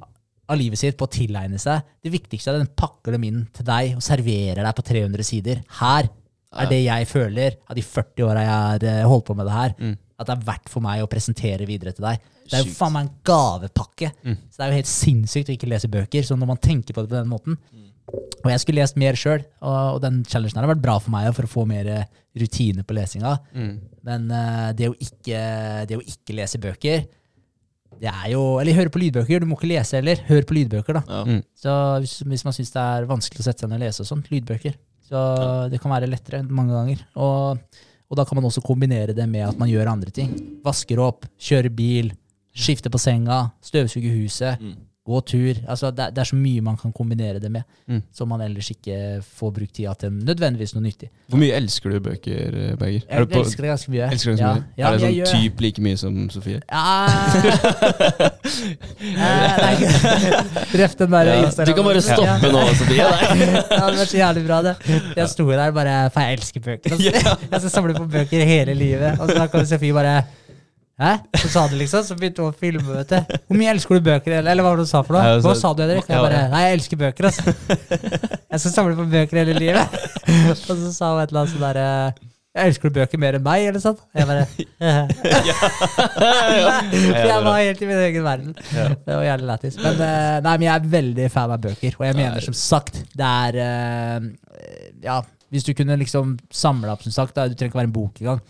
Av 0.50 0.58
livet 0.58 0.80
sitt 0.80 0.98
på 0.98 1.06
å 1.06 1.12
tilegne 1.12 1.60
seg. 1.62 1.84
Det 2.02 2.12
viktigste 2.12 2.50
er 2.50 2.58
at 2.58 2.64
den 2.64 2.74
pakker 2.78 3.14
dem 3.14 3.26
inn 3.28 3.44
til 3.54 3.66
deg 3.68 3.94
og 3.96 4.04
serverer 4.04 4.64
deg 4.64 4.76
på 4.76 4.86
300 4.90 5.26
sider. 5.26 5.62
Her 5.78 6.10
er 6.50 6.70
det 6.70 6.80
jeg 6.82 7.06
føler 7.06 7.58
av 7.70 7.78
de 7.78 7.84
40 7.86 8.26
åra 8.26 8.42
jeg 8.42 8.54
har 8.56 8.86
eh, 8.90 9.04
holdt 9.06 9.28
på 9.28 9.36
med 9.38 9.46
det 9.46 9.54
her, 9.54 9.74
at 10.20 10.28
det 10.28 10.34
er 10.34 10.48
verdt 10.48 10.72
for 10.72 10.84
meg 10.84 11.04
å 11.04 11.10
presentere 11.10 11.68
videre 11.68 11.94
til 11.94 12.08
deg. 12.08 12.24
Det 12.50 12.58
er 12.58 12.66
jo 12.66 12.74
faen 12.74 12.96
meg 12.96 13.06
en 13.06 13.12
gavepakke. 13.30 14.10
Så 14.50 14.58
det 14.58 14.64
er 14.64 14.72
jo 14.72 14.80
helt 14.80 14.90
sinnssykt 14.90 15.52
å 15.52 15.54
ikke 15.54 15.70
lese 15.70 15.90
bøker. 15.92 16.26
Så 16.26 16.34
når 16.36 16.50
man 16.50 16.58
tenker 16.60 16.96
på 16.96 17.04
det 17.04 17.12
på 17.12 17.20
den 17.20 17.30
måten 17.30 17.60
Og 18.42 18.48
jeg 18.50 18.62
skulle 18.62 18.82
lest 18.82 18.96
mer 18.98 19.14
sjøl, 19.14 19.44
og, 19.62 19.76
og 19.94 19.98
den 20.02 20.24
challengen 20.26 20.58
her 20.58 20.66
har 20.66 20.72
vært 20.72 20.82
bra 20.82 20.96
for 20.98 21.12
meg 21.14 21.28
for 21.36 21.46
å 21.46 21.50
få 21.52 21.62
mer 21.70 21.86
eh, 21.86 22.08
rutine 22.40 22.82
på 22.82 22.96
lesinga. 22.96 23.36
mm. 23.54 23.74
Men 24.08 24.30
uh, 24.32 24.70
det, 24.72 24.88
å 24.88 24.96
ikke, 24.96 25.40
det 25.86 25.98
å 25.98 26.00
ikke 26.00 26.34
lese 26.38 26.58
bøker 26.58 27.02
det 28.00 28.08
er 28.08 28.30
jo, 28.32 28.42
Eller 28.62 28.76
høre 28.78 28.88
på 28.92 29.00
lydbøker. 29.02 29.42
Du 29.42 29.46
må 29.50 29.58
ikke 29.58 29.68
lese 29.74 29.98
heller. 29.98 30.22
Hør 30.28 30.46
på 30.48 30.56
lydbøker, 30.56 30.96
da. 31.00 31.02
Ja. 31.08 31.20
Mm. 31.28 31.42
Så 31.58 31.74
hvis, 32.00 32.14
hvis 32.32 32.44
man 32.46 32.56
syns 32.56 32.72
det 32.72 32.80
er 32.80 33.08
vanskelig 33.10 33.42
å 33.42 33.46
sette 33.50 33.64
seg 33.66 33.70
ned 33.72 33.80
og 33.80 33.84
lese 33.84 34.04
og 34.04 34.08
sånn, 34.08 34.24
lydbøker. 34.32 34.78
Så 35.10 35.20
det 35.72 35.80
kan 35.82 35.92
være 35.92 36.08
lettere 36.08 36.40
mange 36.48 36.72
ganger. 36.76 37.02
Og, 37.20 37.80
og 38.08 38.18
da 38.18 38.24
kan 38.24 38.38
man 38.38 38.46
også 38.48 38.62
kombinere 38.64 39.12
det 39.16 39.26
med 39.28 39.48
at 39.48 39.58
man 39.60 39.68
gjør 39.68 39.90
andre 39.92 40.12
ting. 40.14 40.32
Vasker 40.64 41.02
opp, 41.02 41.26
kjører 41.40 41.72
bil, 41.74 42.12
skifter 42.56 42.92
på 42.94 43.00
senga, 43.02 43.50
støvsuger 43.64 44.16
huset, 44.22 44.62
Mm. 44.62 44.78
Gå 45.10 45.20
tur. 45.26 45.60
Altså 45.68 45.90
det, 45.94 46.06
det 46.16 46.22
er 46.22 46.28
så 46.30 46.36
mye 46.38 46.62
man 46.62 46.76
kan 46.80 46.92
kombinere 46.96 47.40
det 47.42 47.50
med, 47.50 47.62
Mm. 47.90 48.02
som 48.14 48.28
man 48.30 48.40
ellers 48.44 48.70
ikke 48.70 48.96
får 49.36 49.52
brukt 49.56 49.74
tida 49.74 49.94
til 49.98 50.10
nødvendigvis 50.14 50.74
noe 50.76 50.82
nyttig. 50.84 51.08
Hvor 51.28 51.38
mye 51.42 51.52
elsker 51.58 51.90
du 51.90 52.00
bøker, 52.00 52.54
eh, 52.70 52.76
Berger? 52.78 53.02
Jeg 53.10 53.28
på- 53.30 53.40
elsker 53.42 53.62
det 53.66 53.70
ganske 53.74 53.90
mye. 53.90 54.10
elsker 54.12 54.30
ganske 54.36 54.46
ja. 54.46 54.54
mye? 54.54 54.64
Ja, 54.78 54.86
er 54.86 54.92
det 54.92 55.00
sånn 55.04 55.16
gjør- 55.18 55.34
typ 55.34 55.60
like 55.66 55.82
mye 55.82 55.96
som 55.98 56.30
Sofie? 56.30 56.60
Ja. 56.70 57.08
Treff 60.72 60.96
den 61.00 61.10
der 61.10 61.24
Ja. 61.30 61.44
Instagram. 61.44 61.66
Du 61.66 61.74
kan 61.74 61.84
bare 61.84 62.02
stoppe 62.02 62.52
nå, 62.52 62.64
Sofie. 62.78 62.96
Ja, 63.00 63.86
det 63.90 63.98
var 63.98 64.04
så 64.06 64.16
jævlig 64.18 64.46
bra, 64.46 64.60
det. 64.62 64.74
Jeg 65.16 65.28
sto 65.30 65.46
der 65.50 65.70
bare 65.72 65.94
For 66.14 66.20
jeg 66.20 66.38
elsker 66.38 66.60
bøker. 66.64 66.90
Altså. 66.96 67.38
Jeg 67.50 67.60
skal 67.64 67.70
samle 67.70 67.94
på 67.96 68.06
bøker 68.10 68.44
hele 68.46 68.74
livet. 68.74 69.20
Og 69.20 69.28
så 69.30 69.46
kommer 69.50 69.66
Sofie 69.66 69.92
bare 69.96 70.22
Hæ? 71.00 71.14
Så 71.40 71.48
sa 71.48 71.62
du 71.70 71.78
liksom, 71.80 72.02
så 72.04 72.12
begynte 72.18 72.42
hun 72.44 72.50
å 72.52 72.56
filme. 72.60 72.84
vet 72.98 73.12
du. 73.12 73.36
Hvor 73.48 73.56
mye 73.56 73.70
elsker 73.72 73.96
du 73.96 74.02
bøker? 74.10 74.30
Eller, 74.36 74.50
eller 74.52 74.62
hva 74.66 74.72
var 74.74 74.80
det 74.82 74.84
du 74.84 74.90
sa 74.90 75.00
for 75.06 75.16
noe? 75.16 75.38
Hva 75.46 75.54
sa 75.56 75.70
du, 75.72 75.80
Henrik? 75.86 76.04
Jeg 76.10 76.24
bare. 76.26 76.40
Nei, 76.52 76.60
jeg 76.66 76.74
elsker 76.78 76.96
bøker, 77.00 77.22
altså. 77.30 77.54
Jeg 78.50 78.58
skal 78.64 78.72
samle 78.74 78.98
på 78.98 79.06
bøker 79.08 79.38
hele 79.40 79.54
livet. 79.56 79.94
Og 80.50 80.56
så 80.58 80.74
sa 80.92 81.14
hun 81.14 81.22
et 81.22 81.30
eller 81.30 81.40
annet 81.44 81.54
sånn 81.54 81.64
derre 81.64 81.86
jeg 82.50 82.66
elsker 82.66 82.90
du 82.90 82.96
bøker 82.96 83.14
mer 83.22 83.36
enn 83.38 83.44
meg, 83.46 83.62
eller 83.70 83.78
sånn? 83.78 83.94
Jeg 84.10 84.26
bare 84.26 84.42
jeg 87.30 87.44
var 87.44 87.60
helt 87.60 87.82
i 87.84 87.86
min 87.86 88.00
egen 88.08 88.24
verden. 88.26 88.56
Det 88.58 89.06
var 89.06 89.22
jævlig 89.22 89.46
lættis. 89.52 89.76
Men, 89.78 89.94
eh, 90.02 90.40
nei, 90.42 90.54
men 90.56 90.64
jeg 90.66 90.74
er 90.74 90.88
veldig 90.96 91.28
fan 91.30 91.54
av 91.54 91.62
bøker, 91.62 91.94
og 92.00 92.04
jeg 92.08 92.16
mener 92.18 92.42
som 92.42 92.50
sagt 92.58 92.98
det 93.14 93.28
er 93.28 93.54
eh, 93.62 94.18
Ja, 95.06 95.20
hvis 95.54 95.62
du 95.68 95.70
kunne 95.78 95.94
liksom 96.02 96.34
samla 96.50 96.90
opp, 96.96 97.06
som 97.06 97.14
sagt, 97.14 97.38
da, 97.38 97.46
du 97.46 97.54
trenger 97.54 97.70
ikke 97.70 97.82
være 97.84 97.90
en 97.92 97.98
bok 98.00 98.18
engang, 98.18 98.42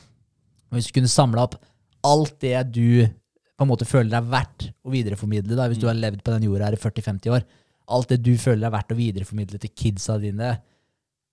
hvis 0.72 0.89
du 0.89 0.97
kunne 0.97 1.12
samla 1.12 1.44
opp 1.44 1.60
alt 2.06 2.36
det 2.40 2.55
du 2.72 3.06
på 3.06 3.66
en 3.66 3.68
måte 3.68 3.85
føler 3.89 4.16
er 4.16 4.28
verdt 4.32 4.70
å 4.86 4.93
videreformidle, 4.93 5.56
da, 5.59 5.66
hvis 5.68 5.81
du 5.82 5.86
har 5.90 5.98
levd 5.98 6.22
på 6.24 6.32
den 6.32 6.47
jorda 6.48 6.70
her 6.70 6.77
i 6.78 6.81
40-50 6.81 7.35
år, 7.36 7.43
alt 7.90 8.09
det 8.12 8.22
du 8.24 8.32
føler 8.40 8.68
er 8.68 8.72
verdt 8.72 8.94
å 8.94 8.97
videreformidle 8.97 9.59
til 9.60 9.72
kidsa 9.77 10.16
dine 10.22 10.55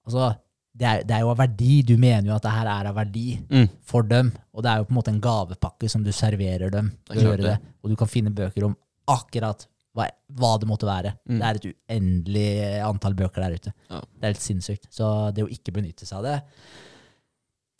altså, 0.07 0.33
det 0.77 0.85
er, 0.85 1.03
det 1.09 1.15
er 1.15 1.23
jo 1.23 1.31
av 1.31 1.39
verdi. 1.39 1.79
Du 1.87 1.95
mener 1.97 2.27
jo 2.29 2.35
at 2.35 2.43
det 2.45 2.51
her 2.53 2.67
er 2.69 2.89
av 2.91 2.97
verdi 2.99 3.39
Mm. 3.49 3.63
for 3.81 4.05
dem. 4.05 4.27
Og 4.53 4.61
det 4.61 4.69
er 4.69 4.77
jo 4.77 4.85
på 4.85 4.93
en 4.93 4.97
måte 4.99 5.09
en 5.13 5.21
gavepakke 5.23 5.89
som 5.89 6.03
du 6.05 6.11
serverer 6.13 6.69
dem. 6.69 6.91
Det. 7.09 7.55
Og 7.81 7.89
du 7.89 7.95
kan 7.97 8.07
finne 8.11 8.29
bøker 8.29 8.67
om 8.67 8.75
akkurat 9.09 9.65
hva, 9.97 10.05
hva 10.37 10.51
det 10.61 10.67
måtte 10.69 10.85
være. 10.85 11.15
Mm. 11.25 11.39
Det 11.39 11.47
er 11.47 11.57
et 11.57 11.65
uendelig 11.71 12.51
antall 12.85 13.17
bøker 13.17 13.41
der 13.41 13.55
ute. 13.57 13.73
Ja. 13.89 14.01
Det 14.03 14.21
er 14.27 14.35
helt 14.35 14.45
sinnssykt. 14.45 14.85
Så 14.93 15.09
det 15.33 15.47
å 15.47 15.49
ikke 15.49 15.73
benytte 15.79 16.05
seg 16.05 16.19
av 16.19 16.27
det, 16.27 16.37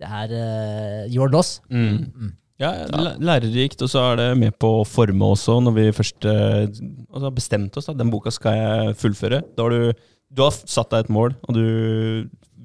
det 0.02 0.10
er 0.24 0.34
uh, 0.34 1.14
your 1.14 1.30
loss. 1.30 1.60
Mm. 1.70 2.34
Mm. 2.58 2.64
Ja, 2.66 3.14
lærerikt, 3.22 3.82
og 3.86 3.92
så 3.92 4.02
er 4.12 4.20
det 4.22 4.28
med 4.42 4.56
på 4.58 4.80
å 4.80 4.88
forme 4.88 5.30
også, 5.36 5.60
når 5.62 5.76
vi 5.76 5.88
først 5.94 6.26
eh, 6.26 6.66
altså 6.66 7.26
har 7.28 7.36
bestemt 7.36 7.78
oss. 7.78 7.90
da, 7.90 7.94
Den 7.98 8.14
boka 8.14 8.34
skal 8.34 8.58
jeg 8.58 8.98
fullføre. 9.04 9.44
Da 9.54 9.68
har 9.68 9.76
du, 9.76 10.08
du 10.34 10.42
har 10.42 10.58
satt 10.58 10.90
deg 10.94 11.06
et 11.06 11.14
mål, 11.14 11.38
og 11.46 11.58
du 11.58 11.68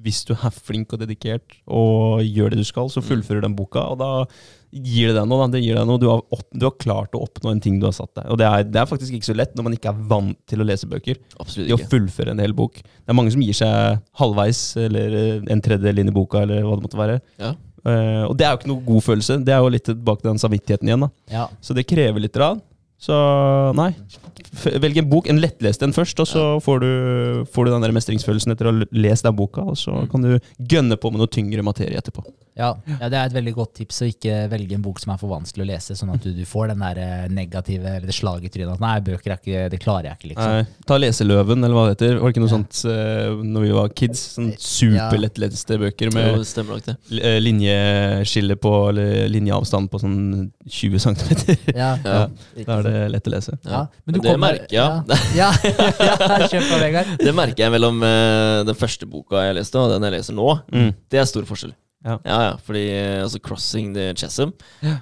hvis 0.03 0.25
du 0.27 0.33
er 0.35 0.51
flink 0.51 0.93
og 0.93 0.99
dedikert 0.99 1.55
og 1.71 2.23
gjør 2.25 2.51
det 2.51 2.59
du 2.59 2.67
skal, 2.67 2.89
så 2.91 3.03
fullfører 3.03 3.45
den 3.45 3.55
boka. 3.55 3.85
Og 3.93 4.01
da 4.01 4.09
gir 4.73 5.11
det 5.11 5.17
deg 5.19 5.27
noe. 5.29 5.45
Da. 5.45 5.53
Det 5.55 5.61
gir 5.63 5.77
deg 5.79 5.87
noe. 5.87 6.01
Du, 6.01 6.09
har 6.11 6.23
opp, 6.33 6.47
du 6.51 6.65
har 6.67 6.75
klart 6.81 7.15
å 7.15 7.21
oppnå 7.23 7.53
en 7.53 7.61
ting 7.63 7.77
du 7.79 7.87
har 7.87 7.95
satt 7.95 8.11
deg. 8.19 8.27
Og 8.33 8.39
det 8.41 8.47
er, 8.49 8.65
det 8.67 8.81
er 8.81 8.89
faktisk 8.89 9.15
ikke 9.15 9.29
så 9.29 9.37
lett 9.37 9.53
når 9.55 9.67
man 9.69 9.77
ikke 9.77 9.93
er 9.93 10.01
vant 10.11 10.39
til 10.49 10.63
å 10.63 10.67
lese 10.67 10.89
bøker. 10.91 11.21
Absolutt 11.39 11.69
Det 11.71 11.77
å 11.77 11.91
fullføre 11.93 12.35
en 12.35 12.43
hel 12.43 12.55
bok. 12.57 12.81
Det 12.83 13.13
er 13.13 13.19
mange 13.19 13.33
som 13.35 13.43
gir 13.45 13.57
seg 13.57 14.01
halvveis, 14.19 14.63
eller 14.83 15.19
eh, 15.19 15.37
en 15.53 15.63
tredjedel 15.63 16.03
inn 16.03 16.11
i 16.11 16.15
boka, 16.15 16.43
eller 16.43 16.67
hva 16.67 16.75
det 16.79 16.87
måtte 16.87 16.99
være. 16.99 17.21
Ja. 17.39 17.53
Eh, 17.85 18.23
og 18.23 18.37
det 18.39 18.45
er 18.47 18.53
jo 18.53 18.61
ikke 18.61 18.71
noe 18.71 18.85
god 18.87 19.03
følelse. 19.07 19.39
Det 19.43 19.53
er 19.55 19.63
jo 19.63 19.71
litt 19.73 19.85
tilbake 19.89 20.23
til 20.23 20.31
den 20.31 20.41
samvittigheten 20.43 20.87
igjen. 20.91 21.07
da. 21.07 21.09
Ja. 21.33 21.47
Så 21.61 21.75
det 21.77 21.87
krever 21.89 22.23
litt. 22.23 22.37
Rann. 22.39 22.61
Så 22.99 23.15
nei, 23.75 23.89
velg 24.79 24.97
en 25.01 25.09
bok, 25.11 25.27
en 25.27 25.41
lettlest 25.43 25.81
en 25.83 25.91
først, 25.95 26.19
og 26.23 26.27
så 26.29 26.43
får 26.63 26.79
du, 26.79 26.91
får 27.51 27.65
du 27.67 27.71
den 27.73 27.83
der 27.83 27.95
mestringsfølelsen 27.95 28.53
etter 28.53 28.69
å 28.69 28.71
ha 28.77 28.87
lest 28.95 29.25
den 29.27 29.35
boka, 29.35 29.65
og 29.73 29.75
så 29.79 30.05
kan 30.11 30.23
du 30.23 30.37
gønne 30.71 30.95
på 30.95 31.11
med 31.11 31.19
noe 31.19 31.27
tyngre 31.31 31.65
materie 31.65 31.99
etterpå. 31.99 32.23
Ja, 32.53 32.67
ja, 32.85 33.07
det 33.09 33.17
er 33.17 33.25
et 33.31 33.33
veldig 33.33 33.51
godt 33.57 33.71
tips 33.79 34.03
å 34.05 34.07
ikke 34.11 34.43
velge 34.51 34.75
en 34.77 34.83
bok 34.85 34.99
som 35.01 35.09
er 35.09 35.17
for 35.17 35.31
vanskelig 35.31 35.63
å 35.65 35.67
lese, 35.71 35.95
sånn 35.97 36.11
at 36.13 36.21
du, 36.21 36.29
du 36.37 36.43
får 36.45 36.69
den 36.69 36.83
der 36.85 36.99
eh, 37.01 37.23
negative, 37.33 37.95
eller 37.97 38.05
det 38.05 38.13
slaget 38.13 38.45
i 38.45 38.51
trynet 38.53 38.75
at 38.75 38.83
nei, 38.83 38.91
bøker 39.07 39.33
er 39.33 39.39
ikke, 39.41 39.63
det 39.73 39.79
klarer 39.81 40.11
jeg 40.11 40.19
ikke, 40.19 40.29
liksom. 40.35 40.53
Nei, 40.59 40.83
ta 40.85 40.99
Leseløven, 41.01 41.65
eller 41.65 41.73
hva 41.79 41.85
det 41.89 41.95
heter. 41.97 42.19
Var 42.21 42.29
det 42.29 42.35
ikke 42.35 42.43
noe 42.45 42.51
Ja. 42.51 42.59
sånt 42.59 42.83
uh, 42.85 43.41
når 43.55 43.65
vi 43.65 43.71
var 43.73 43.89
kids? 43.97 44.21
Sånn 44.37 44.51
superlettleste 44.61 45.79
bøker 45.81 46.13
med 46.13 46.29
det. 46.85 46.95
eh, 47.25 47.39
linjeskille 47.41 48.59
på, 48.61 48.73
eller 48.93 49.25
linjeavstand 49.33 49.89
på 49.89 50.03
sånn 50.05 50.19
20 50.69 51.03
cm. 51.07 51.57
Ja, 51.73 51.95
Ja, 52.05 52.13
ja. 52.21 52.82
Er 52.89 52.97
det 52.97 53.11
lett 53.15 53.29
å 53.29 53.33
lese. 53.33 53.55
ja. 53.67 53.83
Men 54.05 54.23
det 54.25 54.35
merker 54.41 54.75
jeg, 54.75 54.79
ja. 54.79 55.17
Ja, 55.39 55.49
ja, 56.09 56.49
kjør 56.49 56.67
på, 56.69 56.81
Vegard. 56.81 57.13
Det 57.21 57.35
merker 57.35 57.65
jeg 57.65 57.73
mellom 57.75 58.03
uh, 58.03 58.63
den 58.67 58.77
første 58.77 59.09
boka 59.09 59.45
jeg 59.47 59.57
leste, 59.59 59.79
og 59.79 59.93
den 59.93 60.07
jeg 60.09 60.17
leser 60.17 60.37
nå. 60.37 60.49
Mm. 60.73 60.91
Det 61.11 61.21
er 61.21 61.29
stor 61.29 61.47
forskjell. 61.49 61.73
Ja. 62.03 62.17
ja, 62.27 62.37
ja 62.49 62.53
fordi 62.59 62.81
eh, 62.91 63.21
altså 63.23 63.39
'Crossing 63.39 63.93
the 63.95 64.09
Chasm' 64.19 64.51
Ja 64.83 64.97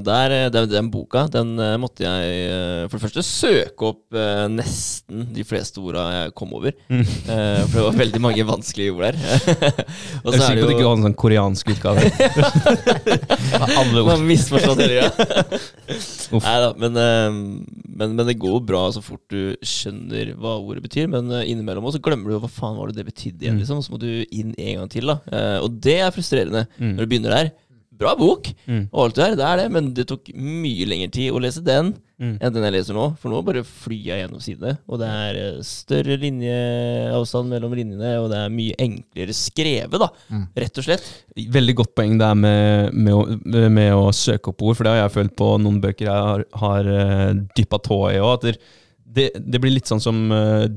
der, 0.00 0.32
eh, 0.32 0.50
den, 0.52 0.68
den 0.70 0.90
boka 0.90 1.26
den 1.28 1.58
uh, 1.60 1.74
måtte 1.80 2.04
jeg 2.06 2.48
uh, 2.48 2.88
for 2.88 2.96
det 2.96 3.02
første 3.04 3.22
søke 3.26 3.88
opp 3.90 4.16
nesten 4.48 5.26
de 5.34 5.44
fleste 5.44 5.80
orda 5.82 6.04
jeg 6.14 6.32
kom 6.38 6.52
over. 6.56 6.72
Mm. 6.88 7.02
For 7.04 7.74
det 7.74 7.84
var 7.84 7.98
veldig 7.98 8.20
mange 8.22 8.44
vanskelige 8.48 8.94
ord 8.94 9.04
der. 9.08 9.18
og 10.24 10.32
Jeg 10.32 10.38
er 10.38 10.38
så 10.38 10.46
er 10.48 10.56
det 10.56 10.62
jo 10.62 10.70
ikke 10.72 10.86
en 10.88 11.04
sånn 11.04 11.16
koreansk 11.18 11.72
utgave. 11.74 12.06
Alle 13.78 14.02
ord. 14.02 14.08
Man 14.12 14.24
misforstått 14.28 14.80
hele 14.82 14.94
greia. 14.98 15.10
Nei 16.38 16.56
da, 16.62 16.70
men, 16.80 16.98
men, 17.88 18.16
men 18.18 18.24
det 18.28 18.38
går 18.40 18.60
bra 18.68 18.86
så 18.94 19.02
fort 19.04 19.22
du 19.32 19.54
skjønner 19.64 20.32
hva 20.38 20.56
ordet 20.62 20.84
betyr. 20.86 21.10
Men 21.12 21.30
innimellom 21.42 21.88
også 21.90 22.00
glemmer 22.04 22.32
du 22.32 22.38
hva 22.42 22.50
faen 22.52 22.78
var 22.78 22.90
det 22.92 23.00
det 23.02 23.08
betydde 23.10 23.44
igjen, 23.44 23.58
Mm. 23.58 23.62
liksom. 23.62 23.80
Så 23.84 23.94
må 23.94 24.00
du 24.02 24.10
inn 24.30 24.54
en 24.56 24.82
gang 24.82 24.90
til, 24.92 25.08
da. 25.10 25.18
Og 25.64 25.70
det 25.82 25.98
er 26.04 26.14
frustrerende 26.14 26.37
Mm. 26.46 26.92
når 26.96 26.98
du 27.02 27.06
begynner 27.06 27.30
der. 27.34 27.50
Bra 27.98 28.12
bok, 28.14 28.46
Mm. 28.68 28.84
og 28.92 29.00
alt 29.08 29.14
det 29.16 29.24
der, 29.24 29.32
det 29.36 29.44
er 29.44 29.56
det, 29.58 29.70
men 29.74 29.86
det 29.92 30.04
tok 30.06 30.28
mye 30.38 30.84
lengre 30.86 31.10
tid 31.10 31.32
å 31.34 31.40
lese 31.42 31.64
den 31.66 31.96
Mm. 32.20 32.36
enn 32.40 32.52
den 32.54 32.62
jeg 32.62 32.72
leser 32.76 32.94
nå. 32.94 33.16
For 33.18 33.28
nå 33.30 33.40
bare 33.44 33.62
flyr 33.66 34.04
jeg 34.06 34.20
gjennom 34.22 34.40
sidene, 34.42 34.78
og 34.88 34.98
det 35.00 35.08
er 35.08 35.34
eh, 35.40 35.58
større 35.66 36.16
linjeavstand 36.18 37.50
mellom 37.50 37.74
linjene, 37.74 38.12
og 38.22 38.30
det 38.30 38.38
er 38.38 38.48
mye 38.54 38.74
enklere 38.78 39.34
skrevet, 39.34 39.98
da. 39.98 40.08
Mm. 40.30 40.46
Rett 40.62 40.78
og 40.78 40.84
slett. 40.86 41.08
Veldig 41.58 41.74
godt 41.82 41.92
poeng 41.98 42.16
det 42.18 42.26
er 42.28 42.38
med, 42.38 42.94
med, 42.94 43.14
å, 43.14 43.68
med 43.70 43.92
å 43.98 44.08
søke 44.14 44.50
opp 44.52 44.62
ord, 44.62 44.76
for 44.78 44.84
det 44.86 44.94
har 44.94 45.02
jeg 45.08 45.16
følt 45.18 45.36
på 45.38 45.50
noen 45.62 45.80
bøker 45.82 46.06
jeg 46.06 46.26
har, 46.30 46.44
har 46.62 46.90
uh, 46.94 47.32
dyppa 47.58 47.78
tå 47.82 48.00
i 48.14 48.18
òg. 48.22 48.48
Det, 49.08 49.30
det 49.34 49.60
blir 49.62 49.74
litt 49.74 49.90
sånn 49.90 50.02
som 50.02 50.18
eh, 50.34 50.68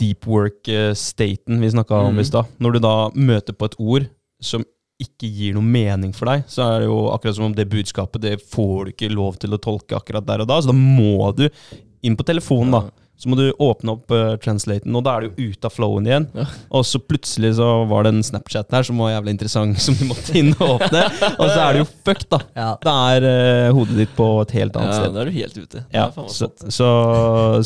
deep 0.00 0.24
work-staten 0.30 1.60
vi 1.60 1.70
snakka 1.76 2.06
om 2.08 2.14
Mm. 2.16 2.20
i 2.20 2.24
stad. 2.24 2.46
Når 2.60 2.72
du 2.72 2.78
da 2.80 2.94
møter 3.14 3.52
på 3.52 3.68
et 3.68 3.76
ord 3.78 4.08
som 4.40 4.64
ikke 5.00 5.28
gir 5.30 5.56
noe 5.56 5.64
mening 5.66 6.14
for 6.16 6.30
deg, 6.30 6.46
så 6.50 6.66
er 6.66 6.82
det 6.84 6.90
jo 6.90 7.02
akkurat 7.14 7.38
som 7.38 7.48
om 7.50 7.56
det 7.56 7.68
budskapet 7.72 8.24
det 8.24 8.36
får 8.52 8.90
du 8.90 8.94
ikke 8.94 9.12
lov 9.12 9.40
til 9.40 9.56
å 9.56 9.60
tolke 9.62 9.98
akkurat 9.98 10.26
der 10.28 10.44
og 10.44 10.50
da. 10.50 10.60
Så 10.60 10.72
da 10.72 10.76
må 10.76 11.30
du 11.36 11.46
inn 12.06 12.16
på 12.16 12.26
telefonen, 12.28 12.74
da. 12.78 12.86
Så 13.20 13.28
må 13.28 13.36
du 13.36 13.50
åpne 13.60 13.92
opp 13.92 14.12
uh, 14.16 14.30
translaten, 14.40 14.94
og 14.96 15.02
da 15.04 15.12
er 15.18 15.26
du 15.26 15.26
jo 15.42 15.50
ute 15.52 15.68
av 15.68 15.74
flowen 15.74 16.06
igjen. 16.08 16.24
Ja. 16.32 16.46
Og 16.72 16.86
så 16.88 16.96
plutselig 17.04 17.50
så 17.58 17.66
var 17.90 18.06
det 18.06 18.14
en 18.14 18.22
Snapchat 18.24 18.70
der 18.72 18.86
som 18.88 18.96
var 19.02 19.10
jævlig 19.12 19.34
interessant, 19.34 19.76
som 19.84 19.98
du 19.98 20.06
måtte 20.08 20.32
inn 20.40 20.54
og 20.54 20.78
åpne. 20.78 21.02
Og 21.34 21.42
så 21.44 21.58
er 21.66 21.76
det 21.76 21.82
jo 21.82 21.88
fucked, 21.90 22.30
da. 22.32 22.38
Ja. 22.56 22.68
Da 22.80 22.94
er 23.18 23.26
uh, 23.28 23.74
hodet 23.76 23.98
ditt 24.00 24.14
på 24.16 24.28
et 24.46 24.54
helt 24.56 24.78
annet 24.80 24.94
Ja, 24.94 25.02
sted. 25.02 25.12
da 25.18 25.20
er 25.20 25.28
du 25.28 25.36
helt 25.36 25.58
ute. 25.60 25.82
Ja, 25.92 26.06
så, 26.32 26.48
så, 26.72 26.88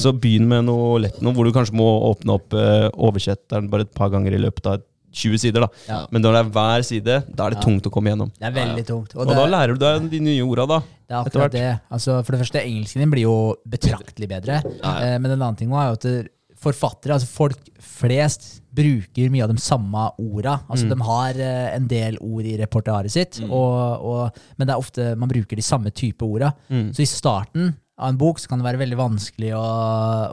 så 0.02 0.14
begynn 0.18 0.50
med 0.50 0.66
noe 0.66 0.98
lett 1.06 1.22
nå, 1.22 1.30
hvor 1.38 1.46
du 1.46 1.54
kanskje 1.54 1.78
må 1.78 1.86
åpne 2.10 2.34
opp 2.40 2.58
uh, 2.58 2.88
oversetteren 3.06 3.70
bare 3.70 3.86
et 3.86 3.94
par 3.94 4.10
ganger 4.10 4.34
i 4.34 4.42
løpet 4.42 4.72
av 4.72 4.82
20 5.14 5.38
sider. 5.44 5.64
da. 5.64 5.68
Ja. 5.88 6.00
Men 6.10 6.22
når 6.24 6.36
det 6.36 6.42
er 6.44 6.50
hver 6.58 6.84
side, 6.90 7.18
da 7.34 7.46
er 7.46 7.54
det 7.54 7.60
Ja. 7.60 7.64
tungt 7.68 7.86
å 7.88 7.92
komme 7.94 8.10
gjennom. 8.12 8.32
Det 8.38 8.48
er 8.50 8.56
veldig 8.58 8.84
tungt. 8.88 9.14
Og, 9.16 9.26
det, 9.30 9.36
da 9.38 9.46
lærer 9.46 9.78
du 9.78 9.82
deg 9.86 10.10
de 10.10 10.20
nye 10.26 10.42
orda, 10.44 10.66
da. 10.74 10.80
det 11.08 11.14
er 11.16 11.22
akkurat 11.24 11.52
det. 11.54 11.80
Altså, 11.90 12.18
for 12.24 12.32
det 12.36 12.40
første, 12.44 12.62
engelsken 12.66 13.04
din 13.04 13.10
blir 13.14 13.22
jo 13.28 13.36
betraktelig 13.68 14.28
bedre. 14.28 14.60
Eh, 14.82 15.18
men 15.18 15.30
en 15.30 15.38
annen 15.40 15.56
ting 15.56 15.72
er 15.72 15.92
jo 15.94 15.98
at 16.00 16.30
forfattere, 16.64 17.12
altså 17.18 17.28
folk 17.28 17.58
flest, 17.84 18.60
bruker 18.74 19.28
mye 19.30 19.44
av 19.44 19.50
de 19.52 19.60
samme 19.62 20.00
orda. 20.18 20.56
Altså, 20.68 20.86
Mm. 20.86 20.90
De 20.94 21.04
har 21.06 21.34
eh, 21.38 21.76
en 21.76 21.86
del 21.86 22.16
ord 22.20 22.44
i 22.44 22.56
repertoaret 22.58 23.10
sitt, 23.12 23.40
og, 23.44 24.02
og, 24.02 24.38
men 24.58 24.66
det 24.66 24.74
er 24.74 24.80
ofte 24.80 25.16
man 25.16 25.28
bruker 25.30 25.54
de 25.56 25.62
samme 25.62 25.92
type 25.94 26.22
orda. 26.26 26.52
Mm. 26.70 26.88
Så 26.96 27.02
i 27.04 27.06
starten 27.06 27.74
av 27.98 28.08
en 28.10 28.16
bok 28.18 28.40
så 28.42 28.48
kan 28.50 28.58
det 28.58 28.66
være 28.66 28.80
veldig 28.80 28.96
vanskelig 28.98 29.52
å, 29.54 29.64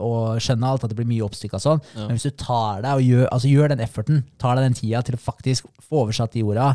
å 0.01 0.11
skjønne 0.41 0.65
alt, 0.71 0.83
at 0.83 0.89
det 0.89 0.97
blir 0.97 1.09
mye 1.09 1.25
oppstykka 1.27 1.59
sånn. 1.61 1.81
Ja. 1.95 2.07
Men 2.07 2.17
hvis 2.17 2.25
du 2.25 2.31
tar 2.41 2.81
deg 2.81 2.93
og 2.97 3.03
gjør, 3.05 3.27
altså 3.31 3.51
gjør 3.51 3.69
den 3.75 3.83
efforten, 3.85 4.23
tar 4.41 4.55
deg 4.57 4.65
den 4.69 4.77
tida 4.79 5.01
til 5.05 5.17
å 5.19 5.21
faktisk 5.21 5.67
få 5.85 6.05
oversatt 6.07 6.33
de 6.33 6.41
orda, 6.47 6.71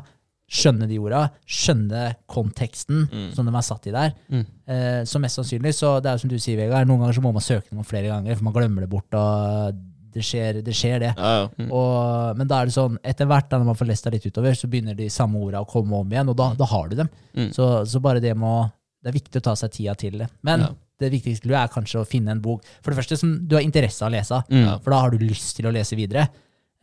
skjønne 0.47 0.87
de 0.87 1.01
orda, 1.03 1.25
skjønne 1.51 2.05
konteksten 2.31 3.09
Mm. 3.11 3.33
som 3.35 3.47
de 3.49 3.51
er 3.59 3.67
satt 3.67 3.87
i 3.91 3.91
der, 3.97 4.13
Mm. 4.31 4.45
eh, 4.69 5.03
så 5.03 5.19
mest 5.19 5.35
sannsynlig, 5.41 5.75
så 5.75 6.01
det 6.01 6.07
er 6.07 6.15
jo 6.15 6.19
som 6.23 6.31
du 6.31 6.39
sier, 6.39 6.57
Vegard, 6.57 6.87
noen 6.87 7.01
ganger 7.03 7.15
så 7.19 7.23
må 7.25 7.33
man 7.35 7.43
søke 7.43 7.75
noe 7.75 7.83
flere 7.83 8.07
ganger, 8.07 8.37
for 8.37 8.45
man 8.45 8.55
glemmer 8.55 8.81
det 8.87 8.89
bort, 8.91 9.13
og 9.13 9.75
det 10.15 10.23
skjer 10.23 10.63
det. 10.65 10.73
Skjer 10.73 11.01
det. 11.01 11.11
Ja, 11.19 11.33
ja. 11.43 11.49
Mm. 11.59 11.73
Og, 11.73 12.37
men 12.39 12.47
da 12.47 12.61
er 12.63 12.67
det 12.71 12.75
sånn, 12.79 12.97
etter 13.05 13.27
hvert 13.27 13.51
da 13.51 13.59
når 13.59 13.67
man 13.67 13.75
får 13.75 13.89
lest 13.91 14.05
det 14.05 14.13
litt 14.15 14.27
utover, 14.33 14.55
så 14.55 14.71
begynner 14.71 14.95
de 14.97 15.09
samme 15.11 15.35
orda 15.43 15.61
å 15.61 15.69
komme 15.69 15.93
om 15.99 16.09
igjen, 16.09 16.29
og 16.31 16.37
da, 16.39 16.55
da 16.55 16.65
har 16.65 16.89
du 16.89 16.95
dem. 17.03 17.11
Mm. 17.37 17.51
Så, 17.53 17.67
så 17.91 18.01
bare 18.01 18.21
det 18.23 18.37
må 18.39 18.71
Det 19.03 19.09
er 19.15 19.19
viktig 19.21 19.41
å 19.41 19.43
ta 19.43 19.55
seg 19.55 19.71
tida 19.73 19.95
til 19.97 20.19
det. 20.19 20.29
Men 20.43 20.61
Ja. 20.61 20.69
det 20.99 21.13
viktigste 21.13 21.51
er 21.55 21.69
kanskje 21.69 22.01
å 22.01 22.07
finne 22.07 22.31
en 22.31 22.41
bok 22.41 22.63
for 22.83 22.91
det 22.93 22.99
første 23.05 23.19
som 23.19 23.47
du 23.47 23.55
har 23.57 23.63
interesse 23.63 24.03
av 24.03 24.11
å 24.11 24.15
lese, 24.17 24.43
Mm. 24.51 24.81
for 24.83 24.91
da 24.91 25.01
har 25.01 25.11
du 25.11 25.19
lyst 25.19 25.57
til 25.57 25.67
å 25.67 25.73
lese 25.73 25.95
videre. 25.97 26.29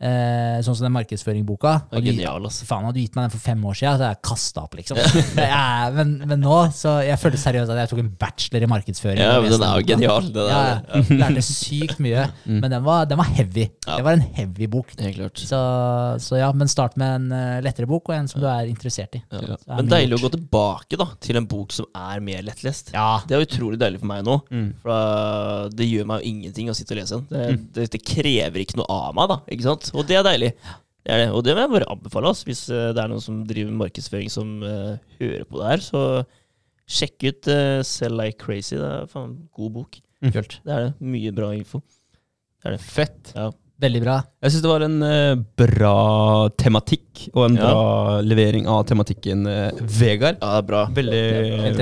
Eh, 0.04 0.58
sånn 0.64 0.76
som 0.76 0.84
den 0.84 0.92
markedsføringboka. 0.92 1.70
Er 1.88 1.96
Hadde 1.96 2.10
genial, 2.10 2.44
altså. 2.44 2.66
Faen, 2.68 2.84
hadde 2.84 2.98
du 2.98 3.04
gitt 3.06 3.14
meg 3.16 3.24
den 3.24 3.32
for 3.32 3.40
fem 3.40 3.62
år 3.64 3.76
siden, 3.78 3.94
så 3.94 4.04
hadde 4.04 4.10
jeg 4.12 4.20
kasta 4.28 4.64
opp, 4.66 4.74
liksom. 4.76 4.98
men, 5.38 5.94
men, 5.96 6.10
men 6.28 6.42
nå, 6.44 6.58
så 6.76 6.98
jeg 7.06 7.16
følte 7.22 7.40
seriøst 7.40 7.72
at 7.72 7.80
jeg 7.80 7.90
tok 7.94 8.02
en 8.02 8.10
bachelor 8.20 8.66
i 8.66 8.68
markedsføring. 8.68 9.22
Ja, 9.22 9.38
men 9.40 9.54
den 9.54 9.64
er 9.64 9.80
jo 9.80 9.86
genial. 9.88 10.28
Den 10.34 10.50
Ja, 10.50 10.58
er, 10.74 10.82
ja. 10.92 11.18
Lærte 11.22 11.44
sykt 11.46 12.02
mye. 12.04 12.26
Men 12.44 12.66
den 12.68 12.84
var, 12.84 13.06
den 13.08 13.20
var 13.22 13.30
heavy. 13.32 13.64
Ja. 13.86 13.96
Det 13.96 14.04
var 14.10 14.18
en 14.18 14.26
heavy 14.36 14.68
bok. 14.74 14.92
Klart. 14.98 15.40
Så, 15.40 15.60
så 16.26 16.38
ja, 16.40 16.50
men 16.52 16.68
start 16.68 16.98
med 17.00 17.16
en 17.22 17.32
eh, 17.38 17.62
lettere 17.64 17.88
bok, 17.88 18.12
og 18.12 18.18
en 18.18 18.28
som 18.28 18.42
du 18.44 18.48
er 18.50 18.68
interessert 18.68 19.16
i. 19.16 19.22
Er 19.32 19.56
Men 19.70 19.88
deilig 19.88 20.18
å 20.18 20.22
gå 20.26 20.32
tilbake 20.36 21.00
da 21.00 21.08
til 21.24 21.40
en 21.40 21.48
bok 21.48 21.72
som 21.72 21.88
er 21.96 22.20
mer 22.24 22.44
lettlest. 22.44 22.92
Ja, 22.92 23.22
Det 23.24 23.38
er 23.38 23.46
utrolig 23.46 23.80
deilig 23.80 24.02
for 24.04 24.10
meg 24.12 24.24
nå. 24.28 24.36
Mm. 24.52 24.68
For 24.84 25.72
det 25.72 25.88
gjør 25.88 26.12
meg 26.12 26.20
jo 26.20 26.34
ingenting 26.34 26.68
å 26.68 26.76
sitte 26.76 26.92
og 26.96 27.00
lese 27.00 27.22
den. 27.22 27.26
Det, 27.32 27.44
det, 27.78 27.88
det 27.96 28.04
krever 28.04 28.60
ikke 28.64 28.82
noe 28.82 28.88
av 28.92 29.16
meg, 29.16 29.32
da. 29.32 29.40
Ikke 29.54 29.68
sant? 29.70 29.93
Og 29.94 30.06
det 30.08 30.18
er 30.18 30.26
deilig. 30.26 30.52
Det 31.04 31.12
er 31.12 31.20
det. 31.24 31.26
Og 31.36 31.42
det 31.44 31.54
må 31.56 31.64
jeg 31.64 31.72
bare 31.74 31.90
anbefale. 31.92 32.30
oss. 32.32 32.44
Hvis 32.48 32.64
eh, 32.72 32.92
det 32.96 33.02
er 33.02 33.10
noen 33.12 33.22
som 33.22 33.42
driver 33.48 33.74
markedsføring 33.84 34.30
som 34.32 34.54
uh, 34.64 34.94
hører 35.20 35.44
på 35.44 35.60
det 35.60 35.66
her, 35.68 35.82
så 35.84 36.04
sjekk 36.88 37.26
ut 37.28 37.50
uh, 37.52 37.82
Sell 37.84 38.16
Like 38.16 38.40
Crazy. 38.40 38.78
Det 38.80 38.88
er 38.88 39.10
faen 39.10 39.36
god 39.52 39.74
bok. 39.76 40.00
kult. 40.32 40.56
Det 40.64 40.72
er 40.72 40.86
det. 40.88 40.94
Mye 41.04 41.34
bra 41.36 41.52
info. 41.56 41.82
Det 41.84 42.70
er 42.70 42.76
det. 42.78 42.80
Fett. 42.80 43.34
Ja. 43.36 43.50
Veldig 43.84 44.00
bra. 44.04 44.16
Jeg 44.40 44.54
syns 44.54 44.62
det 44.64 44.70
var 44.70 44.84
en 44.86 44.98
uh, 45.04 45.44
bra 45.60 45.94
tematikk, 46.56 47.26
og 47.34 47.50
en 47.50 47.58
Ja. 47.58 47.68
bra 47.68 48.20
levering 48.24 48.68
av 48.70 48.86
tematikken, 48.88 49.44
Vegard. 49.82 50.38
Ja, 50.40 50.54
det 50.54 50.62
er 50.62 50.68
bra. 50.70 50.84
Veldig 50.94 51.22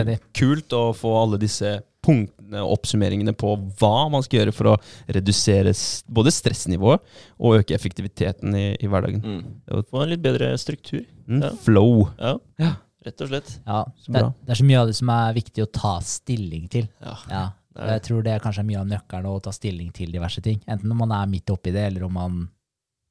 bra. 0.00 0.16
kult 0.34 0.74
å 0.74 0.84
få 0.96 1.14
alle 1.20 1.38
disse 1.38 1.76
punktene 2.02 2.41
oppsummeringene 2.60 3.32
på 3.38 3.54
hva 3.80 4.08
man 4.12 4.22
skal 4.22 4.40
gjøre 4.42 4.52
for 4.54 4.72
å 4.72 4.76
redusere 5.08 5.72
både 6.12 6.32
stressnivået 6.34 7.00
og 7.40 7.58
øke 7.62 7.74
effektiviteten 7.76 8.54
i, 8.58 8.66
i 8.80 8.86
hverdagen. 8.90 9.22
Mm. 9.24 9.84
Få 9.90 10.02
en 10.04 10.12
litt 10.12 10.22
bedre 10.24 10.52
struktur. 10.60 11.04
Mm, 11.26 11.42
Ja. 11.42 11.50
Flow. 11.64 12.08
Ja, 12.18 12.36
Ja. 12.58 12.72
rett 13.06 13.20
og 13.24 13.28
slett. 13.32 13.58
Ja, 13.66 13.84
det, 14.06 14.16
er- 14.22 14.32
det 14.46 14.50
er 14.50 14.60
så 14.60 14.64
mye 14.68 14.80
av 14.80 14.86
det 14.92 14.96
som 14.96 15.08
er 15.10 15.32
viktig 15.34 15.64
å 15.64 15.70
ta 15.72 15.98
stilling 16.00 16.68
til. 16.70 16.88
Ja. 17.02 17.16
Ja. 17.30 17.44
Jeg 17.74 18.02
tror 18.04 18.22
det 18.22 18.42
kanskje 18.44 18.60
er 18.60 18.68
mye 18.68 18.80
av 18.82 18.86
nøkkelen 18.90 19.26
å 19.32 19.38
ta 19.42 19.50
stilling 19.50 19.90
til 19.96 20.10
diverse 20.12 20.42
ting. 20.44 20.60
Enten 20.68 20.90
om 20.92 20.98
man 20.98 21.12
er 21.16 21.26
midt 21.26 21.48
oppi 21.50 21.72
det, 21.72 21.86
eller 21.88 22.04
om 22.04 22.12
man 22.12 22.48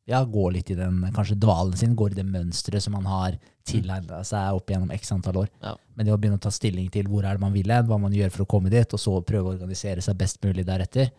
ja, 0.09 0.23
går 0.25 0.51
litt 0.57 0.71
i 0.73 0.77
den 0.77 1.03
kanskje 1.15 1.37
dvalen 1.39 1.77
sin, 1.77 1.95
går 1.95 2.13
i 2.13 2.19
det 2.19 2.27
mønsteret 2.27 2.83
som 2.83 2.95
man 2.97 3.05
har 3.09 3.37
tilegna 3.67 4.23
seg 4.25 4.57
opp 4.57 4.71
gjennom 4.73 4.91
x 4.95 5.11
antall 5.13 5.43
år. 5.43 5.51
Ja. 5.61 5.75
Men 5.95 6.07
det 6.07 6.13
å 6.15 6.17
begynne 6.19 6.39
å 6.39 6.43
ta 6.43 6.51
stilling 6.53 6.89
til 6.93 7.09
hvor 7.11 7.27
er 7.27 7.37
det 7.37 7.43
man 7.43 7.53
vil 7.53 7.69
hen, 7.71 7.85
hva 7.89 7.99
man 8.01 8.15
gjør 8.15 8.33
for 8.33 8.45
å 8.45 8.49
komme 8.55 8.73
dit, 8.73 8.95
og 8.97 9.01
så 9.01 9.19
prøve 9.21 9.51
å 9.51 9.53
organisere 9.55 10.01
seg 10.01 10.17
best 10.19 10.41
mulig 10.45 10.65
deretter, 10.67 11.11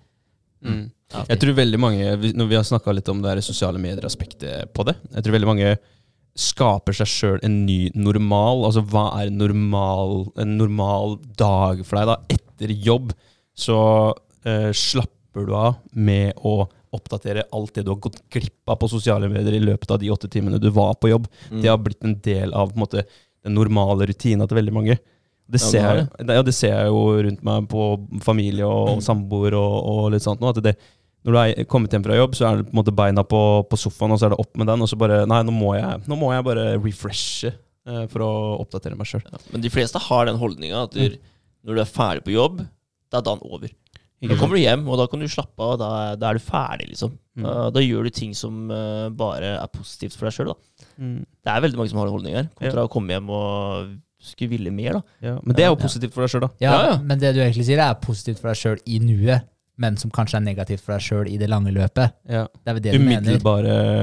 Mm. 0.63 0.91
Jeg 1.29 1.41
tror 1.43 1.57
veldig 1.59 1.79
mange, 1.81 2.05
når 2.39 2.49
vi 2.49 2.57
har 2.57 2.67
snakka 2.67 2.95
litt 2.95 3.09
om 3.11 3.21
det 3.23 3.33
her 3.33 3.41
sosiale 3.45 3.81
medier-aspektet 3.83 4.71
på 4.73 4.85
det 4.87 4.95
Jeg 5.11 5.25
tror 5.25 5.35
veldig 5.35 5.51
mange 5.51 5.73
skaper 6.39 6.97
seg 6.97 7.11
sjøl 7.11 7.43
en 7.45 7.59
ny 7.67 7.91
normal. 7.99 8.65
Altså 8.69 8.85
hva 8.89 9.09
er 9.21 9.33
normal, 9.35 10.31
en 10.41 10.55
normal 10.57 11.19
dag 11.37 11.83
for 11.85 11.99
deg? 11.99 12.09
da? 12.09 12.17
Etter 12.33 12.73
jobb 12.73 13.13
så 13.59 13.81
eh, 14.49 14.71
slapper 14.73 15.49
du 15.49 15.53
av 15.59 15.83
med 15.93 16.39
å 16.41 16.63
oppdatere 16.93 17.45
alt 17.57 17.75
det 17.75 17.85
du 17.87 17.91
har 17.95 18.01
gått 18.05 18.19
glipp 18.33 18.69
av 18.73 18.77
på 18.83 18.89
sosiale 18.93 19.29
medier 19.33 19.57
i 19.59 19.63
løpet 19.65 19.91
av 19.95 19.99
de 20.03 20.11
åtte 20.13 20.29
timene 20.33 20.61
du 20.61 20.69
var 20.71 20.95
på 21.01 21.09
jobb. 21.13 21.27
Mm. 21.51 21.61
Det 21.63 21.71
har 21.73 21.79
blitt 21.81 22.05
en 22.05 22.19
del 22.25 22.53
av 22.55 22.71
på 22.73 22.77
en 22.79 22.85
måte, 22.85 23.05
den 23.43 23.55
normale 23.57 24.07
rutina 24.11 24.47
til 24.47 24.61
veldig 24.61 24.75
mange. 24.77 24.99
Det 25.53 25.59
Ja, 25.61 25.69
ser, 25.69 25.95
det 25.97 26.27
jeg, 26.29 26.37
ja, 26.39 26.43
det 26.47 26.55
ser 26.55 26.75
jeg 26.77 26.87
jo 26.93 27.01
rundt 27.27 27.43
meg 27.45 27.67
på 27.69 27.87
familie 28.23 28.65
og 28.69 28.97
Mm. 28.99 29.01
samboer 29.05 29.57
og, 29.59 29.75
og 29.93 30.11
litt 30.15 30.23
sånt. 30.23 30.41
nå, 30.41 30.49
At 30.55 30.63
det, 30.63 30.77
når 31.27 31.33
du 31.33 31.39
er 31.39 31.65
kommet 31.65 31.91
hjem 31.93 32.05
fra 32.07 32.17
jobb, 32.17 32.35
så 32.39 32.47
er 32.49 32.57
det 32.63 32.69
på 32.71 32.73
en 32.77 32.79
måte 32.85 32.95
beina 32.95 33.25
på, 33.27 33.41
på 33.69 33.77
sofaen, 33.79 34.13
og 34.15 34.19
så 34.21 34.27
er 34.27 34.31
det 34.37 34.41
opp 34.41 34.57
med 34.57 34.67
den. 34.71 34.81
Og 34.83 34.89
så 34.89 34.97
bare 34.99 35.27
Nei, 35.27 35.43
nå 35.43 35.53
må 35.53 35.75
jeg, 35.77 36.01
nå 36.09 36.17
må 36.17 36.33
jeg 36.33 36.45
bare 36.47 36.65
refreshe 36.79 37.53
eh, 37.87 38.07
for 38.13 38.25
å 38.25 38.31
oppdatere 38.63 38.97
meg 38.97 39.07
sjøl. 39.11 39.23
Ja, 39.27 39.39
Men 39.53 39.61
de 39.67 39.71
fleste 39.71 39.99
har 39.99 40.27
den 40.31 40.39
holdninga 40.41 40.85
at 40.87 40.93
du, 40.97 41.19
når 41.67 41.75
du 41.75 41.81
er 41.85 41.91
ferdig 41.91 42.25
på 42.27 42.33
jobb, 42.39 42.63
da 43.13 43.19
er 43.21 43.27
dagen 43.27 43.43
over. 43.45 43.69
Da 44.31 44.37
kommer 44.39 44.55
du 44.55 44.63
hjem, 44.63 44.85
og 44.89 44.99
da 45.01 45.07
kan 45.11 45.19
du 45.21 45.27
slappe 45.27 45.59
av, 45.67 45.79
da, 45.81 45.89
er- 46.13 46.17
da 46.21 46.29
er 46.31 46.39
du 46.39 46.45
ferdig, 46.45 46.89
liksom. 46.93 47.17
Mm. 47.37 47.43
Da, 47.49 47.53
da 47.75 47.81
gjør 47.83 48.05
du 48.07 48.11
ting 48.15 48.35
som 48.39 48.71
uh, 48.71 49.09
bare 49.11 49.57
er 49.59 49.71
positivt 49.75 50.15
for 50.15 50.29
deg 50.29 50.37
sjøl, 50.37 50.53
da. 50.53 50.87
Mm. 51.03 51.21
Det 51.43 51.51
er 51.55 51.65
veldig 51.67 51.79
mange 51.81 51.91
som 51.91 51.99
har 51.99 52.07
den 52.11 52.15
holdninga 52.17 52.43
her, 52.43 52.49
kontra 52.61 52.85
å 52.87 52.91
komme 52.93 53.17
hjem 53.17 53.31
og 53.35 53.93
skulle 54.23 54.53
ville 54.53 54.71
mer, 54.71 55.01
da. 55.01 55.03
Ja, 55.27 55.33
men 55.43 55.57
det 55.59 55.65
er 55.65 55.73
jo 55.73 55.79
positivt 55.81 56.15
for 56.15 56.23
deg 56.23 56.31
sjøl, 56.31 56.45
da. 56.47 56.51
Ja, 56.63 56.73
Ja, 56.77 56.85
ja. 56.93 56.99
Men 57.03 57.19
det 57.19 57.33
du 57.35 57.41
egentlig 57.43 57.67
sier, 57.67 57.83
er 57.83 57.97
positivt 57.99 58.39
for 58.39 58.53
deg 58.53 58.61
sjøl 58.61 58.79
i 58.87 59.01
nuet, 59.03 59.49
men 59.83 59.97
som 59.99 60.13
kanskje 60.15 60.37
er 60.39 60.45
negativt 60.45 60.85
for 60.85 60.93
deg 60.95 61.03
sjøl 61.03 61.27
i 61.33 61.39
det 61.41 61.49
lange 61.51 61.73
løpet. 61.75 62.13
Ja. 62.31 62.45
Det 62.63 62.71
er 62.71 62.77
vel 62.77 62.83
det 62.85 62.93
du 62.93 62.99
mener. 63.09 63.39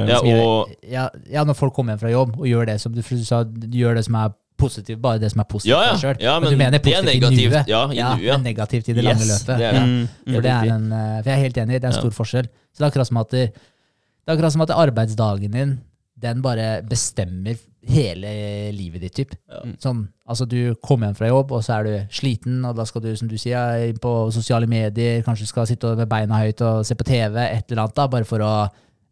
Ja, 0.10 0.18
og 0.50 0.74
ja, 0.84 1.06
ja, 1.32 1.44
når 1.48 1.56
folk 1.56 1.74
kommer 1.78 1.94
hjem 1.96 2.02
fra 2.02 2.12
jobb 2.12 2.36
og 2.41 2.48
gjør 2.50 2.66
det 2.74 2.80
som 2.82 2.91
du, 2.91 3.00
du 3.06 3.24
sa, 3.24 3.44
du 3.46 3.78
gjør 3.78 3.96
det 4.02 4.04
som 4.10 4.18
er 4.20 4.34
positivt, 4.60 4.99
bare 5.02 5.19
det 5.23 5.31
som 5.34 5.41
er 5.44 5.48
positivt 5.49 5.72
Ja, 5.73 5.80
ja. 5.81 5.90
for 5.90 5.95
deg 5.95 6.03
sjøl. 6.06 6.23
Ja, 6.27 6.34
men, 6.40 6.44
men 6.49 6.52
du 6.52 6.57
mener 6.64 6.72
det 6.76 6.80
er 6.80 6.86
positivt 6.90 7.10
i 7.10 7.19
negativt. 7.19 7.52
nuet. 7.56 7.68
Ja, 7.73 7.81
i 7.88 7.95
nuet, 7.95 8.23
ja. 8.27 8.38
men 8.38 8.48
negativt 8.52 8.90
i 8.90 8.94
det 8.99 9.03
lange 9.07 9.26
Yes, 9.26 9.31
løpet. 9.34 9.57
det 9.57 9.68
er 9.73 9.80
Mm. 9.80 10.07
For, 10.36 10.41
det 10.45 10.52
er 10.56 10.72
en, 10.76 10.88
eh, 10.91 11.18
for 11.23 11.30
jeg 11.31 11.38
er 11.38 11.44
helt 11.48 11.57
enig, 11.64 11.80
det 11.80 11.84
er 11.84 11.91
en 11.94 11.95
Ja. 11.95 11.99
stor 12.03 12.11
forskjell. 12.19 12.48
Så 12.73 12.77
det 12.77 12.86
er 12.86 12.91
akkurat 12.91 13.07
som 13.10 13.18
at, 13.23 13.30
det, 13.36 13.45
det 13.53 14.27
er 14.27 14.36
akkurat 14.38 14.52
som 14.53 14.61
at 14.68 14.76
arbeidsdagen 14.76 15.52
din 15.52 15.80
den 16.19 16.41
bare 16.44 16.81
bestemmer 16.84 17.56
hele 17.88 18.31
livet 18.76 18.99
ditt. 19.06 19.14
Typ. 19.15 19.36
Ja. 19.48 19.61
Sånn, 19.80 20.02
altså 20.27 20.45
Du 20.45 20.76
kommer 20.84 21.07
hjem 21.07 21.15
fra 21.15 21.30
jobb, 21.30 21.53
og 21.56 21.64
så 21.64 21.77
er 21.80 21.84
du 21.88 21.94
sliten, 22.11 22.57
og 22.68 22.76
da 22.76 22.84
skal 22.86 23.02
du 23.06 23.15
som 23.15 23.30
du 23.31 23.38
sier, 23.40 23.88
inn 23.88 23.98
på 24.03 24.11
sosiale 24.36 24.68
medier, 24.68 25.22
kanskje 25.23 25.48
skal 25.48 25.65
sitte 25.65 25.95
med 25.95 26.10
beina 26.11 26.41
høyt 26.44 26.60
og 26.61 26.84
se 26.86 26.94
på 26.99 27.07
TV, 27.07 27.38
et 27.40 27.72
eller 27.72 27.86
annet, 27.86 27.95
da, 27.95 28.07
bare 28.11 28.27
for 28.27 28.44
å 28.44 28.52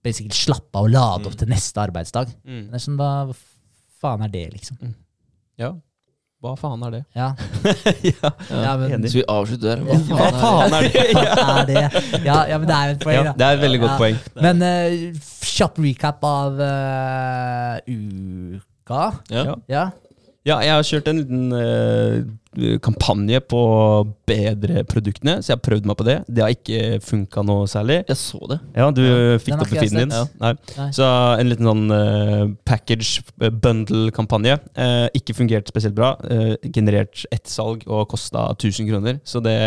basically 0.04 0.36
slappe 0.36 0.76
av 0.76 0.84
og 0.84 0.92
lade 0.92 1.28
opp 1.32 1.38
til 1.40 1.48
neste 1.48 1.80
arbeidsdag. 1.80 2.28
Mm. 2.46 2.66
Det 2.72 2.76
er 2.76 2.84
sånn, 2.84 2.98
Hva 3.00 3.34
faen 4.02 4.24
er 4.28 4.28
det, 4.36 4.44
liksom? 4.54 4.78
Ja. 5.58 5.72
Hva 6.38 6.52
faen 6.54 6.84
er 6.86 6.92
det? 6.94 7.00
Ja, 7.18 7.32
ja. 8.06 8.30
ja 8.62 8.74
men 8.78 8.92
enig. 9.00 9.10
Skal 9.10 9.24
vi 9.24 9.28
avslutte 9.34 9.72
der? 9.72 9.80
Hva 10.12 10.28
faen 10.38 10.76
er 10.78 10.86
det? 10.88 11.06
Er 11.18 11.64
det? 11.66 11.86
Ja, 12.28 12.36
ja, 12.52 12.60
men 12.62 12.68
det 12.70 12.76
er 12.78 12.92
jo 12.92 12.98
et 12.98 13.06
poeng, 13.08 13.18
Ja, 13.18 13.32
det 13.40 13.48
er 13.48 13.58
et 13.58 13.64
veldig 13.66 13.80
godt 13.82 13.92
Ja. 13.96 13.98
poeng. 14.04 14.20
Men 14.46 14.62
uh, 14.62 15.24
kjapp 15.50 15.80
recap 15.82 16.28
av 16.30 16.62
uh, 16.62 17.80
uka. 17.90 19.02
Ja. 19.34 19.88
Ja. 20.48 20.60
Jeg 20.64 20.74
har 20.78 20.86
kjørt 20.88 21.08
en 21.12 21.20
liten 21.22 21.48
eh, 21.60 22.78
kampanje 22.82 23.40
på 23.46 23.60
bedre 24.28 24.82
produktene, 24.90 25.38
så 25.44 25.52
jeg 25.52 25.58
har 25.60 25.64
prøvd 25.68 25.86
meg 25.90 25.98
på 26.00 26.06
det. 26.08 26.16
Det 26.26 26.42
har 26.44 26.54
ikke 26.56 27.00
funka 27.06 27.44
noe 27.46 27.68
særlig. 27.70 28.00
Jeg 28.10 28.18
så 28.18 28.40
det. 28.50 28.58
Ja, 28.76 28.88
du 28.96 29.04
Ja. 29.04 29.38
fikk 29.44 29.54
det 29.54 29.68
opp 29.68 29.74
i 29.76 29.80
feeden 29.82 30.00
din. 30.02 30.16
Ja. 30.16 30.24
Nei. 30.42 30.54
Nei. 30.78 30.88
Så 30.96 31.06
en 31.38 31.52
liten 31.52 31.70
sånn 31.70 31.86
eh, 31.94 32.44
package 32.66 33.22
eh, 33.44 33.52
bundle-kampanje. 33.54 34.58
Eh, 34.76 35.08
ikke 35.20 35.36
fungert 35.38 35.70
spesielt 35.70 35.96
bra. 35.98 36.16
Eh, 36.30 36.56
generert 36.74 37.26
ett 37.32 37.46
salg 37.52 37.84
og 37.88 38.08
kosta 38.16 38.48
1000 38.56 38.90
kroner. 38.90 39.20
Så 39.28 39.42
det, 39.46 39.58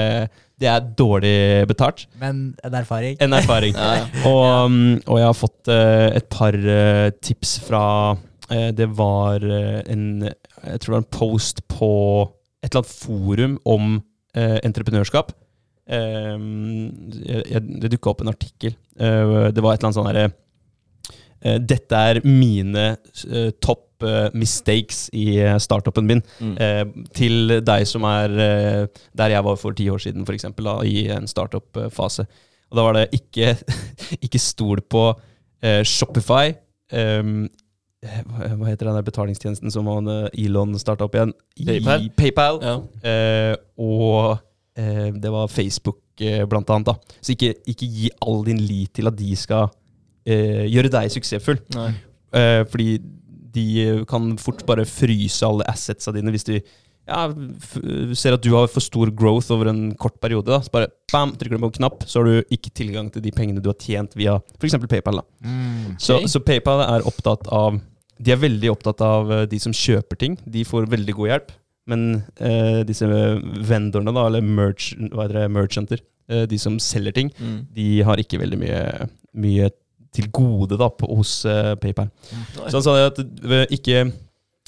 det 0.60 0.68
er 0.72 0.80
dårlig 0.98 1.68
betalt. 1.70 2.06
Men 2.20 2.54
en 2.64 2.74
erfaring. 2.80 3.16
En 3.20 3.32
erfaring. 3.38 3.76
Ja. 3.80 4.06
Og, 4.26 4.66
um, 4.66 4.80
og 5.06 5.18
jeg 5.20 5.26
har 5.30 5.36
fått 5.38 5.68
eh, 5.72 6.16
et 6.18 6.26
par 6.32 6.56
tips 7.22 7.58
fra 7.68 7.84
Det 8.50 8.86
var 8.98 9.44
eh, 9.46 9.80
en 9.92 10.24
Jeg 10.26 10.80
tror 10.82 10.90
det 10.90 10.96
var 10.96 11.02
en 11.04 11.12
post 11.18 11.60
på 11.70 11.90
et 12.60 12.68
eller 12.72 12.82
annet 12.82 12.92
forum 12.92 13.52
om 13.64 13.92
eh, 14.36 14.58
entreprenørskap. 14.66 15.30
Eh, 15.90 16.34
det 17.80 17.90
dukka 17.94 18.12
opp 18.12 18.24
en 18.24 18.32
artikkel. 18.32 18.74
Eh, 18.98 19.48
det 19.54 19.62
var 19.64 19.74
et 19.74 19.80
eller 19.80 19.88
annet 19.88 19.98
sånn 20.00 20.10
herre 20.10 20.26
eh, 21.40 21.56
Dette 21.62 22.02
er 22.10 22.20
mine 22.26 22.84
eh, 22.98 23.48
topp 23.64 24.04
eh, 24.04 24.28
mistakes 24.36 25.06
i 25.16 25.38
eh, 25.40 25.56
startupen 25.62 26.10
min. 26.10 26.22
Mm. 26.42 26.52
Eh, 26.60 26.84
til 27.16 27.56
deg 27.64 27.86
som 27.88 28.04
er 28.10 28.36
eh, 28.44 28.84
der 29.16 29.34
jeg 29.36 29.46
var 29.48 29.58
for 29.62 29.76
ti 29.78 29.88
år 29.92 30.02
siden, 30.04 30.26
f.eks., 30.28 30.50
i 30.90 31.08
en 31.14 31.30
startup-fase. 31.30 32.26
Og 32.70 32.78
da 32.78 32.86
var 32.86 32.98
det 32.98 33.08
ikke, 33.16 33.54
ikke 34.26 34.42
stol 34.42 34.84
på 34.84 35.08
eh, 35.64 35.80
Shopify. 35.86 36.52
eh, 36.92 37.24
hva 38.00 38.54
hva 38.56 38.68
heter 38.70 38.88
den 38.88 38.96
der 38.96 39.04
betalingstjenesten 39.04 39.72
som 39.72 39.88
han, 39.90 40.08
eh, 40.08 40.44
Elon 40.46 40.72
starta 40.80 41.04
opp 41.04 41.16
igjen? 41.18 41.34
PayPal? 41.58 42.06
PayPal. 42.16 42.60
Ja. 42.64 42.76
Eh, 43.04 43.56
og 43.76 44.38
eh, 44.76 45.10
det 45.12 45.32
var 45.32 45.50
Facebook, 45.52 46.00
eh, 46.20 46.46
blant 46.48 46.70
annet. 46.70 46.86
Da. 46.86 47.18
Så 47.20 47.34
ikke, 47.36 47.54
ikke 47.68 47.88
gi 47.88 48.10
all 48.24 48.44
din 48.48 48.62
lit 48.64 48.94
til 48.96 49.10
at 49.10 49.18
de 49.18 49.36
skal 49.36 49.68
eh, 50.24 50.64
gjøre 50.72 50.92
deg 50.96 51.12
suksessfull. 51.12 51.60
Eh, 51.76 52.62
fordi 52.70 53.00
de 53.50 54.04
kan 54.08 54.36
fort 54.38 54.62
bare 54.64 54.86
fryse 54.86 55.42
alle 55.44 55.66
assetsa 55.68 56.12
dine 56.14 56.30
hvis 56.30 56.46
de 56.46 56.60
ja, 57.10 57.24
ser 58.14 58.36
at 58.36 58.44
du 58.44 58.52
har 58.54 58.68
for 58.70 58.84
stor 58.84 59.10
growth 59.10 59.50
over 59.50 59.66
en 59.66 59.90
kort 59.98 60.20
periode. 60.22 60.46
Da. 60.46 60.60
Så 60.62 60.70
bare 60.72 60.92
bam, 61.10 61.34
trykker 61.34 61.58
du 61.58 61.64
på 61.64 61.70
en 61.72 61.78
knapp, 61.80 62.04
så 62.06 62.20
har 62.20 62.28
du 62.28 62.54
ikke 62.54 62.70
tilgang 62.70 63.10
til 63.10 63.24
de 63.24 63.32
pengene 63.34 63.60
du 63.60 63.66
har 63.72 63.78
tjent 63.80 64.14
via 64.16 64.36
f.eks. 64.60 64.78
PayPal. 64.86 65.18
Da. 65.20 65.24
Mm. 65.44 65.96
Så, 65.98 66.20
så 66.30 66.42
PayPal 66.44 66.84
er 66.86 67.06
opptatt 67.10 67.50
av 67.50 67.80
De 68.20 68.32
er 68.34 68.40
veldig 68.42 68.70
opptatt 68.74 69.00
av 69.04 69.30
eh, 69.32 69.46
de 69.48 69.58
som 69.62 69.72
kjøper 69.72 70.18
ting. 70.20 70.38
De 70.44 70.64
får 70.68 70.88
veldig 70.92 71.14
god 71.16 71.30
hjelp. 71.32 71.52
Men 71.90 72.02
eh, 72.38 72.82
disse 72.86 73.06
vendorene, 73.08 74.12
da, 74.14 74.26
eller 74.28 74.44
merch, 74.44 74.92
hva 75.10 75.24
heter 75.24 75.40
det, 75.40 75.46
merchanter, 75.56 76.02
eh, 76.30 76.44
de 76.50 76.58
som 76.60 76.76
selger 76.82 77.16
ting, 77.16 77.30
Mm. 77.40 77.60
de 77.74 77.86
har 78.06 78.20
ikke 78.20 78.38
veldig 78.42 78.58
mye, 78.60 78.82
mye 79.34 79.70
til 80.14 80.26
gode 80.34 80.76
da, 80.78 80.90
på, 80.90 81.08
hos 81.16 81.44
eh, 81.48 81.72
PayPal. 81.80 82.10
Så 82.68 82.76
han 82.76 82.84
sa 82.86 82.96
at 83.08 83.18
eh, 83.24 83.64
ikke 83.74 84.04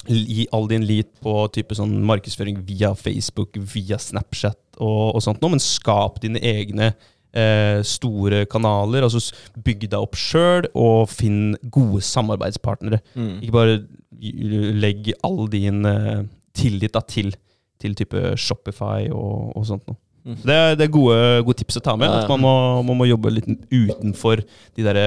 gi 0.07 0.47
all 0.51 0.65
din 0.67 0.83
lit 0.83 1.07
på 1.23 1.31
type 1.55 1.75
sånn 1.77 1.93
markedsføring 2.03 2.57
via 2.67 2.89
Facebook, 2.99 3.55
via 3.71 3.95
Snapchat 4.01 4.57
og, 4.83 5.13
og 5.15 5.21
sånt 5.23 5.39
noe, 5.43 5.53
men 5.53 5.63
skap 5.63 6.17
dine 6.23 6.41
egne 6.43 6.89
eh, 7.33 7.81
store 7.83 8.45
kanaler. 8.51 9.03
altså 9.03 9.21
Bygg 9.63 9.87
deg 9.89 9.99
opp 9.99 10.15
sjøl, 10.19 10.67
og 10.75 11.09
finn 11.09 11.55
gode 11.73 12.01
samarbeidspartnere. 12.05 13.01
Mm. 13.15 13.35
Ikke 13.41 13.57
bare 13.57 13.79
legg 14.83 15.11
all 15.25 15.47
din 15.51 15.83
eh, 15.89 16.23
tillit 16.55 16.93
da, 16.95 17.01
til, 17.01 17.33
til 17.81 17.95
type 17.97 18.35
Shopify 18.39 19.09
og, 19.11 19.51
og 19.57 19.65
sånt 19.67 19.85
noe. 19.89 19.97
Mm. 20.23 20.37
Så 20.39 20.47
Det 20.47 20.57
det 20.79 20.85
er 20.87 20.91
gode, 20.93 21.15
gode 21.43 21.57
tips 21.59 21.77
å 21.81 21.83
ta 21.83 21.95
med. 21.99 22.07
Ja, 22.07 22.21
ja. 22.21 22.23
At 22.23 22.29
man 22.31 22.43
må, 22.45 22.53
man 22.87 22.99
må 23.01 23.07
jobbe 23.09 23.33
litt 23.33 23.49
utenfor 23.73 24.43
de 24.77 24.85
der 24.85 25.01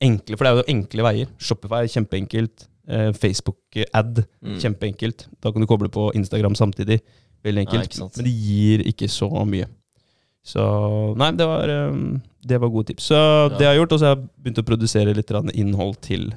enkle, 0.00 0.36
for 0.38 0.46
det 0.46 0.50
er 0.52 0.60
jo 0.60 0.68
enkle 0.76 1.04
veier. 1.08 1.32
Shopify 1.42 1.82
er 1.84 1.90
kjempeenkelt. 1.96 2.66
Eh, 2.90 3.10
Facebook-ad, 3.14 4.24
Mm. 4.42 4.56
kjempeenkelt. 4.62 5.26
Da 5.42 5.50
kan 5.52 5.60
du 5.62 5.66
koble 5.68 5.90
på 5.92 6.08
Instagram 6.16 6.54
samtidig. 6.58 7.00
Veldig 7.44 7.62
enkelt. 7.66 7.92
ikke 7.92 8.16
men 8.16 8.24
det 8.26 8.32
gir 8.32 8.82
ikke 8.88 9.08
så 9.08 9.28
mye. 9.46 9.66
Så 10.46 10.62
nei, 11.20 11.30
det 11.36 11.46
var, 11.46 11.68
eh, 11.68 11.98
det 12.48 12.60
var 12.62 12.72
gode 12.72 12.90
tips. 12.90 13.10
Så 13.12 13.18
det 13.56 13.66
har 13.66 13.74
jeg 13.74 13.82
gjort, 13.82 13.92
og 13.96 14.00
så 14.00 14.08
har 14.08 14.16
jeg 14.16 14.28
begynt 14.40 14.62
å 14.62 14.68
produsere 14.70 15.16
litt 15.16 15.32
innhold 15.52 16.00
til, 16.04 16.30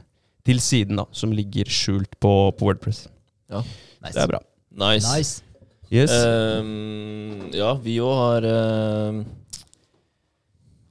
til 0.44 0.60
siden, 0.60 1.00
da, 1.00 1.08
som 1.16 1.32
ligger 1.36 1.72
skjult 1.72 2.20
på, 2.20 2.34
på 2.58 2.68
Wordpress. 2.68 3.08
Nice. 3.54 4.12
Det 4.12 4.26
er 4.26 4.32
bra. 4.36 4.44
Nice. 4.74 5.08
Nice. 5.08 5.42
Yes. 5.94 6.12
Um, 6.12 7.52
ja, 7.54 7.76
vi 7.78 8.00
òg 8.02 8.14
har 8.18 8.46
uh, 8.50 9.20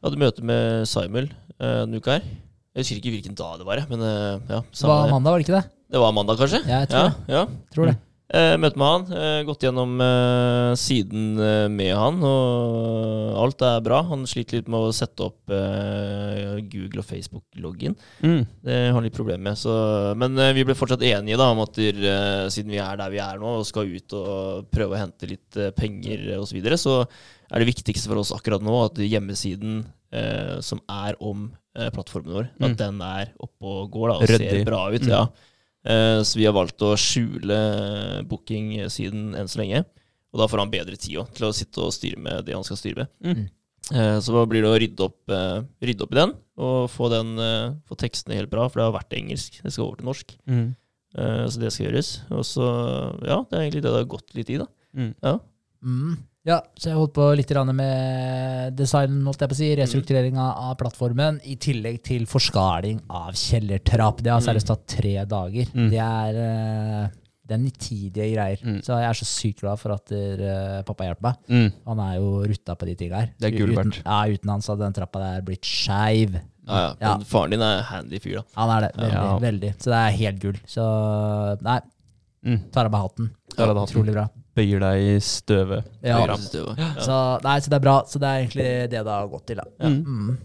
Hadde 0.02 0.20
møte 0.20 0.44
med 0.46 0.86
Simon 0.86 1.26
uh, 1.58 1.82
denne 1.82 1.98
uka 1.98 2.20
her. 2.20 2.28
Jeg 2.72 2.84
husker 2.84 3.00
ikke 3.00 3.14
hvilken 3.16 3.34
dag 3.38 3.58
det 3.58 3.66
var, 3.66 3.82
men 3.90 4.04
uh, 4.04 4.38
ja. 4.46 4.60
Det 4.62 4.88
var 4.88 5.10
mandag, 5.10 5.34
var 5.34 5.42
det 5.42 5.48
ikke 5.48 5.58
det? 5.58 5.64
Det 5.92 6.00
var 6.00 6.14
mandag, 6.16 6.38
kanskje? 6.38 6.62
Ja, 6.70 6.84
jeg 6.84 6.92
tror 6.92 7.02
ja, 7.02 7.10
det. 7.10 7.34
Ja. 7.34 7.42
Tror 7.74 7.90
det. 7.90 7.96
Eh, 8.32 8.54
møte 8.56 8.78
med 8.80 8.88
han. 8.88 9.02
eh, 9.12 9.42
gått 9.44 9.60
gjennom 9.66 9.90
eh, 10.00 10.70
siden 10.80 11.34
eh, 11.36 11.66
med 11.68 11.90
han, 12.00 12.22
og 12.24 13.36
alt 13.42 13.60
er 13.68 13.82
bra. 13.84 13.98
Han 14.08 14.22
sliter 14.30 14.56
litt 14.56 14.70
med 14.72 14.86
å 14.88 14.94
sette 14.96 15.26
opp 15.26 15.52
eh, 15.52 16.56
Google 16.72 17.02
og 17.02 17.08
Facebook-loggen. 17.10 17.96
Mm. 18.24 18.40
Det 18.64 18.78
har 18.86 18.96
han 18.96 19.04
litt 19.04 19.18
problemer 19.18 19.50
med. 19.50 19.60
Så, 19.60 19.74
men 20.16 20.38
eh, 20.40 20.54
vi 20.56 20.64
ble 20.64 20.76
fortsatt 20.78 21.04
enige 21.04 21.36
da, 21.40 21.50
om 21.52 21.60
at 21.66 21.76
eh, 21.84 22.48
siden 22.54 22.72
vi 22.72 22.80
er 22.80 22.96
der 23.02 23.12
vi 23.12 23.20
er 23.20 23.36
nå, 23.42 23.58
og 23.60 23.68
skal 23.68 23.92
ut 23.92 24.16
og 24.16 24.70
prøve 24.72 24.96
å 24.96 25.02
hente 25.04 25.28
litt 25.28 25.60
eh, 25.60 25.68
penger 25.76 26.30
osv., 26.38 26.48
så, 26.52 26.56
videre, 26.56 26.80
så 26.80 26.96
er 27.52 27.60
det 27.62 27.68
viktigste 27.68 28.08
for 28.08 28.20
oss 28.24 28.32
akkurat 28.32 28.64
nå 28.64 28.80
at 28.86 28.96
hjemmesiden 29.04 29.82
eh, 30.12 30.56
som 30.64 30.80
er 30.88 31.16
om 31.20 31.50
eh, 31.76 31.88
plattformen 31.92 32.32
vår, 32.40 32.50
Mm. 32.56 32.66
at 32.70 32.80
den 32.80 33.00
er 33.04 33.30
oppe 33.44 33.68
og 33.76 33.90
går 33.92 34.08
da, 34.12 34.16
og 34.20 34.28
Ryddig. 34.32 34.50
ser 34.56 34.64
bra 34.68 34.86
ut. 34.92 35.02
Mm. 35.04 35.12
ja. 35.18 35.26
Eh, 35.82 36.20
så 36.22 36.38
vi 36.38 36.46
har 36.46 36.54
valgt 36.56 36.82
å 36.84 36.94
skjule 37.00 37.58
booking-siden 38.30 39.32
enn 39.38 39.50
så 39.50 39.62
lenge. 39.62 39.82
Og 40.32 40.40
da 40.40 40.48
får 40.48 40.62
han 40.62 40.72
bedre 40.72 40.96
tid 40.96 41.18
også, 41.20 41.36
til 41.36 41.48
å 41.48 41.56
sitte 41.56 41.82
og 41.84 41.92
styre 41.94 42.22
med 42.22 42.46
det 42.46 42.56
han 42.56 42.64
skal 42.66 42.80
styre 42.80 43.04
med. 43.04 43.12
Mm. 43.26 43.42
Eh, 43.92 44.18
så 44.22 44.34
da 44.36 44.44
blir 44.48 44.64
det 44.64 44.70
å 44.70 44.78
rydde 44.80 45.04
opp, 45.08 45.18
eh, 45.34 45.58
rydde 45.84 46.06
opp 46.06 46.14
i 46.14 46.20
den, 46.20 46.34
og 46.62 46.78
få, 46.92 47.10
den, 47.12 47.34
eh, 47.42 47.74
få 47.88 47.98
tekstene 47.98 48.38
helt 48.38 48.52
bra, 48.52 48.68
for 48.68 48.80
det 48.80 48.86
har 48.86 48.96
vært 48.96 49.18
engelsk. 49.18 49.58
Det 49.62 49.72
skal 49.74 49.88
over 49.88 50.00
til 50.00 50.08
norsk. 50.08 50.36
Mm. 50.48 50.68
Eh, 51.18 51.44
så 51.50 51.60
det 51.60 51.72
skal 51.74 51.88
gjøres. 51.88 52.12
Og 52.32 52.44
så, 52.48 52.68
ja, 53.26 53.42
det 53.44 53.58
er 53.58 53.64
egentlig 53.66 53.82
det 53.82 53.90
det 53.90 54.00
har 54.00 54.12
gått 54.14 54.36
litt 54.38 54.52
i, 54.54 54.60
da. 54.62 54.68
Mm. 54.96 55.14
Ja. 55.20 55.34
Mm. 55.82 56.14
Ja, 56.44 56.56
så 56.74 56.88
jeg 56.90 56.98
holdt 56.98 57.12
på 57.14 57.24
litt 57.38 57.52
med 57.70 58.74
design, 58.74 59.20
holdt 59.28 59.44
jeg 59.44 59.48
på 59.52 59.54
å 59.54 59.58
si, 59.60 59.68
restruktureringa 59.78 60.46
av 60.58 60.74
plattformen, 60.80 61.38
i 61.46 61.54
tillegg 61.54 62.00
til 62.02 62.24
forskaling 62.26 63.00
av 63.08 63.30
kjellertrapp. 63.38 64.22
Det 64.22 64.32
har 64.32 64.40
Mm. 64.40 64.46
seriøst 64.48 64.66
tatt 64.66 64.86
tre 64.88 65.24
dager. 65.24 65.66
Mm. 65.72 65.90
Det 65.90 66.00
er 66.00 66.34
eh, 66.42 67.08
det 67.46 67.54
er 67.54 67.62
nitidige 67.62 68.34
greier. 68.34 68.58
Mm. 68.64 68.80
Så 68.82 68.98
jeg 68.98 69.08
er 69.10 69.12
så 69.18 69.24
sykt 69.26 69.60
glad 69.60 69.78
for 69.78 69.92
at 69.92 70.06
der, 70.06 70.82
pappa 70.82 71.04
hjelper 71.04 71.22
meg. 71.22 71.36
Mm. 71.48 71.72
Han 71.86 72.00
er 72.00 72.14
jo 72.18 72.42
rutta 72.48 72.74
på 72.78 72.86
de 72.86 72.94
tinga 72.96 73.20
her. 73.20 73.30
Det 73.38 73.52
er 73.52 73.58
gull 73.58 73.74
verdt. 73.76 74.02
Ja, 74.04 74.24
uten 74.26 74.50
han 74.50 74.60
så 74.62 74.72
hadde 74.74 74.86
den 74.86 74.94
trappa 74.98 75.18
der 75.20 75.42
blitt 75.42 75.62
skeiv. 75.62 76.40
Ja, 76.66 76.74
ja. 76.78 76.94
Ja. 77.00 77.16
Men 77.18 77.24
faren 77.26 77.50
din 77.50 77.60
er 77.62 77.82
handy 77.82 78.18
fyr, 78.22 78.36
da. 78.40 78.42
Han 78.56 78.70
er 78.70 78.80
det. 78.88 78.92
Veldig. 78.96 79.12
Ja. 79.12 79.38
veldig. 79.38 79.72
Så 79.78 79.90
det 79.90 79.98
er 80.00 80.18
helt 80.22 80.40
gull. 80.40 80.58
Så 80.66 81.62
nei, 81.62 81.80
Mm. 82.44 82.58
tar 82.72 82.86
av 82.86 82.90
meg 82.90 83.00
hatten. 83.02 83.30
Utrolig 83.56 84.12
bra. 84.14 84.28
Bøyer 84.56 84.82
deg 84.84 85.02
i 85.14 85.18
støvet. 85.24 85.86
Ja. 86.04 86.18
Ja. 86.28 86.36
Så, 87.00 87.18
nei, 87.44 87.58
så 87.64 87.72
det 87.72 87.78
er 87.78 87.84
bra. 87.84 87.98
Så 88.08 88.20
det 88.20 88.28
er 88.28 88.42
egentlig 88.42 88.66
det 88.92 89.04
det 89.06 89.12
har 89.14 89.30
gått 89.32 89.46
til, 89.48 89.62
da. 89.62 89.68
Mm. 89.88 90.00
Mm. 90.04 90.40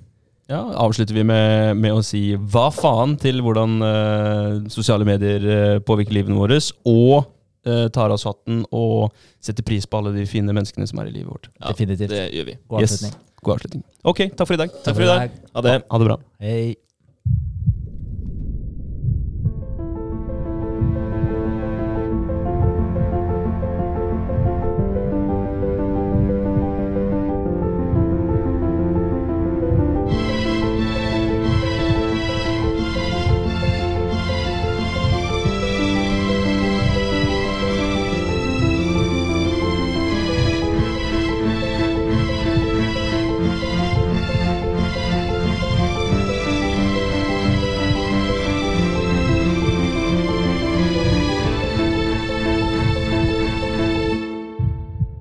Ja, 0.48 0.62
avslutter 0.80 1.12
vi 1.18 1.26
med, 1.28 1.76
med 1.76 1.92
å 1.92 2.04
si 2.08 2.22
hva 2.40 2.70
faen 2.72 3.18
til 3.20 3.42
hvordan 3.44 3.74
uh, 3.84 4.70
sosiale 4.72 5.04
medier 5.08 5.44
uh, 5.44 5.80
påvirker 5.84 6.16
livene 6.16 6.40
våre, 6.40 6.62
og 6.88 7.28
uh, 7.68 7.90
tar 7.92 8.08
av 8.08 8.16
oss 8.16 8.24
hatten 8.30 8.64
og 8.72 9.12
setter 9.44 9.68
pris 9.68 9.84
på 9.84 10.00
alle 10.00 10.16
de 10.16 10.24
fine 10.30 10.56
menneskene 10.56 10.88
som 10.88 11.04
er 11.04 11.12
i 11.12 11.18
livet 11.20 11.34
vårt. 11.34 11.52
Ja, 11.60 11.74
Definitivt. 11.74 12.16
Det 12.16 12.30
gjør 12.32 12.52
vi. 12.54 12.60
God 12.72 12.86
Yes. 12.88 12.96
avslutning. 12.96 13.22
God 13.44 13.58
avslutning. 13.58 13.86
Ok, 14.08 14.24
takk 14.40 14.48
for 14.48 14.56
i 14.56 14.64
dag. 14.64 14.82
Takk 14.88 14.96
for 14.96 15.04
i 15.04 15.12
dag. 15.12 15.40
Ha 15.52 15.68
det. 15.68 15.80
Ha 15.92 16.04
det 16.06 16.14
bra. 16.14 16.22
Hei. 16.48 16.76